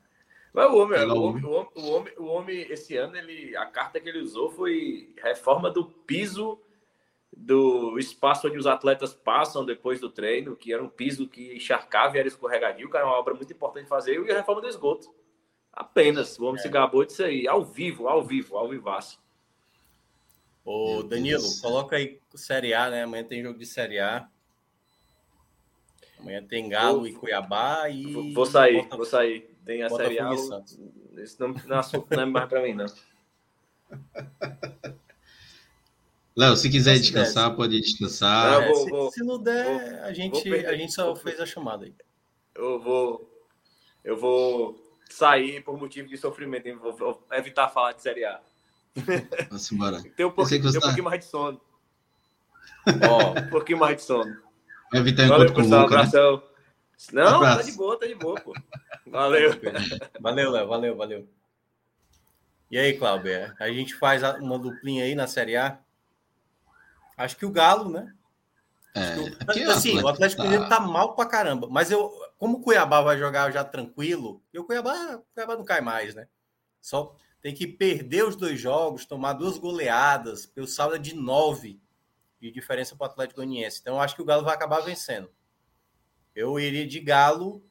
Mas 0.54 0.72
o 0.72 0.78
homem, 0.78 1.00
o 1.00 1.24
homem, 1.24 1.44
o, 1.44 1.50
homem, 1.52 1.72
o, 1.76 1.92
homem, 1.92 2.14
o 2.18 2.26
homem, 2.26 2.62
esse 2.70 2.96
ano, 2.96 3.16
ele, 3.16 3.56
a 3.58 3.66
carta 3.66 4.00
que 4.00 4.08
ele 4.08 4.20
usou 4.20 4.52
foi 4.52 5.14
reforma 5.22 5.72
do 5.72 5.86
piso 5.86 6.60
do 7.36 7.98
espaço 7.98 8.48
onde 8.48 8.58
os 8.60 8.68
atletas 8.68 9.14
passam 9.14 9.66
depois 9.66 10.00
do 10.00 10.10
treino, 10.10 10.56
que 10.56 10.72
era 10.72 10.84
um 10.84 10.90
piso 10.90 11.28
que 11.28 11.56
encharcava 11.56 12.16
e 12.16 12.20
era 12.20 12.28
escorregadio, 12.28 12.90
que 12.90 12.96
era 12.96 13.06
uma 13.06 13.18
obra 13.18 13.34
muito 13.34 13.52
importante 13.52 13.86
de 13.86 13.90
fazer, 13.90 14.24
e 14.24 14.32
a 14.32 14.36
reforma 14.36 14.62
do 14.62 14.68
esgoto. 14.68 15.14
Apenas. 15.72 16.38
O 16.38 16.46
homem 16.46 16.60
é. 16.60 16.62
se 16.62 16.70
gabou 16.70 17.04
disso 17.04 17.24
aí, 17.24 17.48
ao 17.48 17.66
vivo, 17.66 18.08
ao 18.08 18.24
vivo, 18.24 18.56
ao 18.56 18.70
vivaço. 18.70 19.20
Ô, 20.64 21.02
Danilo, 21.04 21.44
coloca 21.62 21.96
aí 21.96 22.20
Série 22.36 22.74
A, 22.74 22.90
né? 22.90 23.04
Amanhã 23.04 23.24
tem 23.24 23.44
jogo 23.44 23.58
de 23.58 23.66
Série 23.66 24.00
A. 24.00 24.30
Amanhã 26.24 26.42
tem 26.42 26.70
Galo 26.70 27.00
vou, 27.00 27.08
e 27.08 27.14
Cuiabá 27.14 27.90
e. 27.90 28.32
Vou 28.34 28.46
sair, 28.46 28.84
Bota, 28.84 28.96
vou 28.96 29.06
sair. 29.06 29.54
Tem 29.66 29.84
a 29.84 29.90
Série 29.90 30.20
A. 30.20 30.32
Esse 31.18 31.38
não, 31.40 31.50
não, 31.50 31.82
não 32.10 32.22
é 32.22 32.26
mais 32.26 32.48
para 32.48 32.64
mim, 32.64 32.74
não. 32.74 32.86
Léo, 36.36 36.56
se 36.56 36.68
quiser 36.70 36.98
descansar, 36.98 37.56
pode 37.56 37.80
descansar. 37.80 38.62
Não, 38.62 38.68
vou, 38.68 38.76
se, 38.76 38.90
vou, 38.90 39.12
se, 39.12 39.24
não 39.24 39.38
der, 39.38 39.66
vou, 39.66 40.04
a, 40.06 40.12
gente, 40.14 40.52
a 40.66 40.76
gente 40.76 40.92
só 40.92 41.16
fez 41.16 41.40
a 41.40 41.46
chamada 41.46 41.86
aí. 41.86 41.94
Eu 42.56 42.80
vou. 42.80 43.30
Eu 44.04 44.18
vou 44.18 44.98
sair 45.10 45.64
por 45.64 45.78
motivo 45.78 46.08
de 46.08 46.18
sofrimento. 46.18 46.74
Vou, 46.80 46.94
vou 46.94 47.28
evitar 47.34 47.70
falar 47.70 47.92
de 47.92 48.02
Série 48.02 48.26
A. 48.26 48.42
Vamos 49.50 49.72
embora. 49.72 50.02
Tem 50.16 50.26
um 50.26 50.32
pouquinho, 50.32 50.62
tem 50.62 50.70
um 50.70 50.74
tá... 50.74 50.80
pouquinho 50.80 51.04
mais 51.04 51.20
de 51.20 51.26
sono. 51.26 51.62
Ó, 53.10 53.40
um 53.40 53.50
pouquinho 53.50 53.80
mais 53.80 53.98
de 53.98 54.04
sono. 54.04 54.42
Vai 54.94 55.02
evitar 55.02 55.28
Valeu, 55.28 55.46
encontro 55.48 55.64
pessoal, 55.64 55.82
com 55.82 55.88
o 55.88 55.90
Luca, 55.90 55.96
abração. 55.96 56.44
Né? 57.12 57.24
Não, 57.24 57.42
tá 57.42 57.62
de 57.64 57.72
boa, 57.72 58.00
tá 58.00 58.06
de 58.06 58.14
boa, 58.16 58.40
pô. 58.40 58.54
Valeu. 59.08 59.52
Valeu, 60.22 60.52
Léo, 60.52 60.68
valeu, 60.68 60.96
valeu. 60.96 61.28
E 62.70 62.78
aí, 62.78 62.96
Cláudio, 62.96 63.32
a 63.60 63.68
gente 63.70 63.96
faz 63.96 64.22
uma 64.40 64.60
duplinha 64.60 65.04
aí 65.04 65.16
na 65.16 65.26
Série 65.26 65.56
A? 65.56 65.80
Acho 67.18 67.36
que 67.36 67.46
o 67.46 67.52
Galo, 67.52 67.90
né? 67.90 68.14
É, 68.96 69.66
o, 69.66 69.72
assim, 69.72 70.00
o 70.00 70.08
Atlético 70.08 70.44
Mineiro 70.44 70.70
tá... 70.70 70.78
tá 70.78 70.80
mal 70.80 71.16
pra 71.16 71.26
caramba. 71.26 71.68
Mas 71.72 71.90
eu, 71.90 72.12
como 72.38 72.58
o 72.58 72.62
Cuiabá 72.62 73.02
vai 73.02 73.18
jogar 73.18 73.52
já 73.52 73.64
tranquilo, 73.64 74.44
e 74.54 74.60
o 74.60 74.64
Cuiabá, 74.64 75.16
o 75.16 75.26
Cuiabá 75.34 75.58
não 75.58 75.66
cai 75.66 75.82
mais, 75.82 76.14
né? 76.14 76.28
Só 76.80 77.16
tem 77.42 77.56
que 77.56 77.66
perder 77.66 78.26
os 78.26 78.36
dois 78.36 78.62
jogos, 78.62 79.06
tomar 79.06 79.34
duas 79.34 79.58
goleadas, 79.58 80.46
pelo 80.46 80.68
saldo 80.68 80.96
é 80.96 81.00
de 81.00 81.16
nove 81.16 81.82
de 82.44 82.52
diferença 82.52 82.96
para 82.96 83.08
o 83.08 83.10
Atlético 83.10 83.38
Goianiense. 83.38 83.80
Então, 83.82 83.96
eu 83.96 84.02
acho 84.02 84.16
que 84.16 84.22
o 84.22 84.26
Galo 84.26 84.44
vai 84.44 84.54
acabar 84.54 84.82
vencendo. 84.82 85.30
Eu 86.36 86.60
iria 86.60 86.86
de 86.86 87.00
Galo. 87.00 87.64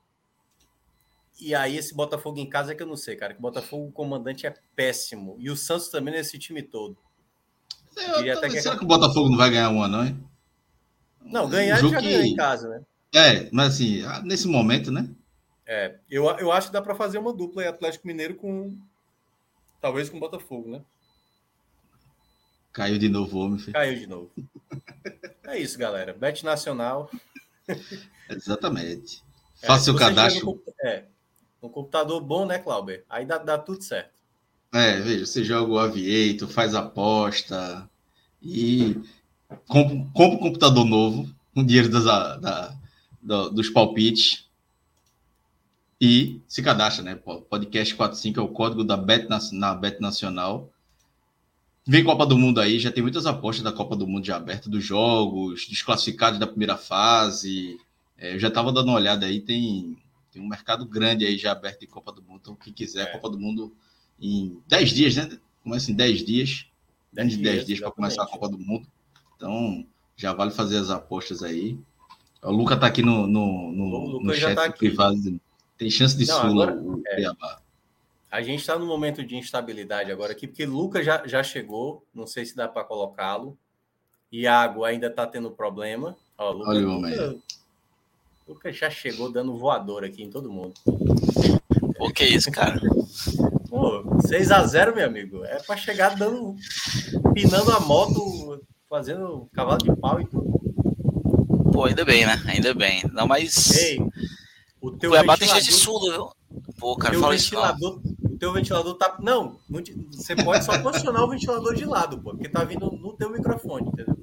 E 1.39 1.55
aí, 1.55 1.77
esse 1.77 1.95
Botafogo 1.95 2.39
em 2.39 2.49
casa 2.49 2.73
é 2.73 2.75
que 2.75 2.83
eu 2.83 2.87
não 2.87 2.97
sei, 2.97 3.15
cara. 3.17 3.35
Que 3.35 3.39
o 3.39 3.43
Botafogo, 3.43 3.89
o 3.89 3.93
comandante, 3.93 4.47
é 4.47 4.55
péssimo. 4.75 5.37
E 5.39 5.51
o 5.51 5.57
Santos 5.57 5.89
também 5.89 6.15
nesse 6.15 6.39
time 6.39 6.63
todo. 6.63 6.97
Eu, 7.97 8.39
até 8.39 8.49
que... 8.49 8.63
Será 8.63 8.79
que 8.79 8.85
o 8.85 8.89
Botafogo 8.89 9.29
não 9.29 9.37
vai 9.37 9.51
ganhar 9.51 9.69
uma, 9.69 9.87
não, 9.87 10.07
hein? 10.07 10.25
Não, 11.21 11.49
ganhar 11.49 11.79
já 11.79 11.89
que... 11.89 12.03
ganhou 12.03 12.23
em 12.23 12.35
casa, 12.35 12.69
né? 12.69 12.83
É, 13.15 13.51
mas 13.53 13.75
assim, 13.75 14.03
nesse 14.25 14.49
momento, 14.49 14.91
né? 14.91 15.09
É, 15.67 15.99
eu, 16.11 16.25
eu 16.39 16.51
acho 16.51 16.69
que 16.69 16.73
dá 16.73 16.81
para 16.81 16.95
fazer 16.95 17.19
uma 17.19 17.33
dupla 17.33 17.63
aí, 17.63 17.69
Atlético 17.69 18.07
Mineiro 18.07 18.37
com. 18.37 18.77
Talvez 19.81 20.09
com 20.09 20.19
Botafogo, 20.19 20.71
né? 20.71 20.83
Caiu 22.73 22.99
de 22.99 23.09
novo 23.09 23.39
o 23.39 23.41
homem. 23.41 23.59
Filho. 23.59 23.73
Caiu 23.73 23.99
de 23.99 24.07
novo. 24.07 24.31
é 25.45 25.59
isso, 25.59 25.79
galera. 25.79 26.13
Bet 26.15 26.45
Nacional. 26.45 27.11
Exatamente. 28.31 29.23
É, 29.61 29.67
Faça 29.67 29.93
o 29.93 29.97
cadastro. 29.97 30.63
é, 30.83 31.05
um 31.63 31.69
computador 31.69 32.21
bom, 32.21 32.47
né, 32.47 32.59
Clauber? 32.59 33.05
Aí 33.09 33.27
dá, 33.27 33.39
dá 33.39 33.59
tudo 33.59 33.83
certo. 33.83 34.13
É, 34.73 34.99
veja, 35.01 35.27
você 35.27 35.45
joga 35.45 35.71
o 35.71 35.79
Aviator, 35.79 36.49
faz 36.49 36.75
aposta 36.75 37.89
e 38.41 38.97
compra, 39.69 39.97
compra 40.15 40.37
um 40.37 40.39
computador 40.39 40.87
novo 40.87 41.31
com 41.55 41.65
dinheiro 41.65 41.91
das, 41.91 42.05
da, 42.05 42.75
da, 43.23 43.49
dos 43.49 43.69
palpites 43.69 44.49
e 46.01 46.41
se 46.49 46.63
cadastra, 46.63 47.05
né? 47.05 47.15
Podcast 47.15 47.95
45 47.95 48.41
é 48.41 48.43
o 48.43 48.49
código 48.49 48.83
da 48.83 48.97
Bet 48.97 49.29
na, 49.29 49.39
na 49.53 49.75
Bet 49.75 50.01
Nacional 50.01 50.73
Vem 51.87 52.05
Copa 52.05 52.25
do 52.25 52.39
Mundo 52.39 52.61
aí, 52.61 52.79
já 52.79 52.93
tem 52.93 53.03
muitas 53.03 53.27
apostas 53.27 53.65
da 53.65 53.73
Copa 53.73 53.97
do 53.97 54.07
Mundo 54.07 54.25
já 54.25 54.37
aberta 54.37 54.71
dos 54.71 54.85
jogos, 54.85 55.67
dos 55.67 55.83
classificados 55.83 56.39
da 56.39 56.47
primeira 56.47 56.77
fase. 56.77 57.77
É, 58.17 58.35
eu 58.35 58.39
já 58.39 58.49
estava 58.49 58.73
dando 58.73 58.89
uma 58.89 58.99
olhada 58.99 59.27
aí, 59.27 59.41
tem, 59.41 59.99
tem 60.31 60.41
um 60.41 60.47
mercado 60.47 60.87
grande 60.87 61.27
aí 61.27 61.37
já 61.37 61.51
aberto 61.51 61.81
de 61.81 61.89
Copa 61.89 62.13
do 62.13 62.23
Mundo. 62.23 62.39
Então, 62.41 62.55
quem 62.55 62.73
quiser, 62.73 63.09
é. 63.09 63.13
Copa 63.13 63.29
do 63.29 63.39
Mundo 63.39 63.75
em 64.21 64.63
10 64.69 64.91
dias, 64.91 65.17
né? 65.17 65.39
Começa 65.65 65.91
em 65.91 65.95
10 65.95 66.25
dias. 66.25 66.67
10 67.13 67.33
de 67.33 67.37
10 67.39 67.67
dias 67.67 67.81
para 67.81 67.91
começar 67.91 68.23
a 68.23 68.27
Copa 68.27 68.49
do 68.49 68.59
Mundo. 68.59 68.87
Então, 69.37 69.85
já 70.17 70.33
vale 70.33 70.53
fazer 70.53 70.77
as 70.77 70.89
apostas 70.89 71.43
aí. 71.43 71.77
O 72.43 72.53
Luca 72.53 72.75
está 72.75 72.87
aqui 72.87 73.03
no, 73.03 73.27
no, 73.27 73.73
no, 73.73 74.21
no 74.23 74.35
chat 74.35 74.55
tá 74.55 74.71
privado. 74.71 75.41
Tem 75.77 75.91
chance 75.91 76.17
de 76.17 76.27
Não, 76.27 76.41
Sula, 76.41 76.65
agora, 76.65 76.81
o 76.81 77.03
é. 77.07 77.33
A 78.33 78.41
gente 78.41 78.61
está 78.61 78.79
num 78.79 78.87
momento 78.87 79.23
de 79.23 79.37
instabilidade 79.37 80.11
agora 80.11 80.33
aqui, 80.33 80.49
porque 80.49 80.65
Lucas 80.65 81.05
já, 81.05 81.23
já 81.27 81.43
chegou, 81.43 82.03
não 82.15 82.27
sei 82.27 82.47
se 82.47 82.57
dá 82.57 82.67
para 82.67 82.83
colocá-lo. 82.83 83.59
Iago 84.33 84.85
ainda 84.85 85.11
tá 85.11 85.27
tendo 85.27 85.51
problema. 85.51 86.17
Ó, 86.39 86.51
Luca, 86.51 86.71
Olha 86.71 86.89
o 86.89 86.93
Luca, 86.95 87.37
Lucas 88.49 88.75
já 88.75 88.89
chegou 88.89 89.31
dando 89.31 89.59
voador 89.59 90.03
aqui 90.03 90.23
em 90.23 90.31
todo 90.31 90.51
mundo. 90.51 90.73
Pô, 91.99 92.11
que 92.11 92.25
isso, 92.25 92.51
cara? 92.51 92.81
Pô, 93.69 94.03
6x0, 94.27 94.95
meu 94.95 95.07
amigo. 95.07 95.45
É 95.45 95.59
para 95.63 95.77
chegar 95.77 96.17
dando. 96.17 96.57
pinando 97.35 97.71
a 97.71 97.81
moto, 97.81 98.65
fazendo 98.89 99.47
cavalo 99.53 99.77
de 99.77 99.95
pau 99.95 100.19
e 100.19 100.27
tudo. 100.27 101.71
Pô, 101.71 101.85
ainda 101.85 102.03
bem, 102.03 102.25
né? 102.25 102.43
Ainda 102.47 102.73
bem. 102.73 103.03
Não, 103.13 103.27
mas. 103.27 103.77
Ei, 103.77 103.99
o 104.81 104.91
teu 104.91 105.11
Cuiabá 105.11 105.37
tem 105.37 105.53
de 105.53 105.71
surdo, 105.71 106.11
viu? 106.11 106.42
Pô, 106.83 106.97
cara, 106.97 107.17
fala 107.17 107.37
isso. 107.37 107.55
O 107.57 108.37
teu 108.39 108.53
ventilador 108.53 108.95
tá. 108.97 109.17
Não, 109.21 109.61
você 110.11 110.35
pode 110.35 110.65
só 110.65 110.83
posicionar 110.83 111.23
o 111.23 111.31
ventilador 111.31 111.77
de 111.77 111.85
lado, 111.85 112.21
pô, 112.21 112.33
porque 112.33 112.49
tá 112.49 112.65
vindo 112.65 112.91
no 112.91 113.13
teu 113.13 113.31
microfone, 113.31 113.87
entendeu? 113.87 114.17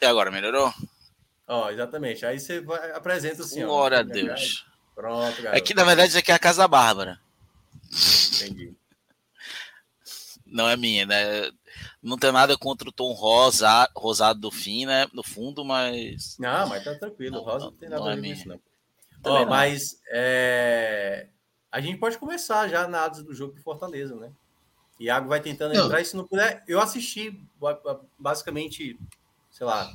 E 0.00 0.06
agora, 0.06 0.30
melhorou? 0.30 0.72
Ó, 1.48 1.68
exatamente. 1.68 2.24
Aí 2.24 2.38
você 2.38 2.60
vai, 2.60 2.92
apresenta 2.92 3.42
assim, 3.42 3.64
Glória 3.64 3.98
ó. 3.98 4.04
Glória 4.04 4.30
a 4.30 4.34
Deus. 4.34 4.64
Pronto, 4.94 5.42
garoto. 5.42 5.58
É 5.58 5.60
que, 5.60 5.74
na 5.74 5.82
verdade, 5.82 6.10
isso 6.10 6.18
aqui 6.18 6.30
é 6.30 6.34
a 6.36 6.38
casa 6.38 6.68
Bárbara. 6.68 7.18
Entendi. 8.36 8.72
Não 10.46 10.68
é 10.68 10.76
minha, 10.76 11.04
né? 11.04 11.50
Não 12.00 12.16
tem 12.16 12.30
nada 12.30 12.56
contra 12.56 12.88
o 12.88 12.92
tom 12.92 13.12
rosa, 13.12 13.90
rosado 13.96 14.38
do 14.38 14.52
fim, 14.52 14.86
né? 14.86 15.08
No 15.12 15.24
fundo, 15.24 15.64
mas. 15.64 16.36
Não, 16.38 16.68
mas 16.68 16.84
tá 16.84 16.94
tranquilo. 16.94 17.38
Não, 17.38 17.42
rosa 17.42 17.64
não, 17.64 17.72
tem 17.72 17.88
nada 17.88 18.02
não 18.02 18.08
a 18.08 18.14
ver 18.14 18.20
é 18.20 18.22
com 18.22 18.32
isso, 18.32 18.48
não. 18.48 18.60
Ó, 19.24 19.44
mas 19.46 20.00
é... 20.12 21.26
a 21.70 21.80
gente 21.80 21.98
pode 21.98 22.18
começar 22.18 22.68
já 22.68 22.80
na 22.88 22.98
análise 22.98 23.22
do 23.22 23.34
jogo 23.34 23.54
do 23.54 23.62
Fortaleza, 23.62 24.16
né? 24.16 24.30
Iago 24.98 25.28
vai 25.28 25.40
tentando 25.40 25.74
não. 25.74 25.86
entrar 25.86 26.00
e 26.00 26.04
se 26.04 26.16
não 26.16 26.26
puder, 26.26 26.62
eu 26.68 26.80
assisti 26.80 27.40
basicamente, 28.18 28.98
sei 29.50 29.66
lá, 29.66 29.90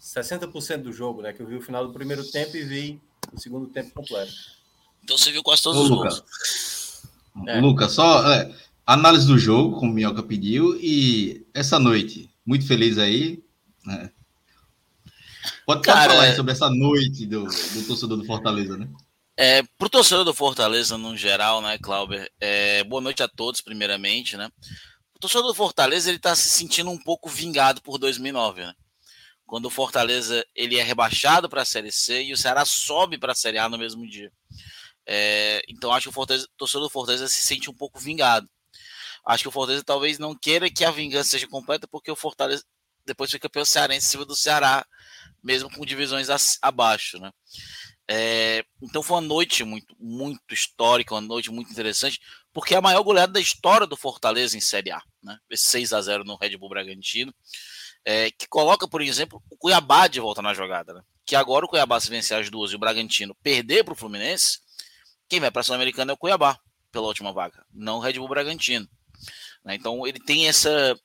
60% 0.00 0.82
do 0.82 0.92
jogo, 0.92 1.22
né? 1.22 1.32
Que 1.32 1.40
eu 1.40 1.46
vi 1.46 1.56
o 1.56 1.62
final 1.62 1.86
do 1.86 1.92
primeiro 1.92 2.28
tempo 2.30 2.56
e 2.56 2.62
vi 2.62 3.00
o 3.32 3.38
segundo 3.38 3.66
tempo 3.68 3.92
completo. 3.94 4.32
Então 5.02 5.16
você 5.16 5.32
viu 5.32 5.42
quase 5.42 5.62
todos 5.62 5.80
Ô, 5.80 5.84
os 5.84 5.90
Lucas. 5.90 6.20
gols. 6.20 7.48
É. 7.48 7.60
Lucas, 7.60 7.92
só 7.92 8.30
é, 8.32 8.54
análise 8.86 9.26
do 9.26 9.38
jogo, 9.38 9.78
como 9.78 9.92
o 9.92 9.94
Minhoca 9.94 10.22
pediu, 10.22 10.76
e 10.80 11.46
essa 11.54 11.78
noite, 11.78 12.28
muito 12.44 12.66
feliz 12.66 12.98
aí. 12.98 13.42
Né? 13.86 14.10
Pode, 15.64 15.82
Cara, 15.82 16.12
falar 16.12 16.34
sobre 16.34 16.52
essa 16.52 16.68
noite 16.68 17.24
do, 17.24 17.44
do 17.44 17.86
torcedor 17.86 18.18
do 18.18 18.26
Fortaleza, 18.26 18.76
né? 18.76 18.88
É, 19.42 19.62
para 19.62 19.86
o 19.86 19.88
torcedor 19.88 20.22
do 20.22 20.34
Fortaleza, 20.34 20.98
no 20.98 21.16
geral, 21.16 21.62
né, 21.62 21.78
Clauber? 21.78 22.30
É, 22.38 22.84
boa 22.84 23.00
noite 23.00 23.22
a 23.22 23.28
todos, 23.28 23.62
primeiramente, 23.62 24.36
né? 24.36 24.50
O 25.14 25.18
torcedor 25.18 25.46
do 25.46 25.54
Fortaleza 25.54 26.10
ele 26.10 26.18
está 26.18 26.36
se 26.36 26.50
sentindo 26.50 26.90
um 26.90 26.98
pouco 26.98 27.26
vingado 27.26 27.80
por 27.80 27.96
2009, 27.96 28.66
né? 28.66 28.74
quando 29.46 29.64
o 29.64 29.70
Fortaleza 29.70 30.46
ele 30.54 30.78
é 30.78 30.82
rebaixado 30.82 31.48
para 31.48 31.62
a 31.62 31.64
Série 31.64 31.90
C 31.90 32.22
e 32.22 32.34
o 32.34 32.36
Ceará 32.36 32.66
sobe 32.66 33.16
para 33.16 33.32
a 33.32 33.34
Série 33.34 33.56
A 33.56 33.66
no 33.66 33.78
mesmo 33.78 34.06
dia. 34.06 34.30
É, 35.06 35.62
então 35.68 35.90
acho 35.90 36.12
que 36.12 36.18
o, 36.18 36.22
o 36.22 36.26
torcedor 36.58 36.86
do 36.86 36.90
Fortaleza 36.90 37.26
se 37.26 37.40
sente 37.40 37.70
um 37.70 37.74
pouco 37.74 37.98
vingado. 37.98 38.46
Acho 39.24 39.44
que 39.44 39.48
o 39.48 39.52
Fortaleza 39.52 39.82
talvez 39.82 40.18
não 40.18 40.36
queira 40.36 40.70
que 40.70 40.84
a 40.84 40.90
vingança 40.90 41.30
seja 41.30 41.48
completa, 41.48 41.88
porque 41.88 42.10
o 42.10 42.14
Fortaleza 42.14 42.62
depois 43.06 43.30
fica 43.30 43.48
campeão 43.48 43.64
cearense 43.64 44.06
em 44.06 44.10
cima 44.10 44.26
do 44.26 44.36
Ceará, 44.36 44.86
mesmo 45.42 45.70
com 45.70 45.84
divisões 45.84 46.28
abaixo, 46.60 47.18
né? 47.18 47.32
É, 48.12 48.64
então 48.82 49.02
foi 49.02 49.16
uma 49.16 49.28
noite 49.28 49.62
muito, 49.62 49.94
muito 49.98 50.52
histórica, 50.52 51.14
uma 51.14 51.20
noite 51.20 51.50
muito 51.50 51.70
interessante, 51.70 52.20
porque 52.52 52.74
é 52.74 52.78
a 52.78 52.82
maior 52.82 53.02
goleada 53.02 53.32
da 53.32 53.40
história 53.40 53.86
do 53.86 53.96
Fortaleza 53.96 54.56
em 54.56 54.60
Série 54.60 54.90
A, 54.90 55.00
né? 55.22 55.38
Esse 55.48 55.66
6 55.66 55.92
a 55.92 56.00
0 56.00 56.24
no 56.24 56.36
Red 56.36 56.56
Bull 56.56 56.70
Bragantino 56.70 57.32
é, 58.04 58.30
que 58.30 58.46
coloca, 58.48 58.88
por 58.88 59.02
exemplo, 59.02 59.42
o 59.50 59.56
Cuiabá 59.56 60.06
de 60.06 60.20
volta 60.20 60.42
na 60.42 60.54
jogada. 60.54 60.94
Né? 60.94 61.02
Que 61.24 61.36
agora 61.36 61.64
o 61.64 61.68
Cuiabá, 61.68 62.00
se 62.00 62.10
vencer 62.10 62.38
as 62.38 62.50
duas 62.50 62.72
e 62.72 62.76
o 62.76 62.78
Bragantino 62.78 63.34
perder 63.42 63.84
para 63.84 63.92
o 63.92 63.96
Fluminense, 63.96 64.60
quem 65.28 65.40
vai 65.40 65.50
para 65.50 65.60
a 65.60 65.64
Sul-Americana 65.64 66.12
é 66.12 66.14
o 66.14 66.18
Cuiabá, 66.18 66.58
pela 66.90 67.06
última 67.06 67.32
vaga, 67.32 67.64
não 67.72 67.98
o 67.98 68.00
Red 68.00 68.14
Bull 68.14 68.28
Bragantino. 68.28 68.88
Né? 69.64 69.74
Então 69.74 70.06
ele 70.06 70.18
tem 70.18 70.48
essa 70.48 70.98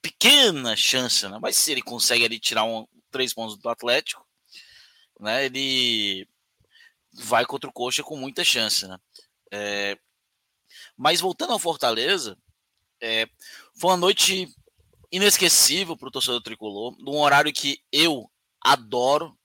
pequena 0.00 0.74
chance, 0.76 1.28
né? 1.28 1.38
mas 1.40 1.56
se 1.56 1.72
ele 1.72 1.82
consegue 1.82 2.24
ali 2.24 2.38
tirar 2.38 2.64
um, 2.64 2.86
três 3.10 3.34
pontos 3.34 3.58
do 3.58 3.68
Atlético, 3.68 4.26
né? 5.20 5.44
ele 5.44 6.26
vai 7.12 7.44
contra 7.44 7.68
o 7.68 7.72
Coxa 7.72 8.02
com 8.02 8.16
muita 8.16 8.42
chance. 8.44 8.86
Né? 8.86 8.98
É... 9.50 9.98
Mas 10.96 11.20
voltando 11.20 11.52
ao 11.52 11.58
Fortaleza, 11.58 12.36
é... 13.00 13.28
foi 13.74 13.90
uma 13.90 13.96
noite 13.96 14.48
inesquecível 15.12 15.96
para 15.96 16.08
o 16.08 16.10
torcedor 16.10 16.40
tricolor, 16.40 16.96
num 16.98 17.18
horário 17.18 17.52
que 17.52 17.82
eu 17.90 18.30
adoro, 18.60 19.36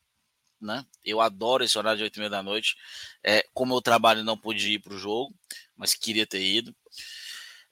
né? 0.62 0.86
Eu 1.04 1.22
adoro 1.22 1.64
esse 1.64 1.78
horário 1.78 1.98
de 1.98 2.04
8 2.04 2.16
e 2.16 2.20
meia 2.20 2.30
da 2.30 2.44
noite. 2.44 2.76
É, 3.24 3.46
como 3.54 3.74
eu 3.74 3.82
trabalho, 3.82 4.24
não 4.24 4.38
pude 4.38 4.74
ir 4.74 4.80
para 4.80 4.94
o 4.94 4.98
jogo, 4.98 5.34
mas 5.76 5.94
queria 5.94 6.26
ter 6.26 6.42
ido. 6.42 6.76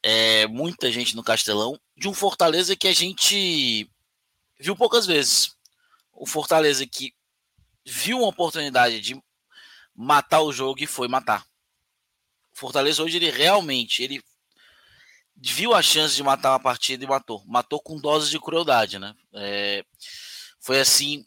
É, 0.01 0.47
muita 0.47 0.91
gente 0.91 1.15
no 1.15 1.23
Castelão, 1.23 1.79
de 1.95 2.07
um 2.07 2.13
Fortaleza 2.13 2.75
que 2.75 2.87
a 2.87 2.93
gente 2.93 3.89
viu 4.59 4.75
poucas 4.75 5.05
vezes. 5.05 5.55
O 6.11 6.25
Fortaleza 6.25 6.85
que 6.85 7.13
viu 7.85 8.19
uma 8.19 8.27
oportunidade 8.27 8.99
de 9.01 9.21
matar 9.95 10.41
o 10.41 10.51
jogo 10.51 10.83
e 10.83 10.87
foi 10.87 11.07
matar. 11.07 11.45
O 12.53 12.57
Fortaleza 12.57 13.03
hoje 13.03 13.17
ele 13.17 13.29
realmente 13.29 14.03
ele 14.03 14.23
viu 15.35 15.73
a 15.73 15.81
chance 15.81 16.15
de 16.15 16.23
matar 16.23 16.51
uma 16.51 16.59
partida 16.59 17.03
e 17.03 17.07
matou. 17.07 17.43
Matou 17.45 17.79
com 17.81 17.99
doses 17.99 18.29
de 18.29 18.39
crueldade, 18.39 18.99
né? 18.99 19.13
É, 19.33 19.85
foi 20.59 20.79
assim. 20.79 21.25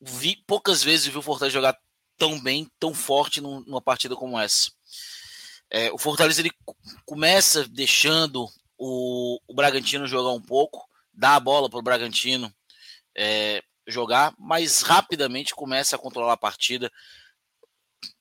Vi, 0.00 0.36
poucas 0.46 0.82
vezes 0.82 1.06
vi 1.06 1.18
o 1.18 1.22
Fortaleza 1.22 1.54
jogar 1.54 1.76
tão 2.16 2.40
bem, 2.40 2.70
tão 2.78 2.94
forte 2.94 3.40
numa 3.40 3.80
partida 3.80 4.14
como 4.14 4.38
essa. 4.38 4.70
É, 5.70 5.90
o 5.92 5.98
Fortaleza 5.98 6.40
ele 6.40 6.52
começa 7.04 7.66
deixando 7.68 8.48
o, 8.76 9.40
o 9.46 9.54
Bragantino 9.54 10.06
jogar 10.06 10.30
um 10.30 10.40
pouco, 10.40 10.88
dá 11.12 11.34
a 11.34 11.40
bola 11.40 11.68
para 11.68 11.78
o 11.78 11.82
Bragantino 11.82 12.52
é, 13.16 13.62
jogar, 13.88 14.34
mas 14.38 14.82
rapidamente 14.82 15.54
começa 15.54 15.96
a 15.96 15.98
controlar 15.98 16.34
a 16.34 16.36
partida, 16.36 16.92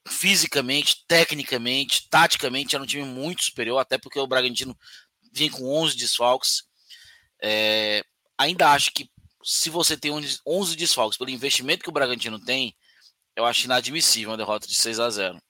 fisicamente, 0.07 1.03
tecnicamente, 1.07 2.07
taticamente, 2.09 2.75
era 2.75 2.83
um 2.83 2.87
time 2.87 3.03
muito 3.03 3.43
superior, 3.43 3.77
até 3.77 3.97
porque 3.97 4.19
o 4.19 4.27
Bragantino 4.27 4.75
vinha 5.31 5.51
com 5.51 5.69
11 5.83 5.95
desfalques. 5.97 6.63
É, 7.41 8.03
ainda 8.37 8.71
acho 8.71 8.91
que 8.91 9.09
se 9.43 9.69
você 9.69 9.95
tem 9.95 10.11
11 10.11 10.75
desfalques 10.75 11.17
pelo 11.17 11.29
investimento 11.29 11.83
que 11.83 11.89
o 11.89 11.93
Bragantino 11.93 12.39
tem, 12.39 12.75
eu 13.35 13.45
acho 13.45 13.65
inadmissível 13.65 14.31
uma 14.31 14.37
derrota 14.37 14.67
de 14.67 14.75
6 14.75 14.99
a 14.99 15.09
0 15.09 15.41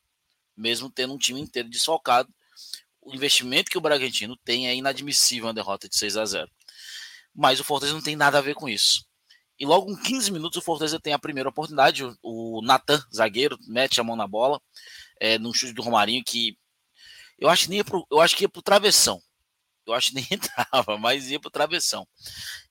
Mesmo 0.55 0.89
tendo 0.89 1.13
um 1.13 1.17
time 1.17 1.39
inteiro 1.39 1.69
desfalcado, 1.69 2.29
o 3.01 3.15
investimento 3.15 3.71
que 3.71 3.77
o 3.77 3.81
Bragantino 3.81 4.35
tem 4.43 4.67
é 4.67 4.75
inadmissível 4.75 5.47
uma 5.47 5.53
derrota 5.53 5.87
de 5.87 5.97
6 5.97 6.17
a 6.17 6.25
0 6.25 6.51
Mas 7.33 7.59
o 7.59 7.63
Fortaleza 7.63 7.95
não 7.95 8.03
tem 8.03 8.15
nada 8.15 8.39
a 8.39 8.41
ver 8.41 8.55
com 8.55 8.67
isso. 8.67 9.06
E 9.59 9.65
logo 9.65 9.91
em 9.91 9.95
15 9.95 10.31
minutos 10.31 10.57
o 10.57 10.61
Fortaleza 10.61 10.99
tem 10.99 11.13
a 11.13 11.19
primeira 11.19 11.49
oportunidade. 11.49 12.03
O, 12.21 12.61
Natan, 12.61 13.03
zagueiro, 13.13 13.57
mete 13.67 13.99
a 13.99 14.03
mão 14.03 14.15
na 14.15 14.27
bola. 14.27 14.61
É, 15.19 15.39
num 15.39 15.53
chute 15.53 15.73
do 15.73 15.81
Romarinho 15.81 16.23
que 16.23 16.57
eu 17.39 17.49
acho, 17.49 17.69
nem 17.69 17.83
pro, 17.83 18.05
eu 18.11 18.19
acho 18.19 18.35
que 18.35 18.43
ia 18.43 18.49
pro 18.49 18.61
travessão. 18.61 19.21
Eu 19.85 19.93
acho 19.93 20.09
que 20.09 20.15
nem 20.15 20.27
entrava, 20.31 20.97
mas 20.97 21.29
ia 21.29 21.39
pro 21.39 21.51
travessão. 21.51 22.07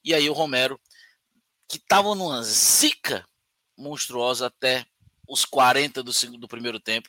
E 0.04 0.12
aí 0.12 0.28
o 0.28 0.32
Romero, 0.32 0.80
que 1.68 1.78
tava 1.78 2.14
numa 2.14 2.42
zica 2.42 3.26
monstruosa 3.76 4.46
até 4.46 4.84
os 5.28 5.44
40 5.44 6.02
do, 6.02 6.12
segundo, 6.12 6.40
do 6.40 6.48
primeiro 6.48 6.80
tempo, 6.80 7.08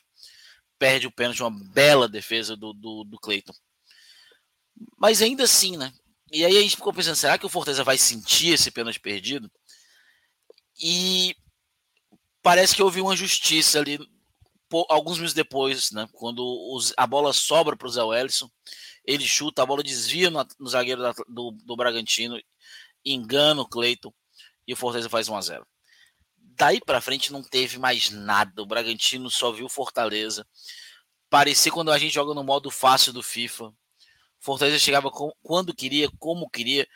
perde 0.78 1.06
o 1.06 1.12
pênalti, 1.12 1.42
uma 1.42 1.50
bela 1.50 2.08
defesa 2.08 2.56
do, 2.56 2.72
do, 2.72 3.04
do 3.04 3.18
Cleiton. 3.18 3.54
Mas 4.96 5.20
ainda 5.22 5.44
assim, 5.44 5.76
né? 5.76 5.92
E 6.30 6.44
aí 6.44 6.56
a 6.56 6.60
gente 6.60 6.76
ficou 6.76 6.92
pensando, 6.92 7.16
será 7.16 7.38
que 7.38 7.46
o 7.46 7.48
Fortaleza 7.48 7.82
vai 7.82 7.98
sentir 7.98 8.52
esse 8.52 8.70
pênalti 8.70 9.00
perdido? 9.00 9.50
E 10.78 11.34
parece 12.42 12.74
que 12.74 12.82
houve 12.82 13.00
uma 13.00 13.16
justiça 13.16 13.78
ali 13.78 13.98
alguns 14.88 15.16
minutos 15.16 15.34
depois, 15.34 15.90
né? 15.90 16.08
Quando 16.12 16.44
os, 16.72 16.92
a 16.96 17.06
bola 17.06 17.32
sobra 17.32 17.76
para 17.76 17.88
o 17.88 17.90
Zé 17.90 18.02
Wellison, 18.02 18.50
ele 19.04 19.26
chuta, 19.26 19.62
a 19.62 19.66
bola 19.66 19.82
desvia 19.82 20.30
no, 20.30 20.46
no 20.58 20.68
zagueiro 20.68 21.00
da, 21.00 21.14
do, 21.26 21.52
do 21.52 21.76
Bragantino, 21.76 22.38
engana 23.04 23.62
o 23.62 23.68
Cleiton 23.68 24.12
e 24.66 24.72
o 24.72 24.76
Fortaleza 24.76 25.08
faz 25.08 25.28
1 25.28 25.36
a 25.36 25.40
0 25.40 25.66
Daí 26.36 26.80
para 26.80 27.00
frente 27.00 27.32
não 27.32 27.42
teve 27.42 27.78
mais 27.78 28.10
nada. 28.10 28.62
O 28.62 28.66
Bragantino 28.66 29.30
só 29.30 29.52
viu 29.52 29.68
Fortaleza. 29.68 30.46
Parecia 31.30 31.70
quando 31.70 31.92
a 31.92 31.98
gente 31.98 32.14
joga 32.14 32.34
no 32.34 32.42
modo 32.42 32.70
fácil 32.70 33.12
do 33.12 33.22
FIFA. 33.22 33.72
Fortaleza 34.40 34.78
chegava 34.78 35.10
com, 35.10 35.32
quando 35.42 35.74
queria, 35.74 36.10
como 36.18 36.50
queria, 36.50 36.86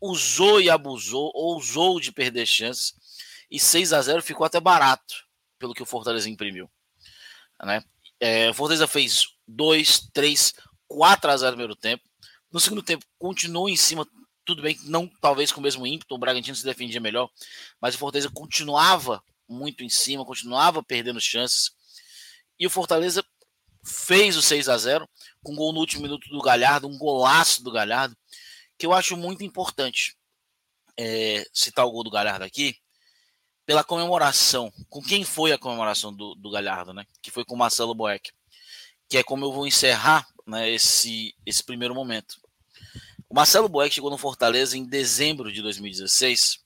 usou 0.00 0.60
e 0.60 0.70
abusou, 0.70 1.30
ousou 1.34 2.00
de 2.00 2.10
perder 2.10 2.46
chances 2.46 2.94
e 3.50 3.58
6 3.58 3.92
a 3.92 4.02
0 4.02 4.22
ficou 4.22 4.44
até 4.44 4.60
barato 4.60 5.14
pelo 5.58 5.74
que 5.74 5.82
o 5.82 5.86
Fortaleza 5.86 6.28
imprimiu. 6.28 6.70
Né? 7.62 7.82
É, 8.20 8.50
o 8.50 8.54
Fortaleza 8.54 8.86
fez 8.86 9.26
2, 9.46 10.10
3, 10.12 10.54
4 10.88 11.30
a 11.30 11.36
0 11.36 11.50
no 11.50 11.56
primeiro 11.56 11.76
tempo. 11.76 12.04
No 12.52 12.60
segundo 12.60 12.82
tempo, 12.82 13.04
continuou 13.18 13.68
em 13.68 13.76
cima 13.76 14.06
tudo 14.46 14.62
bem, 14.62 14.78
não 14.84 15.10
talvez 15.20 15.50
com 15.50 15.58
o 15.58 15.62
mesmo 15.62 15.84
ímpeto, 15.84 16.14
o 16.14 16.18
Bragantino 16.18 16.56
se 16.56 16.64
defendia 16.64 17.00
melhor, 17.00 17.28
mas 17.80 17.96
o 17.96 17.98
Fortaleza 17.98 18.30
continuava 18.32 19.22
muito 19.48 19.82
em 19.82 19.88
cima, 19.88 20.24
continuava 20.24 20.82
perdendo 20.84 21.20
chances. 21.20 21.72
E 22.58 22.64
o 22.64 22.70
Fortaleza 22.70 23.24
fez 23.84 24.36
o 24.36 24.42
6 24.42 24.68
a 24.68 24.78
0 24.78 25.08
com 25.42 25.52
um 25.52 25.56
gol 25.56 25.72
no 25.72 25.80
último 25.80 26.02
minuto 26.02 26.28
do 26.28 26.40
Galhardo, 26.40 26.86
um 26.86 26.96
golaço 26.96 27.62
do 27.62 27.72
Galhardo, 27.72 28.16
que 28.78 28.86
eu 28.86 28.92
acho 28.92 29.16
muito 29.16 29.42
importante 29.42 30.16
é, 30.96 31.44
citar 31.52 31.84
o 31.84 31.90
gol 31.90 32.04
do 32.04 32.10
Galhardo 32.10 32.44
aqui, 32.44 32.76
pela 33.66 33.84
comemoração. 33.84 34.72
Com 34.88 35.02
quem 35.02 35.24
foi 35.24 35.52
a 35.52 35.58
comemoração 35.58 36.14
do, 36.14 36.34
do 36.36 36.50
Galhardo, 36.50 36.94
né? 36.94 37.04
Que 37.20 37.30
foi 37.30 37.44
com 37.44 37.56
Marcelo 37.56 37.94
Boeck. 37.94 38.30
Que 39.08 39.18
é 39.18 39.24
como 39.24 39.44
eu 39.44 39.52
vou 39.52 39.66
encerrar 39.66 40.26
né, 40.46 40.70
esse, 40.70 41.34
esse 41.44 41.62
primeiro 41.62 41.94
momento. 41.94 42.40
O 43.28 43.34
Marcelo 43.34 43.68
Boeck 43.68 43.92
chegou 43.92 44.10
no 44.10 44.16
Fortaleza 44.16 44.78
em 44.78 44.84
dezembro 44.84 45.52
de 45.52 45.60
2016 45.60 46.64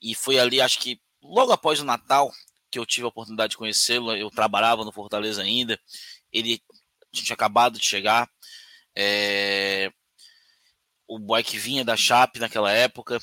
e 0.00 0.14
foi 0.14 0.38
ali, 0.38 0.60
acho 0.60 0.80
que 0.80 1.00
logo 1.22 1.52
após 1.52 1.78
o 1.78 1.84
Natal, 1.84 2.32
que 2.70 2.78
eu 2.78 2.86
tive 2.86 3.04
a 3.04 3.08
oportunidade 3.08 3.50
de 3.50 3.56
conhecê-lo. 3.58 4.16
Eu 4.16 4.30
trabalhava 4.30 4.84
no 4.84 4.92
Fortaleza 4.92 5.42
ainda. 5.42 5.78
Ele 6.32 6.62
tinha 7.12 7.34
acabado 7.34 7.78
de 7.78 7.84
chegar. 7.84 8.30
É... 8.96 9.92
O 11.06 11.18
Boeck 11.18 11.58
vinha 11.58 11.84
da 11.84 11.96
Chape 11.96 12.38
naquela 12.38 12.70
época, 12.70 13.18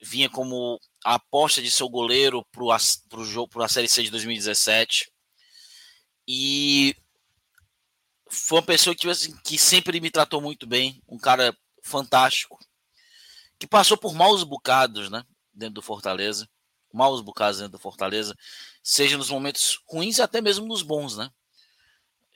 vinha 0.00 0.30
como 0.30 0.80
a 1.04 1.14
aposta 1.14 1.60
de 1.60 1.70
seu 1.70 1.88
goleiro 1.88 2.44
para 2.52 2.62
o 2.62 3.24
jogo 3.24 3.48
para 3.48 3.64
a 3.64 3.68
Série 3.68 3.88
C 3.88 4.02
de 4.02 4.10
2017. 4.10 5.10
E 6.26 6.96
foi 8.28 8.58
uma 8.58 8.64
pessoa 8.64 8.94
que, 8.94 9.08
assim, 9.08 9.36
que 9.44 9.58
sempre 9.58 10.00
me 10.00 10.10
tratou 10.10 10.40
muito 10.40 10.66
bem, 10.66 11.02
um 11.08 11.18
cara 11.18 11.56
fantástico, 11.82 12.58
que 13.58 13.66
passou 13.66 13.96
por 13.96 14.14
maus 14.14 14.44
bocados, 14.44 15.10
né, 15.10 15.24
dentro 15.52 15.74
do 15.74 15.82
Fortaleza, 15.82 16.48
maus 16.92 17.20
bocados 17.20 17.58
dentro 17.58 17.72
do 17.72 17.78
Fortaleza, 17.78 18.36
seja 18.82 19.16
nos 19.18 19.30
momentos 19.30 19.80
ruins 19.86 20.18
e 20.18 20.22
até 20.22 20.40
mesmo 20.40 20.66
nos 20.66 20.82
bons, 20.82 21.16
né? 21.16 21.30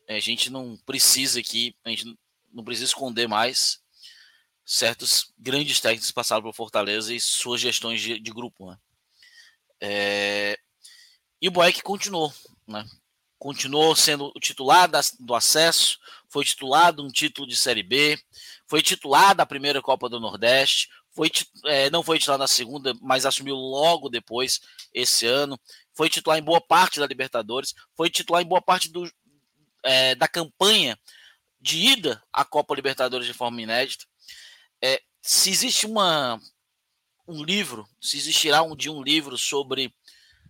A 0.08 0.20
gente 0.20 0.50
não 0.50 0.76
precisa 0.86 1.40
aqui, 1.40 1.74
a 1.84 1.90
gente 1.90 2.16
não 2.52 2.64
precisa 2.64 2.86
esconder 2.86 3.26
mais 3.26 3.82
certos 4.66 5.32
grandes 5.38 5.80
técnicos 5.80 6.10
passaram 6.10 6.42
pelo 6.42 6.52
Fortaleza 6.52 7.14
e 7.14 7.20
suas 7.20 7.60
gestões 7.60 8.00
de, 8.00 8.18
de 8.18 8.30
grupo, 8.32 8.68
né? 8.68 8.76
É... 9.80 10.58
E 11.40 11.46
o 11.48 11.52
Boeck 11.52 11.80
continuou, 11.82 12.32
né? 12.66 12.84
Continuou 13.38 13.94
sendo 13.94 14.32
o 14.34 14.40
titular 14.40 14.88
da, 14.88 15.00
do 15.20 15.34
acesso, 15.34 15.98
foi 16.28 16.44
titular 16.44 16.92
de 16.92 17.00
um 17.00 17.08
título 17.08 17.46
de 17.46 17.54
Série 17.54 17.82
B, 17.82 18.18
foi 18.66 18.82
titular 18.82 19.34
da 19.34 19.46
primeira 19.46 19.80
Copa 19.80 20.08
do 20.08 20.18
Nordeste, 20.18 20.88
foi, 21.12 21.30
é, 21.64 21.88
não 21.90 22.02
foi 22.02 22.18
titular 22.18 22.38
na 22.38 22.48
segunda, 22.48 22.94
mas 23.00 23.24
assumiu 23.24 23.54
logo 23.54 24.08
depois, 24.08 24.60
esse 24.92 25.26
ano. 25.26 25.58
Foi 25.94 26.10
titular 26.10 26.38
em 26.38 26.42
boa 26.42 26.60
parte 26.60 26.98
da 26.98 27.06
Libertadores, 27.06 27.74
foi 27.94 28.10
titular 28.10 28.42
em 28.42 28.46
boa 28.46 28.60
parte 28.60 28.90
do, 28.90 29.10
é, 29.82 30.14
da 30.14 30.26
campanha 30.26 30.98
de 31.58 31.78
ida 31.78 32.22
à 32.32 32.44
Copa 32.44 32.74
Libertadores 32.74 33.26
de 33.26 33.32
forma 33.32 33.62
inédita. 33.62 34.04
É, 34.82 35.02
se 35.22 35.50
existe 35.50 35.86
uma, 35.86 36.40
um 37.26 37.42
livro, 37.42 37.88
se 38.00 38.16
existirá 38.16 38.62
um 38.62 38.76
dia 38.76 38.92
um 38.92 39.02
livro 39.02 39.36
sobre 39.36 39.94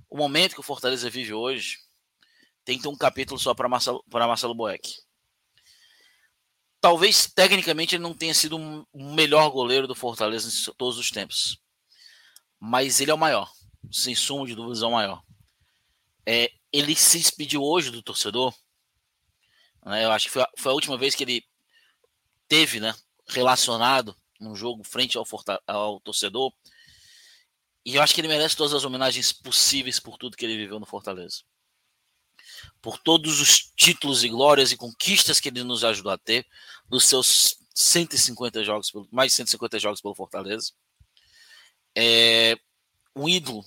o 0.09 0.17
momento 0.17 0.55
que 0.55 0.61
o 0.61 0.65
Fortaleza 0.65 1.11
vive 1.11 1.33
hoje, 1.33 1.79
tem 2.65 2.81
um 2.87 2.97
capítulo 2.97 3.39
só 3.39 3.55
para 3.55 3.69
Marcelo, 3.69 4.05
Marcelo 4.11 4.55
Boeck. 4.55 4.99
Talvez 6.81 7.27
tecnicamente 7.27 7.95
ele 7.95 8.03
não 8.03 8.15
tenha 8.15 8.35
sido 8.35 8.57
o 8.93 9.15
melhor 9.15 9.51
goleiro 9.51 9.87
do 9.87 9.95
Fortaleza 9.95 10.49
em 10.49 10.75
todos 10.75 10.99
os 10.99 11.11
tempos, 11.11 11.59
mas 12.61 13.01
ele 13.01 13.11
é 13.11 13.15
o 13.15 13.19
maior, 13.19 13.51
sem 13.91 14.15
sombra 14.15 14.49
de 14.49 14.55
dúvidas, 14.55 14.83
é 14.83 14.87
o 14.87 14.93
maior. 14.93 15.23
É, 16.25 16.51
ele 16.73 16.95
se 16.95 17.19
despediu 17.19 17.63
hoje 17.63 17.91
do 17.91 18.03
torcedor. 18.03 18.55
Né, 19.85 20.05
eu 20.05 20.11
acho 20.11 20.27
que 20.27 20.33
foi 20.33 20.43
a, 20.43 20.49
foi 20.59 20.73
a 20.73 20.75
última 20.75 20.99
vez 20.99 21.15
que 21.15 21.25
ele 21.25 21.45
teve, 22.49 22.81
né, 22.81 22.95
relacionado 23.27 24.17
num 24.41 24.55
jogo 24.55 24.85
frente 24.85 25.17
ao, 25.17 25.27
ao 25.67 26.01
torcedor. 26.01 26.53
E 27.85 27.95
eu 27.95 28.03
acho 28.03 28.15
que 28.15 28.21
ele 28.21 28.29
merece 28.29 28.57
todas 28.57 28.75
as 28.75 28.85
homenagens 28.85 29.33
possíveis 29.33 30.01
por 30.01 30.19
tudo 30.19 30.37
que 30.37 30.45
ele 30.45 30.57
viveu 30.57 30.81
no 30.81 30.87
Fortaleza. 30.87 31.43
Por 32.83 32.99
todos 32.99 33.41
os 33.41 33.73
títulos 33.77 34.25
e 34.25 34.29
glórias 34.29 34.73
e 34.73 34.77
conquistas 34.77 35.41
que 35.41 35.49
ele 35.49 35.63
nos 35.63 35.85
ajudou 35.85 36.13
a 36.13 36.19
ter, 36.19 36.47
dos 36.89 37.05
seus 37.05 37.59
150 37.75 38.65
jogos, 38.65 38.93
mais 39.11 39.33
de 39.33 39.37
150 39.37 39.79
jogos 39.79 40.01
pelo 40.01 40.15
Fortaleza. 40.15 40.73
É 41.97 42.59
um 43.15 43.29
ídolo 43.29 43.65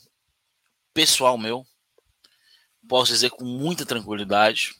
pessoal 0.94 1.38
meu, 1.38 1.66
posso 2.88 3.12
dizer 3.12 3.30
com 3.32 3.46
muita 3.46 3.86
tranquilidade. 3.86 4.76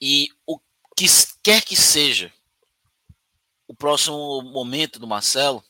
E 0.00 0.28
o 0.46 0.58
que 0.96 1.06
quer 1.42 1.62
que 1.62 1.76
seja 1.76 2.32
o 3.66 3.74
próximo 3.74 4.42
momento 4.42 4.98
do 4.98 5.06
Marcelo, 5.06 5.64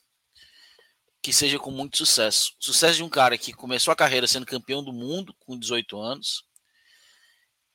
que 1.23 1.33
seja 1.33 1.59
com 1.59 1.71
muito 1.71 1.97
sucesso. 1.97 2.55
Sucesso 2.59 2.97
de 2.97 3.03
um 3.03 3.09
cara 3.09 3.39
que 3.39 3.53
começou 3.53 3.93
a 3.93 3.97
carreira 3.97 4.27
sendo 4.27 4.45
campeão 4.45 4.83
do 4.83 4.93
mundo 4.93 5.35
com 5.41 5.59
18 5.59 5.99
anos 5.99 6.45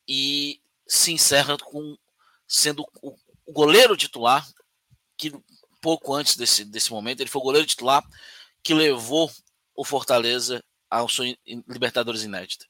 e 0.08 0.62
se 0.88 1.12
encerra 1.12 1.58
com 1.58 1.98
sendo 2.48 2.86
o, 3.02 3.16
goleiro 3.52 3.98
titular 3.98 4.48
que 5.18 5.32
pouco 5.82 6.14
antes 6.14 6.36
desse, 6.36 6.64
desse 6.64 6.92
momento 6.92 7.22
ele 7.22 7.30
foi 7.30 7.40
o 7.40 7.44
goleiro 7.44 7.66
titular 7.66 8.04
que 8.62 8.74
levou 8.74 9.32
o 9.76 9.84
Fortaleza 9.84 10.64
ao 10.90 11.10
seu 11.10 11.26
Libertadores 11.68 12.24
inédita. 12.24 12.66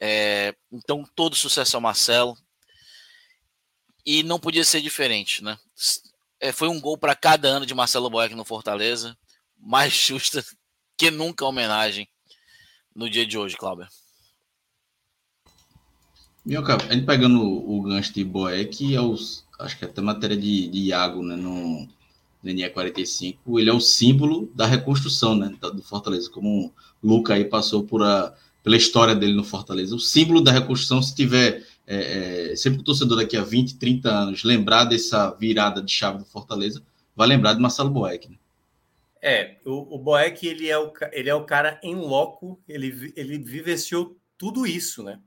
É, 0.00 0.54
então 0.72 1.04
todo 1.14 1.36
sucesso 1.36 1.76
ao 1.76 1.80
Marcelo 1.80 2.36
e 4.04 4.22
não 4.22 4.38
podia 4.38 4.64
ser 4.64 4.80
diferente, 4.80 5.42
né? 5.42 5.58
É, 6.40 6.52
foi 6.52 6.68
um 6.68 6.80
gol 6.80 6.98
para 6.98 7.14
cada 7.14 7.48
ano 7.48 7.66
de 7.66 7.74
Marcelo 7.74 8.10
Boeck 8.10 8.34
no 8.34 8.44
Fortaleza 8.44 9.16
mais 9.58 9.92
justa 9.92 10.44
que 10.96 11.10
nunca 11.10 11.44
homenagem 11.44 12.08
no 12.94 13.08
dia 13.10 13.26
de 13.26 13.36
hoje, 13.36 13.56
Cláudio. 13.56 13.86
Minhoca, 16.44 16.76
a 16.76 16.94
gente 16.94 17.04
pegando 17.04 17.42
o, 17.42 17.82
gancho 17.82 18.12
de 18.14 18.22
Boeck, 18.22 18.94
é 18.94 19.00
acho 19.58 19.78
que 19.78 19.84
até 19.84 20.00
matéria 20.00 20.36
de, 20.36 20.68
de 20.68 20.78
Iago 20.78 21.22
né, 21.22 21.34
no, 21.34 21.88
no 22.42 22.50
NE45, 22.50 23.36
ele 23.58 23.68
é 23.68 23.72
o 23.72 23.80
símbolo 23.80 24.48
da 24.54 24.64
reconstrução 24.64 25.34
né, 25.34 25.52
do 25.60 25.82
Fortaleza, 25.82 26.30
como 26.30 26.66
o 26.66 26.72
Luca 27.02 27.34
aí 27.34 27.44
passou 27.44 27.82
por 27.82 28.02
a, 28.02 28.32
pela 28.62 28.76
história 28.76 29.14
dele 29.14 29.34
no 29.34 29.42
Fortaleza. 29.42 29.94
O 29.94 30.00
símbolo 30.00 30.40
da 30.40 30.52
reconstrução, 30.52 31.02
se 31.02 31.14
tiver 31.14 31.66
é, 31.86 32.50
é, 32.52 32.56
sempre 32.56 32.80
o 32.80 32.82
torcedor 32.82 33.18
daqui 33.18 33.36
a 33.36 33.42
20, 33.42 33.78
30 33.78 34.10
anos 34.10 34.44
lembrar 34.44 34.84
dessa 34.84 35.30
virada 35.30 35.80
de 35.80 35.92
chave 35.92 36.18
do 36.18 36.24
Fortaleza, 36.24 36.82
vai 37.14 37.28
lembrar 37.28 37.54
de 37.54 37.60
Marcelo 37.60 37.90
Boeck. 37.90 38.28
Né? 38.28 38.36
É, 39.22 39.56
o, 39.64 39.94
o 39.94 39.98
Boeck, 39.98 40.46
ele 40.46 40.68
é 40.68 40.78
o, 40.78 40.92
ele 41.12 41.30
é 41.30 41.34
o 41.34 41.44
cara 41.44 41.80
em 41.82 41.94
loco, 41.94 42.60
ele, 42.68 43.12
ele 43.16 43.38
vivenciou 43.38 44.16
tudo 44.36 44.66
isso, 44.66 45.02
né? 45.02 45.20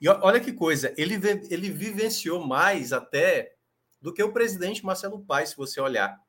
E 0.00 0.08
olha 0.08 0.40
que 0.40 0.52
coisa, 0.52 0.92
ele, 0.98 1.14
ele 1.50 1.70
vivenciou 1.70 2.44
mais 2.44 2.92
até 2.92 3.54
do 4.00 4.12
que 4.12 4.22
o 4.22 4.32
presidente 4.32 4.84
Marcelo 4.84 5.24
Paes, 5.24 5.50
se 5.50 5.56
você 5.56 5.80
olhar. 5.80 6.20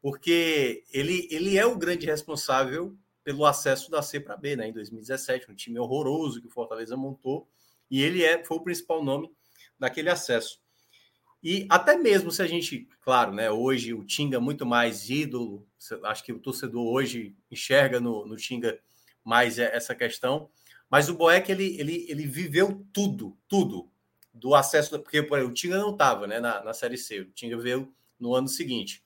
Porque 0.00 0.82
ele, 0.92 1.28
ele 1.30 1.56
é 1.56 1.64
o 1.64 1.76
grande 1.76 2.06
responsável 2.06 2.96
pelo 3.22 3.46
acesso 3.46 3.88
da 3.90 4.02
C 4.02 4.18
para 4.18 4.36
B, 4.36 4.56
né? 4.56 4.68
Em 4.68 4.72
2017, 4.72 5.50
um 5.50 5.54
time 5.54 5.78
horroroso 5.78 6.40
que 6.40 6.48
o 6.48 6.50
Fortaleza 6.50 6.96
montou, 6.96 7.46
e 7.92 8.02
ele 8.02 8.24
é, 8.24 8.42
foi 8.42 8.56
o 8.56 8.62
principal 8.62 9.04
nome 9.04 9.30
daquele 9.78 10.08
acesso. 10.08 10.58
E 11.42 11.66
até 11.68 11.94
mesmo 11.94 12.30
se 12.30 12.40
a 12.40 12.46
gente, 12.46 12.88
claro, 13.02 13.34
né, 13.34 13.50
hoje 13.50 13.92
o 13.92 14.02
Tinga 14.02 14.38
é 14.38 14.40
muito 14.40 14.64
mais 14.64 15.10
ídolo, 15.10 15.66
acho 16.04 16.24
que 16.24 16.32
o 16.32 16.38
torcedor 16.38 16.86
hoje 16.86 17.36
enxerga 17.50 18.00
no, 18.00 18.24
no 18.26 18.34
Tinga 18.34 18.80
mais 19.22 19.58
essa 19.58 19.94
questão, 19.94 20.48
mas 20.88 21.10
o 21.10 21.14
Boeck, 21.14 21.52
ele, 21.52 21.78
ele, 21.78 22.06
ele 22.08 22.26
viveu 22.26 22.82
tudo, 22.94 23.36
tudo, 23.46 23.90
do 24.32 24.54
acesso, 24.54 24.98
porque 24.98 25.18
exemplo, 25.18 25.46
o 25.48 25.52
Tinga 25.52 25.76
não 25.76 25.90
estava 25.90 26.26
né, 26.26 26.40
na, 26.40 26.64
na 26.64 26.72
Série 26.72 26.96
C, 26.96 27.20
o 27.20 27.30
Tinga 27.32 27.58
veio 27.58 27.94
no 28.18 28.34
ano 28.34 28.48
seguinte. 28.48 29.04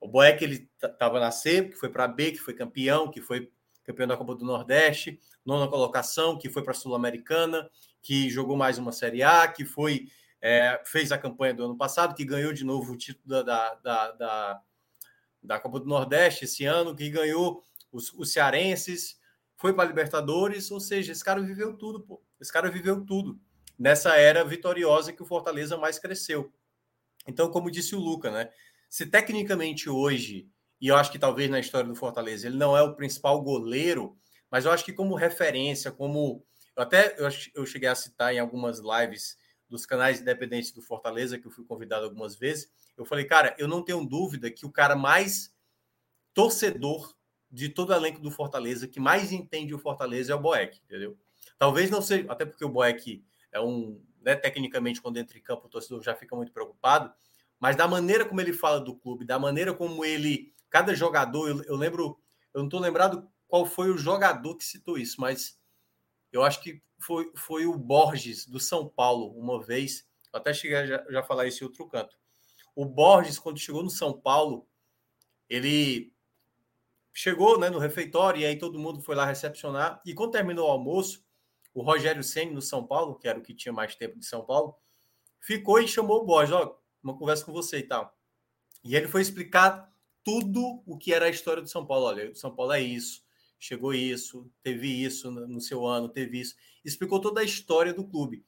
O 0.00 0.06
Boeck, 0.06 0.44
ele 0.44 0.70
estava 0.80 1.18
na 1.18 1.32
C, 1.32 1.64
que 1.64 1.76
foi 1.76 1.88
para 1.88 2.06
B, 2.06 2.30
que 2.30 2.38
foi 2.38 2.54
campeão, 2.54 3.10
que 3.10 3.20
foi 3.20 3.50
campeão 3.82 4.06
da 4.06 4.16
Copa 4.16 4.36
do 4.36 4.44
Nordeste, 4.44 5.18
nona 5.44 5.66
colocação, 5.66 6.38
que 6.38 6.48
foi 6.48 6.62
para 6.62 6.72
a 6.72 6.74
Sul-Americana, 6.74 7.68
que 8.02 8.30
jogou 8.30 8.56
mais 8.56 8.78
uma 8.78 8.92
Série 8.92 9.22
A, 9.22 9.46
que 9.48 9.64
foi 9.64 10.08
é, 10.40 10.80
fez 10.84 11.10
a 11.12 11.18
campanha 11.18 11.54
do 11.54 11.64
ano 11.64 11.76
passado, 11.76 12.14
que 12.14 12.24
ganhou 12.24 12.52
de 12.52 12.64
novo 12.64 12.92
o 12.92 12.96
título 12.96 13.44
da, 13.44 13.74
da, 13.74 14.12
da, 14.12 14.62
da 15.42 15.60
Copa 15.60 15.80
do 15.80 15.86
Nordeste 15.86 16.44
esse 16.44 16.64
ano, 16.64 16.94
que 16.94 17.10
ganhou 17.10 17.62
os, 17.90 18.12
os 18.12 18.32
cearenses, 18.32 19.18
foi 19.56 19.72
para 19.72 19.84
a 19.84 19.86
Libertadores, 19.86 20.70
ou 20.70 20.80
seja, 20.80 21.12
esse 21.12 21.24
cara 21.24 21.40
viveu 21.40 21.76
tudo, 21.76 22.00
pô. 22.00 22.22
Esse 22.40 22.52
cara 22.52 22.70
viveu 22.70 23.04
tudo 23.04 23.40
nessa 23.78 24.16
era 24.16 24.44
vitoriosa 24.44 25.12
que 25.12 25.22
o 25.22 25.26
Fortaleza 25.26 25.76
mais 25.76 25.98
cresceu. 25.98 26.52
Então, 27.26 27.50
como 27.50 27.70
disse 27.70 27.94
o 27.94 28.00
Luca, 28.00 28.30
né? 28.30 28.50
Se 28.88 29.04
tecnicamente 29.06 29.90
hoje 29.90 30.48
e 30.80 30.88
eu 30.88 30.96
acho 30.96 31.10
que 31.10 31.18
talvez 31.18 31.50
na 31.50 31.58
história 31.58 31.88
do 31.88 31.96
Fortaleza 31.96 32.46
ele 32.46 32.56
não 32.56 32.76
é 32.76 32.82
o 32.82 32.94
principal 32.94 33.42
goleiro, 33.42 34.16
mas 34.50 34.64
eu 34.64 34.70
acho 34.70 34.84
que 34.84 34.92
como 34.92 35.14
referência, 35.14 35.90
como 35.90 36.44
eu 36.78 36.82
até 36.82 37.16
eu, 37.54 37.66
cheguei 37.66 37.88
a 37.88 37.94
citar 37.96 38.32
em 38.32 38.38
algumas 38.38 38.78
lives 38.78 39.36
dos 39.68 39.84
canais 39.84 40.20
independentes 40.20 40.70
do 40.70 40.80
Fortaleza, 40.80 41.36
que 41.36 41.44
eu 41.44 41.50
fui 41.50 41.64
convidado 41.64 42.04
algumas 42.04 42.36
vezes, 42.36 42.70
eu 42.96 43.04
falei, 43.04 43.24
cara, 43.24 43.52
eu 43.58 43.66
não 43.66 43.82
tenho 43.82 44.06
dúvida 44.06 44.48
que 44.48 44.64
o 44.64 44.70
cara 44.70 44.94
mais 44.94 45.52
torcedor 46.32 47.16
de 47.50 47.68
todo 47.68 47.90
o 47.90 47.94
elenco 47.94 48.20
do 48.20 48.30
Fortaleza, 48.30 48.86
que 48.86 49.00
mais 49.00 49.32
entende 49.32 49.74
o 49.74 49.78
Fortaleza 49.78 50.32
é 50.32 50.36
o 50.36 50.40
Boeck, 50.40 50.80
entendeu? 50.84 51.18
Talvez 51.58 51.90
não 51.90 52.00
seja, 52.00 52.30
até 52.30 52.46
porque 52.46 52.64
o 52.64 52.68
Boeck 52.68 53.24
é 53.50 53.60
um, 53.60 54.00
né, 54.22 54.36
tecnicamente, 54.36 55.02
quando 55.02 55.16
entra 55.16 55.36
em 55.36 55.42
campo, 55.42 55.66
o 55.66 55.68
torcedor 55.68 56.00
já 56.00 56.14
fica 56.14 56.36
muito 56.36 56.52
preocupado, 56.52 57.12
mas 57.58 57.74
da 57.74 57.88
maneira 57.88 58.24
como 58.24 58.40
ele 58.40 58.52
fala 58.52 58.80
do 58.80 58.94
clube, 58.94 59.24
da 59.24 59.36
maneira 59.36 59.74
como 59.74 60.04
ele, 60.04 60.54
cada 60.70 60.94
jogador, 60.94 61.48
eu, 61.48 61.60
eu 61.64 61.74
lembro, 61.74 62.20
eu 62.54 62.60
não 62.60 62.66
estou 62.66 62.78
lembrado 62.78 63.28
qual 63.48 63.66
foi 63.66 63.90
o 63.90 63.98
jogador 63.98 64.54
que 64.54 64.64
citou 64.64 64.96
isso, 64.96 65.20
mas 65.20 65.57
eu 66.32 66.42
acho 66.42 66.62
que 66.62 66.82
foi, 66.98 67.30
foi 67.34 67.66
o 67.66 67.76
Borges, 67.76 68.46
do 68.46 68.60
São 68.60 68.88
Paulo, 68.88 69.32
uma 69.38 69.62
vez. 69.62 70.06
Eu 70.32 70.40
até 70.40 70.52
cheguei 70.52 70.76
a 70.76 70.86
já, 70.86 71.04
já 71.10 71.22
falar 71.22 71.46
isso 71.46 71.62
em 71.62 71.66
outro 71.66 71.86
canto. 71.86 72.16
O 72.74 72.84
Borges, 72.84 73.38
quando 73.38 73.58
chegou 73.58 73.82
no 73.82 73.90
São 73.90 74.12
Paulo, 74.12 74.68
ele 75.48 76.12
chegou 77.12 77.58
né, 77.58 77.70
no 77.70 77.78
refeitório 77.78 78.40
e 78.40 78.46
aí 78.46 78.56
todo 78.56 78.78
mundo 78.78 79.00
foi 79.00 79.16
lá 79.16 79.24
recepcionar. 79.24 80.00
E 80.04 80.14
quando 80.14 80.32
terminou 80.32 80.68
o 80.68 80.70
almoço, 80.70 81.24
o 81.74 81.82
Rogério 81.82 82.22
Senna, 82.22 82.52
no 82.52 82.62
São 82.62 82.86
Paulo, 82.86 83.18
que 83.18 83.26
era 83.26 83.38
o 83.38 83.42
que 83.42 83.54
tinha 83.54 83.72
mais 83.72 83.94
tempo 83.96 84.18
de 84.18 84.26
São 84.26 84.44
Paulo, 84.44 84.76
ficou 85.40 85.80
e 85.80 85.88
chamou 85.88 86.22
o 86.22 86.24
Borges, 86.24 86.54
ó, 86.54 86.78
uma 87.02 87.16
conversa 87.16 87.44
com 87.44 87.52
você 87.52 87.78
e 87.78 87.82
tal. 87.82 88.16
E 88.84 88.94
ele 88.94 89.08
foi 89.08 89.22
explicar 89.22 89.92
tudo 90.22 90.82
o 90.86 90.96
que 90.96 91.12
era 91.12 91.26
a 91.26 91.30
história 91.30 91.62
do 91.62 91.68
São 91.68 91.86
Paulo. 91.86 92.06
Olha, 92.06 92.30
o 92.30 92.34
São 92.36 92.54
Paulo 92.54 92.72
é 92.72 92.80
isso, 92.80 93.24
chegou 93.58 93.92
isso, 93.92 94.50
teve 94.62 94.88
isso 94.88 95.30
no 95.30 95.60
seu 95.60 95.86
ano, 95.86 96.08
teve 96.08 96.40
isso. 96.40 96.54
Explicou 96.84 97.20
toda 97.20 97.40
a 97.40 97.44
história 97.44 97.92
do 97.92 98.06
clube. 98.06 98.44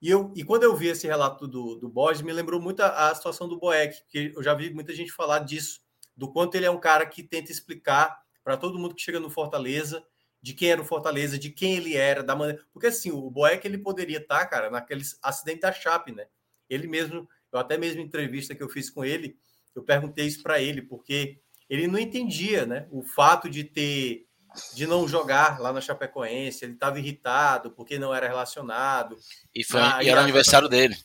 E, 0.00 0.10
eu, 0.10 0.32
e 0.34 0.44
quando 0.44 0.62
eu 0.62 0.76
vi 0.76 0.88
esse 0.88 1.06
relato 1.06 1.46
do, 1.46 1.74
do 1.74 1.88
Borges, 1.88 2.22
me 2.22 2.32
lembrou 2.32 2.60
muito 2.60 2.80
a, 2.80 3.10
a 3.10 3.14
situação 3.14 3.48
do 3.48 3.58
Boeck, 3.58 4.02
que 4.08 4.32
eu 4.34 4.42
já 4.42 4.54
vi 4.54 4.72
muita 4.72 4.94
gente 4.94 5.12
falar 5.12 5.40
disso, 5.40 5.80
do 6.16 6.30
quanto 6.32 6.54
ele 6.54 6.66
é 6.66 6.70
um 6.70 6.80
cara 6.80 7.04
que 7.04 7.22
tenta 7.22 7.50
explicar 7.50 8.22
para 8.44 8.56
todo 8.56 8.78
mundo 8.78 8.94
que 8.94 9.02
chega 9.02 9.20
no 9.20 9.30
Fortaleza 9.30 10.04
de 10.40 10.54
quem 10.54 10.70
era 10.70 10.80
o 10.80 10.84
Fortaleza, 10.84 11.38
de 11.38 11.50
quem 11.50 11.76
ele 11.76 11.96
era, 11.96 12.22
da 12.22 12.34
maneira. 12.34 12.64
Porque 12.72 12.86
assim, 12.86 13.10
o 13.10 13.30
Boeck 13.30 13.66
ele 13.66 13.78
poderia 13.78 14.18
estar, 14.18 14.40
tá, 14.40 14.46
cara, 14.46 14.70
naquele 14.70 15.02
acidente 15.22 15.60
da 15.60 15.72
Chape, 15.72 16.12
né? 16.12 16.26
Ele 16.70 16.86
mesmo, 16.86 17.28
eu 17.52 17.58
até 17.58 17.76
mesmo 17.76 18.00
entrevista 18.00 18.54
que 18.54 18.62
eu 18.62 18.68
fiz 18.68 18.88
com 18.88 19.04
ele, 19.04 19.36
eu 19.74 19.82
perguntei 19.82 20.26
isso 20.26 20.42
para 20.42 20.60
ele, 20.60 20.82
porque 20.82 21.40
ele 21.68 21.86
não 21.86 21.98
entendia, 21.98 22.64
né? 22.64 22.86
O 22.90 23.02
fato 23.02 23.50
de 23.50 23.64
ter 23.64 24.27
de 24.74 24.86
não 24.86 25.06
jogar 25.06 25.60
lá 25.60 25.72
na 25.72 25.80
Chapecoense, 25.80 26.64
ele 26.64 26.74
estava 26.74 26.98
irritado 26.98 27.70
porque 27.70 27.98
não 27.98 28.14
era 28.14 28.26
relacionado. 28.26 29.16
E, 29.54 29.64
foi, 29.64 29.80
ah, 29.80 30.02
e 30.02 30.08
era 30.08 30.20
aniversário 30.20 30.68
dele. 30.68 30.96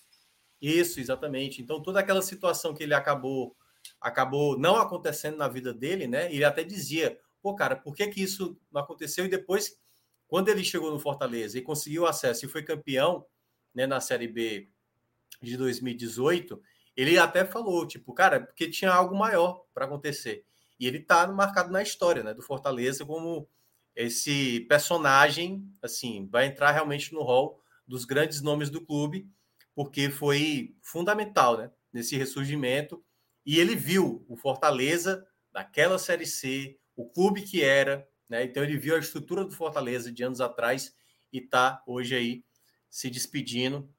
Isso, 0.61 0.99
exatamente. 0.99 1.61
Então 1.61 1.81
toda 1.81 1.99
aquela 1.99 2.21
situação 2.21 2.73
que 2.73 2.83
ele 2.83 2.93
acabou 2.93 3.55
acabou 3.99 4.57
não 4.57 4.77
acontecendo 4.77 5.37
na 5.37 5.47
vida 5.47 5.73
dele, 5.73 6.07
né? 6.07 6.33
Ele 6.33 6.43
até 6.43 6.63
dizia: 6.63 7.19
"Pô, 7.41 7.53
cara, 7.53 7.75
por 7.75 7.95
que 7.95 8.07
que 8.07 8.21
isso 8.21 8.57
não 8.71 8.81
aconteceu?" 8.81 9.25
E 9.25 9.29
depois 9.29 9.77
quando 10.33 10.49
ele 10.49 10.63
chegou 10.63 10.89
no 10.89 10.97
Fortaleza 10.97 11.59
e 11.59 11.61
conseguiu 11.61 12.07
acesso 12.07 12.45
e 12.45 12.49
foi 12.49 12.63
campeão, 12.63 13.23
né, 13.71 13.85
na 13.85 13.99
Série 13.99 14.27
B 14.27 14.67
de 15.39 15.55
2018, 15.55 16.59
ele 16.97 17.19
até 17.19 17.45
falou, 17.45 17.87
tipo, 17.87 18.11
cara, 18.13 18.39
porque 18.39 18.67
tinha 18.67 18.91
algo 18.91 19.15
maior 19.15 19.63
para 19.75 19.85
acontecer. 19.85 20.43
E 20.83 20.85
ele 20.85 20.97
está 20.97 21.25
marcado 21.27 21.71
na 21.71 21.81
história 21.81 22.21
né, 22.23 22.33
do 22.33 22.41
Fortaleza 22.41 23.05
como 23.05 23.47
esse 23.95 24.59
personagem, 24.67 25.65
assim, 25.81 26.27
vai 26.29 26.47
entrar 26.47 26.71
realmente 26.71 27.13
no 27.13 27.23
rol 27.23 27.57
dos 27.87 28.03
grandes 28.03 28.41
nomes 28.41 28.69
do 28.69 28.81
clube, 28.81 29.25
porque 29.73 30.09
foi 30.09 30.75
fundamental 30.81 31.57
né, 31.57 31.71
nesse 31.93 32.17
ressurgimento. 32.17 33.01
E 33.45 33.61
ele 33.61 33.77
viu 33.77 34.25
o 34.27 34.35
Fortaleza 34.35 35.25
naquela 35.53 35.97
Série 35.97 36.25
C, 36.25 36.77
o 36.97 37.09
clube 37.09 37.43
que 37.43 37.63
era, 37.63 38.05
né? 38.27 38.43
Então 38.43 38.61
ele 38.61 38.77
viu 38.77 38.97
a 38.97 38.99
estrutura 38.99 39.45
do 39.45 39.51
Fortaleza 39.51 40.11
de 40.11 40.21
anos 40.21 40.41
atrás 40.41 40.93
e 41.31 41.37
está 41.37 41.81
hoje 41.87 42.13
aí 42.13 42.43
se 42.89 43.09
despedindo 43.09 43.89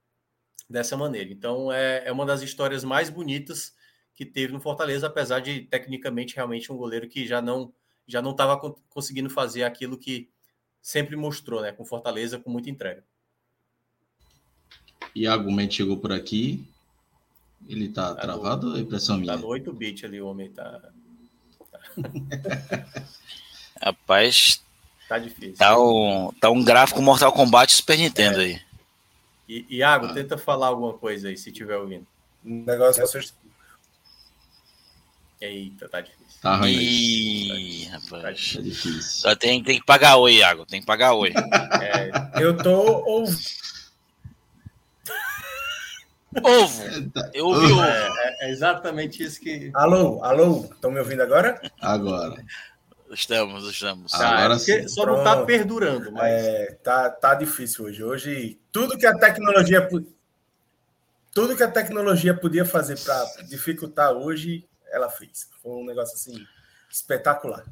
dessa 0.69 0.98
maneira. 0.98 1.32
Então 1.32 1.73
é, 1.73 2.02
é 2.05 2.12
uma 2.12 2.27
das 2.27 2.43
histórias 2.43 2.85
mais 2.85 3.09
bonitas 3.09 3.73
que 4.15 4.24
teve 4.24 4.53
no 4.53 4.61
Fortaleza, 4.61 5.07
apesar 5.07 5.41
de 5.41 5.62
tecnicamente 5.62 6.36
realmente 6.36 6.73
um 6.73 6.77
goleiro 6.77 7.09
que 7.09 7.27
já 7.27 7.43
não 7.43 7.73
já 8.07 8.20
não 8.20 8.32
estava 8.32 8.59
conseguindo 8.91 9.31
fazer 9.31 9.65
aquilo 9.65 9.97
que 9.97 10.28
sempre 10.81 11.16
mostrou, 11.16 11.62
né, 11.62 11.73
com 11.73 11.85
Fortaleza 11.85 12.39
com 12.39 12.51
muita 12.51 12.69
entrega. 12.69 13.03
Iago 15.16 15.51
Mendes 15.51 15.77
chegou 15.77 15.97
por 15.97 16.12
aqui. 16.12 16.62
Ele 17.66 17.89
tá, 17.89 18.15
tá 18.15 18.20
travado 18.20 18.66
no, 18.66 18.73
ou 18.73 18.78
é 18.78 18.82
impressão 18.82 19.16
minha? 19.16 19.32
Tá 19.32 19.39
no 19.39 19.47
8 19.47 19.73
bit 19.73 20.05
ali, 20.05 20.20
o 20.20 20.27
homem 20.27 20.51
tá. 20.51 20.81
tá. 20.81 21.82
Rapaz. 23.81 24.62
Tá 25.09 25.19
difícil. 25.19 25.57
Tá 25.57 25.78
um, 25.78 26.31
tá 26.41 26.51
um 26.51 26.62
gráfico 26.62 27.01
Mortal 27.01 27.32
Kombat 27.32 27.73
Super 27.73 27.97
Nintendo 27.97 28.43
é. 28.43 28.45
aí. 28.45 28.61
I, 29.49 29.66
Iago, 29.77 30.07
ah. 30.07 30.12
tenta 30.12 30.36
falar 30.36 30.69
alguma 30.69 30.93
coisa 30.95 31.28
aí, 31.28 31.36
se 31.36 31.53
tiver 31.53 31.77
ouvindo. 31.77 32.07
O 32.45 32.51
negócio 32.51 33.03
é 33.03 33.07
Eita, 35.45 35.89
tá 35.91 36.01
difícil. 36.01 36.41
Tá 36.41 36.57
ruim. 36.57 36.73
Ih, 36.73 37.85
rapaz. 37.87 38.23
Tá 38.23 38.61
difícil. 38.62 39.03
Só 39.03 39.37
tem, 39.37 39.62
tem 39.62 39.79
que 39.79 39.85
pagar 39.85 40.16
oi, 40.16 40.37
Iago. 40.37 40.65
Tem 40.65 40.81
que 40.81 40.87
pagar 40.87 41.12
oi. 41.12 41.35
É, 41.83 42.43
eu 42.43 42.57
tô 42.57 43.03
ouvindo. 43.07 43.65
Ovo. 46.43 46.83
Eu 47.33 47.47
ouvi 47.47 47.73
ovo. 47.73 47.83
É, 47.83 48.09
é, 48.41 48.51
exatamente 48.51 49.23
isso 49.23 49.39
que. 49.41 49.71
Alô, 49.75 50.25
alô, 50.25 50.65
estão 50.65 50.91
me 50.91 50.99
ouvindo 50.99 51.23
agora? 51.23 51.61
Agora. 51.81 52.43
Estamos, 53.11 53.71
estamos. 53.71 54.11
Tá, 54.11 54.29
agora 54.31 54.59
sim. 54.59 54.89
Só 54.89 55.03
Pronto. 55.03 55.19
não 55.19 55.25
tá 55.25 55.45
perdurando, 55.45 56.11
mas. 56.11 56.33
É, 56.33 56.73
tá, 56.83 57.11
tá 57.11 57.35
difícil 57.35 57.85
hoje. 57.85 58.03
Hoje, 58.03 58.59
tudo 58.73 58.97
que 58.97 59.07
a 59.07 59.16
tecnologia. 59.16 59.89
Tudo 61.33 61.57
que 61.57 61.62
a 61.62 61.71
tecnologia 61.71 62.33
podia 62.33 62.65
fazer 62.65 62.99
para 62.99 63.25
dificultar 63.49 64.12
hoje, 64.12 64.66
ela 64.95 65.11
fez. 65.11 65.49
Foi 65.62 65.73
um 65.73 65.85
negócio 65.85 66.15
assim 66.15 66.47
espetacular. 66.91 67.65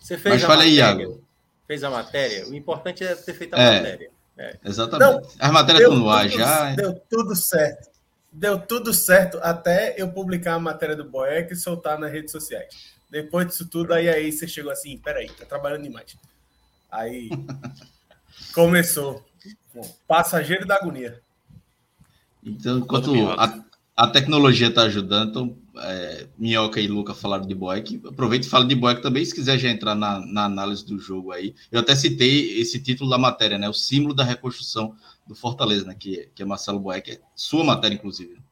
Você 0.00 0.18
fez 0.18 0.34
Mas 0.34 0.44
a 0.44 0.48
matéria, 0.48 0.70
Iago. 0.70 1.24
Fez 1.66 1.84
a 1.84 1.90
matéria. 1.90 2.48
O 2.48 2.54
importante 2.54 3.04
é 3.04 3.14
ter 3.14 3.32
feito 3.32 3.54
a 3.54 3.58
é, 3.58 3.76
matéria. 3.80 4.10
É. 4.36 4.58
Exatamente. 4.64 5.10
Não, 5.10 5.30
As 5.38 5.50
matérias 5.50 5.82
estão 5.84 5.98
no 5.98 6.10
ar 6.10 6.28
já. 6.28 6.74
Deu 6.74 6.94
tudo 7.08 7.34
certo. 7.34 7.90
Deu 8.30 8.58
tudo 8.58 8.92
certo 8.92 9.38
até 9.40 9.94
eu 9.96 10.10
publicar 10.12 10.54
a 10.54 10.58
matéria 10.58 10.96
do 10.96 11.08
Boeck 11.08 11.52
e 11.52 11.56
soltar 11.56 11.98
nas 11.98 12.10
redes 12.12 12.32
sociais. 12.32 12.92
Depois 13.08 13.46
disso 13.46 13.68
tudo, 13.68 13.94
aí, 13.94 14.08
aí 14.08 14.32
você 14.32 14.48
chegou 14.48 14.72
assim, 14.72 14.98
peraí, 14.98 15.30
tá 15.30 15.46
trabalhando 15.46 15.84
demais. 15.84 16.16
Aí 16.90 17.30
começou. 18.52 19.24
Bom, 19.72 19.96
passageiro 20.06 20.66
da 20.66 20.74
agonia. 20.74 21.22
Então, 22.42 22.78
enquanto 22.78 23.30
a, 23.30 23.64
a 23.96 24.08
tecnologia 24.08 24.68
está 24.68 24.82
ajudando, 24.82 25.30
então 25.30 25.58
é, 25.76 26.26
Minhoca 26.36 26.80
e 26.80 26.88
Luca 26.88 27.14
falaram 27.14 27.46
de 27.46 27.54
Boeck. 27.54 28.02
Aproveita 28.04 28.46
e 28.46 28.50
fala 28.50 28.66
de 28.66 28.74
Boeck 28.74 29.00
também, 29.00 29.24
se 29.24 29.34
quiser 29.34 29.56
já 29.56 29.68
entrar 29.68 29.94
na, 29.94 30.18
na, 30.20 30.44
análise 30.46 30.84
do 30.84 30.98
jogo 30.98 31.30
aí. 31.30 31.54
Eu 31.70 31.80
até 31.80 31.94
citei 31.94 32.60
esse 32.60 32.82
título 32.82 33.08
da 33.08 33.18
matéria, 33.18 33.56
né? 33.56 33.68
O 33.68 33.72
símbolo 33.72 34.12
da 34.12 34.24
reconstrução 34.24 34.96
do 35.26 35.34
Fortaleza, 35.34 35.84
né? 35.86 35.94
Que, 35.94 36.28
que 36.34 36.42
é 36.42 36.46
Marcelo 36.46 36.80
Boeck, 36.80 37.12
é 37.12 37.20
sua 37.36 37.62
matéria, 37.62 37.94
inclusive. 37.94 38.42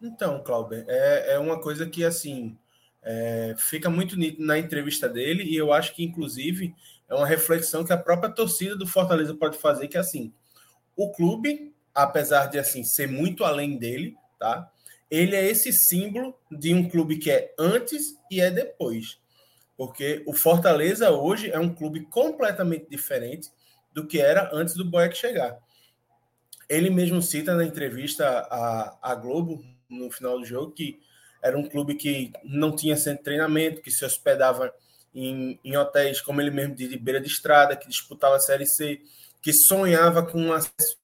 Então, 0.00 0.42
Cláudio, 0.42 0.84
é, 0.88 1.34
é 1.34 1.38
uma 1.38 1.60
coisa 1.60 1.84
que, 1.86 2.04
assim, 2.04 2.56
é, 3.02 3.54
fica 3.58 3.90
muito 3.90 4.16
na 4.38 4.58
entrevista 4.58 5.08
dele 5.08 5.42
e 5.42 5.56
eu 5.56 5.72
acho 5.74 5.94
que, 5.94 6.04
inclusive, 6.04 6.74
é 7.06 7.14
uma 7.14 7.26
reflexão 7.26 7.84
que 7.84 7.92
a 7.92 7.98
própria 7.98 8.30
torcida 8.30 8.76
do 8.76 8.86
Fortaleza 8.86 9.34
pode 9.34 9.58
fazer, 9.58 9.88
que, 9.88 9.96
é 9.96 10.00
assim, 10.00 10.32
o 10.96 11.10
clube 11.10 11.74
apesar 11.94 12.46
de 12.46 12.58
assim 12.58 12.84
ser 12.84 13.08
muito 13.08 13.44
além 13.44 13.76
dele, 13.76 14.16
tá? 14.38 14.70
Ele 15.10 15.34
é 15.34 15.46
esse 15.46 15.72
símbolo 15.72 16.38
de 16.50 16.74
um 16.74 16.88
clube 16.88 17.18
que 17.18 17.30
é 17.30 17.54
antes 17.58 18.16
e 18.30 18.40
é 18.40 18.50
depois. 18.50 19.18
Porque 19.76 20.22
o 20.26 20.32
Fortaleza 20.32 21.10
hoje 21.10 21.50
é 21.50 21.58
um 21.58 21.72
clube 21.72 22.00
completamente 22.06 22.86
diferente 22.90 23.50
do 23.92 24.06
que 24.06 24.20
era 24.20 24.50
antes 24.52 24.74
do 24.74 24.84
Boeck 24.84 25.16
chegar. 25.16 25.58
Ele 26.68 26.90
mesmo 26.90 27.22
cita 27.22 27.54
na 27.54 27.64
entrevista 27.64 28.26
à, 28.50 28.98
à 29.00 29.14
Globo, 29.14 29.64
no 29.88 30.10
final 30.10 30.38
do 30.38 30.44
jogo, 30.44 30.72
que 30.72 31.00
era 31.42 31.56
um 31.56 31.68
clube 31.68 31.94
que 31.94 32.32
não 32.44 32.74
tinha 32.74 32.96
centro 32.96 33.18
de 33.18 33.24
treinamento, 33.24 33.80
que 33.80 33.90
se 33.90 34.04
hospedava 34.04 34.72
em, 35.14 35.58
em 35.64 35.76
hotéis, 35.76 36.20
como 36.20 36.40
ele 36.40 36.50
mesmo 36.50 36.74
diz, 36.74 36.90
de 36.90 36.98
beira 36.98 37.20
de 37.20 37.28
estrada, 37.28 37.76
que 37.76 37.88
disputava 37.88 38.36
a 38.36 38.40
Série 38.40 38.66
C, 38.66 39.00
que 39.40 39.52
sonhava 39.52 40.22
com 40.22 40.40
um 40.40 40.52
acesso 40.52 40.98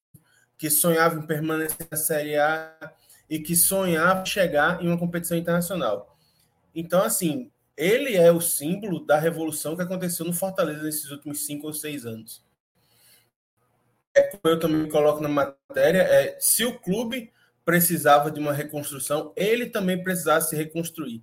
que 0.57 0.71
sonhava 0.71 1.19
em 1.19 1.27
permanecer 1.27 1.87
na 1.91 1.97
Série 1.97 2.37
A. 2.37 2.93
e 3.29 3.39
que 3.39 3.57
sonhava 3.57 4.25
chegar 4.25 4.83
em 4.83 4.89
uma 4.89 4.99
competição 4.99 5.37
internacional. 5.37 6.17
Então, 6.75 7.03
assim, 7.03 7.51
ele 7.77 8.17
é 8.17 8.31
o 8.31 8.41
símbolo 8.41 9.05
da 9.05 9.19
revolução 9.19 9.77
que 9.77 9.83
aconteceu 9.83 10.25
no 10.25 10.33
Fortaleza 10.33 10.83
nesses 10.83 11.11
últimos 11.11 11.45
cinco 11.47 11.67
ou 11.67 11.73
seis 11.73 12.07
anos. 12.07 12.45
É 14.15 14.23
como 14.23 14.43
eu 14.45 14.59
também 14.59 14.89
coloco 14.89 15.21
na 15.21 15.29
matéria, 15.29 16.03
é 16.03 16.39
se 16.39 16.65
o 16.65 16.79
clube 16.79 17.33
precisava 17.65 18.31
de 18.31 18.39
uma 18.39 18.53
reconstrução, 18.53 19.33
ele 19.35 19.67
também 19.67 20.03
precisava 20.03 20.41
se 20.41 20.55
reconstruir, 20.55 21.23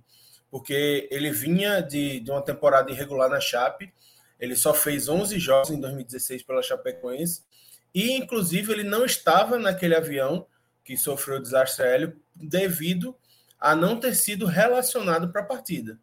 porque 0.50 1.08
ele 1.10 1.30
vinha 1.30 1.80
de, 1.80 2.20
de 2.20 2.30
uma 2.30 2.42
temporada 2.42 2.90
irregular 2.90 3.30
na 3.30 3.40
Chape, 3.40 3.92
ele 4.38 4.56
só 4.56 4.74
fez 4.74 5.08
11 5.08 5.38
jogos 5.38 5.70
em 5.70 5.80
2016 5.80 6.42
pela 6.42 6.62
Chapecoense, 6.62 7.44
e 7.94 8.12
inclusive 8.12 8.72
ele 8.72 8.84
não 8.84 9.04
estava 9.04 9.58
naquele 9.58 9.94
avião 9.94 10.46
que 10.84 10.96
sofreu 10.96 11.36
o 11.38 11.42
desastre 11.42 11.84
aéreo 11.84 12.20
devido 12.34 13.16
a 13.58 13.76
não 13.76 13.98
ter 13.98 14.14
sido 14.14 14.46
relacionado 14.46 15.30
para 15.30 15.42
a 15.42 15.46
partida. 15.46 15.98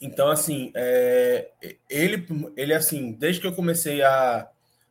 Então, 0.00 0.30
assim, 0.30 0.72
é, 0.74 1.50
ele, 1.88 2.26
ele, 2.56 2.72
assim, 2.72 3.12
desde 3.12 3.40
que 3.40 3.46
eu 3.46 3.54
comecei 3.54 4.02
a, 4.02 4.48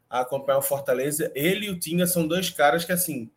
a 0.07 0.19
acompanhar 0.19 0.59
o 0.59 0.63
Fortaleza, 0.63 1.31
ele 1.33 1.65
e 1.65 1.69
o 1.71 1.79
Tinga 1.79 2.05
são 2.05 2.27
dois 2.27 2.51
caras 2.51 2.85
que, 2.85 2.91
assim, 2.91 3.31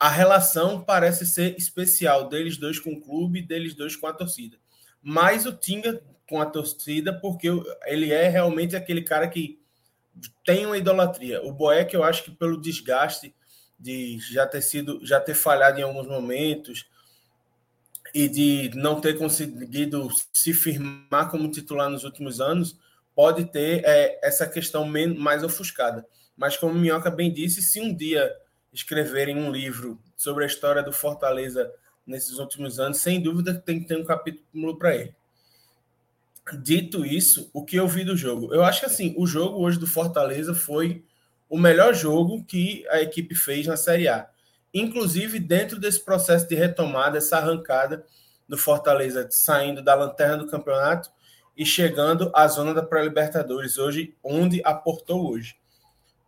a 0.00 0.08
relação 0.08 0.82
parece 0.82 1.24
ser 1.24 1.56
especial 1.56 2.28
deles 2.28 2.56
dois 2.56 2.80
com 2.80 2.94
o 2.94 3.00
clube, 3.00 3.40
deles 3.40 3.74
dois 3.74 3.94
com 3.94 4.08
a 4.08 4.12
torcida. 4.12 4.56
Mais 5.00 5.46
o 5.46 5.52
Tinga 5.52 6.02
com 6.28 6.40
a 6.40 6.46
torcida, 6.46 7.12
porque 7.12 7.48
ele 7.86 8.12
é 8.12 8.28
realmente 8.28 8.74
aquele 8.74 9.02
cara 9.02 9.28
que 9.28 9.59
tem 10.44 10.66
uma 10.66 10.78
idolatria. 10.78 11.42
O 11.44 11.52
Boeck, 11.52 11.94
eu 11.94 12.04
acho 12.04 12.24
que 12.24 12.30
pelo 12.30 12.60
desgaste 12.60 13.34
de 13.78 14.18
já 14.20 14.46
ter 14.46 14.60
sido, 14.60 15.04
já 15.04 15.20
ter 15.20 15.34
falhado 15.34 15.80
em 15.80 15.82
alguns 15.82 16.06
momentos 16.06 16.88
e 18.14 18.28
de 18.28 18.70
não 18.74 19.00
ter 19.00 19.16
conseguido 19.16 20.08
se 20.32 20.52
firmar 20.52 21.30
como 21.30 21.50
titular 21.50 21.88
nos 21.88 22.04
últimos 22.04 22.40
anos, 22.40 22.78
pode 23.14 23.44
ter 23.46 23.82
é, 23.84 24.18
essa 24.22 24.46
questão 24.46 24.84
mais 25.16 25.42
ofuscada. 25.42 26.06
Mas 26.36 26.56
como 26.56 26.74
Minhoca 26.74 27.10
bem 27.10 27.32
disse, 27.32 27.62
se 27.62 27.80
um 27.80 27.94
dia 27.94 28.34
escreverem 28.72 29.36
um 29.36 29.50
livro 29.50 30.00
sobre 30.16 30.44
a 30.44 30.46
história 30.46 30.82
do 30.82 30.92
Fortaleza 30.92 31.72
nesses 32.06 32.38
últimos 32.38 32.80
anos, 32.80 32.98
sem 32.98 33.20
dúvida 33.22 33.54
tem 33.54 33.80
que 33.80 33.86
ter 33.86 33.96
um 33.96 34.04
capítulo 34.04 34.78
para 34.78 34.96
ele. 34.96 35.14
Dito 36.56 37.04
isso, 37.04 37.50
o 37.52 37.64
que 37.64 37.76
eu 37.76 37.86
vi 37.86 38.04
do 38.04 38.16
jogo? 38.16 38.52
Eu 38.54 38.64
acho 38.64 38.80
que 38.80 38.86
assim, 38.86 39.14
o 39.16 39.26
jogo 39.26 39.62
hoje 39.62 39.78
do 39.78 39.86
Fortaleza 39.86 40.54
foi 40.54 41.04
o 41.48 41.58
melhor 41.58 41.94
jogo 41.94 42.44
que 42.44 42.86
a 42.88 43.00
equipe 43.00 43.34
fez 43.34 43.66
na 43.66 43.76
Série 43.76 44.08
A. 44.08 44.28
Inclusive 44.72 45.40
dentro 45.40 45.78
desse 45.78 46.04
processo 46.04 46.48
de 46.48 46.54
retomada, 46.54 47.18
essa 47.18 47.38
arrancada 47.38 48.06
do 48.48 48.56
Fortaleza 48.56 49.26
saindo 49.30 49.82
da 49.82 49.94
lanterna 49.94 50.36
do 50.36 50.46
campeonato 50.46 51.10
e 51.56 51.66
chegando 51.66 52.30
à 52.34 52.46
zona 52.46 52.72
da 52.72 52.82
pré-libertadores 52.82 53.78
hoje, 53.78 54.16
onde 54.22 54.62
aportou 54.64 55.30
hoje. 55.30 55.56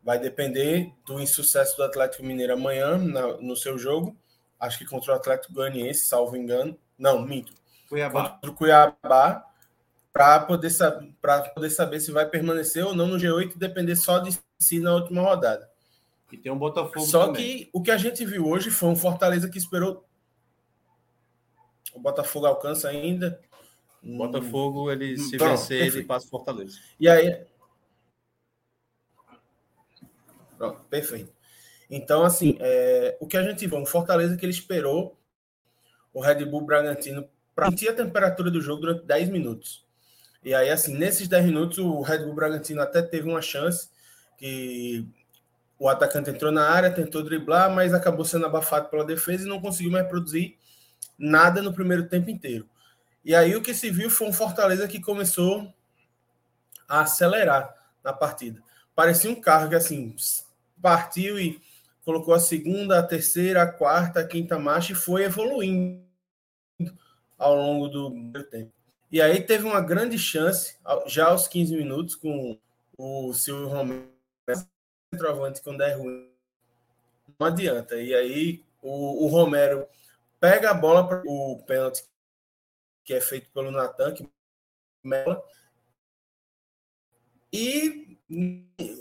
Vai 0.03 0.19
depender 0.19 0.93
do 1.07 1.21
insucesso 1.21 1.77
do 1.77 1.85
Atlético 1.85 2.25
Mineiro 2.25 2.53
amanhã 2.53 2.99
na, 2.99 3.37
no 3.39 3.57
seu 3.57 3.79
jogo. 3.79 4.17
Acho 4.59 4.79
que 4.79 4.85
contra 4.85 5.13
o 5.13 5.17
Atlético 5.17 5.55
Goianiense, 5.55 6.07
salvo 6.07 6.37
engano. 6.37 6.77
Não, 6.99 7.25
minto. 7.25 7.53
Cuiabá. 7.89 8.31
Contra 8.31 8.51
o 8.51 8.55
Cuiabá, 8.55 9.45
para 10.13 10.41
poder, 10.41 10.71
poder 11.55 11.71
saber 11.71 12.01
se 12.01 12.13
vai 12.13 12.29
permanecer 12.29 12.85
ou 12.85 12.95
não 12.95 13.07
no 13.07 13.17
G8 13.17 13.55
e 13.55 13.59
depender 13.59 13.97
só 13.97 14.19
de 14.19 14.39
si 14.59 14.79
na 14.79 14.95
última 14.95 15.23
rodada. 15.23 15.71
E 16.31 16.37
tem 16.37 16.51
um 16.51 16.59
Botafogo 16.59 17.07
Só 17.07 17.27
também. 17.27 17.43
que 17.43 17.71
o 17.73 17.83
que 17.83 17.91
a 17.91 17.97
gente 17.97 18.25
viu 18.25 18.47
hoje 18.47 18.71
foi 18.71 18.89
um 18.89 18.97
Fortaleza 18.97 19.49
que 19.49 19.59
esperou. 19.59 20.07
O 21.95 22.01
Botafogo 22.01 22.47
alcança 22.47 22.89
ainda. 22.89 23.41
O 24.03 24.17
Botafogo, 24.17 24.91
ele 24.91 25.19
se 25.19 25.37
Pronto, 25.37 25.51
vencer, 25.51 25.79
perfeito. 25.79 25.97
ele 25.99 26.07
passa 26.07 26.27
o 26.27 26.31
Fortaleza. 26.31 26.79
E 26.99 27.09
aí, 27.09 27.45
Pronto, 30.57 30.81
perfeito. 30.85 31.33
Então, 31.91 32.25
assim, 32.25 32.57
é, 32.61 33.17
o 33.21 33.27
que 33.27 33.37
a 33.37 33.43
gente 33.43 33.67
viu, 33.67 33.77
um 33.77 33.85
Fortaleza 33.85 34.37
que 34.37 34.45
ele 34.47 34.53
esperou 34.53 35.19
o 36.15 36.21
Red 36.21 36.45
Bull 36.45 36.61
Bragantino 36.63 37.29
para 37.55 37.69
sentir 37.69 37.89
a 37.89 37.95
temperatura 37.95 38.51
do 38.51 38.61
jogo 38.61 38.83
durante 38.83 39.05
10 39.05 39.29
minutos. 39.29 39.82
E 40.45 40.55
aí, 40.55 40.71
assim, 40.71 40.95
nesses 40.97 41.29
10 41.29 41.47
minutos, 41.47 41.79
o 41.79 42.01
Red 42.01 42.25
Bull 42.25 42.35
Bragantino 42.35 42.81
até 42.81 43.01
teve 43.01 43.29
uma 43.29 43.41
chance 43.41 43.89
que 44.37 45.07
o 45.79 45.89
atacante 45.89 46.31
entrou 46.31 46.51
na 46.51 46.69
área, 46.69 46.91
tentou 46.91 47.23
driblar, 47.23 47.71
mas 47.71 47.95
acabou 47.95 48.25
sendo 48.25 48.47
abafado 48.47 48.89
pela 48.89 49.05
defesa 49.05 49.45
e 49.45 49.49
não 49.49 49.61
conseguiu 49.61 49.93
mais 49.93 50.07
produzir 50.09 50.57
nada 51.19 51.63
no 51.63 51.73
primeiro 51.73 52.09
tempo 52.09 52.31
inteiro. 52.31 52.69
E 53.25 53.35
aí 53.35 53.55
o 53.55 53.63
que 53.63 53.73
se 53.73 53.91
viu 53.91 54.11
foi 54.11 54.29
um 54.29 54.33
Fortaleza 54.33 54.89
que 54.89 55.01
começou 55.01 55.73
a 56.89 57.03
acelerar 57.03 57.73
na 58.03 58.13
partida. 58.13 58.61
Parecia 58.95 59.31
um 59.31 59.41
carro 59.41 59.69
que, 59.69 59.77
assim, 59.77 60.15
partiu 60.81 61.39
e 61.39 61.61
colocou 62.05 62.35
a 62.35 62.41
segunda, 62.41 62.99
a 62.99 63.03
terceira, 63.03 63.63
a 63.63 63.73
quarta, 63.73 64.21
a 64.21 64.27
quinta 64.27 64.59
marcha 64.59 64.93
e 64.93 64.97
foi 64.97 65.23
evoluindo 65.23 66.03
ao 67.39 67.55
longo 67.55 67.89
do 67.89 68.45
tempo. 68.45 68.73
E 69.13 69.21
aí 69.21 69.43
teve 69.43 69.65
uma 69.65 69.83
grande 69.83 70.19
chance, 70.19 70.79
já 71.07 71.27
aos 71.27 71.47
15 71.47 71.77
minutos, 71.77 72.15
com 72.15 72.59
o 72.97 73.35
Silvio 73.35 73.69
Romero, 73.69 74.11
centroavante 75.13 75.61
quando 75.61 75.83
é 75.83 75.95
ruim, 75.95 76.33
não 77.39 77.47
adianta. 77.47 78.01
E 78.01 78.15
aí 78.15 78.65
o, 78.81 79.27
o 79.27 79.29
Romero 79.29 79.87
pega 80.41 80.71
a 80.71 80.75
bola 80.75 81.07
para 81.07 81.23
o 81.27 81.63
pênalti 81.67 82.03
que 83.05 83.13
é 83.13 83.21
feito 83.21 83.51
pelo 83.51 83.71
Natan, 83.71 84.15
que 84.15 84.27
e 87.53 88.19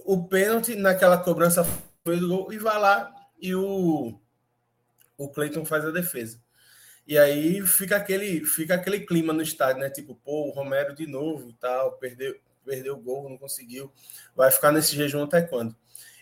o 0.04 0.28
pênalti 0.28 0.76
naquela 0.76 1.18
cobrança 1.18 1.64
foi 2.04 2.20
do 2.20 2.28
gol 2.28 2.52
e 2.52 2.58
vai 2.58 2.78
lá 2.78 3.16
e 3.40 3.56
o 3.56 4.20
o 5.18 5.30
Cleiton 5.30 5.64
faz 5.64 5.86
a 5.86 5.92
defesa. 5.92 6.42
E 7.08 7.18
aí 7.18 7.62
fica 7.66 7.98
aquele 7.98 8.46
fica 8.46 8.76
aquele 8.76 9.02
clima 9.02 9.34
no 9.34 9.42
estádio, 9.42 9.82
né? 9.82 9.90
Tipo, 9.90 10.16
pô, 10.16 10.48
o 10.48 10.52
Romero 10.52 10.96
de 10.96 11.08
novo, 11.08 11.54
tal, 11.54 11.94
perdeu 11.98 12.36
perdeu 12.64 12.96
o 12.96 13.02
gol, 13.02 13.30
não 13.30 13.38
conseguiu. 13.38 13.92
Vai 14.36 14.52
ficar 14.52 14.72
nesse 14.72 14.96
jejum 14.96 15.24
até 15.24 15.42
quando? 15.42 15.76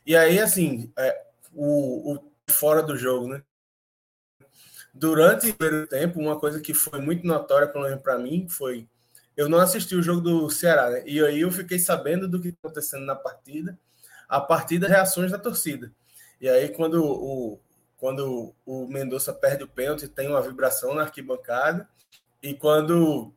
E 0.06 0.16
aí 0.16 0.40
assim, 0.40 0.92
é, 0.98 1.26
o, 1.54 2.14
o 2.16 2.32
fora 2.50 2.82
do 2.82 2.98
jogo, 2.98 3.28
né? 3.28 3.44
Durante 4.94 5.50
o 5.50 5.56
primeiro 5.56 5.88
tempo, 5.88 6.20
uma 6.20 6.40
coisa 6.40 6.60
que 6.60 6.74
foi 6.74 7.00
muito 7.00 7.26
notória, 7.26 7.68
pelo 7.68 7.86
menos 7.86 8.02
para 8.02 8.18
mim, 8.18 8.48
foi 8.50 8.88
eu 9.40 9.48
não 9.48 9.60
assisti 9.60 9.96
o 9.96 10.04
jogo 10.04 10.20
do 10.20 10.50
Ceará, 10.50 10.90
né? 10.90 11.04
E 11.06 11.24
aí 11.24 11.40
eu 11.40 11.50
fiquei 11.50 11.80
sabendo 11.80 12.28
do 12.28 12.42
que 12.42 12.50
está 12.50 12.60
acontecendo 12.68 13.06
na 13.06 13.16
partida, 13.16 13.80
a 14.28 14.42
partir 14.42 14.80
das 14.80 14.90
reações 14.90 15.32
da 15.32 15.40
torcida. 15.40 15.94
E 16.42 16.50
aí, 16.50 16.68
quando 16.70 17.02
o, 17.02 17.58
quando 18.00 18.56
o 18.66 18.88
Mendonça 18.88 19.34
perde 19.34 19.64
o 19.64 19.68
pênalti, 19.68 20.08
tem 20.08 20.28
uma 20.30 20.42
vibração 20.42 20.96
na 20.96 21.04
arquibancada. 21.04 21.88
E 22.42 22.54
quando 22.54 23.34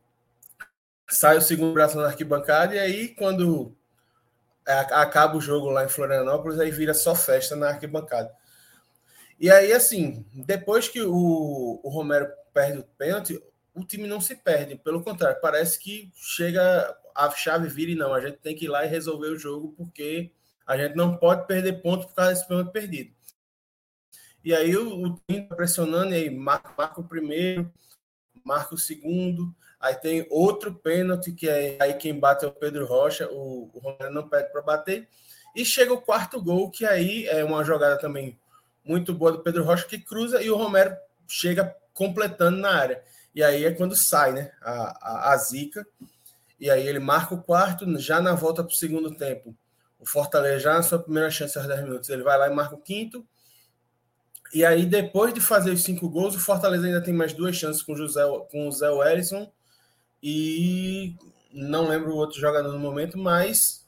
sai 1.08 1.36
o 1.36 1.42
segundo 1.42 1.68
vibração 1.68 2.00
na 2.00 2.08
arquibancada, 2.08 2.74
e 2.74 2.78
aí, 2.78 3.08
quando 3.08 3.74
acaba 4.64 5.36
o 5.36 5.40
jogo 5.40 5.68
lá 5.68 5.84
em 5.84 5.88
Florianópolis, 5.88 6.60
aí 6.60 6.70
vira 6.70 6.94
só 6.94 7.14
festa 7.14 7.56
na 7.56 7.70
arquibancada. 7.70 8.32
E 9.38 9.50
aí, 9.50 9.72
assim, 9.72 10.24
depois 10.32 10.88
que 10.88 11.02
o, 11.02 11.80
o 11.82 11.88
Romero 11.88 12.30
perde 12.54 12.78
o 12.78 12.84
pênalti, 12.96 13.42
o 13.74 13.84
time 13.84 14.06
não 14.06 14.20
se 14.20 14.36
perde. 14.36 14.76
Pelo 14.76 15.02
contrário, 15.02 15.40
parece 15.40 15.80
que 15.80 16.12
chega 16.14 16.96
a 17.14 17.30
chave 17.30 17.68
vira 17.68 17.90
e 17.90 17.96
não. 17.96 18.14
A 18.14 18.20
gente 18.20 18.38
tem 18.38 18.54
que 18.54 18.66
ir 18.66 18.68
lá 18.68 18.84
e 18.84 18.88
resolver 18.88 19.28
o 19.28 19.38
jogo 19.38 19.74
porque 19.76 20.30
a 20.64 20.76
gente 20.76 20.94
não 20.94 21.16
pode 21.16 21.46
perder 21.48 21.82
pontos 21.82 22.06
por 22.06 22.14
causa 22.14 22.32
desse 22.32 22.46
pênalti 22.46 22.70
perdido. 22.70 23.12
E 24.44 24.54
aí 24.54 24.76
o, 24.76 25.06
o 25.06 25.20
time 25.28 25.46
tá 25.46 25.54
pressionando, 25.54 26.12
e 26.12 26.16
aí 26.16 26.30
marca, 26.30 26.72
marca 26.76 27.00
o 27.00 27.04
primeiro, 27.04 27.72
marca 28.44 28.74
o 28.74 28.78
segundo, 28.78 29.54
aí 29.80 29.94
tem 29.94 30.26
outro 30.30 30.74
pênalti, 30.74 31.32
que 31.32 31.48
é 31.48 31.76
aí 31.80 31.94
quem 31.94 32.18
bate 32.18 32.44
é 32.44 32.48
o 32.48 32.52
Pedro 32.52 32.86
Rocha, 32.86 33.28
o, 33.30 33.70
o 33.72 33.78
Romero 33.78 34.12
não 34.12 34.28
pede 34.28 34.50
para 34.50 34.62
bater, 34.62 35.08
e 35.54 35.64
chega 35.64 35.92
o 35.92 36.00
quarto 36.00 36.42
gol, 36.42 36.70
que 36.70 36.84
aí 36.84 37.26
é 37.26 37.44
uma 37.44 37.64
jogada 37.64 37.98
também 37.98 38.38
muito 38.84 39.12
boa 39.14 39.32
do 39.32 39.40
Pedro 39.40 39.64
Rocha, 39.64 39.86
que 39.86 39.98
cruza 39.98 40.42
e 40.42 40.50
o 40.50 40.56
Romero 40.56 40.96
chega 41.28 41.76
completando 41.94 42.58
na 42.58 42.70
área. 42.70 43.02
E 43.34 43.42
aí 43.42 43.64
é 43.64 43.72
quando 43.72 43.96
sai 43.96 44.32
né, 44.32 44.52
a, 44.60 45.30
a, 45.30 45.32
a 45.32 45.36
zica. 45.36 45.86
E 46.60 46.70
aí 46.70 46.86
ele 46.86 46.98
marca 46.98 47.34
o 47.34 47.42
quarto, 47.42 47.98
já 47.98 48.20
na 48.20 48.34
volta 48.34 48.62
para 48.62 48.72
o 48.72 48.76
segundo 48.76 49.14
tempo. 49.14 49.54
O 49.98 50.06
Fortaleza, 50.06 50.60
já 50.60 50.74
na 50.74 50.82
sua 50.82 50.98
primeira 50.98 51.30
chance 51.30 51.56
aos 51.56 51.66
10 51.66 51.82
minutos, 51.82 52.08
ele 52.08 52.22
vai 52.22 52.38
lá 52.38 52.48
e 52.48 52.54
marca 52.54 52.74
o 52.74 52.80
quinto. 52.80 53.26
E 54.52 54.64
aí, 54.64 54.84
depois 54.84 55.32
de 55.32 55.40
fazer 55.40 55.70
os 55.70 55.82
cinco 55.82 56.08
gols, 56.08 56.34
o 56.34 56.40
Fortaleza 56.40 56.86
ainda 56.86 57.02
tem 57.02 57.14
mais 57.14 57.32
duas 57.32 57.56
chances 57.56 57.82
com, 57.82 57.96
José, 57.96 58.22
com 58.50 58.68
o 58.68 58.72
Zé 58.72 58.90
Wellison. 58.90 59.50
E 60.22 61.16
não 61.52 61.88
lembro 61.88 62.12
o 62.12 62.16
outro 62.16 62.38
jogador 62.38 62.72
no 62.72 62.78
momento, 62.78 63.18
mas. 63.18 63.86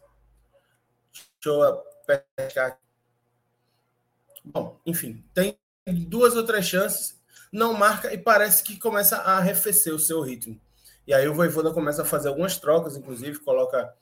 Deixa 1.12 1.58
eu 1.58 1.82
pescar. 2.36 2.78
Bom, 4.44 4.78
enfim, 4.84 5.24
tem 5.32 5.58
duas 5.86 6.36
ou 6.36 6.44
três 6.44 6.66
chances, 6.66 7.18
não 7.52 7.72
marca 7.72 8.12
e 8.12 8.18
parece 8.18 8.62
que 8.62 8.78
começa 8.78 9.16
a 9.16 9.38
arrefecer 9.38 9.94
o 9.94 9.98
seu 9.98 10.20
ritmo. 10.20 10.60
E 11.06 11.14
aí 11.14 11.28
o 11.28 11.34
Voivoda 11.34 11.72
começa 11.72 12.02
a 12.02 12.04
fazer 12.04 12.28
algumas 12.28 12.58
trocas, 12.58 12.96
inclusive 12.96 13.38
coloca 13.40 13.94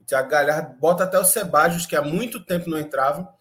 o 0.00 0.04
Thiago 0.04 0.28
Galhardo, 0.28 0.76
bota 0.78 1.04
até 1.04 1.18
o 1.18 1.24
Sebajos, 1.24 1.86
que 1.86 1.96
há 1.96 2.02
muito 2.02 2.44
tempo 2.44 2.70
não 2.70 2.78
entrava, 2.78 3.32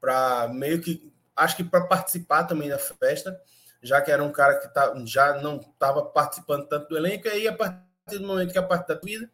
para 0.00 0.48
meio 0.48 0.80
que, 0.80 1.11
acho 1.36 1.56
que 1.56 1.64
para 1.64 1.86
participar 1.86 2.44
também 2.44 2.68
da 2.68 2.78
festa, 2.78 3.38
já 3.82 4.00
que 4.00 4.10
era 4.10 4.22
um 4.22 4.32
cara 4.32 4.58
que 4.58 4.72
tá, 4.72 4.94
já 5.04 5.40
não 5.40 5.56
estava 5.56 6.04
participando 6.04 6.68
tanto 6.68 6.88
do 6.88 6.96
elenco, 6.96 7.26
e 7.26 7.30
aí 7.30 7.48
a 7.48 7.56
partir 7.56 8.18
do 8.18 8.26
momento 8.26 8.52
que 8.52 8.58
a 8.58 8.62
parte 8.62 8.88
da 8.88 8.94
vida 8.94 9.30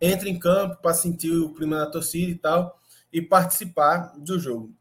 entra 0.00 0.28
em 0.28 0.38
campo 0.38 0.76
para 0.82 0.94
sentir 0.94 1.30
o 1.30 1.54
clima 1.54 1.78
da 1.78 1.86
torcida 1.86 2.30
e 2.30 2.34
tal, 2.34 2.80
e 3.12 3.22
participar 3.22 4.12
do 4.18 4.38
jogo. 4.38 4.74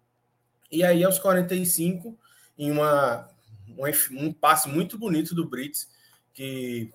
E 0.71 0.83
aí, 0.83 1.03
aos 1.03 1.19
45, 1.19 2.17
em 2.57 2.71
uma, 2.71 3.29
um, 3.69 4.25
um 4.25 4.33
passe 4.33 4.67
muito 4.67 4.97
bonito 4.97 5.35
do 5.35 5.47
Brits, 5.47 5.87
que 6.33 6.91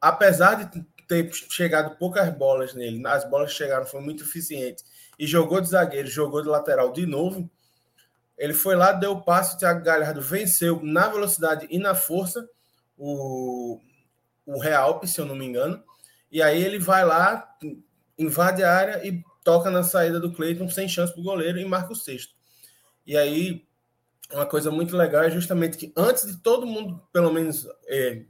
apesar 0.00 0.54
de 0.54 0.84
ter 1.08 1.28
chegado 1.32 1.96
poucas 1.96 2.32
bolas 2.32 2.72
nele, 2.72 3.04
as 3.04 3.28
bolas 3.28 3.52
chegaram 3.52 3.84
foram 3.84 4.04
muito 4.04 4.22
eficientes, 4.22 4.84
e 5.18 5.26
jogou 5.26 5.60
de 5.60 5.68
zagueiro, 5.68 6.08
jogou 6.08 6.40
de 6.40 6.48
lateral 6.48 6.92
de 6.92 7.04
novo, 7.04 7.50
ele 8.40 8.54
foi 8.54 8.74
lá, 8.74 8.92
deu 8.92 9.12
o 9.12 9.22
passe, 9.22 9.54
o 9.54 9.58
Thiago 9.58 9.84
Galhardo 9.84 10.22
venceu 10.22 10.80
na 10.82 11.06
velocidade 11.08 11.66
e 11.68 11.78
na 11.78 11.94
força 11.94 12.48
o, 12.96 13.78
o 14.46 14.58
Real, 14.58 14.98
se 15.06 15.20
eu 15.20 15.26
não 15.26 15.36
me 15.36 15.44
engano, 15.44 15.84
e 16.32 16.40
aí 16.40 16.64
ele 16.64 16.78
vai 16.78 17.04
lá, 17.04 17.46
invade 18.18 18.64
a 18.64 18.74
área 18.74 19.06
e 19.06 19.22
toca 19.44 19.70
na 19.70 19.82
saída 19.82 20.18
do 20.18 20.32
Cleiton 20.32 20.70
sem 20.70 20.88
chance 20.88 21.12
para 21.12 21.20
o 21.20 21.24
goleiro 21.24 21.58
e 21.58 21.64
marca 21.66 21.92
o 21.92 21.96
sexto. 21.96 22.34
E 23.06 23.14
aí, 23.14 23.66
uma 24.32 24.46
coisa 24.46 24.70
muito 24.70 24.96
legal 24.96 25.22
é 25.22 25.30
justamente 25.30 25.76
que 25.76 25.92
antes 25.94 26.26
de 26.26 26.38
todo 26.38 26.66
mundo, 26.66 26.98
pelo 27.12 27.30
menos, 27.30 27.68
é, 27.88 28.22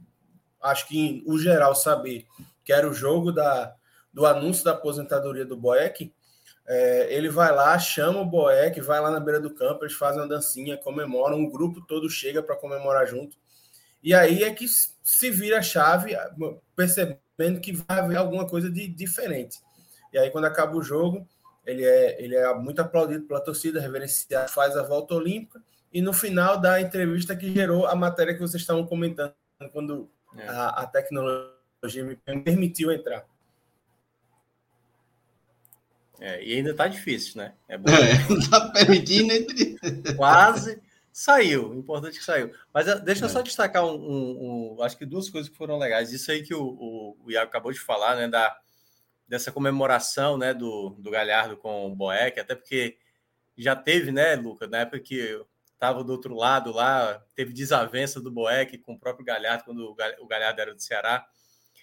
acho 0.61 0.89
que 0.89 1.23
o 1.25 1.39
geral 1.39 1.73
saber 1.73 2.27
que 2.65 2.73
era 2.73 2.89
o 2.89 2.93
jogo 2.93 3.31
da, 3.31 3.73
do 4.11 4.25
anúncio 4.25 4.65
da 4.65 4.71
aposentadoria 4.71 5.45
do 5.45 5.55
Boeck, 5.55 6.13
é, 6.67 7.13
ele 7.13 7.29
vai 7.29 7.53
lá, 7.53 7.77
chama 7.77 8.19
o 8.19 8.25
Boeck, 8.25 8.79
vai 8.81 8.99
lá 8.99 9.11
na 9.11 9.19
beira 9.19 9.39
do 9.39 9.53
campo, 9.53 9.83
eles 9.83 9.95
fazem 9.95 10.21
uma 10.21 10.27
dancinha, 10.27 10.77
comemoram, 10.77 11.37
um 11.37 11.49
grupo 11.49 11.81
todo 11.81 12.09
chega 12.09 12.41
para 12.41 12.55
comemorar 12.55 13.07
junto. 13.07 13.35
E 14.03 14.13
aí 14.13 14.43
é 14.43 14.53
que 14.53 14.65
se 14.67 15.29
vira 15.29 15.59
a 15.59 15.61
chave, 15.61 16.15
percebendo 16.75 17.59
que 17.61 17.73
vai 17.73 17.99
haver 17.99 18.17
alguma 18.17 18.47
coisa 18.47 18.69
de 18.69 18.87
diferente. 18.87 19.59
E 20.11 20.17
aí, 20.17 20.29
quando 20.29 20.45
acaba 20.45 20.75
o 20.75 20.83
jogo, 20.83 21.27
ele 21.65 21.85
é, 21.85 22.21
ele 22.21 22.35
é 22.35 22.53
muito 22.55 22.81
aplaudido 22.81 23.25
pela 23.25 23.39
torcida, 23.39 23.79
reverenciado, 23.79 24.51
faz 24.51 24.75
a 24.75 24.83
volta 24.83 25.13
olímpica, 25.13 25.61
e 25.93 26.01
no 26.01 26.13
final 26.13 26.57
da 26.57 26.81
entrevista 26.81 27.35
que 27.35 27.53
gerou 27.53 27.85
a 27.85 27.95
matéria 27.95 28.33
que 28.33 28.39
vocês 28.39 28.61
estavam 28.61 28.85
comentando, 28.85 29.33
quando 29.71 30.09
é. 30.35 30.47
a, 30.47 30.69
a 30.69 30.87
tecnologia 30.87 32.03
me 32.03 32.15
permitiu 32.15 32.91
entrar. 32.91 33.25
É, 36.21 36.43
e 36.43 36.53
ainda 36.53 36.71
tá 36.75 36.87
difícil, 36.87 37.41
né? 37.41 37.55
É 37.67 37.75
bom. 37.79 37.89
É, 37.91 38.13
tá 38.47 38.69
permitindo 38.69 39.33
entre. 39.33 39.75
Quase 40.15 40.79
saiu. 41.11 41.73
Importante 41.73 42.19
que 42.19 42.23
saiu. 42.23 42.53
Mas 42.71 42.87
ah, 42.87 42.99
deixa 42.99 43.25
eu 43.25 43.27
é. 43.27 43.31
só 43.31 43.41
destacar 43.41 43.83
um, 43.83 43.95
um, 43.95 44.75
um, 44.77 44.83
Acho 44.83 44.95
que 44.95 45.05
duas 45.05 45.31
coisas 45.31 45.49
que 45.49 45.57
foram 45.57 45.79
legais. 45.79 46.13
Isso 46.13 46.31
aí 46.31 46.43
que 46.43 46.53
o, 46.53 46.63
o, 46.63 47.17
o 47.25 47.31
Iago 47.31 47.49
acabou 47.49 47.71
de 47.71 47.79
falar, 47.79 48.15
né? 48.15 48.27
Da, 48.27 48.55
dessa 49.27 49.51
comemoração, 49.51 50.37
né? 50.37 50.53
Do, 50.53 50.91
do 50.99 51.09
Galhardo 51.09 51.57
com 51.57 51.87
o 51.87 51.95
Boeck, 51.95 52.39
até 52.39 52.53
porque 52.53 52.99
já 53.57 53.75
teve, 53.75 54.11
né, 54.11 54.35
Lucas, 54.35 54.69
na 54.69 54.79
época 54.79 54.99
que 54.99 55.39
estava 55.73 56.03
do 56.03 56.11
outro 56.11 56.35
lado 56.35 56.71
lá, 56.71 57.19
teve 57.35 57.51
desavença 57.51 58.21
do 58.21 58.31
Boeck 58.31 58.77
com 58.77 58.93
o 58.93 58.99
próprio 58.99 59.25
Galhardo, 59.25 59.63
quando 59.63 59.95
o 60.19 60.27
Galhardo 60.27 60.61
era 60.61 60.75
do 60.75 60.81
Ceará. 60.81 61.25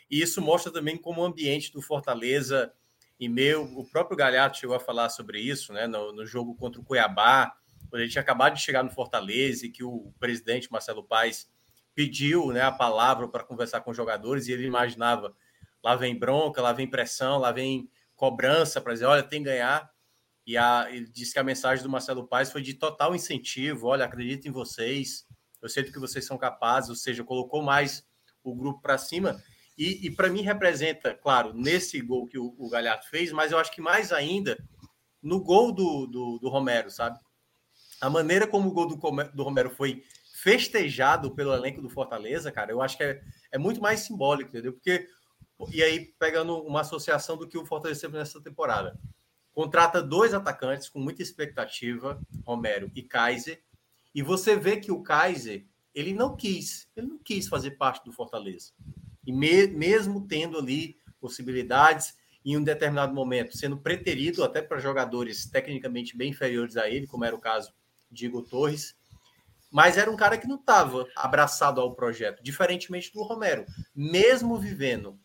E 0.08 0.22
isso 0.22 0.40
mostra 0.40 0.72
também 0.72 0.96
como 0.96 1.20
o 1.20 1.24
ambiente 1.24 1.72
do 1.72 1.82
Fortaleza 1.82 2.72
e 3.18 3.28
meu, 3.28 3.64
o 3.76 3.84
próprio 3.84 4.16
Galhardo 4.16 4.56
chegou 4.56 4.76
a 4.76 4.80
falar 4.80 5.08
sobre 5.08 5.40
isso, 5.40 5.72
né, 5.72 5.86
no, 5.86 6.12
no 6.12 6.24
jogo 6.24 6.54
contra 6.54 6.80
o 6.80 6.84
Cuiabá, 6.84 7.52
quando 7.90 8.02
ele 8.02 8.10
tinha 8.10 8.22
acabado 8.22 8.54
de 8.54 8.60
chegar 8.60 8.82
no 8.82 8.90
Fortaleza 8.90 9.66
e 9.66 9.70
que 9.70 9.82
o 9.82 10.12
presidente 10.20 10.70
Marcelo 10.70 11.02
Paes 11.02 11.50
pediu, 11.94 12.52
né, 12.52 12.60
a 12.60 12.70
palavra 12.70 13.26
para 13.26 13.42
conversar 13.42 13.80
com 13.80 13.90
os 13.90 13.96
jogadores 13.96 14.46
e 14.46 14.52
ele 14.52 14.66
imaginava 14.66 15.34
lá 15.82 15.96
vem 15.96 16.16
bronca, 16.16 16.62
lá 16.62 16.72
vem 16.72 16.86
pressão, 16.86 17.38
lá 17.38 17.50
vem 17.50 17.90
cobrança 18.14 18.80
para 18.80 18.92
dizer, 18.92 19.06
olha, 19.06 19.22
tem 19.22 19.42
que 19.42 19.48
ganhar. 19.48 19.90
E 20.46 20.56
a, 20.56 20.86
ele 20.90 21.08
disse 21.08 21.32
que 21.32 21.38
a 21.38 21.44
mensagem 21.44 21.82
do 21.82 21.90
Marcelo 21.90 22.26
Paes 22.26 22.50
foi 22.50 22.62
de 22.62 22.74
total 22.74 23.14
incentivo, 23.14 23.86
olha, 23.86 24.04
acredito 24.04 24.46
em 24.46 24.50
vocês, 24.50 25.26
eu 25.60 25.68
sei 25.68 25.82
do 25.82 25.92
que 25.92 25.98
vocês 25.98 26.24
são 26.24 26.38
capazes, 26.38 26.88
ou 26.88 26.96
seja, 26.96 27.24
colocou 27.24 27.62
mais 27.62 28.06
o 28.42 28.54
grupo 28.54 28.80
para 28.80 28.96
cima. 28.96 29.42
E, 29.78 30.06
e 30.06 30.10
para 30.10 30.28
mim 30.28 30.42
representa, 30.42 31.14
claro, 31.14 31.54
nesse 31.54 32.00
gol 32.00 32.26
que 32.26 32.36
o, 32.36 32.52
o, 32.58 32.68
Galhardo 32.68 33.06
fez, 33.06 33.30
mas 33.30 33.52
eu 33.52 33.58
acho 33.58 33.70
que 33.70 33.80
mais 33.80 34.12
ainda 34.12 34.58
no 35.22 35.40
gol 35.40 35.70
do, 35.70 36.04
do, 36.08 36.38
do 36.40 36.48
Romero, 36.48 36.90
sabe? 36.90 37.16
A 38.00 38.10
maneira 38.10 38.44
como 38.44 38.68
o 38.68 38.72
gol 38.72 38.88
do, 38.88 38.96
do 38.96 39.42
Romero 39.44 39.70
foi 39.70 40.02
festejado 40.34 41.32
pelo 41.32 41.54
elenco 41.54 41.80
do 41.80 41.88
Fortaleza, 41.88 42.50
cara, 42.50 42.72
eu 42.72 42.82
acho 42.82 42.96
que 42.96 43.04
é, 43.04 43.22
é 43.52 43.58
muito 43.58 43.80
mais 43.80 44.00
simbólico, 44.00 44.50
entendeu? 44.50 44.72
Porque, 44.72 45.08
e 45.72 45.80
aí, 45.80 46.12
pegando 46.18 46.58
uma 46.58 46.80
associação 46.80 47.36
do 47.36 47.46
que 47.46 47.56
o 47.56 47.66
Fortaleza 47.66 48.00
teve 48.00 48.18
nessa 48.18 48.40
temporada. 48.40 48.98
Contrata 49.52 50.02
dois 50.02 50.34
atacantes 50.34 50.88
com 50.88 50.98
muita 50.98 51.22
expectativa, 51.22 52.20
Romero 52.44 52.90
e 52.96 53.02
Kaiser, 53.02 53.62
e 54.12 54.22
você 54.22 54.56
vê 54.56 54.78
que 54.78 54.90
o 54.90 55.02
Kaiser, 55.02 55.66
ele 55.94 56.12
não 56.12 56.36
quis, 56.36 56.88
ele 56.96 57.06
não 57.06 57.18
quis 57.18 57.46
fazer 57.46 57.72
parte 57.72 58.04
do 58.04 58.12
Fortaleza. 58.12 58.72
E 59.28 59.32
me, 59.32 59.66
mesmo 59.66 60.26
tendo 60.26 60.56
ali 60.56 60.96
possibilidades, 61.20 62.16
em 62.42 62.56
um 62.56 62.64
determinado 62.64 63.12
momento, 63.12 63.54
sendo 63.54 63.76
preterido 63.76 64.42
até 64.42 64.62
para 64.62 64.78
jogadores 64.78 65.44
tecnicamente 65.44 66.16
bem 66.16 66.30
inferiores 66.30 66.78
a 66.78 66.88
ele, 66.88 67.06
como 67.06 67.26
era 67.26 67.36
o 67.36 67.40
caso 67.40 67.74
de 68.10 68.24
Igor 68.24 68.42
Torres, 68.48 68.96
mas 69.70 69.98
era 69.98 70.10
um 70.10 70.16
cara 70.16 70.38
que 70.38 70.48
não 70.48 70.56
estava 70.56 71.06
abraçado 71.14 71.78
ao 71.78 71.94
projeto, 71.94 72.42
diferentemente 72.42 73.12
do 73.12 73.22
Romero, 73.22 73.66
mesmo 73.94 74.58
vivendo 74.58 75.20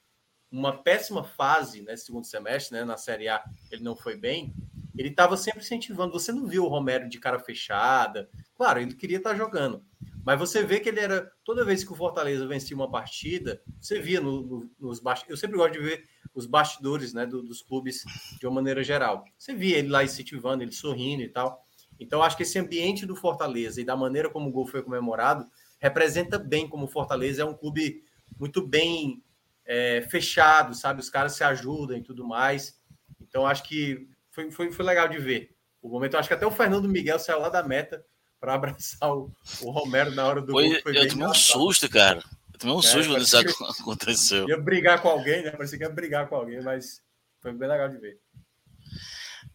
uma 0.51 0.83
péssima 0.83 1.23
fase 1.23 1.79
nesse 1.79 1.87
né, 1.87 1.95
segundo 1.95 2.25
semestre, 2.25 2.77
né, 2.77 2.83
na 2.83 2.97
Série 2.97 3.29
A, 3.29 3.41
ele 3.71 3.83
não 3.83 3.95
foi 3.95 4.17
bem, 4.17 4.53
ele 4.97 5.09
estava 5.09 5.37
sempre 5.37 5.61
incentivando. 5.61 6.11
Você 6.11 6.33
não 6.33 6.45
viu 6.45 6.65
o 6.65 6.67
Romero 6.67 7.07
de 7.07 7.19
cara 7.19 7.39
fechada, 7.39 8.29
claro, 8.53 8.81
ele 8.81 8.93
queria 8.95 9.17
estar 9.17 9.31
tá 9.31 9.35
jogando, 9.37 9.81
mas 10.25 10.39
você 10.39 10.63
vê 10.63 10.79
que 10.79 10.89
ele 10.89 10.99
era. 10.99 11.31
Toda 11.43 11.65
vez 11.65 11.83
que 11.83 11.91
o 11.91 11.95
Fortaleza 11.95 12.47
vencia 12.47 12.75
uma 12.75 12.89
partida, 12.89 13.61
você 13.79 13.99
via 13.99 14.21
no, 14.21 14.41
no, 14.41 14.71
nos 14.79 14.99
bastidores. 14.99 15.31
Eu 15.31 15.37
sempre 15.37 15.57
gosto 15.57 15.73
de 15.73 15.79
ver 15.79 16.03
os 16.33 16.45
bastidores 16.45 17.13
né, 17.13 17.25
do, 17.25 17.43
dos 17.43 17.61
clubes 17.61 18.03
de 18.39 18.47
uma 18.47 18.55
maneira 18.55 18.83
geral. 18.83 19.25
Você 19.37 19.53
via 19.53 19.77
ele 19.77 19.89
lá 19.89 20.03
incentivando, 20.03 20.63
ele 20.63 20.71
sorrindo 20.71 21.21
e 21.21 21.29
tal. 21.29 21.65
Então, 21.99 22.23
acho 22.23 22.37
que 22.37 22.43
esse 22.43 22.57
ambiente 22.57 23.05
do 23.05 23.15
Fortaleza 23.15 23.81
e 23.81 23.85
da 23.85 23.95
maneira 23.95 24.29
como 24.29 24.49
o 24.49 24.51
gol 24.51 24.65
foi 24.65 24.81
comemorado 24.81 25.45
representa 25.79 26.39
bem 26.39 26.67
como 26.67 26.85
o 26.85 26.89
Fortaleza 26.89 27.41
é 27.41 27.45
um 27.45 27.53
clube 27.53 28.03
muito 28.39 28.65
bem 28.65 29.21
é, 29.65 30.01
fechado, 30.09 30.73
sabe? 30.73 31.01
Os 31.01 31.09
caras 31.09 31.33
se 31.33 31.43
ajudam 31.43 31.97
e 31.97 32.01
tudo 32.01 32.25
mais. 32.25 32.81
Então, 33.21 33.45
acho 33.45 33.63
que 33.63 34.07
foi, 34.31 34.49
foi, 34.49 34.71
foi 34.71 34.85
legal 34.85 35.09
de 35.09 35.17
ver. 35.17 35.55
O 35.81 35.89
momento, 35.89 36.15
acho 36.15 36.29
que 36.29 36.33
até 36.33 36.45
o 36.45 36.51
Fernando 36.51 36.87
Miguel 36.87 37.19
saiu 37.19 37.39
lá 37.39 37.49
da 37.49 37.61
meta 37.61 38.03
para 38.43 38.55
abraçar 38.55 39.09
o, 39.09 39.31
o, 39.61 39.71
Romero 39.71 40.11
na 40.11 40.27
hora 40.27 40.41
do 40.41 40.51
foi, 40.51 40.67
gol. 40.67 40.81
Foi 40.83 40.97
eu 40.97 41.07
tomei 41.07 41.27
um 41.27 41.33
susto, 41.33 41.89
cara. 41.89 42.21
Eu 42.51 42.59
tomei 42.59 42.75
um 42.75 42.79
é, 42.79 42.81
susto 42.81 43.09
quando 43.09 43.21
isso 43.21 43.37
aconteceu. 43.81 44.49
Ia 44.49 44.57
brigar 44.57 45.01
com 45.01 45.07
alguém, 45.07 45.43
né? 45.43 45.51
Parecia 45.51 45.77
que 45.77 45.83
ia 45.85 45.89
brigar 45.89 46.27
com 46.27 46.35
alguém, 46.35 46.61
mas 46.61 47.01
foi 47.39 47.53
bem 47.53 47.69
legal 47.69 47.87
de 47.87 47.97
ver. 47.99 48.19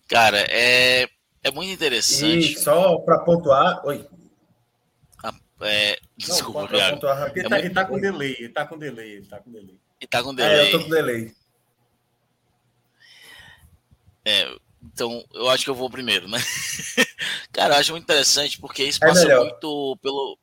Cara, 0.09 0.39
é, 0.49 1.07
é 1.45 1.51
muito 1.51 1.71
interessante. 1.71 2.55
E 2.55 2.59
só 2.59 2.97
para 3.01 3.19
pontuar. 3.19 3.85
Oi. 3.85 4.09
Ah, 5.23 5.35
é, 5.61 5.99
desculpa, 6.17 6.63
Não, 6.63 6.69
pontuar, 6.69 7.31
ele, 7.37 7.41
é 7.41 7.43
tá, 7.43 7.51
muito... 7.51 7.67
ele 7.67 7.75
tá 7.75 7.85
com 7.85 8.01
delay, 8.01 8.37
ele 8.39 8.49
tá 8.49 8.67
com 8.67 8.79
delay, 8.79 9.11
ele 9.11 9.27
tá 9.27 9.39
com 9.39 9.53
delay. 9.53 9.79
Ele 10.01 10.09
tá 10.09 10.23
com 10.23 10.35
delay. 10.35 10.57
É, 10.57 10.67
eu 10.67 10.79
tô 10.79 10.85
com 10.85 10.89
delay. 10.89 11.35
É, 14.25 14.57
então, 14.83 15.23
eu 15.35 15.51
acho 15.51 15.65
que 15.65 15.69
eu 15.69 15.75
vou 15.75 15.91
primeiro, 15.91 16.27
né? 16.27 16.39
Cara, 17.59 17.75
eu 17.75 17.79
acho 17.81 17.91
muito 17.91 18.05
interessante 18.05 18.57
porque 18.61 18.85
isso 18.85 19.01
é 19.03 19.09
passa 19.09 19.33
é 19.33 19.37
muito 19.37 19.99
pelo 20.01 20.39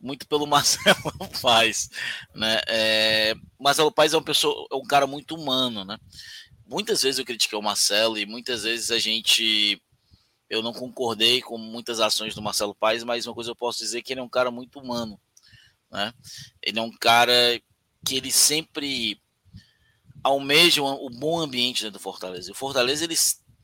muito 0.00 0.28
pelo 0.28 0.46
Marcelo 0.46 1.12
Paz, 1.42 1.90
né? 2.32 2.60
É, 2.68 3.34
Marcelo 3.58 3.90
Paz 3.90 4.14
é 4.14 4.16
uma 4.16 4.22
pessoa, 4.22 4.64
é 4.70 4.76
um 4.76 4.84
cara 4.84 5.08
muito 5.08 5.34
humano, 5.34 5.84
né? 5.84 5.98
Muitas 6.64 7.02
vezes 7.02 7.18
eu 7.18 7.24
critiquei 7.24 7.58
o 7.58 7.62
Marcelo 7.62 8.16
e 8.16 8.24
muitas 8.24 8.62
vezes 8.62 8.92
a 8.92 8.98
gente 9.00 9.82
eu 10.48 10.62
não 10.62 10.72
concordei 10.72 11.42
com 11.42 11.58
muitas 11.58 11.98
ações 11.98 12.32
do 12.32 12.40
Marcelo 12.40 12.76
Paz, 12.76 13.02
mas 13.02 13.26
uma 13.26 13.34
coisa 13.34 13.50
eu 13.50 13.56
posso 13.56 13.80
dizer 13.80 13.98
é 13.98 14.02
que 14.02 14.12
ele 14.12 14.20
é 14.20 14.22
um 14.22 14.28
cara 14.28 14.52
muito 14.52 14.78
humano, 14.78 15.20
né? 15.90 16.14
Ele 16.62 16.78
é 16.78 16.82
um 16.82 16.96
cara 16.96 17.60
que 18.06 18.18
ele 18.18 18.30
sempre 18.30 19.20
almeja 20.22 20.80
o 20.80 21.10
bom 21.10 21.40
ambiente 21.40 21.82
dentro 21.82 21.98
do 21.98 22.02
Fortaleza. 22.02 22.52
O 22.52 22.54
Fortaleza 22.54 23.02
ele 23.02 23.16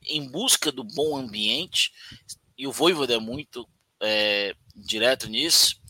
em 0.04 0.28
busca 0.28 0.72
do 0.72 0.82
bom 0.82 1.16
ambiente, 1.16 1.92
e 2.62 2.66
o 2.68 2.70
Voivoda 2.70 3.12
é 3.12 3.18
muito 3.18 3.68
é, 4.01 4.55
direto 4.72 5.28
nisso, 5.28 5.80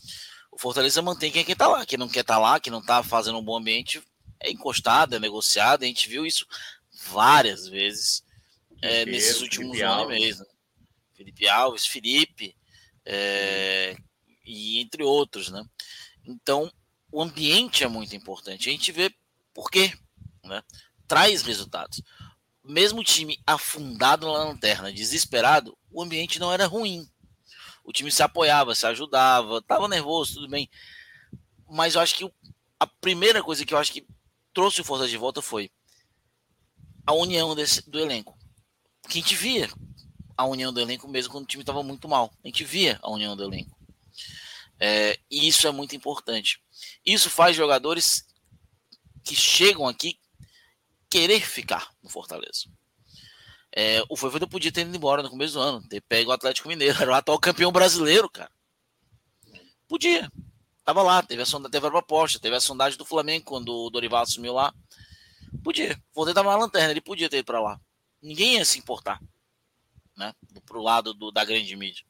o 0.51 0.57
Fortaleza 0.57 1.03
mantém 1.03 1.31
quem 1.31 1.45
quer 1.45 1.55
tá 1.55 1.67
lá. 1.67 1.85
Quem 1.85 1.99
não 1.99 2.09
quer 2.09 2.21
estar 2.21 2.33
tá 2.33 2.39
lá, 2.39 2.59
que 2.59 2.71
não 2.71 2.79
está 2.79 3.03
fazendo 3.03 3.37
um 3.37 3.43
bom 3.43 3.57
ambiente, 3.57 4.01
é 4.39 4.49
encostado, 4.49 5.15
é 5.15 5.19
negociado. 5.19 5.83
A 5.83 5.85
gente 5.85 6.09
viu 6.09 6.25
isso 6.25 6.47
várias 7.11 7.67
vezes 7.67 8.23
é, 8.81 9.05
nesses 9.05 9.39
últimos 9.39 9.79
anos 9.79 10.07
mesmo. 10.07 10.47
Felipe 11.15 11.47
Alves, 11.47 11.85
Felipe, 11.85 12.55
é, 13.05 13.95
e 14.43 14.79
entre 14.79 15.03
outros, 15.03 15.49
né? 15.51 15.63
Então, 16.25 16.73
o 17.11 17.21
ambiente 17.21 17.83
é 17.83 17.87
muito 17.87 18.15
importante. 18.15 18.67
A 18.67 18.71
gente 18.71 18.91
vê 18.91 19.13
por 19.53 19.69
quê, 19.69 19.93
né? 20.43 20.63
Traz 21.07 21.43
resultados. 21.43 22.01
Mesmo 22.63 23.01
o 23.01 23.03
time 23.03 23.39
afundado 23.45 24.25
na 24.25 24.39
lanterna, 24.39 24.91
desesperado, 24.91 25.77
o 25.93 26.01
ambiente 26.01 26.39
não 26.39 26.51
era 26.51 26.65
ruim. 26.65 27.07
O 27.83 27.91
time 27.91 28.11
se 28.11 28.23
apoiava, 28.23 28.73
se 28.73 28.85
ajudava, 28.85 29.61
tava 29.61 29.87
nervoso, 29.87 30.35
tudo 30.35 30.49
bem. 30.49 30.69
Mas 31.69 31.95
eu 31.95 32.01
acho 32.01 32.15
que 32.15 32.31
a 32.79 32.87
primeira 32.87 33.43
coisa 33.43 33.65
que 33.65 33.73
eu 33.73 33.77
acho 33.77 33.91
que 33.91 34.05
trouxe 34.53 34.81
o 34.81 34.83
Força 34.83 35.07
de 35.07 35.17
volta 35.17 35.41
foi 35.41 35.71
a 37.05 37.13
união 37.13 37.55
desse, 37.55 37.89
do 37.89 37.99
elenco. 37.99 38.37
Que 39.09 39.19
a 39.19 39.21
gente 39.21 39.35
via 39.35 39.69
a 40.37 40.45
união 40.45 40.73
do 40.73 40.79
elenco 40.79 41.07
mesmo 41.07 41.31
quando 41.31 41.43
o 41.43 41.47
time 41.47 41.61
estava 41.61 41.83
muito 41.83 42.07
mal. 42.07 42.33
A 42.43 42.47
gente 42.47 42.63
via 42.63 42.99
a 43.01 43.11
união 43.11 43.35
do 43.35 43.43
elenco. 43.43 43.77
É, 44.79 45.19
e 45.29 45.47
isso 45.47 45.67
é 45.67 45.71
muito 45.71 45.95
importante. 45.95 46.61
Isso 47.05 47.29
faz 47.29 47.55
jogadores 47.55 48.25
que 49.23 49.35
chegam 49.35 49.87
aqui 49.87 50.19
querer 51.09 51.41
ficar 51.41 51.89
no 52.01 52.09
Fortaleza. 52.09 52.69
É, 53.75 54.03
o 54.07 54.15
Voivoda 54.15 54.47
podia 54.47 54.71
ter 54.71 54.81
ido 54.81 54.95
embora 54.95 55.23
no 55.23 55.29
começo 55.29 55.53
do 55.53 55.59
ano, 55.59 55.87
ter 55.87 55.99
pego 56.01 56.29
o 56.29 56.33
Atlético 56.33 56.67
Mineiro, 56.67 56.95
era 57.01 57.11
o 57.11 57.15
atual 57.15 57.39
campeão 57.39 57.71
brasileiro, 57.71 58.29
cara. 58.29 58.51
Podia. 59.87 60.31
Tava 60.85 61.01
lá, 61.01 61.23
teve 61.23 61.41
a, 61.41 61.45
sonda, 61.45 61.69
teve 61.69 61.87
a 61.87 61.91
proposta, 61.91 62.39
teve 62.39 62.55
a 62.55 62.61
sondagem 62.61 62.97
do 62.97 63.05
Flamengo 63.05 63.45
quando 63.45 63.73
o 63.73 63.89
Dorival 63.89 64.21
assumiu 64.21 64.53
lá. 64.53 64.73
Podia. 65.63 65.93
O 66.13 66.23
Voivoda 66.23 66.33
tava 66.33 66.51
na 66.51 66.57
lanterna, 66.57 66.91
ele 66.91 67.01
podia 67.01 67.29
ter 67.29 67.37
ido 67.37 67.45
para 67.45 67.61
lá. 67.61 67.79
Ninguém 68.21 68.55
ia 68.55 68.65
se 68.65 68.77
importar, 68.77 69.19
né? 70.15 70.33
Pro 70.65 70.81
lado 70.81 71.13
do, 71.13 71.31
da 71.31 71.43
grande 71.43 71.75
mídia. 71.75 72.05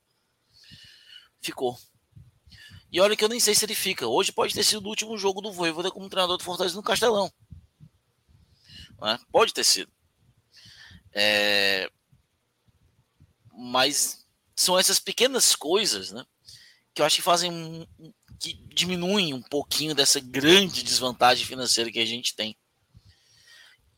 Ficou. 1.41 1.77
E 2.91 2.99
olha 2.99 3.15
que 3.15 3.23
eu 3.23 3.29
nem 3.29 3.39
sei 3.39 3.55
se 3.55 3.65
ele 3.65 3.75
fica. 3.75 4.07
Hoje 4.07 4.31
pode 4.31 4.53
ter 4.53 4.63
sido 4.63 4.85
o 4.85 4.89
último 4.89 5.17
jogo 5.17 5.41
do 5.41 5.51
Voivoda 5.51 5.89
como 5.89 6.09
treinador 6.09 6.37
do 6.37 6.43
Fortaleza 6.43 6.75
no 6.75 6.83
Castelão. 6.83 7.31
Né? 9.01 9.19
Pode 9.31 9.53
ter 9.53 9.63
sido. 9.63 9.91
É... 11.13 11.89
Mas 13.53 14.25
são 14.55 14.77
essas 14.77 14.99
pequenas 14.99 15.55
coisas 15.55 16.11
né, 16.11 16.25
que 16.93 17.01
eu 17.01 17.05
acho 17.05 17.17
que 17.17 17.21
fazem. 17.21 17.87
que 18.39 18.53
diminuem 18.53 19.33
um 19.33 19.41
pouquinho 19.41 19.95
dessa 19.95 20.19
grande 20.19 20.83
desvantagem 20.83 21.45
financeira 21.45 21.91
que 21.91 21.99
a 21.99 22.05
gente 22.05 22.35
tem. 22.35 22.57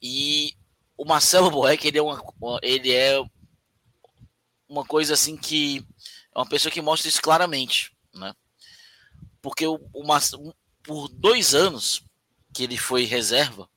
E 0.01 0.53
o 0.97 1.05
Marcelo 1.05 1.49
Boeck, 1.49 1.87
ele 1.87 1.97
é 1.97 2.01
uma, 2.01 2.21
ele 2.61 2.91
é 2.91 3.21
uma 4.67 4.85
coisa 4.85 5.13
assim 5.13 5.35
que 5.37 5.85
é 6.33 6.39
uma 6.39 6.47
pessoa 6.47 6.71
que 6.71 6.81
mostra 6.81 7.07
isso 7.07 7.21
claramente, 7.21 7.91
né? 8.13 8.33
porque 9.45 9.67
o, 9.67 9.75
o 9.93 10.53
por 10.81 11.07
dois 11.07 11.53
anos 11.53 12.03
que 12.51 12.63
ele 12.63 12.77
foi 12.77 13.03
reserva, 13.03 13.69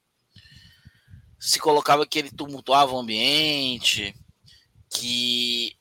se 1.39 1.59
colocava 1.59 2.07
que 2.07 2.19
ele 2.19 2.31
tumultuava 2.31 2.93
o 2.93 2.99
ambiente, 2.99 4.15
que 4.91 5.77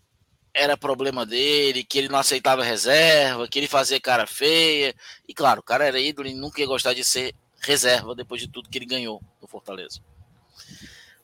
era 0.54 0.78
problema 0.78 1.26
dele, 1.26 1.84
que 1.84 1.98
ele 1.98 2.10
não 2.10 2.20
aceitava 2.20 2.64
reserva, 2.64 3.48
que 3.48 3.60
ele 3.60 3.68
fazia 3.68 4.00
cara 4.00 4.26
feia. 4.26 4.96
E 5.28 5.34
claro, 5.34 5.62
o 5.62 5.64
cara 5.64 5.86
era 5.86 6.00
ídolo 6.00 6.28
e 6.28 6.34
nunca 6.34 6.62
ia 6.62 6.68
gostar 6.68 6.94
de 6.94 7.04
ser 7.04 7.36
reserva 7.60 8.16
depois 8.16 8.42
de 8.42 8.48
tudo 8.48 8.70
que 8.70 8.78
ele 8.78 8.86
ganhou 8.86 9.22
no 9.42 9.48
Fortaleza. 9.48 10.02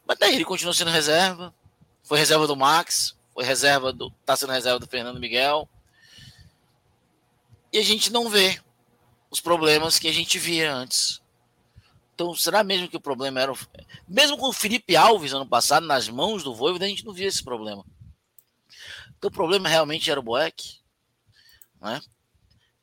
Mas 0.05 0.17
daí 0.19 0.35
ele 0.35 0.45
continuou 0.45 0.73
sendo 0.73 0.91
reserva, 0.91 1.53
foi 2.03 2.17
reserva 2.19 2.45
do 2.45 2.55
Max, 2.55 3.15
foi 3.33 3.43
reserva 3.43 3.91
do. 3.91 4.11
tá 4.25 4.35
sendo 4.35 4.51
reserva 4.51 4.79
do 4.79 4.87
Fernando 4.87 5.19
Miguel 5.19 5.67
e 7.71 7.79
a 7.79 7.83
gente 7.83 8.11
não 8.11 8.29
vê 8.29 8.61
os 9.31 9.39
problemas 9.39 9.97
que 9.97 10.07
a 10.07 10.13
gente 10.13 10.37
via 10.37 10.71
antes. 10.71 11.22
Então, 12.13 12.33
será 12.35 12.63
mesmo 12.63 12.87
que 12.87 12.97
o 12.97 13.01
problema 13.01 13.41
era. 13.41 13.51
O... 13.51 13.57
Mesmo 14.07 14.37
com 14.37 14.47
o 14.47 14.53
Felipe 14.53 14.95
Alves 14.95 15.33
ano 15.33 15.47
passado, 15.47 15.85
nas 15.85 16.07
mãos 16.07 16.43
do 16.43 16.53
Voivoda, 16.53 16.85
a 16.85 16.87
gente 16.87 17.05
não 17.05 17.13
via 17.13 17.27
esse 17.27 17.43
problema. 17.43 17.85
Então, 19.17 19.29
o 19.29 19.33
problema 19.33 19.67
realmente 19.67 20.11
era 20.11 20.19
o 20.19 20.23
Boeck. 20.23 20.79
Né? 21.81 22.01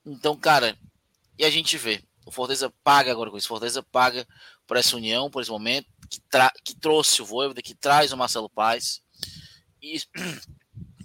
Então, 0.04 0.36
cara, 0.36 0.76
e 1.38 1.44
a 1.44 1.50
gente 1.50 1.76
vê. 1.78 2.02
O 2.26 2.30
Fortaleza 2.30 2.72
paga 2.82 3.10
agora 3.10 3.30
com 3.30 3.36
isso. 3.36 3.46
O 3.46 3.48
Fortaleza 3.48 3.82
paga 3.82 4.26
por 4.66 4.76
essa 4.76 4.96
união, 4.96 5.30
por 5.30 5.42
esse 5.42 5.50
momento, 5.50 5.88
que, 6.08 6.20
tra... 6.22 6.52
que 6.64 6.74
trouxe 6.74 7.22
o 7.22 7.24
Voivoda, 7.24 7.62
que 7.62 7.74
traz 7.74 8.12
o 8.12 8.16
Marcelo 8.16 8.48
Paz. 8.48 9.02
E, 9.80 10.02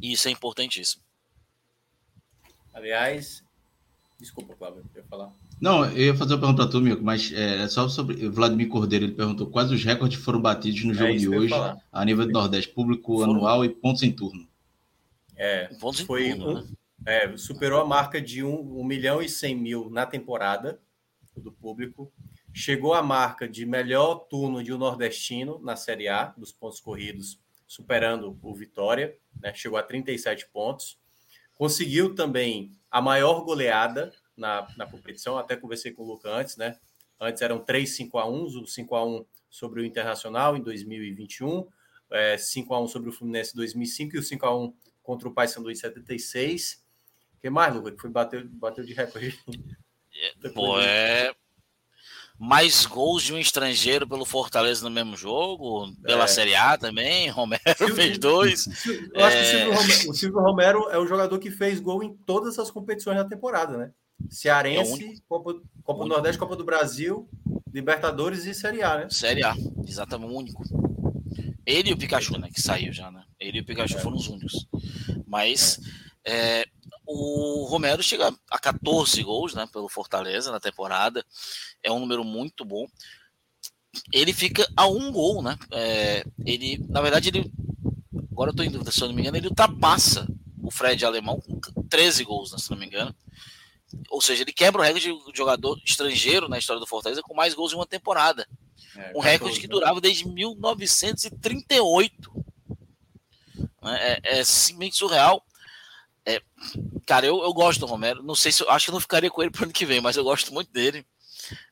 e 0.01 0.11
isso 0.13 0.27
é 0.27 0.31
importantíssimo. 0.31 1.03
Aliás, 2.73 3.45
Desculpa, 4.17 4.55
Cláudio, 4.55 4.83
eu 4.95 5.01
ia 5.01 5.07
falar. 5.07 5.31
Não, 5.59 5.85
eu 5.85 6.07
ia 6.07 6.15
fazer 6.15 6.33
uma 6.33 6.39
pergunta 6.39 6.63
para 6.63 6.71
tu, 6.71 6.81
Mico, 6.81 7.03
mas 7.03 7.31
é 7.31 7.67
só 7.67 7.87
sobre 7.87 8.27
Vladimir 8.27 8.67
Cordeiro. 8.67 9.05
Ele 9.05 9.13
perguntou 9.13 9.47
quais 9.47 9.71
os 9.71 9.83
recordes 9.83 10.21
foram 10.21 10.41
batidos 10.41 10.83
no 10.83 10.91
é 10.91 10.95
jogo 10.95 11.11
é 11.11 11.15
de 11.15 11.29
hoje 11.29 11.53
a 11.91 12.05
nível 12.05 12.25
do 12.25 12.31
Nordeste, 12.31 12.71
público 12.73 13.19
foram... 13.19 13.33
anual 13.33 13.63
e 13.63 13.69
pontos 13.69 14.03
em 14.03 14.11
turno. 14.11 14.47
É, 15.35 15.67
pontos 15.79 16.01
em 16.01 16.05
foi 16.05 16.29
turno, 16.29 16.49
um, 16.49 16.53
né? 16.55 16.67
é, 17.05 17.37
superou 17.37 17.79
a 17.79 17.85
marca 17.85 18.21
de 18.21 18.43
1 18.43 18.49
um, 18.49 18.81
um 18.81 18.83
milhão 18.83 19.21
e 19.21 19.29
100 19.29 19.55
mil 19.55 19.89
na 19.89 20.05
temporada 20.05 20.79
do 21.37 21.51
público. 21.51 22.11
Chegou 22.53 22.93
a 22.93 23.03
marca 23.03 23.47
de 23.47 23.65
melhor 23.65 24.27
turno 24.29 24.63
de 24.63 24.73
um 24.73 24.77
nordestino 24.77 25.59
na 25.59 25.75
Série 25.75 26.07
A, 26.07 26.33
dos 26.37 26.51
pontos 26.51 26.79
corridos, 26.79 27.39
superando 27.67 28.37
o 28.41 28.53
Vitória, 28.53 29.17
né? 29.41 29.53
chegou 29.53 29.77
a 29.77 29.83
37 29.83 30.47
pontos. 30.53 30.97
Conseguiu 31.53 32.13
também 32.15 32.73
a 32.89 33.01
maior 33.01 33.41
goleada 33.43 34.13
na, 34.35 34.67
na 34.77 34.85
competição. 34.85 35.37
Até 35.37 35.55
conversei 35.55 35.91
com 35.91 36.03
o 36.03 36.07
Luca 36.07 36.29
antes, 36.29 36.57
né? 36.57 36.77
Antes 37.19 37.41
eram 37.41 37.59
3 37.59 37.89
5 37.89 38.17
a 38.17 38.29
1 38.29 38.43
o 38.43 38.67
5 38.67 38.95
a 38.95 39.05
1 39.05 39.25
sobre 39.49 39.81
o 39.81 39.85
Internacional 39.85 40.57
em 40.57 40.61
2021, 40.61 41.65
é, 42.11 42.37
5 42.37 42.73
a 42.73 42.81
1 42.81 42.87
sobre 42.87 43.09
o 43.09 43.13
Fluminense 43.13 43.51
em 43.53 43.57
2005 43.57 44.15
e 44.15 44.19
o 44.19 44.23
5 44.23 44.45
a 44.45 44.57
1 44.57 44.73
contra 45.01 45.27
o 45.27 45.33
Paysandu 45.33 45.71
em 45.71 45.75
76. 45.75 46.83
O 47.37 47.41
que 47.41 47.49
mais, 47.49 47.73
Luca, 47.73 47.91
que 47.91 48.01
foi 48.01 48.09
bateu, 48.09 48.45
bateu 48.45 48.83
de 48.83 48.93
recorde? 48.93 49.39
É, 50.43 50.49
pô, 50.49 50.79
é 50.79 51.33
mais 52.37 52.85
gols 52.85 53.23
de 53.23 53.33
um 53.33 53.39
estrangeiro 53.39 54.07
pelo 54.07 54.25
Fortaleza 54.25 54.83
no 54.83 54.93
mesmo 54.93 55.15
jogo, 55.15 55.93
pela 56.03 56.25
é. 56.25 56.27
Série 56.27 56.55
A 56.55 56.77
também. 56.77 57.29
Romero 57.31 57.61
Silvio, 57.77 57.95
fez 57.95 58.17
dois. 58.17 58.67
Eu 59.13 59.25
acho 59.25 59.37
é... 59.37 59.41
que 59.41 59.45
o 59.45 59.51
Silvio, 59.51 59.73
Romero, 59.73 60.09
o 60.09 60.13
Silvio, 60.13 60.39
Romero, 60.39 60.89
é 60.89 60.97
o 60.97 61.07
jogador 61.07 61.39
que 61.39 61.49
fez 61.49 61.79
gol 61.79 62.03
em 62.03 62.13
todas 62.25 62.59
as 62.59 62.69
competições 62.69 63.17
da 63.17 63.25
temporada, 63.25 63.77
né? 63.77 63.91
Cearense, 64.29 65.05
é 65.05 65.13
Copa, 65.27 65.61
Copa 65.83 66.03
do 66.03 66.09
Nordeste, 66.09 66.39
Copa 66.39 66.55
do 66.55 66.63
Brasil, 66.63 67.29
Libertadores 67.73 68.45
e 68.45 68.53
Série 68.53 68.83
A, 68.83 68.97
né? 68.97 69.09
Série 69.09 69.43
A, 69.43 69.55
exatamente, 69.87 70.31
o 70.31 70.35
único. 70.35 70.63
Ele 71.65 71.89
e 71.89 71.93
o 71.93 71.97
Pikachu, 71.97 72.37
né? 72.37 72.49
Que 72.53 72.61
saiu 72.61 72.93
já, 72.93 73.09
né? 73.11 73.23
Ele 73.39 73.57
e 73.57 73.61
o 73.61 73.65
Pikachu 73.65 73.97
é. 73.97 73.99
foram 73.99 74.17
os 74.17 74.27
únicos. 74.27 74.67
Mas 75.25 75.79
é, 76.23 76.65
o 77.05 77.65
Romero 77.65 78.03
chega 78.03 78.33
a 78.49 78.59
14 78.59 79.21
gols, 79.23 79.53
né? 79.53 79.67
Pelo 79.71 79.89
Fortaleza 79.89 80.51
na 80.51 80.59
temporada 80.59 81.25
é 81.83 81.91
um 81.91 81.99
número 81.99 82.23
muito 82.23 82.63
bom. 82.63 82.85
Ele 84.11 84.33
fica 84.33 84.67
a 84.75 84.87
um 84.87 85.11
gol, 85.11 85.41
né? 85.41 85.57
É, 85.71 86.25
ele, 86.45 86.83
na 86.89 87.01
verdade, 87.01 87.29
ele. 87.29 87.51
Agora 88.31 88.51
eu 88.51 88.55
tô 88.55 88.63
em 88.63 88.69
dúvida, 88.69 88.91
se 88.91 89.01
eu 89.01 89.07
não 89.07 89.15
me 89.15 89.21
engano, 89.21 89.37
ele 89.37 89.47
ultrapassa 89.47 90.27
o 90.61 90.69
Fred 90.69 91.05
alemão 91.05 91.39
com 91.39 91.83
13 91.83 92.23
gols, 92.23 92.51
né, 92.51 92.57
se 92.57 92.69
não 92.69 92.77
me 92.77 92.85
engano. 92.85 93.15
Ou 94.09 94.21
seja, 94.21 94.43
ele 94.43 94.53
quebra 94.53 94.81
o 94.81 94.83
recorde 94.83 95.11
de 95.11 95.37
jogador 95.37 95.79
estrangeiro 95.85 96.49
na 96.49 96.57
história 96.57 96.79
do 96.79 96.87
Fortaleza 96.87 97.21
com 97.21 97.35
mais 97.35 97.53
gols 97.53 97.71
em 97.71 97.75
uma 97.75 97.85
temporada. 97.85 98.47
É, 98.97 99.11
um 99.15 99.19
recorde 99.19 99.59
que 99.59 99.67
durava 99.67 100.01
desde 100.01 100.27
1938. 100.27 102.45
É, 103.83 104.13
é, 104.13 104.39
é 104.39 104.43
simplesmente 104.43 104.97
surreal. 104.97 105.45
É, 106.25 106.41
cara, 107.05 107.25
eu, 107.25 107.43
eu 107.43 107.53
gosto 107.53 107.79
do 107.79 107.85
Romero. 107.85 108.23
Não 108.23 108.35
sei 108.35 108.51
se 108.51 108.63
eu 108.63 108.69
acho 108.69 108.85
que 108.85 108.91
eu 108.91 108.93
não 108.93 109.01
ficaria 109.01 109.29
com 109.29 109.41
ele 109.41 109.51
pro 109.51 109.63
ano 109.63 109.73
que 109.73 109.85
vem, 109.85 110.01
mas 110.01 110.17
eu 110.17 110.23
gosto 110.23 110.53
muito 110.53 110.71
dele. 110.71 111.05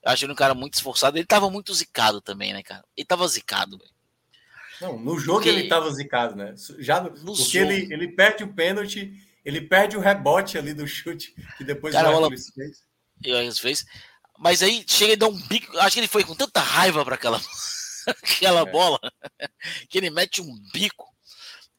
Eu 0.04 0.12
acho 0.12 0.26
ele 0.26 0.34
um 0.34 0.36
cara 0.36 0.54
muito 0.54 0.76
esforçado. 0.76 1.18
Ele 1.18 1.26
tava 1.26 1.50
muito 1.50 1.74
zicado 1.74 2.22
também, 2.22 2.54
né, 2.54 2.62
cara? 2.62 2.84
Ele 2.96 3.06
tava 3.06 3.28
zicado. 3.28 3.80
Não, 4.80 5.00
no 5.00 5.18
jogo 5.18 5.40
porque... 5.40 5.50
ele 5.50 5.68
tava 5.68 5.92
zicado, 5.92 6.36
né? 6.36 6.54
Já 6.80 7.02
no, 7.02 7.10
no 7.10 7.36
porque 7.36 7.58
ele, 7.58 7.92
ele 7.92 8.10
perde 8.10 8.44
o 8.44 8.54
pênalti, 8.54 9.14
ele 9.46 9.62
perde 9.62 9.98
o 9.98 10.00
rebote 10.00 10.58
ali 10.58 10.74
do 10.74 10.88
chute 10.88 11.36
que 11.58 11.64
depois 11.64 11.94
cara, 11.94 12.10
o 12.16 12.30
fez. 12.30 12.84
E 13.24 13.52
fez. 13.60 13.86
Mas 14.40 14.64
aí 14.64 14.84
chega 14.88 15.14
e 15.14 15.18
dá 15.18 15.28
um 15.28 15.48
bico. 15.48 15.78
Acho 15.80 15.94
que 15.94 16.00
ele 16.00 16.08
foi 16.08 16.24
com 16.24 16.36
tanta 16.36 16.60
raiva 16.60 17.04
para 17.04 17.16
aquela, 17.16 17.40
aquela 18.08 18.62
é. 18.62 18.72
bola 18.72 19.00
que 19.90 19.98
ele 19.98 20.10
mete 20.10 20.42
um 20.42 20.56
bico. 20.72 21.14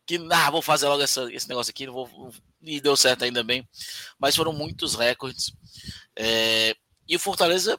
que 0.07 0.19
ah, 0.31 0.51
vou 0.51 0.62
fazer 0.62 0.86
logo 0.89 1.03
essa, 1.03 1.32
esse 1.32 1.49
negócio 1.49 1.70
aqui, 1.70 1.86
não 1.86 1.95
vou, 1.95 2.32
e 2.62 2.81
deu 2.81 2.97
certo 2.97 3.24
ainda 3.24 3.43
bem. 3.43 3.69
Mas 4.19 4.36
foram 4.36 4.53
muitos 4.53 4.95
recordes. 4.95 5.53
É, 6.16 6.77
e 7.09 7.16
o 7.16 7.20
Fortaleza 7.20 7.78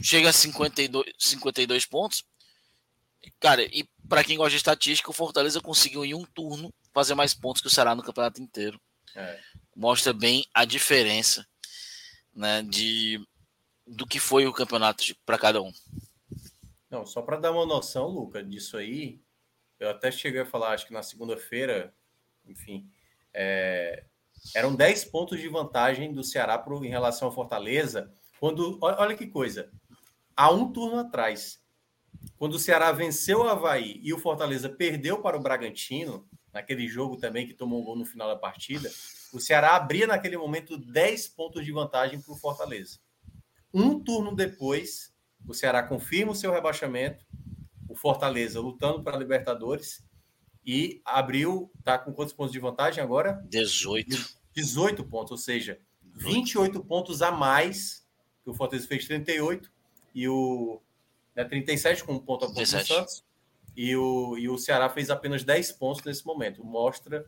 chega 0.00 0.30
a 0.30 0.32
52, 0.32 1.12
52 1.18 1.86
pontos. 1.86 2.24
Cara, 3.40 3.62
e 3.62 3.88
para 4.08 4.24
quem 4.24 4.36
gosta 4.36 4.50
de 4.50 4.56
estatística, 4.56 5.10
o 5.10 5.14
Fortaleza 5.14 5.60
conseguiu 5.60 6.04
em 6.04 6.14
um 6.14 6.24
turno 6.24 6.72
fazer 6.98 7.14
mais 7.14 7.34
pontos 7.34 7.62
que 7.62 7.68
o 7.68 7.70
Ceará 7.70 7.94
no 7.94 8.02
campeonato 8.02 8.42
inteiro. 8.42 8.80
É. 9.14 9.40
Mostra 9.74 10.12
bem 10.12 10.44
a 10.52 10.64
diferença 10.64 11.46
né, 12.34 12.62
de, 12.62 13.20
do 13.86 14.06
que 14.06 14.18
foi 14.18 14.46
o 14.46 14.52
campeonato 14.52 15.04
para 15.24 15.38
cada 15.38 15.62
um. 15.62 15.72
Não, 16.90 17.04
só 17.04 17.22
para 17.22 17.36
dar 17.36 17.52
uma 17.52 17.66
noção, 17.66 18.08
Luca, 18.08 18.42
disso 18.42 18.76
aí, 18.76 19.20
eu 19.78 19.90
até 19.90 20.10
cheguei 20.10 20.40
a 20.40 20.46
falar, 20.46 20.72
acho 20.72 20.86
que 20.86 20.92
na 20.92 21.02
segunda-feira, 21.02 21.94
enfim, 22.46 22.90
é, 23.32 24.04
eram 24.54 24.74
10 24.74 25.04
pontos 25.06 25.38
de 25.38 25.48
vantagem 25.48 26.12
do 26.12 26.24
Ceará 26.24 26.58
pro, 26.58 26.84
em 26.84 26.88
relação 26.88 27.28
ao 27.28 27.34
Fortaleza, 27.34 28.12
quando, 28.40 28.78
olha 28.80 29.16
que 29.16 29.26
coisa, 29.26 29.70
há 30.36 30.50
um 30.50 30.72
turno 30.72 30.98
atrás, 30.98 31.62
quando 32.36 32.54
o 32.54 32.58
Ceará 32.58 32.90
venceu 32.92 33.40
o 33.40 33.48
Havaí 33.48 34.00
e 34.02 34.12
o 34.12 34.18
Fortaleza 34.18 34.68
perdeu 34.68 35.20
para 35.20 35.36
o 35.36 35.42
Bragantino, 35.42 36.28
naquele 36.58 36.88
jogo 36.88 37.16
também 37.16 37.46
que 37.46 37.54
tomou 37.54 37.80
um 37.80 37.84
gol 37.84 37.96
no 37.96 38.04
final 38.04 38.26
da 38.26 38.36
partida, 38.36 38.90
o 39.32 39.38
Ceará 39.38 39.76
abria 39.76 40.08
naquele 40.08 40.36
momento 40.36 40.76
10 40.76 41.28
pontos 41.28 41.64
de 41.64 41.70
vantagem 41.70 42.20
para 42.20 42.32
o 42.32 42.36
Fortaleza. 42.36 42.98
Um 43.72 44.00
turno 44.00 44.34
depois, 44.34 45.14
o 45.46 45.54
Ceará 45.54 45.84
confirma 45.84 46.32
o 46.32 46.34
seu 46.34 46.52
rebaixamento, 46.52 47.24
o 47.88 47.94
Fortaleza 47.94 48.60
lutando 48.60 49.04
para 49.04 49.16
a 49.16 49.18
Libertadores 49.18 50.04
e 50.66 51.00
abriu, 51.04 51.70
tá 51.84 51.96
com 51.96 52.12
quantos 52.12 52.34
pontos 52.34 52.52
de 52.52 52.58
vantagem 52.58 53.02
agora? 53.02 53.40
18. 53.48 54.36
18 54.52 55.04
pontos, 55.04 55.30
ou 55.30 55.38
seja, 55.38 55.78
28 56.02 56.82
pontos 56.84 57.22
a 57.22 57.30
mais, 57.30 58.04
que 58.42 58.50
o 58.50 58.54
Fortaleza 58.54 58.88
fez 58.88 59.06
38 59.06 59.70
e 60.12 60.28
o 60.28 60.82
né, 61.36 61.44
37 61.44 62.02
com 62.02 62.14
um 62.14 62.18
ponto 62.18 62.46
a 62.46 62.48
ponto 62.48 62.60
do 62.60 62.66
Santos. 62.66 63.24
E 63.80 63.94
o, 63.94 64.36
e 64.36 64.48
o 64.48 64.58
Ceará 64.58 64.88
fez 64.88 65.08
apenas 65.08 65.44
10 65.44 65.70
pontos 65.70 66.02
nesse 66.02 66.26
momento. 66.26 66.64
Mostra 66.64 67.24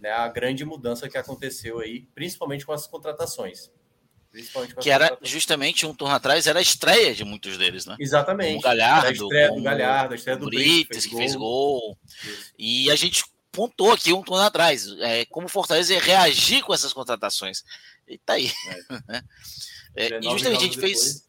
né, 0.00 0.10
a 0.10 0.26
grande 0.26 0.64
mudança 0.64 1.08
que 1.08 1.16
aconteceu 1.16 1.78
aí, 1.78 2.08
principalmente 2.12 2.66
com 2.66 2.72
as 2.72 2.88
contratações. 2.88 3.70
que 4.80 4.90
era 4.90 5.16
justamente 5.22 5.86
um 5.86 5.94
turno 5.94 6.12
atrás, 6.12 6.48
era 6.48 6.58
a 6.58 6.62
estreia 6.62 7.14
de 7.14 7.24
muitos 7.24 7.56
deles, 7.56 7.86
né? 7.86 7.94
Exatamente. 8.00 8.58
O 8.58 8.60
Galhardo, 8.60 9.06
a 9.06 9.12
estreia 9.12 9.52
do 9.52 9.62
Galhardo, 9.62 10.14
a 10.14 10.16
estreia 10.16 10.36
do 10.36 10.46
Brites, 10.46 11.06
que 11.06 11.14
fez 11.14 11.36
gol. 11.36 11.96
Isso. 12.24 12.52
E 12.58 12.90
a 12.90 12.96
gente 12.96 13.24
pontou 13.52 13.92
aqui 13.92 14.12
um 14.12 14.24
turno 14.24 14.42
atrás, 14.42 14.88
é, 15.02 15.24
como 15.26 15.46
o 15.46 15.50
Fortaleza 15.50 15.94
ia 15.94 16.00
reagir 16.00 16.64
com 16.64 16.74
essas 16.74 16.92
contratações. 16.92 17.62
E 18.08 18.18
tá 18.18 18.32
aí. 18.32 18.50
É. 18.66 19.22
é, 20.16 20.18
e 20.18 20.22
justamente 20.24 20.58
a 20.58 20.62
gente 20.62 20.74
depois. 20.74 21.00
fez. 21.00 21.28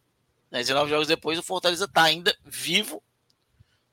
Né, 0.50 0.58
19 0.58 0.90
jogos 0.90 1.06
depois, 1.06 1.38
o 1.38 1.44
Fortaleza 1.44 1.86
tá 1.86 2.02
ainda 2.02 2.36
vivo 2.44 3.00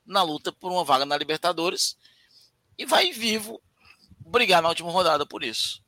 na 0.05 0.23
luta 0.23 0.51
por 0.51 0.71
uma 0.71 0.83
vaga 0.83 1.05
na 1.05 1.17
Libertadores 1.17 1.97
e 2.77 2.85
vai 2.85 3.11
vivo 3.11 3.61
brigar 4.19 4.61
na 4.61 4.69
última 4.69 4.91
rodada 4.91 5.25
por 5.25 5.43
isso. 5.43 5.81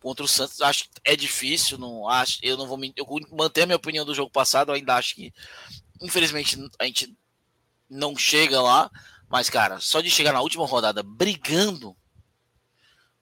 Contra 0.00 0.24
o 0.24 0.28
Santos, 0.28 0.62
acho 0.62 0.84
que 0.84 0.90
é 1.04 1.14
difícil, 1.14 1.76
não 1.76 2.08
acho, 2.08 2.38
eu 2.42 2.56
não 2.56 2.66
vou 2.66 2.78
eu 2.96 3.06
manter 3.32 3.62
a 3.62 3.66
minha 3.66 3.76
opinião 3.76 4.04
do 4.04 4.14
jogo 4.14 4.30
passado, 4.30 4.70
eu 4.70 4.74
ainda 4.74 4.94
acho 4.94 5.14
que 5.14 5.32
infelizmente 6.00 6.58
a 6.78 6.84
gente 6.84 7.14
não 7.88 8.16
chega 8.16 8.62
lá, 8.62 8.90
mas 9.28 9.50
cara, 9.50 9.78
só 9.78 10.00
de 10.00 10.10
chegar 10.10 10.32
na 10.32 10.40
última 10.40 10.66
rodada 10.66 11.02
brigando 11.02 11.94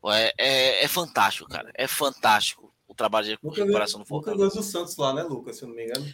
é, 0.07 0.33
é, 0.39 0.85
é 0.85 0.89
fantástico, 0.89 1.49
cara, 1.49 1.71
é 1.75 1.89
fantástico 1.89 2.73
o 2.87 2.95
trabalho 2.95 3.27
de 3.27 3.33
recuperação 3.33 4.01
do 4.01 4.07
Fortaleza. 4.07 4.45
Nunca 4.45 4.55
ganhou 4.55 4.67
o 4.67 4.71
Santos 4.71 4.97
lá, 4.97 5.13
né, 5.13 5.23
Lucas, 5.23 5.57
se 5.57 5.65
eu 5.65 5.69
não 5.69 5.75
me 5.75 5.85
engano. 5.85 6.07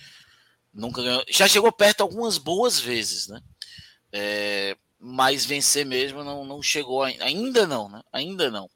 Nunca 0.75 1.03
ganhou. 1.03 1.25
Já 1.29 1.47
chegou 1.47 1.71
perto 1.71 2.01
algumas 2.01 2.37
boas 2.37 2.81
vezes, 2.81 3.29
né? 3.29 3.41
É, 4.13 4.77
mas 4.99 5.45
vencer 5.45 5.87
mesmo 5.87 6.25
não, 6.25 6.45
não 6.45 6.63
chegou 6.63 7.03
ainda 7.03 7.67
não, 7.67 7.89
né? 7.89 8.03
Ainda 8.13 8.51
não. 8.51 8.69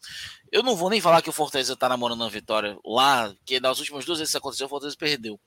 Eu 0.51 0.63
não 0.63 0.77
vou 0.77 0.89
nem 0.89 1.01
falar 1.01 1.23
que 1.23 1.29
o 1.29 1.33
Fortaleza 1.33 1.77
tá 1.77 1.89
namorando 1.89 2.23
a 2.23 2.29
vitória 2.29 2.79
lá, 2.85 3.35
que 3.45 3.59
das 3.59 3.81
últimas 3.81 4.05
duas 4.05 4.19
vezes 4.19 4.33
que 4.33 4.39
aconteceu, 4.39 4.67
o 4.67 4.71
Fortaleza 4.71 4.97
perdeu. 4.97 5.39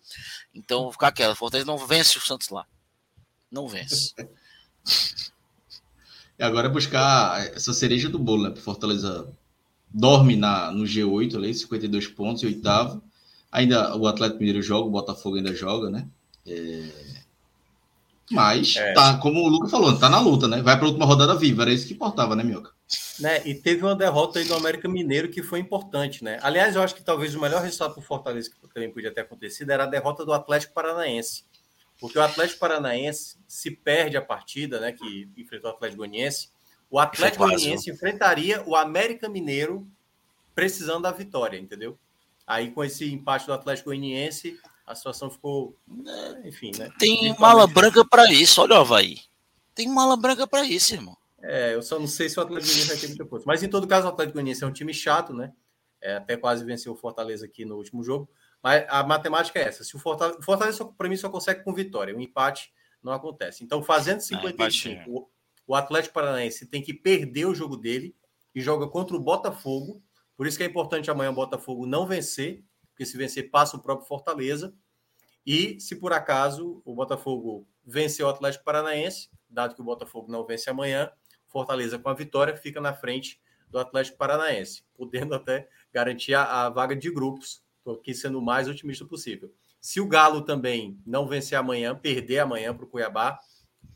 Então 0.53 0.83
vou 0.83 0.91
ficar 0.91 1.07
aquela, 1.07 1.33
o 1.33 1.35
Fortaleza 1.35 1.65
não 1.65 1.77
vence 1.77 2.17
o 2.17 2.21
Santos 2.21 2.49
lá. 2.49 2.65
Não 3.49 3.67
vence. 3.67 4.13
e 6.37 6.43
agora 6.43 6.67
é 6.67 6.71
buscar 6.71 7.47
essa 7.55 7.73
cereja 7.73 8.09
do 8.09 8.19
bolo, 8.19 8.43
né? 8.43 8.49
Porque 8.49 8.61
Fortaleza 8.61 9.33
dorme 9.89 10.35
na, 10.35 10.71
no 10.71 10.83
G8 10.83 11.35
ali, 11.35 11.53
52 11.53 12.07
pontos, 12.07 12.43
e 12.43 12.47
oitavo. 12.47 13.01
Ainda 13.51 13.95
o 13.95 14.07
Atlético 14.07 14.39
Mineiro 14.39 14.61
joga, 14.61 14.87
o 14.87 14.91
Botafogo 14.91 15.37
ainda 15.37 15.53
joga, 15.53 15.89
né? 15.89 16.07
É... 16.47 17.21
Mas, 18.31 18.75
é. 18.77 18.93
tá, 18.93 19.17
como 19.17 19.41
o 19.41 19.47
Lucas 19.47 19.69
falou, 19.69 19.97
tá 19.99 20.09
na 20.09 20.19
luta, 20.19 20.47
né? 20.47 20.61
Vai 20.61 20.77
para 20.77 20.85
a 20.85 20.87
última 20.87 21.05
rodada 21.05 21.35
viva, 21.35 21.63
era 21.63 21.73
isso 21.73 21.87
que 21.87 21.93
importava, 21.93 22.35
né, 22.35 22.43
Mioca? 22.43 22.71
Né? 23.19 23.45
E 23.45 23.53
teve 23.53 23.83
uma 23.83 23.95
derrota 23.95 24.39
aí 24.39 24.45
do 24.45 24.55
América 24.55 24.87
Mineiro 24.87 25.29
que 25.29 25.43
foi 25.43 25.59
importante, 25.59 26.23
né? 26.23 26.39
Aliás, 26.41 26.75
eu 26.75 26.81
acho 26.81 26.95
que 26.95 27.03
talvez 27.03 27.35
o 27.35 27.41
melhor 27.41 27.61
resultado 27.61 27.93
para 27.93 27.99
o 27.99 28.03
Fortaleza 28.03 28.49
que 28.49 28.73
também 28.73 28.91
podia 28.91 29.13
ter 29.13 29.21
acontecido 29.21 29.69
era 29.69 29.83
a 29.83 29.87
derrota 29.87 30.25
do 30.25 30.33
Atlético 30.33 30.73
Paranaense. 30.73 31.43
Porque 31.99 32.17
o 32.17 32.21
Atlético 32.21 32.59
Paranaense 32.59 33.37
se 33.47 33.69
perde 33.69 34.17
a 34.17 34.21
partida, 34.21 34.79
né? 34.79 34.91
Que 34.91 35.29
enfrentou 35.37 35.69
o 35.71 35.73
Atlético 35.75 35.99
Goianiense. 35.99 36.49
O 36.89 36.99
Atlético 36.99 37.45
Goianiense 37.45 37.91
enfrentaria 37.91 38.63
o 38.65 38.75
América 38.75 39.29
Mineiro 39.29 39.87
precisando 40.55 41.03
da 41.03 41.11
vitória, 41.11 41.57
entendeu? 41.57 41.97
Aí, 42.45 42.71
com 42.71 42.83
esse 42.83 43.05
empate 43.13 43.45
do 43.45 43.53
Atlético 43.53 43.89
Goianiense, 43.89 44.59
a 44.91 44.95
situação 44.95 45.29
ficou. 45.29 45.77
Né, 45.87 46.41
enfim, 46.45 46.71
né? 46.77 46.89
Tem 46.99 47.35
mala 47.39 47.65
branca 47.65 48.05
para 48.05 48.31
isso, 48.31 48.61
olha 48.61 48.75
o 48.75 48.81
Havaí. 48.81 49.19
Tem 49.73 49.87
mala 49.87 50.17
branca 50.17 50.45
para 50.45 50.63
isso, 50.63 50.93
irmão. 50.93 51.17
É, 51.41 51.73
eu 51.73 51.81
só 51.81 51.97
não 51.99 52.07
sei 52.07 52.29
se 52.29 52.37
o 52.37 52.43
Atlético 52.43 52.67
Goianiense 52.67 52.89
vai 52.89 52.97
ter 52.97 53.07
muita 53.07 53.25
coisa. 53.25 53.45
Mas 53.47 53.63
em 53.63 53.69
todo 53.69 53.87
caso, 53.87 54.05
o 54.05 54.09
Atlético 54.09 54.35
Goianiense 54.35 54.63
é 54.63 54.67
um 54.67 54.71
time 54.71 54.93
chato, 54.93 55.33
né? 55.33 55.53
É, 56.01 56.15
até 56.15 56.35
quase 56.35 56.63
venceu 56.63 56.93
o 56.93 56.95
Fortaleza 56.95 57.45
aqui 57.45 57.63
no 57.65 57.77
último 57.77 58.03
jogo. 58.03 58.29
Mas 58.61 58.85
a 58.89 59.03
matemática 59.03 59.59
é 59.59 59.63
essa: 59.63 59.83
se 59.83 59.95
o 59.95 59.99
Fortaleza, 59.99 60.39
o 60.39 60.43
Fortaleza 60.43 60.85
para 60.85 61.09
mim, 61.09 61.15
só 61.15 61.29
consegue 61.29 61.63
com 61.63 61.73
vitória. 61.73 62.15
O 62.15 62.21
empate 62.21 62.71
não 63.01 63.13
acontece. 63.13 63.63
Então, 63.63 63.81
fazendo 63.81 64.19
55, 64.19 65.01
ah, 65.01 65.05
o, 65.07 65.27
o 65.67 65.75
Atlético 65.75 66.13
Paranaense 66.13 66.65
tem 66.67 66.81
que 66.81 66.93
perder 66.93 67.45
o 67.45 67.55
jogo 67.55 67.75
dele 67.75 68.15
e 68.53 68.61
joga 68.61 68.87
contra 68.87 69.15
o 69.15 69.19
Botafogo. 69.19 70.03
Por 70.35 70.47
isso 70.47 70.57
que 70.57 70.63
é 70.63 70.67
importante 70.67 71.09
amanhã 71.09 71.31
o 71.31 71.35
Botafogo 71.35 71.85
não 71.85 72.05
vencer, 72.05 72.63
porque 72.89 73.05
se 73.05 73.17
vencer, 73.17 73.49
passa 73.49 73.77
o 73.77 73.81
próprio 73.81 74.07
Fortaleza. 74.07 74.73
E 75.45 75.79
se 75.79 75.95
por 75.95 76.13
acaso 76.13 76.81
o 76.85 76.93
Botafogo 76.93 77.67
vencer 77.83 78.25
o 78.25 78.29
Atlético 78.29 78.63
Paranaense, 78.63 79.29
dado 79.49 79.75
que 79.75 79.81
o 79.81 79.83
Botafogo 79.83 80.31
não 80.31 80.45
vence 80.45 80.69
amanhã, 80.69 81.11
Fortaleza 81.47 81.99
com 81.99 82.09
a 82.09 82.13
vitória 82.13 82.55
fica 82.55 82.79
na 82.79 82.93
frente 82.93 83.41
do 83.69 83.79
Atlético 83.79 84.17
Paranaense, 84.17 84.83
podendo 84.93 85.33
até 85.35 85.67
garantir 85.91 86.33
a, 86.33 86.65
a 86.65 86.69
vaga 86.69 86.95
de 86.95 87.11
grupos. 87.11 87.63
Estou 87.77 87.95
aqui 87.95 88.13
sendo 88.13 88.39
o 88.39 88.41
mais 88.41 88.67
otimista 88.67 89.05
possível. 89.05 89.53
Se 89.79 89.99
o 89.99 90.07
Galo 90.07 90.43
também 90.43 91.01
não 91.05 91.27
vencer 91.27 91.57
amanhã, 91.57 91.95
perder 91.95 92.39
amanhã 92.39 92.73
para 92.73 92.85
o 92.85 92.87
Cuiabá, 92.87 93.39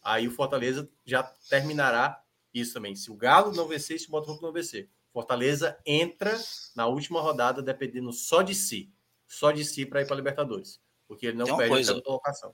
aí 0.02 0.28
o 0.28 0.32
Fortaleza 0.32 0.90
já 1.06 1.24
terminará 1.50 2.22
isso 2.54 2.74
também. 2.74 2.96
Se 2.96 3.12
o 3.12 3.16
Galo 3.16 3.54
não 3.54 3.68
vencer, 3.68 4.00
se 4.00 4.08
o 4.08 4.12
Botafogo 4.12 4.42
não 4.42 4.52
vencer. 4.52 4.90
Fortaleza 5.14 5.78
entra 5.86 6.36
na 6.76 6.88
última 6.88 7.22
rodada 7.22 7.62
dependendo 7.62 8.12
só 8.12 8.42
de 8.42 8.56
si 8.56 8.92
só 9.28 9.52
de 9.52 9.64
si 9.66 9.86
para 9.86 10.02
ir 10.02 10.06
para 10.06 10.16
a 10.16 10.18
Libertadores, 10.18 10.80
porque 11.08 11.28
ele 11.28 11.38
não 11.38 11.58
perde 11.58 11.70
coisa, 11.70 11.98
a 11.98 12.02
colocação. 12.02 12.54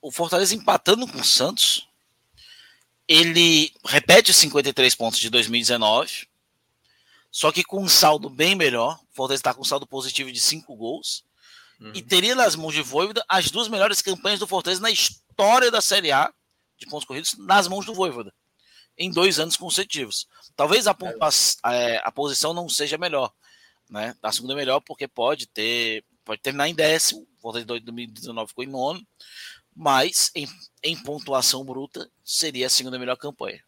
O 0.00 0.10
Fortaleza 0.10 0.54
empatando 0.54 1.06
com 1.06 1.18
o 1.18 1.24
Santos, 1.24 1.88
ele 3.08 3.72
repete 3.84 4.30
os 4.30 4.36
53 4.36 4.94
pontos 4.94 5.18
de 5.18 5.30
2019, 5.30 6.28
só 7.30 7.50
que 7.50 7.64
com 7.64 7.82
um 7.82 7.88
saldo 7.88 8.30
bem 8.30 8.54
melhor. 8.54 8.98
O 9.12 9.14
Fortaleza 9.14 9.40
está 9.40 9.54
com 9.54 9.62
um 9.62 9.64
saldo 9.64 9.86
positivo 9.86 10.30
de 10.30 10.40
5 10.40 10.74
gols. 10.76 11.24
Uhum. 11.80 11.90
E 11.92 12.00
teria 12.00 12.36
nas 12.36 12.54
mãos 12.54 12.72
de 12.72 12.82
Voivoda 12.82 13.24
as 13.28 13.50
duas 13.50 13.66
melhores 13.66 14.00
campanhas 14.00 14.38
do 14.38 14.46
Fortaleza 14.46 14.80
na 14.80 14.90
história 14.90 15.70
da 15.70 15.80
Série 15.80 16.12
A 16.12 16.32
de 16.78 16.86
pontos 16.86 17.04
corridos 17.04 17.36
nas 17.38 17.66
mãos 17.66 17.84
do 17.84 17.94
Voivoda 17.94 18.32
em 18.96 19.10
dois 19.10 19.38
anos 19.38 19.56
consecutivos. 19.56 20.28
Talvez 20.56 20.86
a, 20.86 20.96
a, 21.62 21.74
é, 21.74 22.00
a 22.04 22.12
posição 22.12 22.54
não 22.54 22.68
seja 22.68 22.96
melhor, 22.96 23.32
né? 23.90 24.14
A 24.22 24.32
segunda 24.32 24.52
é 24.54 24.56
melhor 24.56 24.80
porque 24.80 25.08
pode 25.08 25.46
ter, 25.46 26.04
pode 26.24 26.40
terminar 26.40 26.68
em 26.68 26.74
décimo. 26.74 27.26
Fortaleza 27.44 27.78
de 27.78 27.84
2019 27.84 28.48
ficou 28.48 28.64
em 28.64 28.68
nono, 28.68 29.06
mas 29.76 30.30
em, 30.34 30.48
em 30.82 30.96
pontuação 30.96 31.62
bruta 31.62 32.08
seria 32.24 32.66
a 32.66 32.70
segunda 32.70 32.98
melhor 32.98 33.16
campanha. 33.18 33.60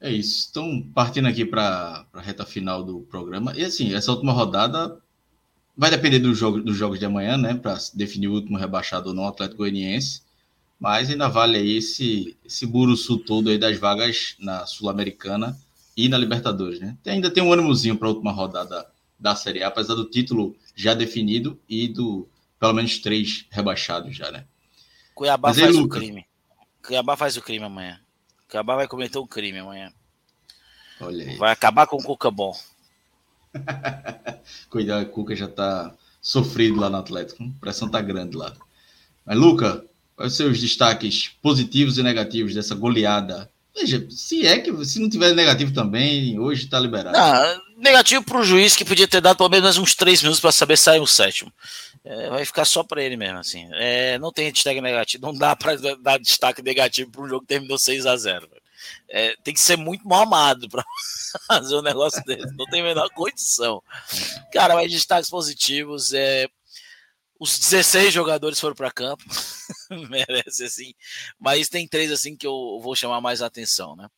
É 0.00 0.10
isso. 0.10 0.48
Então, 0.50 0.88
partindo 0.94 1.26
aqui 1.26 1.44
para 1.44 2.06
a 2.12 2.20
reta 2.20 2.46
final 2.46 2.84
do 2.84 3.00
programa. 3.02 3.52
E 3.56 3.64
assim, 3.64 3.92
essa 3.92 4.12
última 4.12 4.32
rodada 4.32 5.00
vai 5.76 5.90
depender 5.90 6.20
do 6.20 6.32
jogo, 6.32 6.60
dos 6.60 6.76
jogos 6.76 7.00
de 7.00 7.06
amanhã, 7.06 7.36
né? 7.36 7.54
Para 7.54 7.76
definir 7.94 8.28
o 8.28 8.34
último 8.34 8.56
rebaixado 8.56 9.08
ou 9.08 9.14
não, 9.14 9.26
Atlético 9.26 9.58
Goianiense. 9.58 10.22
Mas 10.78 11.10
ainda 11.10 11.28
vale 11.28 11.58
aí 11.58 11.76
esse, 11.76 12.36
esse 12.44 12.66
buruçu 12.66 13.18
todo 13.18 13.50
aí 13.50 13.58
das 13.58 13.78
vagas 13.78 14.36
na 14.38 14.64
Sul-Americana 14.66 15.56
e 15.96 16.08
na 16.08 16.18
Libertadores, 16.18 16.78
né? 16.78 16.96
Ainda 17.06 17.30
tem 17.32 17.42
um 17.42 17.52
ânimozinho 17.52 17.96
para 17.96 18.06
a 18.08 18.10
última 18.10 18.32
rodada 18.32 18.91
da 19.22 19.36
Série 19.36 19.62
A, 19.62 19.68
apesar 19.68 19.94
do 19.94 20.04
título 20.04 20.56
já 20.74 20.94
definido 20.94 21.58
e 21.68 21.86
do 21.86 22.28
pelo 22.58 22.74
menos 22.74 22.98
três 22.98 23.46
rebaixados 23.50 24.16
já, 24.16 24.30
né? 24.30 24.44
Cuiabá 25.14 25.50
Mas 25.50 25.60
faz 25.60 25.76
o 25.76 25.88
crime. 25.88 26.26
Cuiabá 26.84 27.16
faz 27.16 27.36
o 27.36 27.42
crime 27.42 27.64
amanhã. 27.64 28.00
Cuiabá 28.50 28.74
vai 28.74 28.88
cometer 28.88 29.18
um 29.18 29.26
crime 29.26 29.58
amanhã. 29.58 29.92
Olha 31.00 31.24
aí. 31.24 31.36
Vai 31.36 31.52
acabar 31.52 31.86
com 31.86 31.96
o 31.96 32.02
Cuca 32.02 32.30
bom. 32.30 32.52
Cuidado, 34.68 35.04
o 35.04 35.10
Cuca 35.10 35.36
já 35.36 35.46
tá 35.46 35.94
sofrido 36.20 36.80
lá 36.80 36.90
no 36.90 36.96
Atlético. 36.96 37.44
A 37.44 37.60
pressão 37.60 37.88
tá 37.88 38.00
grande 38.00 38.36
lá. 38.36 38.52
Mas, 39.24 39.38
Luca, 39.38 39.84
quais 40.16 40.32
são 40.32 40.50
os 40.50 40.60
destaques 40.60 41.28
positivos 41.40 41.98
e 41.98 42.02
negativos 42.02 42.54
dessa 42.54 42.74
goleada? 42.74 43.51
Veja, 43.74 44.06
se 44.10 44.46
é 44.46 44.58
que 44.58 44.84
se 44.84 45.00
não 45.00 45.08
tiver 45.08 45.34
negativo 45.34 45.72
também, 45.72 46.38
hoje 46.38 46.66
tá 46.66 46.78
liberado. 46.78 47.16
Não, 47.16 47.62
negativo 47.78 48.22
pro 48.22 48.44
juiz 48.44 48.76
que 48.76 48.84
podia 48.84 49.08
ter 49.08 49.20
dado 49.20 49.36
pelo 49.36 49.48
menos 49.48 49.78
uns 49.78 49.94
três 49.94 50.20
minutos 50.22 50.40
para 50.40 50.52
saber 50.52 50.76
sair 50.76 51.00
o 51.00 51.06
sétimo. 51.06 51.52
É, 52.04 52.28
vai 52.28 52.44
ficar 52.44 52.64
só 52.64 52.82
para 52.82 53.02
ele 53.02 53.16
mesmo, 53.16 53.38
assim. 53.38 53.66
É, 53.72 54.18
não 54.18 54.32
tem 54.32 54.52
destaque 54.52 54.80
negativo, 54.80 55.24
não 55.26 55.34
dá 55.34 55.56
para 55.56 55.76
dar 55.96 56.18
destaque 56.18 56.60
negativo 56.60 57.10
para 57.10 57.22
um 57.22 57.28
jogo 57.28 57.42
que 57.42 57.46
terminou 57.46 57.78
6 57.78 58.06
a 58.06 58.16
0 58.16 58.48
é, 59.08 59.36
tem 59.44 59.54
que 59.54 59.60
ser 59.60 59.76
muito 59.76 60.06
mal 60.06 60.22
amado 60.22 60.68
para 60.68 60.84
fazer 61.46 61.76
um 61.76 61.82
negócio 61.82 62.22
desse. 62.24 62.56
Não 62.56 62.66
tem 62.66 62.80
a 62.80 62.84
menor 62.84 63.08
condição. 63.10 63.82
Cara, 64.52 64.74
mas 64.74 64.90
destaques 64.90 65.30
positivos. 65.30 66.12
É, 66.12 66.48
os 67.42 67.58
16 67.58 68.14
jogadores 68.14 68.60
foram 68.60 68.76
para 68.76 68.92
campo. 68.92 69.24
Merece 70.08 70.62
assim. 70.62 70.94
Mas 71.36 71.68
tem 71.68 71.88
três 71.88 72.12
assim 72.12 72.36
que 72.36 72.46
eu 72.46 72.78
vou 72.80 72.94
chamar 72.94 73.20
mais 73.20 73.42
atenção, 73.42 73.96
né? 73.96 74.08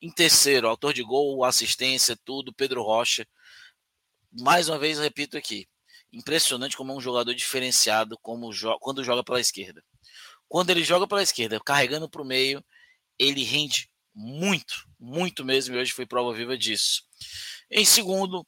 Em 0.00 0.12
terceiro, 0.12 0.68
autor 0.68 0.94
de 0.94 1.02
gol, 1.02 1.42
assistência, 1.42 2.16
tudo, 2.24 2.54
Pedro 2.54 2.84
Rocha. 2.84 3.26
Mais 4.30 4.68
uma 4.68 4.78
vez, 4.78 5.00
repito 5.00 5.36
aqui. 5.36 5.66
Impressionante 6.12 6.76
como 6.76 6.92
é 6.92 6.94
um 6.94 7.00
jogador 7.00 7.34
diferenciado 7.34 8.16
como 8.22 8.52
jo 8.52 8.78
quando 8.78 9.02
joga 9.02 9.24
pela 9.24 9.40
esquerda. 9.40 9.82
Quando 10.48 10.70
ele 10.70 10.84
joga 10.84 11.08
pela 11.08 11.22
esquerda, 11.22 11.58
carregando 11.58 12.08
para 12.08 12.22
o 12.22 12.24
meio, 12.24 12.64
ele 13.18 13.42
rende 13.42 13.90
muito, 14.14 14.88
muito 15.00 15.44
mesmo, 15.44 15.74
e 15.74 15.78
hoje 15.78 15.92
foi 15.92 16.06
prova 16.06 16.32
viva 16.32 16.56
disso. 16.56 17.02
Em 17.68 17.84
segundo, 17.84 18.46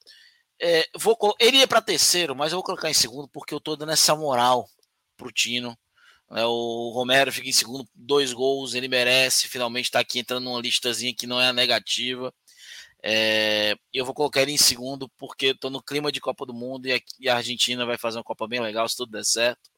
é, 0.60 0.86
vou, 0.96 1.16
ele 1.38 1.58
ia 1.58 1.68
para 1.68 1.80
terceiro, 1.80 2.36
mas 2.36 2.52
eu 2.52 2.56
vou 2.58 2.64
colocar 2.64 2.90
em 2.90 2.94
segundo 2.94 3.28
porque 3.28 3.54
eu 3.54 3.58
estou 3.58 3.76
dando 3.76 3.92
essa 3.92 4.14
moral 4.14 4.68
pro 5.16 5.32
Tino. 5.32 5.76
É, 6.32 6.44
o 6.44 6.90
Romero 6.94 7.32
fica 7.32 7.48
em 7.48 7.52
segundo, 7.52 7.88
dois 7.94 8.32
gols, 8.32 8.74
ele 8.74 8.88
merece 8.88 9.48
finalmente 9.48 9.86
estar 9.86 9.98
tá 9.98 10.02
aqui 10.02 10.20
entrando 10.20 10.44
numa 10.44 10.60
listazinha 10.60 11.14
que 11.14 11.26
não 11.26 11.40
é 11.40 11.52
negativa. 11.52 12.32
É, 13.02 13.74
eu 13.92 14.04
vou 14.04 14.14
colocar 14.14 14.42
ele 14.42 14.52
em 14.52 14.58
segundo 14.58 15.08
porque 15.18 15.46
estou 15.46 15.70
no 15.70 15.82
clima 15.82 16.12
de 16.12 16.20
Copa 16.20 16.44
do 16.44 16.52
Mundo 16.52 16.86
a, 16.86 16.98
e 17.18 17.28
a 17.28 17.36
Argentina 17.36 17.86
vai 17.86 17.96
fazer 17.96 18.18
uma 18.18 18.24
Copa 18.24 18.46
bem 18.46 18.60
legal 18.60 18.88
se 18.88 18.96
tudo 18.96 19.12
der 19.12 19.24
certo. 19.24 19.70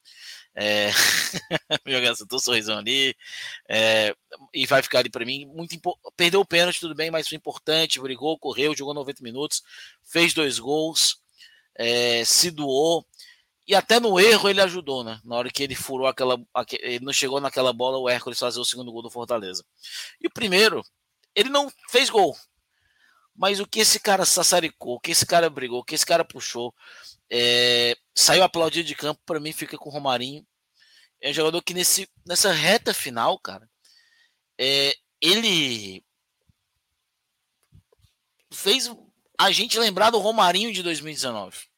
É, 0.54 0.90
jogando 1.86 2.26
tô 2.26 2.38
sorrisão 2.38 2.78
ali. 2.78 3.14
É, 3.68 4.14
e 4.52 4.66
vai 4.66 4.82
ficar 4.82 5.00
ali 5.00 5.10
para 5.10 5.24
mim. 5.24 5.46
Muito 5.46 5.78
Perdeu 6.16 6.40
o 6.40 6.46
pênalti, 6.46 6.80
tudo 6.80 6.94
bem, 6.94 7.10
mas 7.10 7.28
foi 7.28 7.36
importante. 7.36 8.00
Brigou, 8.00 8.38
correu, 8.38 8.76
jogou 8.76 8.94
90 8.94 9.22
minutos, 9.22 9.62
fez 10.04 10.34
dois 10.34 10.58
gols, 10.58 11.18
é, 11.74 12.24
se 12.24 12.50
doou. 12.50 13.06
E 13.66 13.74
até 13.74 14.00
no 14.00 14.18
erro 14.18 14.48
ele 14.48 14.60
ajudou, 14.60 15.04
né? 15.04 15.20
Na 15.24 15.36
hora 15.36 15.50
que 15.50 15.62
ele 15.62 15.74
furou 15.74 16.06
aquela. 16.06 16.36
Ele 16.80 17.04
não 17.04 17.12
chegou 17.12 17.40
naquela 17.40 17.72
bola, 17.72 17.98
o 17.98 18.08
Hércules 18.08 18.38
fazer 18.38 18.58
o 18.60 18.64
segundo 18.64 18.92
gol 18.92 19.02
do 19.02 19.10
Fortaleza. 19.10 19.64
E 20.20 20.26
o 20.26 20.30
primeiro, 20.30 20.82
ele 21.34 21.48
não 21.48 21.70
fez 21.88 22.10
gol. 22.10 22.36
Mas 23.34 23.60
o 23.60 23.66
que 23.66 23.80
esse 23.80 23.98
cara 23.98 24.24
sassaricou, 24.26 24.96
o 24.96 25.00
que 25.00 25.12
esse 25.12 25.24
cara 25.24 25.48
brigou, 25.48 25.80
o 25.80 25.84
que 25.84 25.94
esse 25.94 26.04
cara 26.04 26.24
puxou, 26.24 26.74
é, 27.30 27.96
saiu 28.14 28.42
aplaudido 28.42 28.86
de 28.86 28.94
campo, 28.94 29.20
para 29.24 29.40
mim 29.40 29.52
fica 29.52 29.78
com 29.78 29.88
o 29.88 29.92
Romarinho. 29.92 30.46
É 31.20 31.30
um 31.30 31.34
jogador 31.34 31.62
que 31.62 31.74
nesse, 31.74 32.08
nessa 32.26 32.52
reta 32.52 32.92
final, 32.92 33.38
cara, 33.38 33.68
é, 34.58 34.94
ele 35.20 36.04
fez 38.52 38.90
a 39.38 39.50
gente 39.50 39.78
lembrar 39.78 40.10
do 40.10 40.18
Romarinho 40.18 40.72
de 40.72 40.82
2019. 40.82 41.72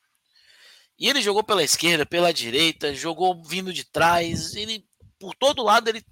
E 0.99 1.09
ele 1.09 1.23
jogou 1.23 1.43
pela 1.43 1.63
esquerda, 1.63 2.07
pela 2.07 2.33
direita, 2.33 2.95
jogou 2.95 3.43
vindo 3.43 3.73
de 3.73 3.85
trás, 3.85 4.55
ele 4.55 4.87
por 5.19 5.35
todo 5.35 5.63
lado 5.63 5.89
ele 5.89 6.05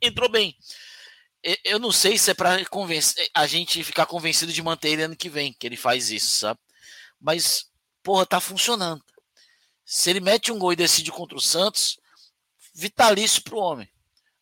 entrou 0.00 0.28
bem. 0.28 0.56
Eu 1.64 1.78
não 1.78 1.92
sei 1.92 2.18
se 2.18 2.30
é 2.30 2.34
para 2.34 2.58
a 3.34 3.46
gente 3.46 3.84
ficar 3.84 4.06
convencido 4.06 4.52
de 4.52 4.62
manter 4.62 4.90
ele 4.90 5.02
ano 5.02 5.16
que 5.16 5.28
vem, 5.28 5.52
que 5.52 5.66
ele 5.66 5.76
faz 5.76 6.10
isso, 6.10 6.38
sabe? 6.38 6.60
Mas 7.20 7.70
porra, 8.02 8.26
tá 8.26 8.40
funcionando. 8.40 9.02
Se 9.90 10.10
ele 10.10 10.20
mete 10.20 10.52
um 10.52 10.58
gol 10.58 10.70
e 10.70 10.76
decide 10.76 11.10
contra 11.10 11.34
o 11.34 11.40
Santos, 11.40 11.98
vitalício 12.74 13.42
pro 13.42 13.56
homem, 13.56 13.88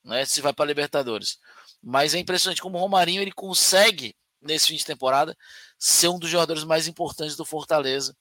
né? 0.03 0.25
Se 0.25 0.41
vai 0.41 0.53
para 0.53 0.65
Libertadores. 0.65 1.39
Mas 1.81 2.15
é 2.15 2.19
impressionante 2.19 2.61
como 2.61 2.77
o 2.77 2.81
Romarinho 2.81 3.23
ele 3.23 3.31
consegue 3.31 4.17
nesse 4.43 4.67
fim 4.67 4.75
de 4.75 4.85
temporada 4.85 5.39
ser 5.79 6.09
um 6.09 6.19
dos 6.19 6.29
jogadores 6.29 6.65
mais 6.65 6.89
importantes 6.89 7.37
do 7.37 7.45
Fortaleza. 7.45 8.17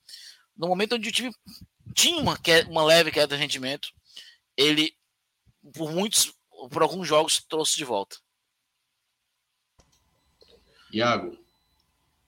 No 0.56 0.68
momento 0.68 0.94
onde 0.94 1.10
o 1.10 1.12
time 1.12 1.34
tinha 1.96 2.22
uma, 2.22 2.40
uma 2.70 2.84
leve 2.84 3.12
queda 3.12 3.36
de 3.36 3.42
rendimento, 3.42 3.90
ele 4.56 4.96
por 5.74 5.92
muitos, 5.92 6.32
por 6.70 6.84
alguns 6.84 7.08
jogos 7.08 7.44
trouxe 7.50 7.76
de 7.76 7.86
volta. 7.86 8.18
Iago, 10.94 11.36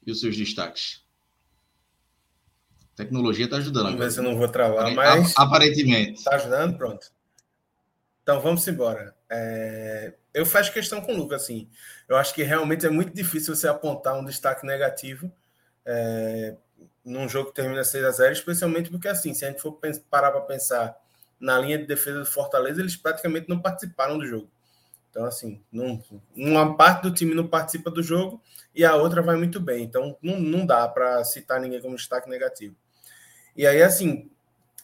e 0.03 0.11
os 0.11 0.19
seus 0.19 0.35
destaques? 0.35 1.05
Tecnologia 2.97 3.45
está 3.45 3.57
ajudando. 3.57 3.83
Vamos 3.85 3.99
ver 3.99 4.11
se 4.11 4.19
eu 4.19 4.23
não 4.23 4.35
vou 4.35 4.47
travar, 4.47 4.91
mas. 4.93 5.33
Aparentemente. 5.37 6.13
Está 6.13 6.35
ajudando, 6.35 6.75
pronto. 6.75 7.11
Então 8.23 8.41
vamos 8.41 8.67
embora. 8.67 9.15
É... 9.29 10.13
Eu 10.33 10.45
faço 10.45 10.73
questão 10.73 10.99
com 10.99 11.13
o 11.13 11.17
Lucas, 11.17 11.43
assim. 11.43 11.69
Eu 12.09 12.17
acho 12.17 12.33
que 12.33 12.43
realmente 12.43 12.85
é 12.85 12.89
muito 12.89 13.13
difícil 13.13 13.55
você 13.55 13.67
apontar 13.67 14.17
um 14.19 14.25
destaque 14.25 14.65
negativo 14.65 15.31
é... 15.85 16.55
num 17.05 17.29
jogo 17.29 17.49
que 17.49 17.55
termina 17.55 17.83
6 17.83 18.03
a 18.03 18.11
0 18.11 18.33
especialmente 18.33 18.89
porque, 18.89 19.07
assim, 19.07 19.33
se 19.33 19.45
a 19.45 19.49
gente 19.49 19.61
for 19.61 19.79
parar 20.09 20.31
para 20.31 20.41
pensar 20.41 20.97
na 21.39 21.57
linha 21.59 21.77
de 21.77 21.85
defesa 21.85 22.19
do 22.19 22.25
Fortaleza, 22.25 22.81
eles 22.81 22.95
praticamente 22.95 23.47
não 23.47 23.61
participaram 23.61 24.17
do 24.17 24.25
jogo. 24.25 24.49
Então, 25.09 25.23
assim, 25.25 25.61
não, 25.71 26.03
uma 26.35 26.75
parte 26.75 27.03
do 27.03 27.13
time 27.13 27.33
não 27.33 27.47
participa 27.47 27.89
do 27.89 28.03
jogo 28.03 28.41
e 28.73 28.83
a 28.83 28.95
outra 28.95 29.21
vai 29.21 29.35
muito 29.35 29.59
bem. 29.59 29.83
Então, 29.83 30.17
não, 30.21 30.39
não 30.39 30.65
dá 30.65 30.87
para 30.87 31.23
citar 31.23 31.59
ninguém 31.59 31.81
como 31.81 31.95
destaque 31.95 32.29
negativo. 32.29 32.75
E 33.57 33.65
aí, 33.65 33.81
assim, 33.81 34.29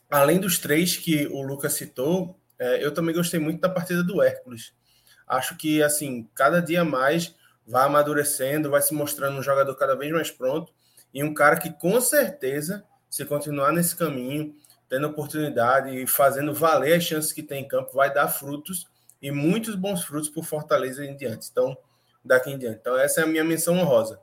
além 0.09 0.39
dos 0.39 0.57
três 0.57 0.97
que 0.97 1.27
o 1.27 1.43
Lucas 1.43 1.73
citou, 1.73 2.35
é, 2.57 2.83
eu 2.83 2.91
também 2.91 3.13
gostei 3.13 3.39
muito 3.39 3.61
da 3.61 3.69
partida 3.69 4.03
do 4.03 4.21
Hércules. 4.21 4.73
Acho 5.27 5.55
que, 5.55 5.81
assim, 5.83 6.27
cada 6.33 6.59
dia 6.59 6.83
mais 6.83 7.35
vai 7.67 7.85
amadurecendo, 7.85 8.71
vai 8.71 8.81
se 8.81 8.93
mostrando 8.93 9.37
um 9.37 9.43
jogador 9.43 9.75
cada 9.75 9.95
vez 9.95 10.11
mais 10.11 10.31
pronto 10.31 10.73
e 11.13 11.23
um 11.23 11.33
cara 11.33 11.57
que, 11.57 11.71
com 11.71 12.01
certeza, 12.01 12.83
se 13.09 13.23
continuar 13.25 13.71
nesse 13.71 13.95
caminho, 13.95 14.55
tendo 14.89 15.07
oportunidade 15.07 15.95
e 15.95 16.07
fazendo 16.07 16.53
valer 16.53 16.93
as 16.93 17.03
chances 17.03 17.31
que 17.31 17.43
tem 17.43 17.63
em 17.63 17.67
campo, 17.67 17.93
vai 17.93 18.11
dar 18.11 18.27
frutos 18.27 18.87
e 19.21 19.31
muitos 19.31 19.75
bons 19.75 20.03
frutos 20.03 20.29
por 20.29 20.43
Fortaleza 20.43 21.05
em 21.05 21.15
diante. 21.15 21.47
Então, 21.51 21.77
daqui 22.25 22.49
em 22.49 22.57
diante. 22.57 22.79
Então, 22.79 22.97
essa 22.97 23.21
é 23.21 23.23
a 23.23 23.27
minha 23.27 23.43
menção 23.43 23.77
honrosa. 23.77 24.19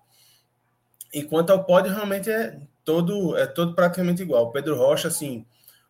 Enquanto 1.15 1.51
ao 1.51 1.65
pódio, 1.65 1.93
realmente 1.93 2.31
é 2.31 2.61
todo 2.85 3.37
é 3.37 3.47
todo 3.47 3.75
praticamente 3.75 4.23
igual. 4.23 4.53
Pedro 4.53 4.77
Rocha, 4.77 5.09
assim, 5.09 5.47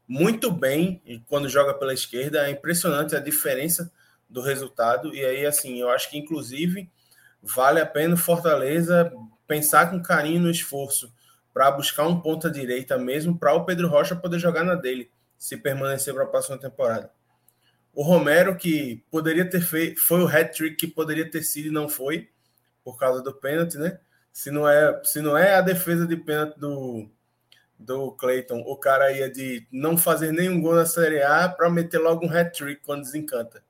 muito 0.06 0.50
bem 0.50 1.02
quando 1.28 1.48
joga 1.48 1.74
pela 1.74 1.94
esquerda, 1.94 2.46
é 2.46 2.50
impressionante 2.50 3.14
a 3.14 3.20
diferença 3.20 3.90
do 4.28 4.40
resultado. 4.40 5.14
E 5.14 5.24
aí, 5.24 5.46
assim, 5.46 5.80
eu 5.80 5.90
acho 5.90 6.10
que 6.10 6.18
inclusive 6.18 6.90
vale 7.42 7.80
a 7.80 7.86
pena 7.86 8.16
Fortaleza 8.16 9.12
pensar 9.46 9.90
com 9.90 10.02
carinho 10.02 10.40
no 10.40 10.50
esforço 10.50 11.12
para 11.52 11.70
buscar 11.70 12.06
um 12.06 12.20
ponta 12.20 12.50
direita 12.50 12.96
mesmo, 12.96 13.36
para 13.36 13.52
o 13.54 13.64
Pedro 13.64 13.88
Rocha 13.88 14.14
poder 14.14 14.38
jogar 14.38 14.62
na 14.62 14.76
dele, 14.76 15.10
se 15.36 15.56
permanecer 15.56 16.14
para 16.14 16.24
a 16.24 16.28
próxima 16.28 16.56
temporada. 16.56 17.10
O 17.92 18.04
Romero, 18.04 18.56
que 18.56 19.04
poderia 19.10 19.48
ter 19.48 19.60
feito, 19.60 20.00
foi 20.00 20.22
o 20.22 20.28
hat-trick 20.28 20.76
que 20.76 20.86
poderia 20.86 21.28
ter 21.28 21.42
sido 21.42 21.66
e 21.66 21.72
não 21.72 21.88
foi, 21.88 22.28
por 22.84 22.96
causa 22.96 23.20
do 23.20 23.34
pênalti, 23.34 23.76
né? 23.78 23.98
Se 24.32 24.50
não 24.50 24.68
é, 24.68 25.00
se 25.04 25.20
não 25.20 25.36
é 25.36 25.54
a 25.54 25.60
defesa 25.60 26.06
de 26.06 26.16
pênalti 26.16 26.58
do, 26.58 27.10
do 27.78 28.12
Clayton, 28.12 28.60
o 28.60 28.76
cara 28.76 29.12
ia 29.12 29.30
de 29.30 29.66
não 29.72 29.96
fazer 29.96 30.32
nenhum 30.32 30.60
gol 30.60 30.74
na 30.74 30.86
Série 30.86 31.22
A 31.22 31.48
para 31.48 31.70
meter 31.70 31.98
logo 31.98 32.26
um 32.26 32.30
hat-trick 32.30 32.82
quando 32.84 33.02
desencanta. 33.02 33.62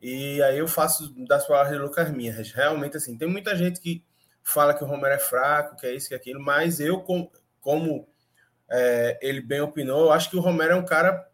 E 0.00 0.42
aí 0.42 0.58
eu 0.58 0.66
faço 0.66 1.14
das 1.26 1.46
palavras 1.46 1.72
de 1.72 1.78
Lucas 1.78 2.10
minhas. 2.10 2.50
Realmente, 2.50 2.96
assim, 2.96 3.16
tem 3.16 3.28
muita 3.28 3.54
gente 3.54 3.80
que 3.80 4.04
fala 4.42 4.74
que 4.74 4.82
o 4.82 4.86
Romero 4.86 5.14
é 5.14 5.18
fraco, 5.18 5.76
que 5.76 5.86
é 5.86 5.94
isso, 5.94 6.08
que 6.08 6.14
é 6.14 6.16
aquilo, 6.16 6.40
mas 6.40 6.80
eu, 6.80 7.00
como, 7.00 7.30
como 7.60 8.08
é, 8.68 9.18
ele 9.22 9.40
bem 9.40 9.60
opinou, 9.60 10.10
acho 10.10 10.28
que 10.28 10.36
o 10.36 10.40
Romero 10.40 10.72
é 10.72 10.76
um 10.76 10.84
cara 10.84 11.28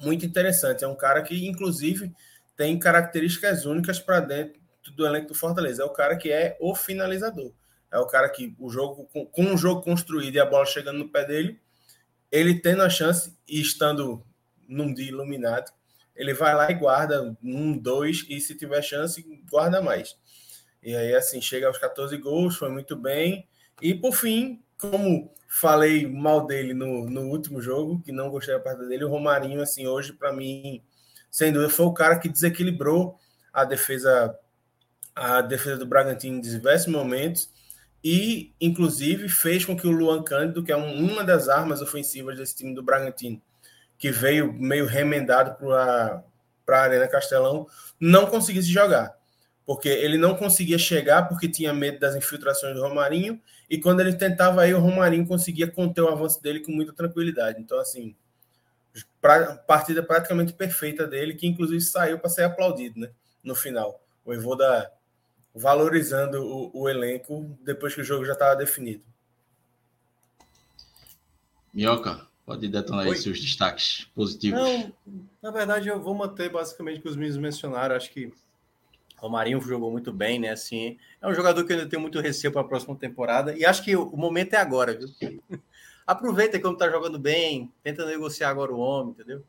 muito 0.00 0.24
interessante. 0.26 0.82
É 0.82 0.88
um 0.88 0.96
cara 0.96 1.22
que, 1.22 1.46
inclusive, 1.46 2.12
tem 2.56 2.78
características 2.78 3.64
únicas 3.64 4.00
para 4.00 4.20
dentro 4.20 4.60
do 4.96 5.06
elenco 5.06 5.28
do 5.28 5.34
Fortaleza. 5.34 5.82
É 5.82 5.84
o 5.84 5.90
cara 5.90 6.16
que 6.16 6.32
é 6.32 6.56
o 6.60 6.74
finalizador. 6.74 7.52
É 7.92 7.98
o 7.98 8.06
cara 8.06 8.28
que 8.28 8.54
o 8.58 8.70
jogo 8.70 9.04
com, 9.12 9.26
com 9.26 9.54
o 9.54 9.56
jogo 9.56 9.82
construído 9.82 10.36
e 10.36 10.40
a 10.40 10.46
bola 10.46 10.64
chegando 10.64 10.98
no 10.98 11.08
pé 11.08 11.24
dele, 11.24 11.60
ele 12.30 12.60
tendo 12.60 12.82
a 12.82 12.90
chance 12.90 13.36
e 13.48 13.60
estando 13.60 14.24
num 14.68 14.94
dia 14.94 15.08
iluminado, 15.08 15.72
ele 16.14 16.32
vai 16.32 16.54
lá 16.54 16.70
e 16.70 16.74
guarda 16.74 17.36
um, 17.42 17.76
dois 17.76 18.24
e 18.28 18.40
se 18.40 18.54
tiver 18.54 18.82
chance 18.82 19.22
guarda 19.50 19.82
mais. 19.82 20.16
E 20.82 20.94
aí 20.94 21.14
assim 21.14 21.40
chega 21.40 21.66
aos 21.66 21.78
14 21.78 22.16
gols, 22.18 22.56
foi 22.56 22.68
muito 22.68 22.94
bem. 22.94 23.48
E 23.82 23.94
por 23.94 24.12
fim, 24.12 24.62
como 24.78 25.32
falei 25.48 26.06
mal 26.06 26.46
dele 26.46 26.72
no, 26.72 27.10
no 27.10 27.22
último 27.22 27.60
jogo, 27.60 28.00
que 28.02 28.12
não 28.12 28.30
gostei 28.30 28.54
da 28.54 28.60
partida 28.60 28.86
dele, 28.86 29.04
o 29.04 29.08
Romarinho, 29.08 29.60
assim, 29.60 29.86
hoje, 29.86 30.12
para 30.12 30.32
mim, 30.32 30.80
sem 31.28 31.52
dúvida, 31.52 31.72
foi 31.72 31.86
o 31.86 31.92
cara 31.92 32.18
que 32.18 32.28
desequilibrou 32.28 33.18
a 33.52 33.64
defesa 33.64 34.38
a 35.12 35.40
defesa 35.42 35.76
do 35.76 35.86
Bragantino 35.86 36.38
em 36.38 36.40
diversos 36.40 36.86
momentos 36.86 37.50
e, 38.02 38.54
inclusive, 38.60 39.28
fez 39.28 39.64
com 39.64 39.76
que 39.76 39.86
o 39.86 39.90
Luan 39.90 40.22
Cândido, 40.22 40.62
que 40.62 40.72
é 40.72 40.76
um, 40.76 40.94
uma 40.94 41.22
das 41.24 41.48
armas 41.48 41.82
ofensivas 41.82 42.36
desse 42.36 42.56
time 42.56 42.74
do 42.74 42.82
Bragantino, 42.82 43.40
que 43.98 44.10
veio 44.10 44.52
meio 44.52 44.86
remendado 44.86 45.56
para 45.58 46.24
a 46.68 46.82
Arena 46.82 47.08
Castelão, 47.08 47.66
não 48.00 48.26
conseguisse 48.26 48.68
jogar 48.68 49.20
porque 49.70 49.88
ele 49.88 50.18
não 50.18 50.34
conseguia 50.34 50.76
chegar 50.76 51.28
porque 51.28 51.48
tinha 51.48 51.72
medo 51.72 52.00
das 52.00 52.16
infiltrações 52.16 52.74
do 52.74 52.82
Romarinho, 52.82 53.40
e 53.70 53.78
quando 53.78 54.00
ele 54.00 54.14
tentava 54.14 54.62
aí, 54.62 54.74
o 54.74 54.80
Romarinho 54.80 55.24
conseguia 55.24 55.70
conter 55.70 56.00
o 56.00 56.08
avanço 56.08 56.42
dele 56.42 56.58
com 56.58 56.72
muita 56.72 56.92
tranquilidade. 56.92 57.60
Então, 57.60 57.78
assim, 57.78 58.16
pra, 59.20 59.54
partida 59.58 60.02
praticamente 60.02 60.52
perfeita 60.54 61.06
dele, 61.06 61.34
que 61.34 61.46
inclusive 61.46 61.80
saiu 61.80 62.18
para 62.18 62.28
ser 62.28 62.42
aplaudido 62.42 62.98
né, 62.98 63.10
no 63.44 63.54
final. 63.54 64.02
O 64.24 64.34
Evoda 64.34 64.90
valorizando 65.54 66.42
o, 66.42 66.82
o 66.82 66.88
elenco 66.88 67.56
depois 67.62 67.94
que 67.94 68.00
o 68.00 68.04
jogo 68.04 68.24
já 68.24 68.32
estava 68.34 68.56
definido. 68.56 69.02
Minhoca, 71.72 72.26
pode 72.44 72.68
detonar 72.68 73.06
aí 73.06 73.16
seus 73.16 73.40
destaques 73.40 74.08
positivos. 74.14 74.60
Não, 74.60 74.92
na 75.40 75.50
verdade, 75.50 75.88
eu 75.88 76.00
vou 76.00 76.14
manter 76.14 76.50
basicamente 76.50 76.98
o 76.98 77.02
que 77.02 77.08
os 77.08 77.16
meninos 77.16 77.38
mencionaram. 77.38 77.94
Acho 77.94 78.10
que 78.10 78.32
o 79.22 79.28
Marinho 79.28 79.60
jogou 79.60 79.90
muito 79.90 80.12
bem, 80.12 80.38
né? 80.38 80.50
Assim, 80.50 80.98
é 81.20 81.28
um 81.28 81.34
jogador 81.34 81.64
que 81.64 81.72
eu 81.72 81.76
ainda 81.76 81.88
tenho 81.88 82.02
muito 82.02 82.20
receio 82.20 82.52
para 82.52 82.62
a 82.62 82.64
próxima 82.64 82.96
temporada. 82.96 83.56
E 83.56 83.64
acho 83.64 83.84
que 83.84 83.94
o 83.94 84.16
momento 84.16 84.54
é 84.54 84.56
agora, 84.56 84.98
viu? 84.98 85.42
Aproveita 86.06 86.58
que 86.58 86.66
está 86.66 86.90
jogando 86.90 87.18
bem, 87.18 87.72
tenta 87.84 88.04
negociar 88.04 88.48
agora 88.50 88.72
o 88.72 88.80
homem, 88.80 89.12
entendeu? 89.12 89.44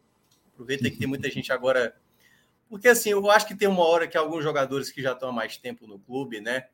Aproveita 0.54 0.90
que 0.92 0.98
tem 0.98 1.08
muita 1.08 1.30
gente 1.30 1.52
agora. 1.52 1.96
Porque 2.72 2.88
assim, 2.88 3.10
eu 3.10 3.30
acho 3.30 3.46
que 3.46 3.54
tem 3.54 3.68
uma 3.68 3.84
hora 3.84 4.08
que 4.08 4.18
alguns 4.18 4.46
jogadores 4.46 4.90
que 4.90 5.02
já 5.02 5.12
estão 5.12 5.28
há 5.28 5.32
mais 5.34 5.58
tempo 5.58 5.86
no 5.86 6.00
clube, 6.00 6.40
né? 6.40 6.70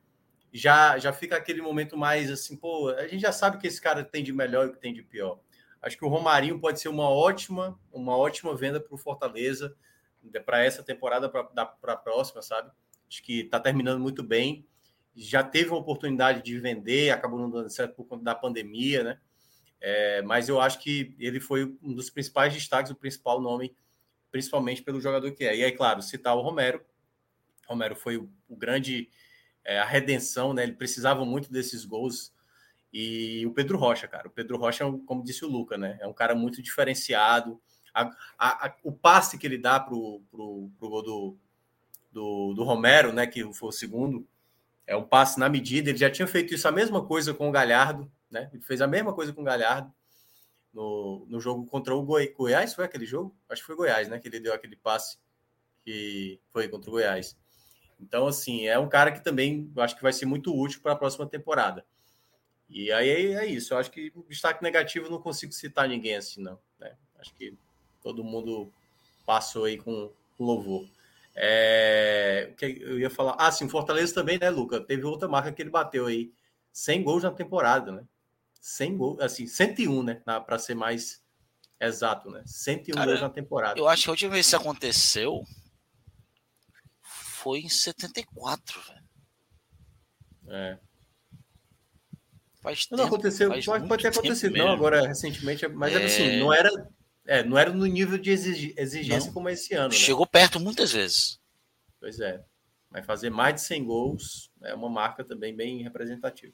Já, 0.53 0.95
já 0.99 1.11
fica 1.11 1.35
aquele 1.35 1.59
momento 1.59 1.97
mais 1.97 2.29
assim, 2.29 2.55
pô, 2.55 2.89
a 2.89 3.07
gente 3.07 3.21
já 3.21 3.31
sabe 3.31 3.57
que 3.57 3.65
esse 3.65 3.81
cara 3.81 4.03
tem 4.03 4.23
de 4.23 4.31
melhor 4.31 4.67
e 4.67 4.69
o 4.69 4.73
que 4.73 4.79
tem 4.79 4.93
de 4.93 5.01
pior. 5.01 5.39
Acho 5.81 5.97
que 5.97 6.05
o 6.05 6.07
Romarinho 6.07 6.59
pode 6.59 6.79
ser 6.79 6.89
uma 6.89 7.09
ótima, 7.09 7.79
uma 7.91 8.15
ótima 8.15 8.55
venda 8.55 8.79
para 8.79 8.93
o 8.93 8.97
Fortaleza 8.97 9.75
para 10.45 10.63
essa 10.63 10.83
temporada, 10.83 11.27
para 11.29 11.93
a 11.93 11.97
próxima, 11.97 12.43
sabe? 12.43 12.69
Acho 13.09 13.23
que 13.23 13.39
está 13.39 13.59
terminando 13.59 13.99
muito 13.99 14.21
bem. 14.21 14.67
Já 15.15 15.43
teve 15.43 15.71
uma 15.71 15.79
oportunidade 15.79 16.43
de 16.43 16.59
vender, 16.59 17.09
acabou 17.09 17.39
não 17.39 17.49
dando 17.49 17.71
certo 17.71 17.95
por 17.95 18.05
conta 18.05 18.23
da 18.23 18.35
pandemia, 18.35 19.03
né? 19.03 19.19
É, 19.81 20.21
mas 20.21 20.47
eu 20.47 20.61
acho 20.61 20.77
que 20.77 21.15
ele 21.17 21.39
foi 21.39 21.75
um 21.81 21.91
dos 21.91 22.11
principais 22.11 22.53
destaques, 22.53 22.91
o 22.91 22.95
principal 22.95 23.41
nome, 23.41 23.75
principalmente 24.37 24.83
pelo 24.83 25.01
jogador 25.01 25.31
que 25.31 25.43
é. 25.43 25.57
E 25.57 25.63
aí, 25.63 25.71
claro, 25.71 25.99
citar 26.03 26.37
o 26.37 26.41
Romero. 26.41 26.79
Romero 27.67 27.95
foi 27.95 28.17
o, 28.17 28.29
o 28.47 28.55
grande 28.55 29.09
é, 29.65 29.79
a 29.79 29.83
redenção, 29.83 30.53
né? 30.53 30.61
Ele 30.61 30.73
precisava 30.73 31.25
muito 31.25 31.51
desses 31.51 31.83
gols. 31.83 32.31
E 32.93 33.43
o 33.47 33.51
Pedro 33.51 33.79
Rocha, 33.79 34.07
cara. 34.07 34.27
O 34.27 34.31
Pedro 34.31 34.55
Rocha, 34.55 34.83
é 34.83 34.91
como 35.07 35.23
disse 35.23 35.43
o 35.43 35.49
Luca, 35.49 35.75
né? 35.75 35.97
É 35.99 36.05
um 36.05 36.13
cara 36.13 36.35
muito 36.35 36.61
diferenciado. 36.61 37.59
A, 37.91 38.11
a, 38.37 38.67
a, 38.67 38.75
o 38.83 38.91
passe 38.91 39.39
que 39.39 39.47
ele 39.47 39.57
dá 39.57 39.79
pro, 39.79 40.21
pro, 40.29 40.69
pro 40.77 40.89
gol 40.89 41.01
do, 41.01 41.37
do, 42.11 42.53
do 42.53 42.63
Romero, 42.63 43.11
né, 43.11 43.25
que 43.25 43.41
foi 43.53 43.69
o 43.69 43.71
segundo, 43.71 44.27
é 44.85 44.95
um 44.95 45.03
passe 45.03 45.39
na 45.39 45.49
medida. 45.49 45.89
Ele 45.89 45.97
já 45.97 46.11
tinha 46.11 46.27
feito 46.27 46.53
isso 46.53 46.67
a 46.67 46.71
mesma 46.71 47.03
coisa 47.03 47.33
com 47.33 47.49
o 47.49 47.51
Galhardo, 47.51 48.09
né? 48.29 48.51
Ele 48.53 48.61
fez 48.61 48.81
a 48.81 48.87
mesma 48.87 49.13
coisa 49.13 49.33
com 49.33 49.41
o 49.41 49.45
Galhardo 49.45 49.91
no, 50.77 51.25
no 51.27 51.41
jogo 51.41 51.65
contra 51.65 51.95
o 51.95 52.03
Goi 52.03 52.27
Goiás. 52.37 52.75
Foi 52.75 52.85
aquele 52.85 53.05
jogo? 53.05 53.35
Acho 53.49 53.61
que 53.61 53.65
foi 53.65 53.75
Goiás, 53.75 54.07
né? 54.07 54.19
Que 54.19 54.27
ele 54.27 54.39
deu 54.39 54.53
aquele 54.53 54.75
passe 54.75 55.17
que 55.83 56.39
foi 56.53 56.69
contra 56.69 56.87
o 56.89 56.93
Goiás. 56.93 57.35
Então, 57.99 58.27
assim, 58.27 58.67
é 58.67 58.77
um 58.77 58.87
cara 58.87 59.11
que 59.11 59.23
também 59.23 59.71
acho 59.77 59.95
que 59.95 60.03
vai 60.03 60.13
ser 60.13 60.27
muito 60.27 60.55
útil 60.55 60.79
para 60.81 60.93
a 60.93 60.95
próxima 60.95 61.25
temporada. 61.25 61.83
E 62.69 62.91
aí 62.91 63.33
é 63.33 63.45
isso. 63.47 63.73
Eu 63.73 63.79
acho 63.79 63.89
que 63.89 64.13
destaque 64.29 64.61
negativo 64.61 65.09
não 65.09 65.19
consigo 65.19 65.51
citar 65.51 65.89
ninguém 65.89 66.15
assim, 66.15 66.43
não. 66.43 66.59
Né? 66.79 66.95
Acho 67.17 67.33
que 67.33 67.57
todo 68.03 68.23
mundo 68.23 68.71
passou 69.25 69.65
aí 69.65 69.79
com 69.79 70.11
louvor. 70.39 70.87
É, 71.33 72.53
que 72.55 72.65
eu 72.81 72.99
ia 72.99 73.09
falar. 73.09 73.35
Ah, 73.39 73.51
sim, 73.51 73.67
Fortaleza 73.67 74.13
também, 74.13 74.37
né, 74.37 74.51
Luca? 74.51 74.79
Teve 74.79 75.05
outra 75.05 75.27
marca 75.27 75.51
que 75.51 75.61
ele 75.61 75.71
bateu 75.71 76.05
aí. 76.05 76.31
100 76.71 77.01
gols 77.01 77.23
na 77.23 77.31
temporada, 77.31 77.91
né? 77.91 78.03
100 78.67 78.97
gols, 78.97 79.19
assim, 79.21 79.47
101, 79.47 80.03
né? 80.03 80.15
Para 80.25 80.59
ser 80.59 80.75
mais 80.75 81.23
exato, 81.79 82.29
né? 82.29 82.43
101 82.45 82.95
Cara, 82.95 83.05
gols 83.05 83.21
na 83.21 83.29
temporada. 83.29 83.79
Eu 83.79 83.87
acho 83.87 84.03
que 84.03 84.09
a 84.09 84.11
última 84.11 84.31
vez 84.31 84.45
que 84.45 84.49
isso 84.49 84.57
aconteceu 84.57 85.43
foi 87.01 87.59
em 87.59 87.69
74, 87.69 88.81
velho. 88.81 89.07
É. 90.49 90.79
Faz 92.61 92.85
tempo, 92.85 92.97
não 92.97 93.07
aconteceu, 93.07 93.49
faz 93.49 93.65
pode, 93.65 93.87
pode 93.87 94.01
ter 94.03 94.09
acontecido, 94.09 94.57
não, 94.57 94.67
agora 94.67 95.07
recentemente, 95.07 95.65
mas 95.69 95.93
é... 95.93 96.03
assim, 96.03 96.37
não 96.37 96.51
era 96.51 96.69
é, 97.25 97.43
não 97.43 97.57
era 97.57 97.71
no 97.71 97.85
nível 97.85 98.17
de 98.17 98.31
exigência 98.31 99.27
não. 99.27 99.33
como 99.33 99.49
esse 99.49 99.73
ano. 99.75 99.89
Né? 99.89 99.95
Chegou 99.95 100.27
perto 100.27 100.59
muitas 100.59 100.91
vezes. 100.91 101.39
Pois 102.01 102.19
é. 102.19 102.43
Mas 102.89 103.05
fazer 103.05 103.29
mais 103.29 103.55
de 103.55 103.61
100 103.61 103.85
gols 103.85 104.51
é 104.61 104.73
uma 104.73 104.89
marca 104.89 105.23
também 105.23 105.55
bem 105.55 105.83
representativa. 105.83 106.53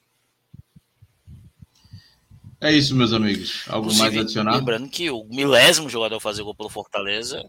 É 2.64 2.72
isso, 2.72 2.96
meus 2.96 3.12
amigos. 3.12 3.62
Algo 3.68 3.88
Inclusive, 3.88 4.08
mais 4.08 4.18
adicionado? 4.22 4.56
Lembrando 4.56 4.88
que 4.88 5.10
o 5.10 5.22
milésimo 5.24 5.90
jogador 5.90 6.16
a 6.16 6.20
fazer 6.20 6.42
gol 6.42 6.54
pelo 6.54 6.70
Fortaleza 6.70 7.44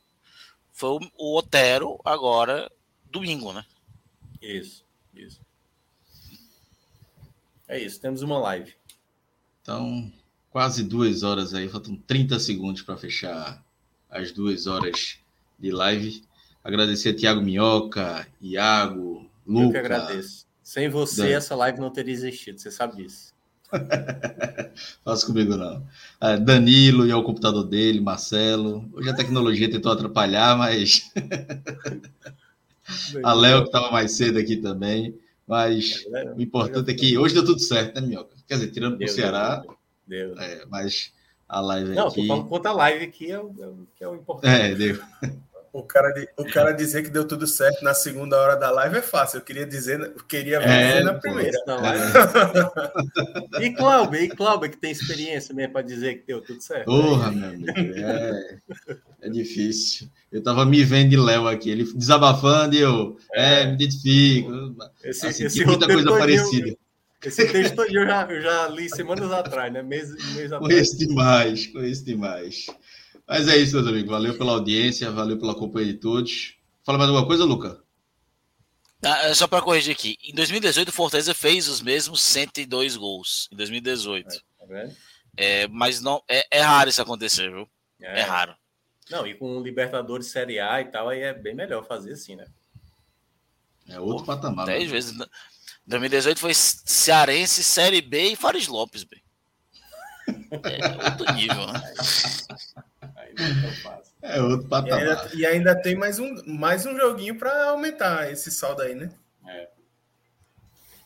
foi 0.74 1.00
o 1.18 1.38
Otero, 1.38 1.98
agora 2.04 2.70
domingo, 3.10 3.54
né? 3.54 3.64
Isso, 4.42 4.84
isso. 5.16 5.40
É 7.66 7.80
isso, 7.80 8.02
temos 8.02 8.24
uma 8.24 8.38
live. 8.40 8.74
Então, 9.62 10.12
quase 10.50 10.84
duas 10.84 11.24
horas 11.24 11.54
aí, 11.54 11.70
faltam 11.70 11.96
30 11.96 12.38
segundos 12.38 12.82
para 12.82 12.98
fechar 12.98 13.64
as 14.10 14.34
duas 14.34 14.68
horas 14.68 15.18
de 15.58 15.72
live. 15.72 16.26
Agradecer 16.62 17.12
a 17.12 17.16
Tiago 17.16 17.42
Minhoca, 17.42 18.28
Iago, 18.42 19.26
Luca. 19.48 19.68
Eu 19.68 19.72
que 19.72 19.78
agradeço. 19.78 20.46
Sem 20.62 20.90
você, 20.90 21.30
Dan... 21.30 21.38
essa 21.38 21.56
live 21.56 21.80
não 21.80 21.90
teria 21.90 22.14
existido, 22.14 22.60
você 22.60 22.70
sabe 22.70 22.98
disso. 22.98 23.35
Faça 25.04 25.26
comigo 25.26 25.56
não. 25.56 25.86
Ah, 26.20 26.36
Danilo 26.36 27.06
e 27.06 27.12
ao 27.12 27.24
computador 27.24 27.64
dele, 27.64 28.00
Marcelo. 28.00 28.90
Hoje 28.94 29.10
a 29.10 29.16
tecnologia 29.16 29.70
tentou 29.70 29.92
atrapalhar, 29.92 30.58
mas. 30.58 31.12
a 33.24 33.34
Léo, 33.34 33.62
que 33.62 33.68
estava 33.68 33.92
mais 33.92 34.12
cedo 34.12 34.40
aqui 34.40 34.58
também. 34.58 35.18
Mas 35.48 36.06
é, 36.12 36.34
o 36.34 36.42
importante 36.42 36.90
é 36.90 36.94
que 36.94 37.18
hoje 37.18 37.36
deu 37.36 37.46
tudo 37.46 37.60
certo, 37.60 38.02
né, 38.02 38.08
Minhoca? 38.08 38.36
Quer 38.48 38.56
dizer, 38.56 38.72
tirando 38.72 38.98
para 38.98 39.06
o 39.06 39.10
Ceará, 39.10 39.64
Deu. 40.08 40.40
É, 40.40 40.66
mas 40.68 41.12
a 41.48 41.60
live 41.60 41.96
Não, 41.96 42.08
aqui... 42.08 42.22
Não, 42.22 42.28
tô 42.28 42.30
falando 42.34 42.50
quanto 42.50 42.66
a 42.68 42.74
live 42.74 43.06
aqui 43.06 43.32
é 43.32 43.40
o, 43.40 43.56
é 43.60 43.68
o, 43.68 43.88
que 43.96 44.04
é 44.04 44.08
o 44.08 44.16
importante. 44.16 44.62
É, 44.62 44.76
deu. 44.76 45.00
O 45.76 45.84
cara, 45.84 46.14
o 46.38 46.46
cara 46.46 46.72
dizer 46.72 47.04
que 47.04 47.10
deu 47.10 47.28
tudo 47.28 47.46
certo 47.46 47.84
na 47.84 47.94
segunda 47.94 48.40
hora 48.40 48.56
da 48.56 48.72
live 48.72 48.96
é 48.96 49.02
fácil. 49.02 49.40
Eu 49.40 49.42
queria 49.42 49.66
dizer, 49.66 50.00
eu 50.00 50.24
queria 50.24 50.58
ver 50.62 50.70
é, 50.70 51.04
na 51.04 51.16
primeira. 51.16 51.62
Não, 51.68 51.80
é. 51.86 52.00
e 53.62 53.72
Cláudio, 53.72 54.22
e 54.22 54.30
Cláudio 54.30 54.70
que 54.70 54.78
tem 54.78 54.92
experiência 54.92 55.54
mesmo 55.54 55.74
para 55.74 55.82
dizer 55.82 56.20
que 56.20 56.28
deu 56.28 56.42
tudo 56.42 56.62
certo. 56.62 56.86
Porra, 56.86 57.30
meu 57.30 57.50
amigo, 57.50 57.70
é, 57.70 58.58
é 59.24 59.30
difícil. 59.30 60.08
Eu 60.32 60.42
tava 60.42 60.66
me 60.66 60.82
vendo 60.86 61.10
de 61.10 61.18
Léo 61.18 61.46
aqui, 61.46 61.70
ele 61.70 61.84
desabafando 61.94 62.74
e 62.74 62.80
eu, 62.80 63.18
é, 63.34 63.64
é 63.64 63.66
me 63.66 63.74
identifico. 63.74 64.78
Esse, 65.04 65.28
assim, 65.28 65.44
esse 65.44 65.66
muita 65.66 65.88
coisa 65.88 66.10
parecida. 66.10 66.74
Esse 67.22 67.48
texto 67.52 67.82
eu 67.82 68.06
já, 68.06 68.24
eu 68.30 68.42
já 68.42 68.68
li 68.68 68.88
semanas 68.88 69.32
atrás, 69.32 69.74
né? 69.74 69.82
Mês, 69.82 70.10
mês 70.36 70.54
atrás. 70.54 70.60
Conheço 70.62 70.98
demais, 70.98 71.68
conheço 71.68 72.06
demais. 72.06 72.68
Mas 73.28 73.48
é 73.48 73.58
isso, 73.58 73.76
meus 73.76 73.88
amigos. 73.88 74.10
Valeu 74.10 74.38
pela 74.38 74.54
audiência, 74.54 75.12
valeu 75.12 75.38
pela 75.38 75.56
companhia 75.56 75.94
de 75.94 76.00
todos. 76.00 76.58
Fala 76.84 76.98
mais 76.98 77.10
alguma 77.10 77.26
coisa, 77.26 77.44
Luca? 77.44 77.84
Ah, 79.04 79.28
é 79.28 79.34
só 79.34 79.48
para 79.48 79.62
corrigir 79.62 79.94
aqui. 79.94 80.18
Em 80.24 80.34
2018, 80.34 80.90
o 80.90 80.92
Fortaleza 80.92 81.34
fez 81.34 81.68
os 81.68 81.82
mesmos 81.82 82.22
102 82.22 82.96
gols. 82.96 83.50
Em 83.52 83.56
2018. 83.56 84.28
É, 84.70 84.88
tá 84.88 84.94
é, 85.38 85.68
mas 85.68 86.02
não 86.02 86.24
é, 86.28 86.46
é, 86.52 86.62
raro 86.62 86.90
isso 86.90 87.02
acontecer, 87.02 87.52
viu? 87.52 87.68
É, 88.02 88.22
é 88.22 88.24
raro. 88.24 88.56
Não, 89.10 89.26
e 89.26 89.36
com 89.36 89.60
Libertadores 89.62 90.28
Série 90.28 90.60
A 90.60 90.82
e 90.82 90.86
tal, 90.86 91.10
aí 91.10 91.22
é 91.22 91.34
bem 91.34 91.54
melhor 91.54 91.86
fazer 91.86 92.14
assim, 92.14 92.36
né? 92.36 92.46
É 93.88 94.00
outro 94.00 94.26
Pô, 94.26 94.36
patamar. 94.36 94.66
Dez 94.66 94.86
né? 94.86 94.92
vezes. 94.92 95.18
2018 95.86 96.40
foi 96.40 96.54
Cearense, 96.54 97.64
Série 97.64 98.02
B 98.02 98.32
e 98.32 98.36
Fares 98.36 98.68
Lopes, 98.68 99.04
bem. 99.04 99.22
É 100.28 101.12
outro 101.12 101.34
nível, 101.34 101.68
né? 101.68 101.94
É 104.22 104.42
outro 104.42 104.68
patamar. 104.68 105.00
E 105.00 105.06
ainda, 105.06 105.30
e 105.36 105.46
ainda, 105.46 105.76
tem 105.76 105.96
mais 105.96 106.18
um, 106.20 106.42
mais 106.46 106.86
um 106.86 106.98
joguinho 106.98 107.38
para 107.38 107.70
aumentar 107.70 108.32
esse 108.32 108.50
saldo 108.50 108.82
aí, 108.82 108.96
né? 108.96 109.12
É. 109.48 109.68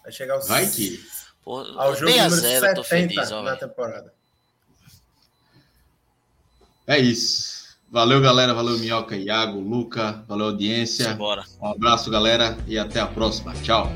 Vai 0.03 0.11
chegar 0.11 0.35
aos, 0.35 0.47
Vai 0.47 0.67
que. 0.67 1.03
Pô, 1.43 1.59
ao 1.59 1.95
jogo 1.95 2.11
número 2.11 2.29
zero, 2.29 2.83
70 2.83 2.83
feliz, 2.83 3.29
na 3.29 3.55
temporada. 3.55 4.13
É 6.87 6.97
isso. 6.97 7.77
Valeu, 7.91 8.21
galera. 8.21 8.53
Valeu, 8.53 8.77
Minhoca, 8.77 9.15
Iago, 9.15 9.59
Luca. 9.59 10.23
Valeu, 10.27 10.47
audiência. 10.47 11.13
Bora. 11.15 11.43
Um 11.61 11.67
abraço, 11.67 12.09
galera, 12.09 12.57
e 12.67 12.77
até 12.77 12.99
a 12.99 13.07
próxima. 13.07 13.53
Tchau. 13.63 13.89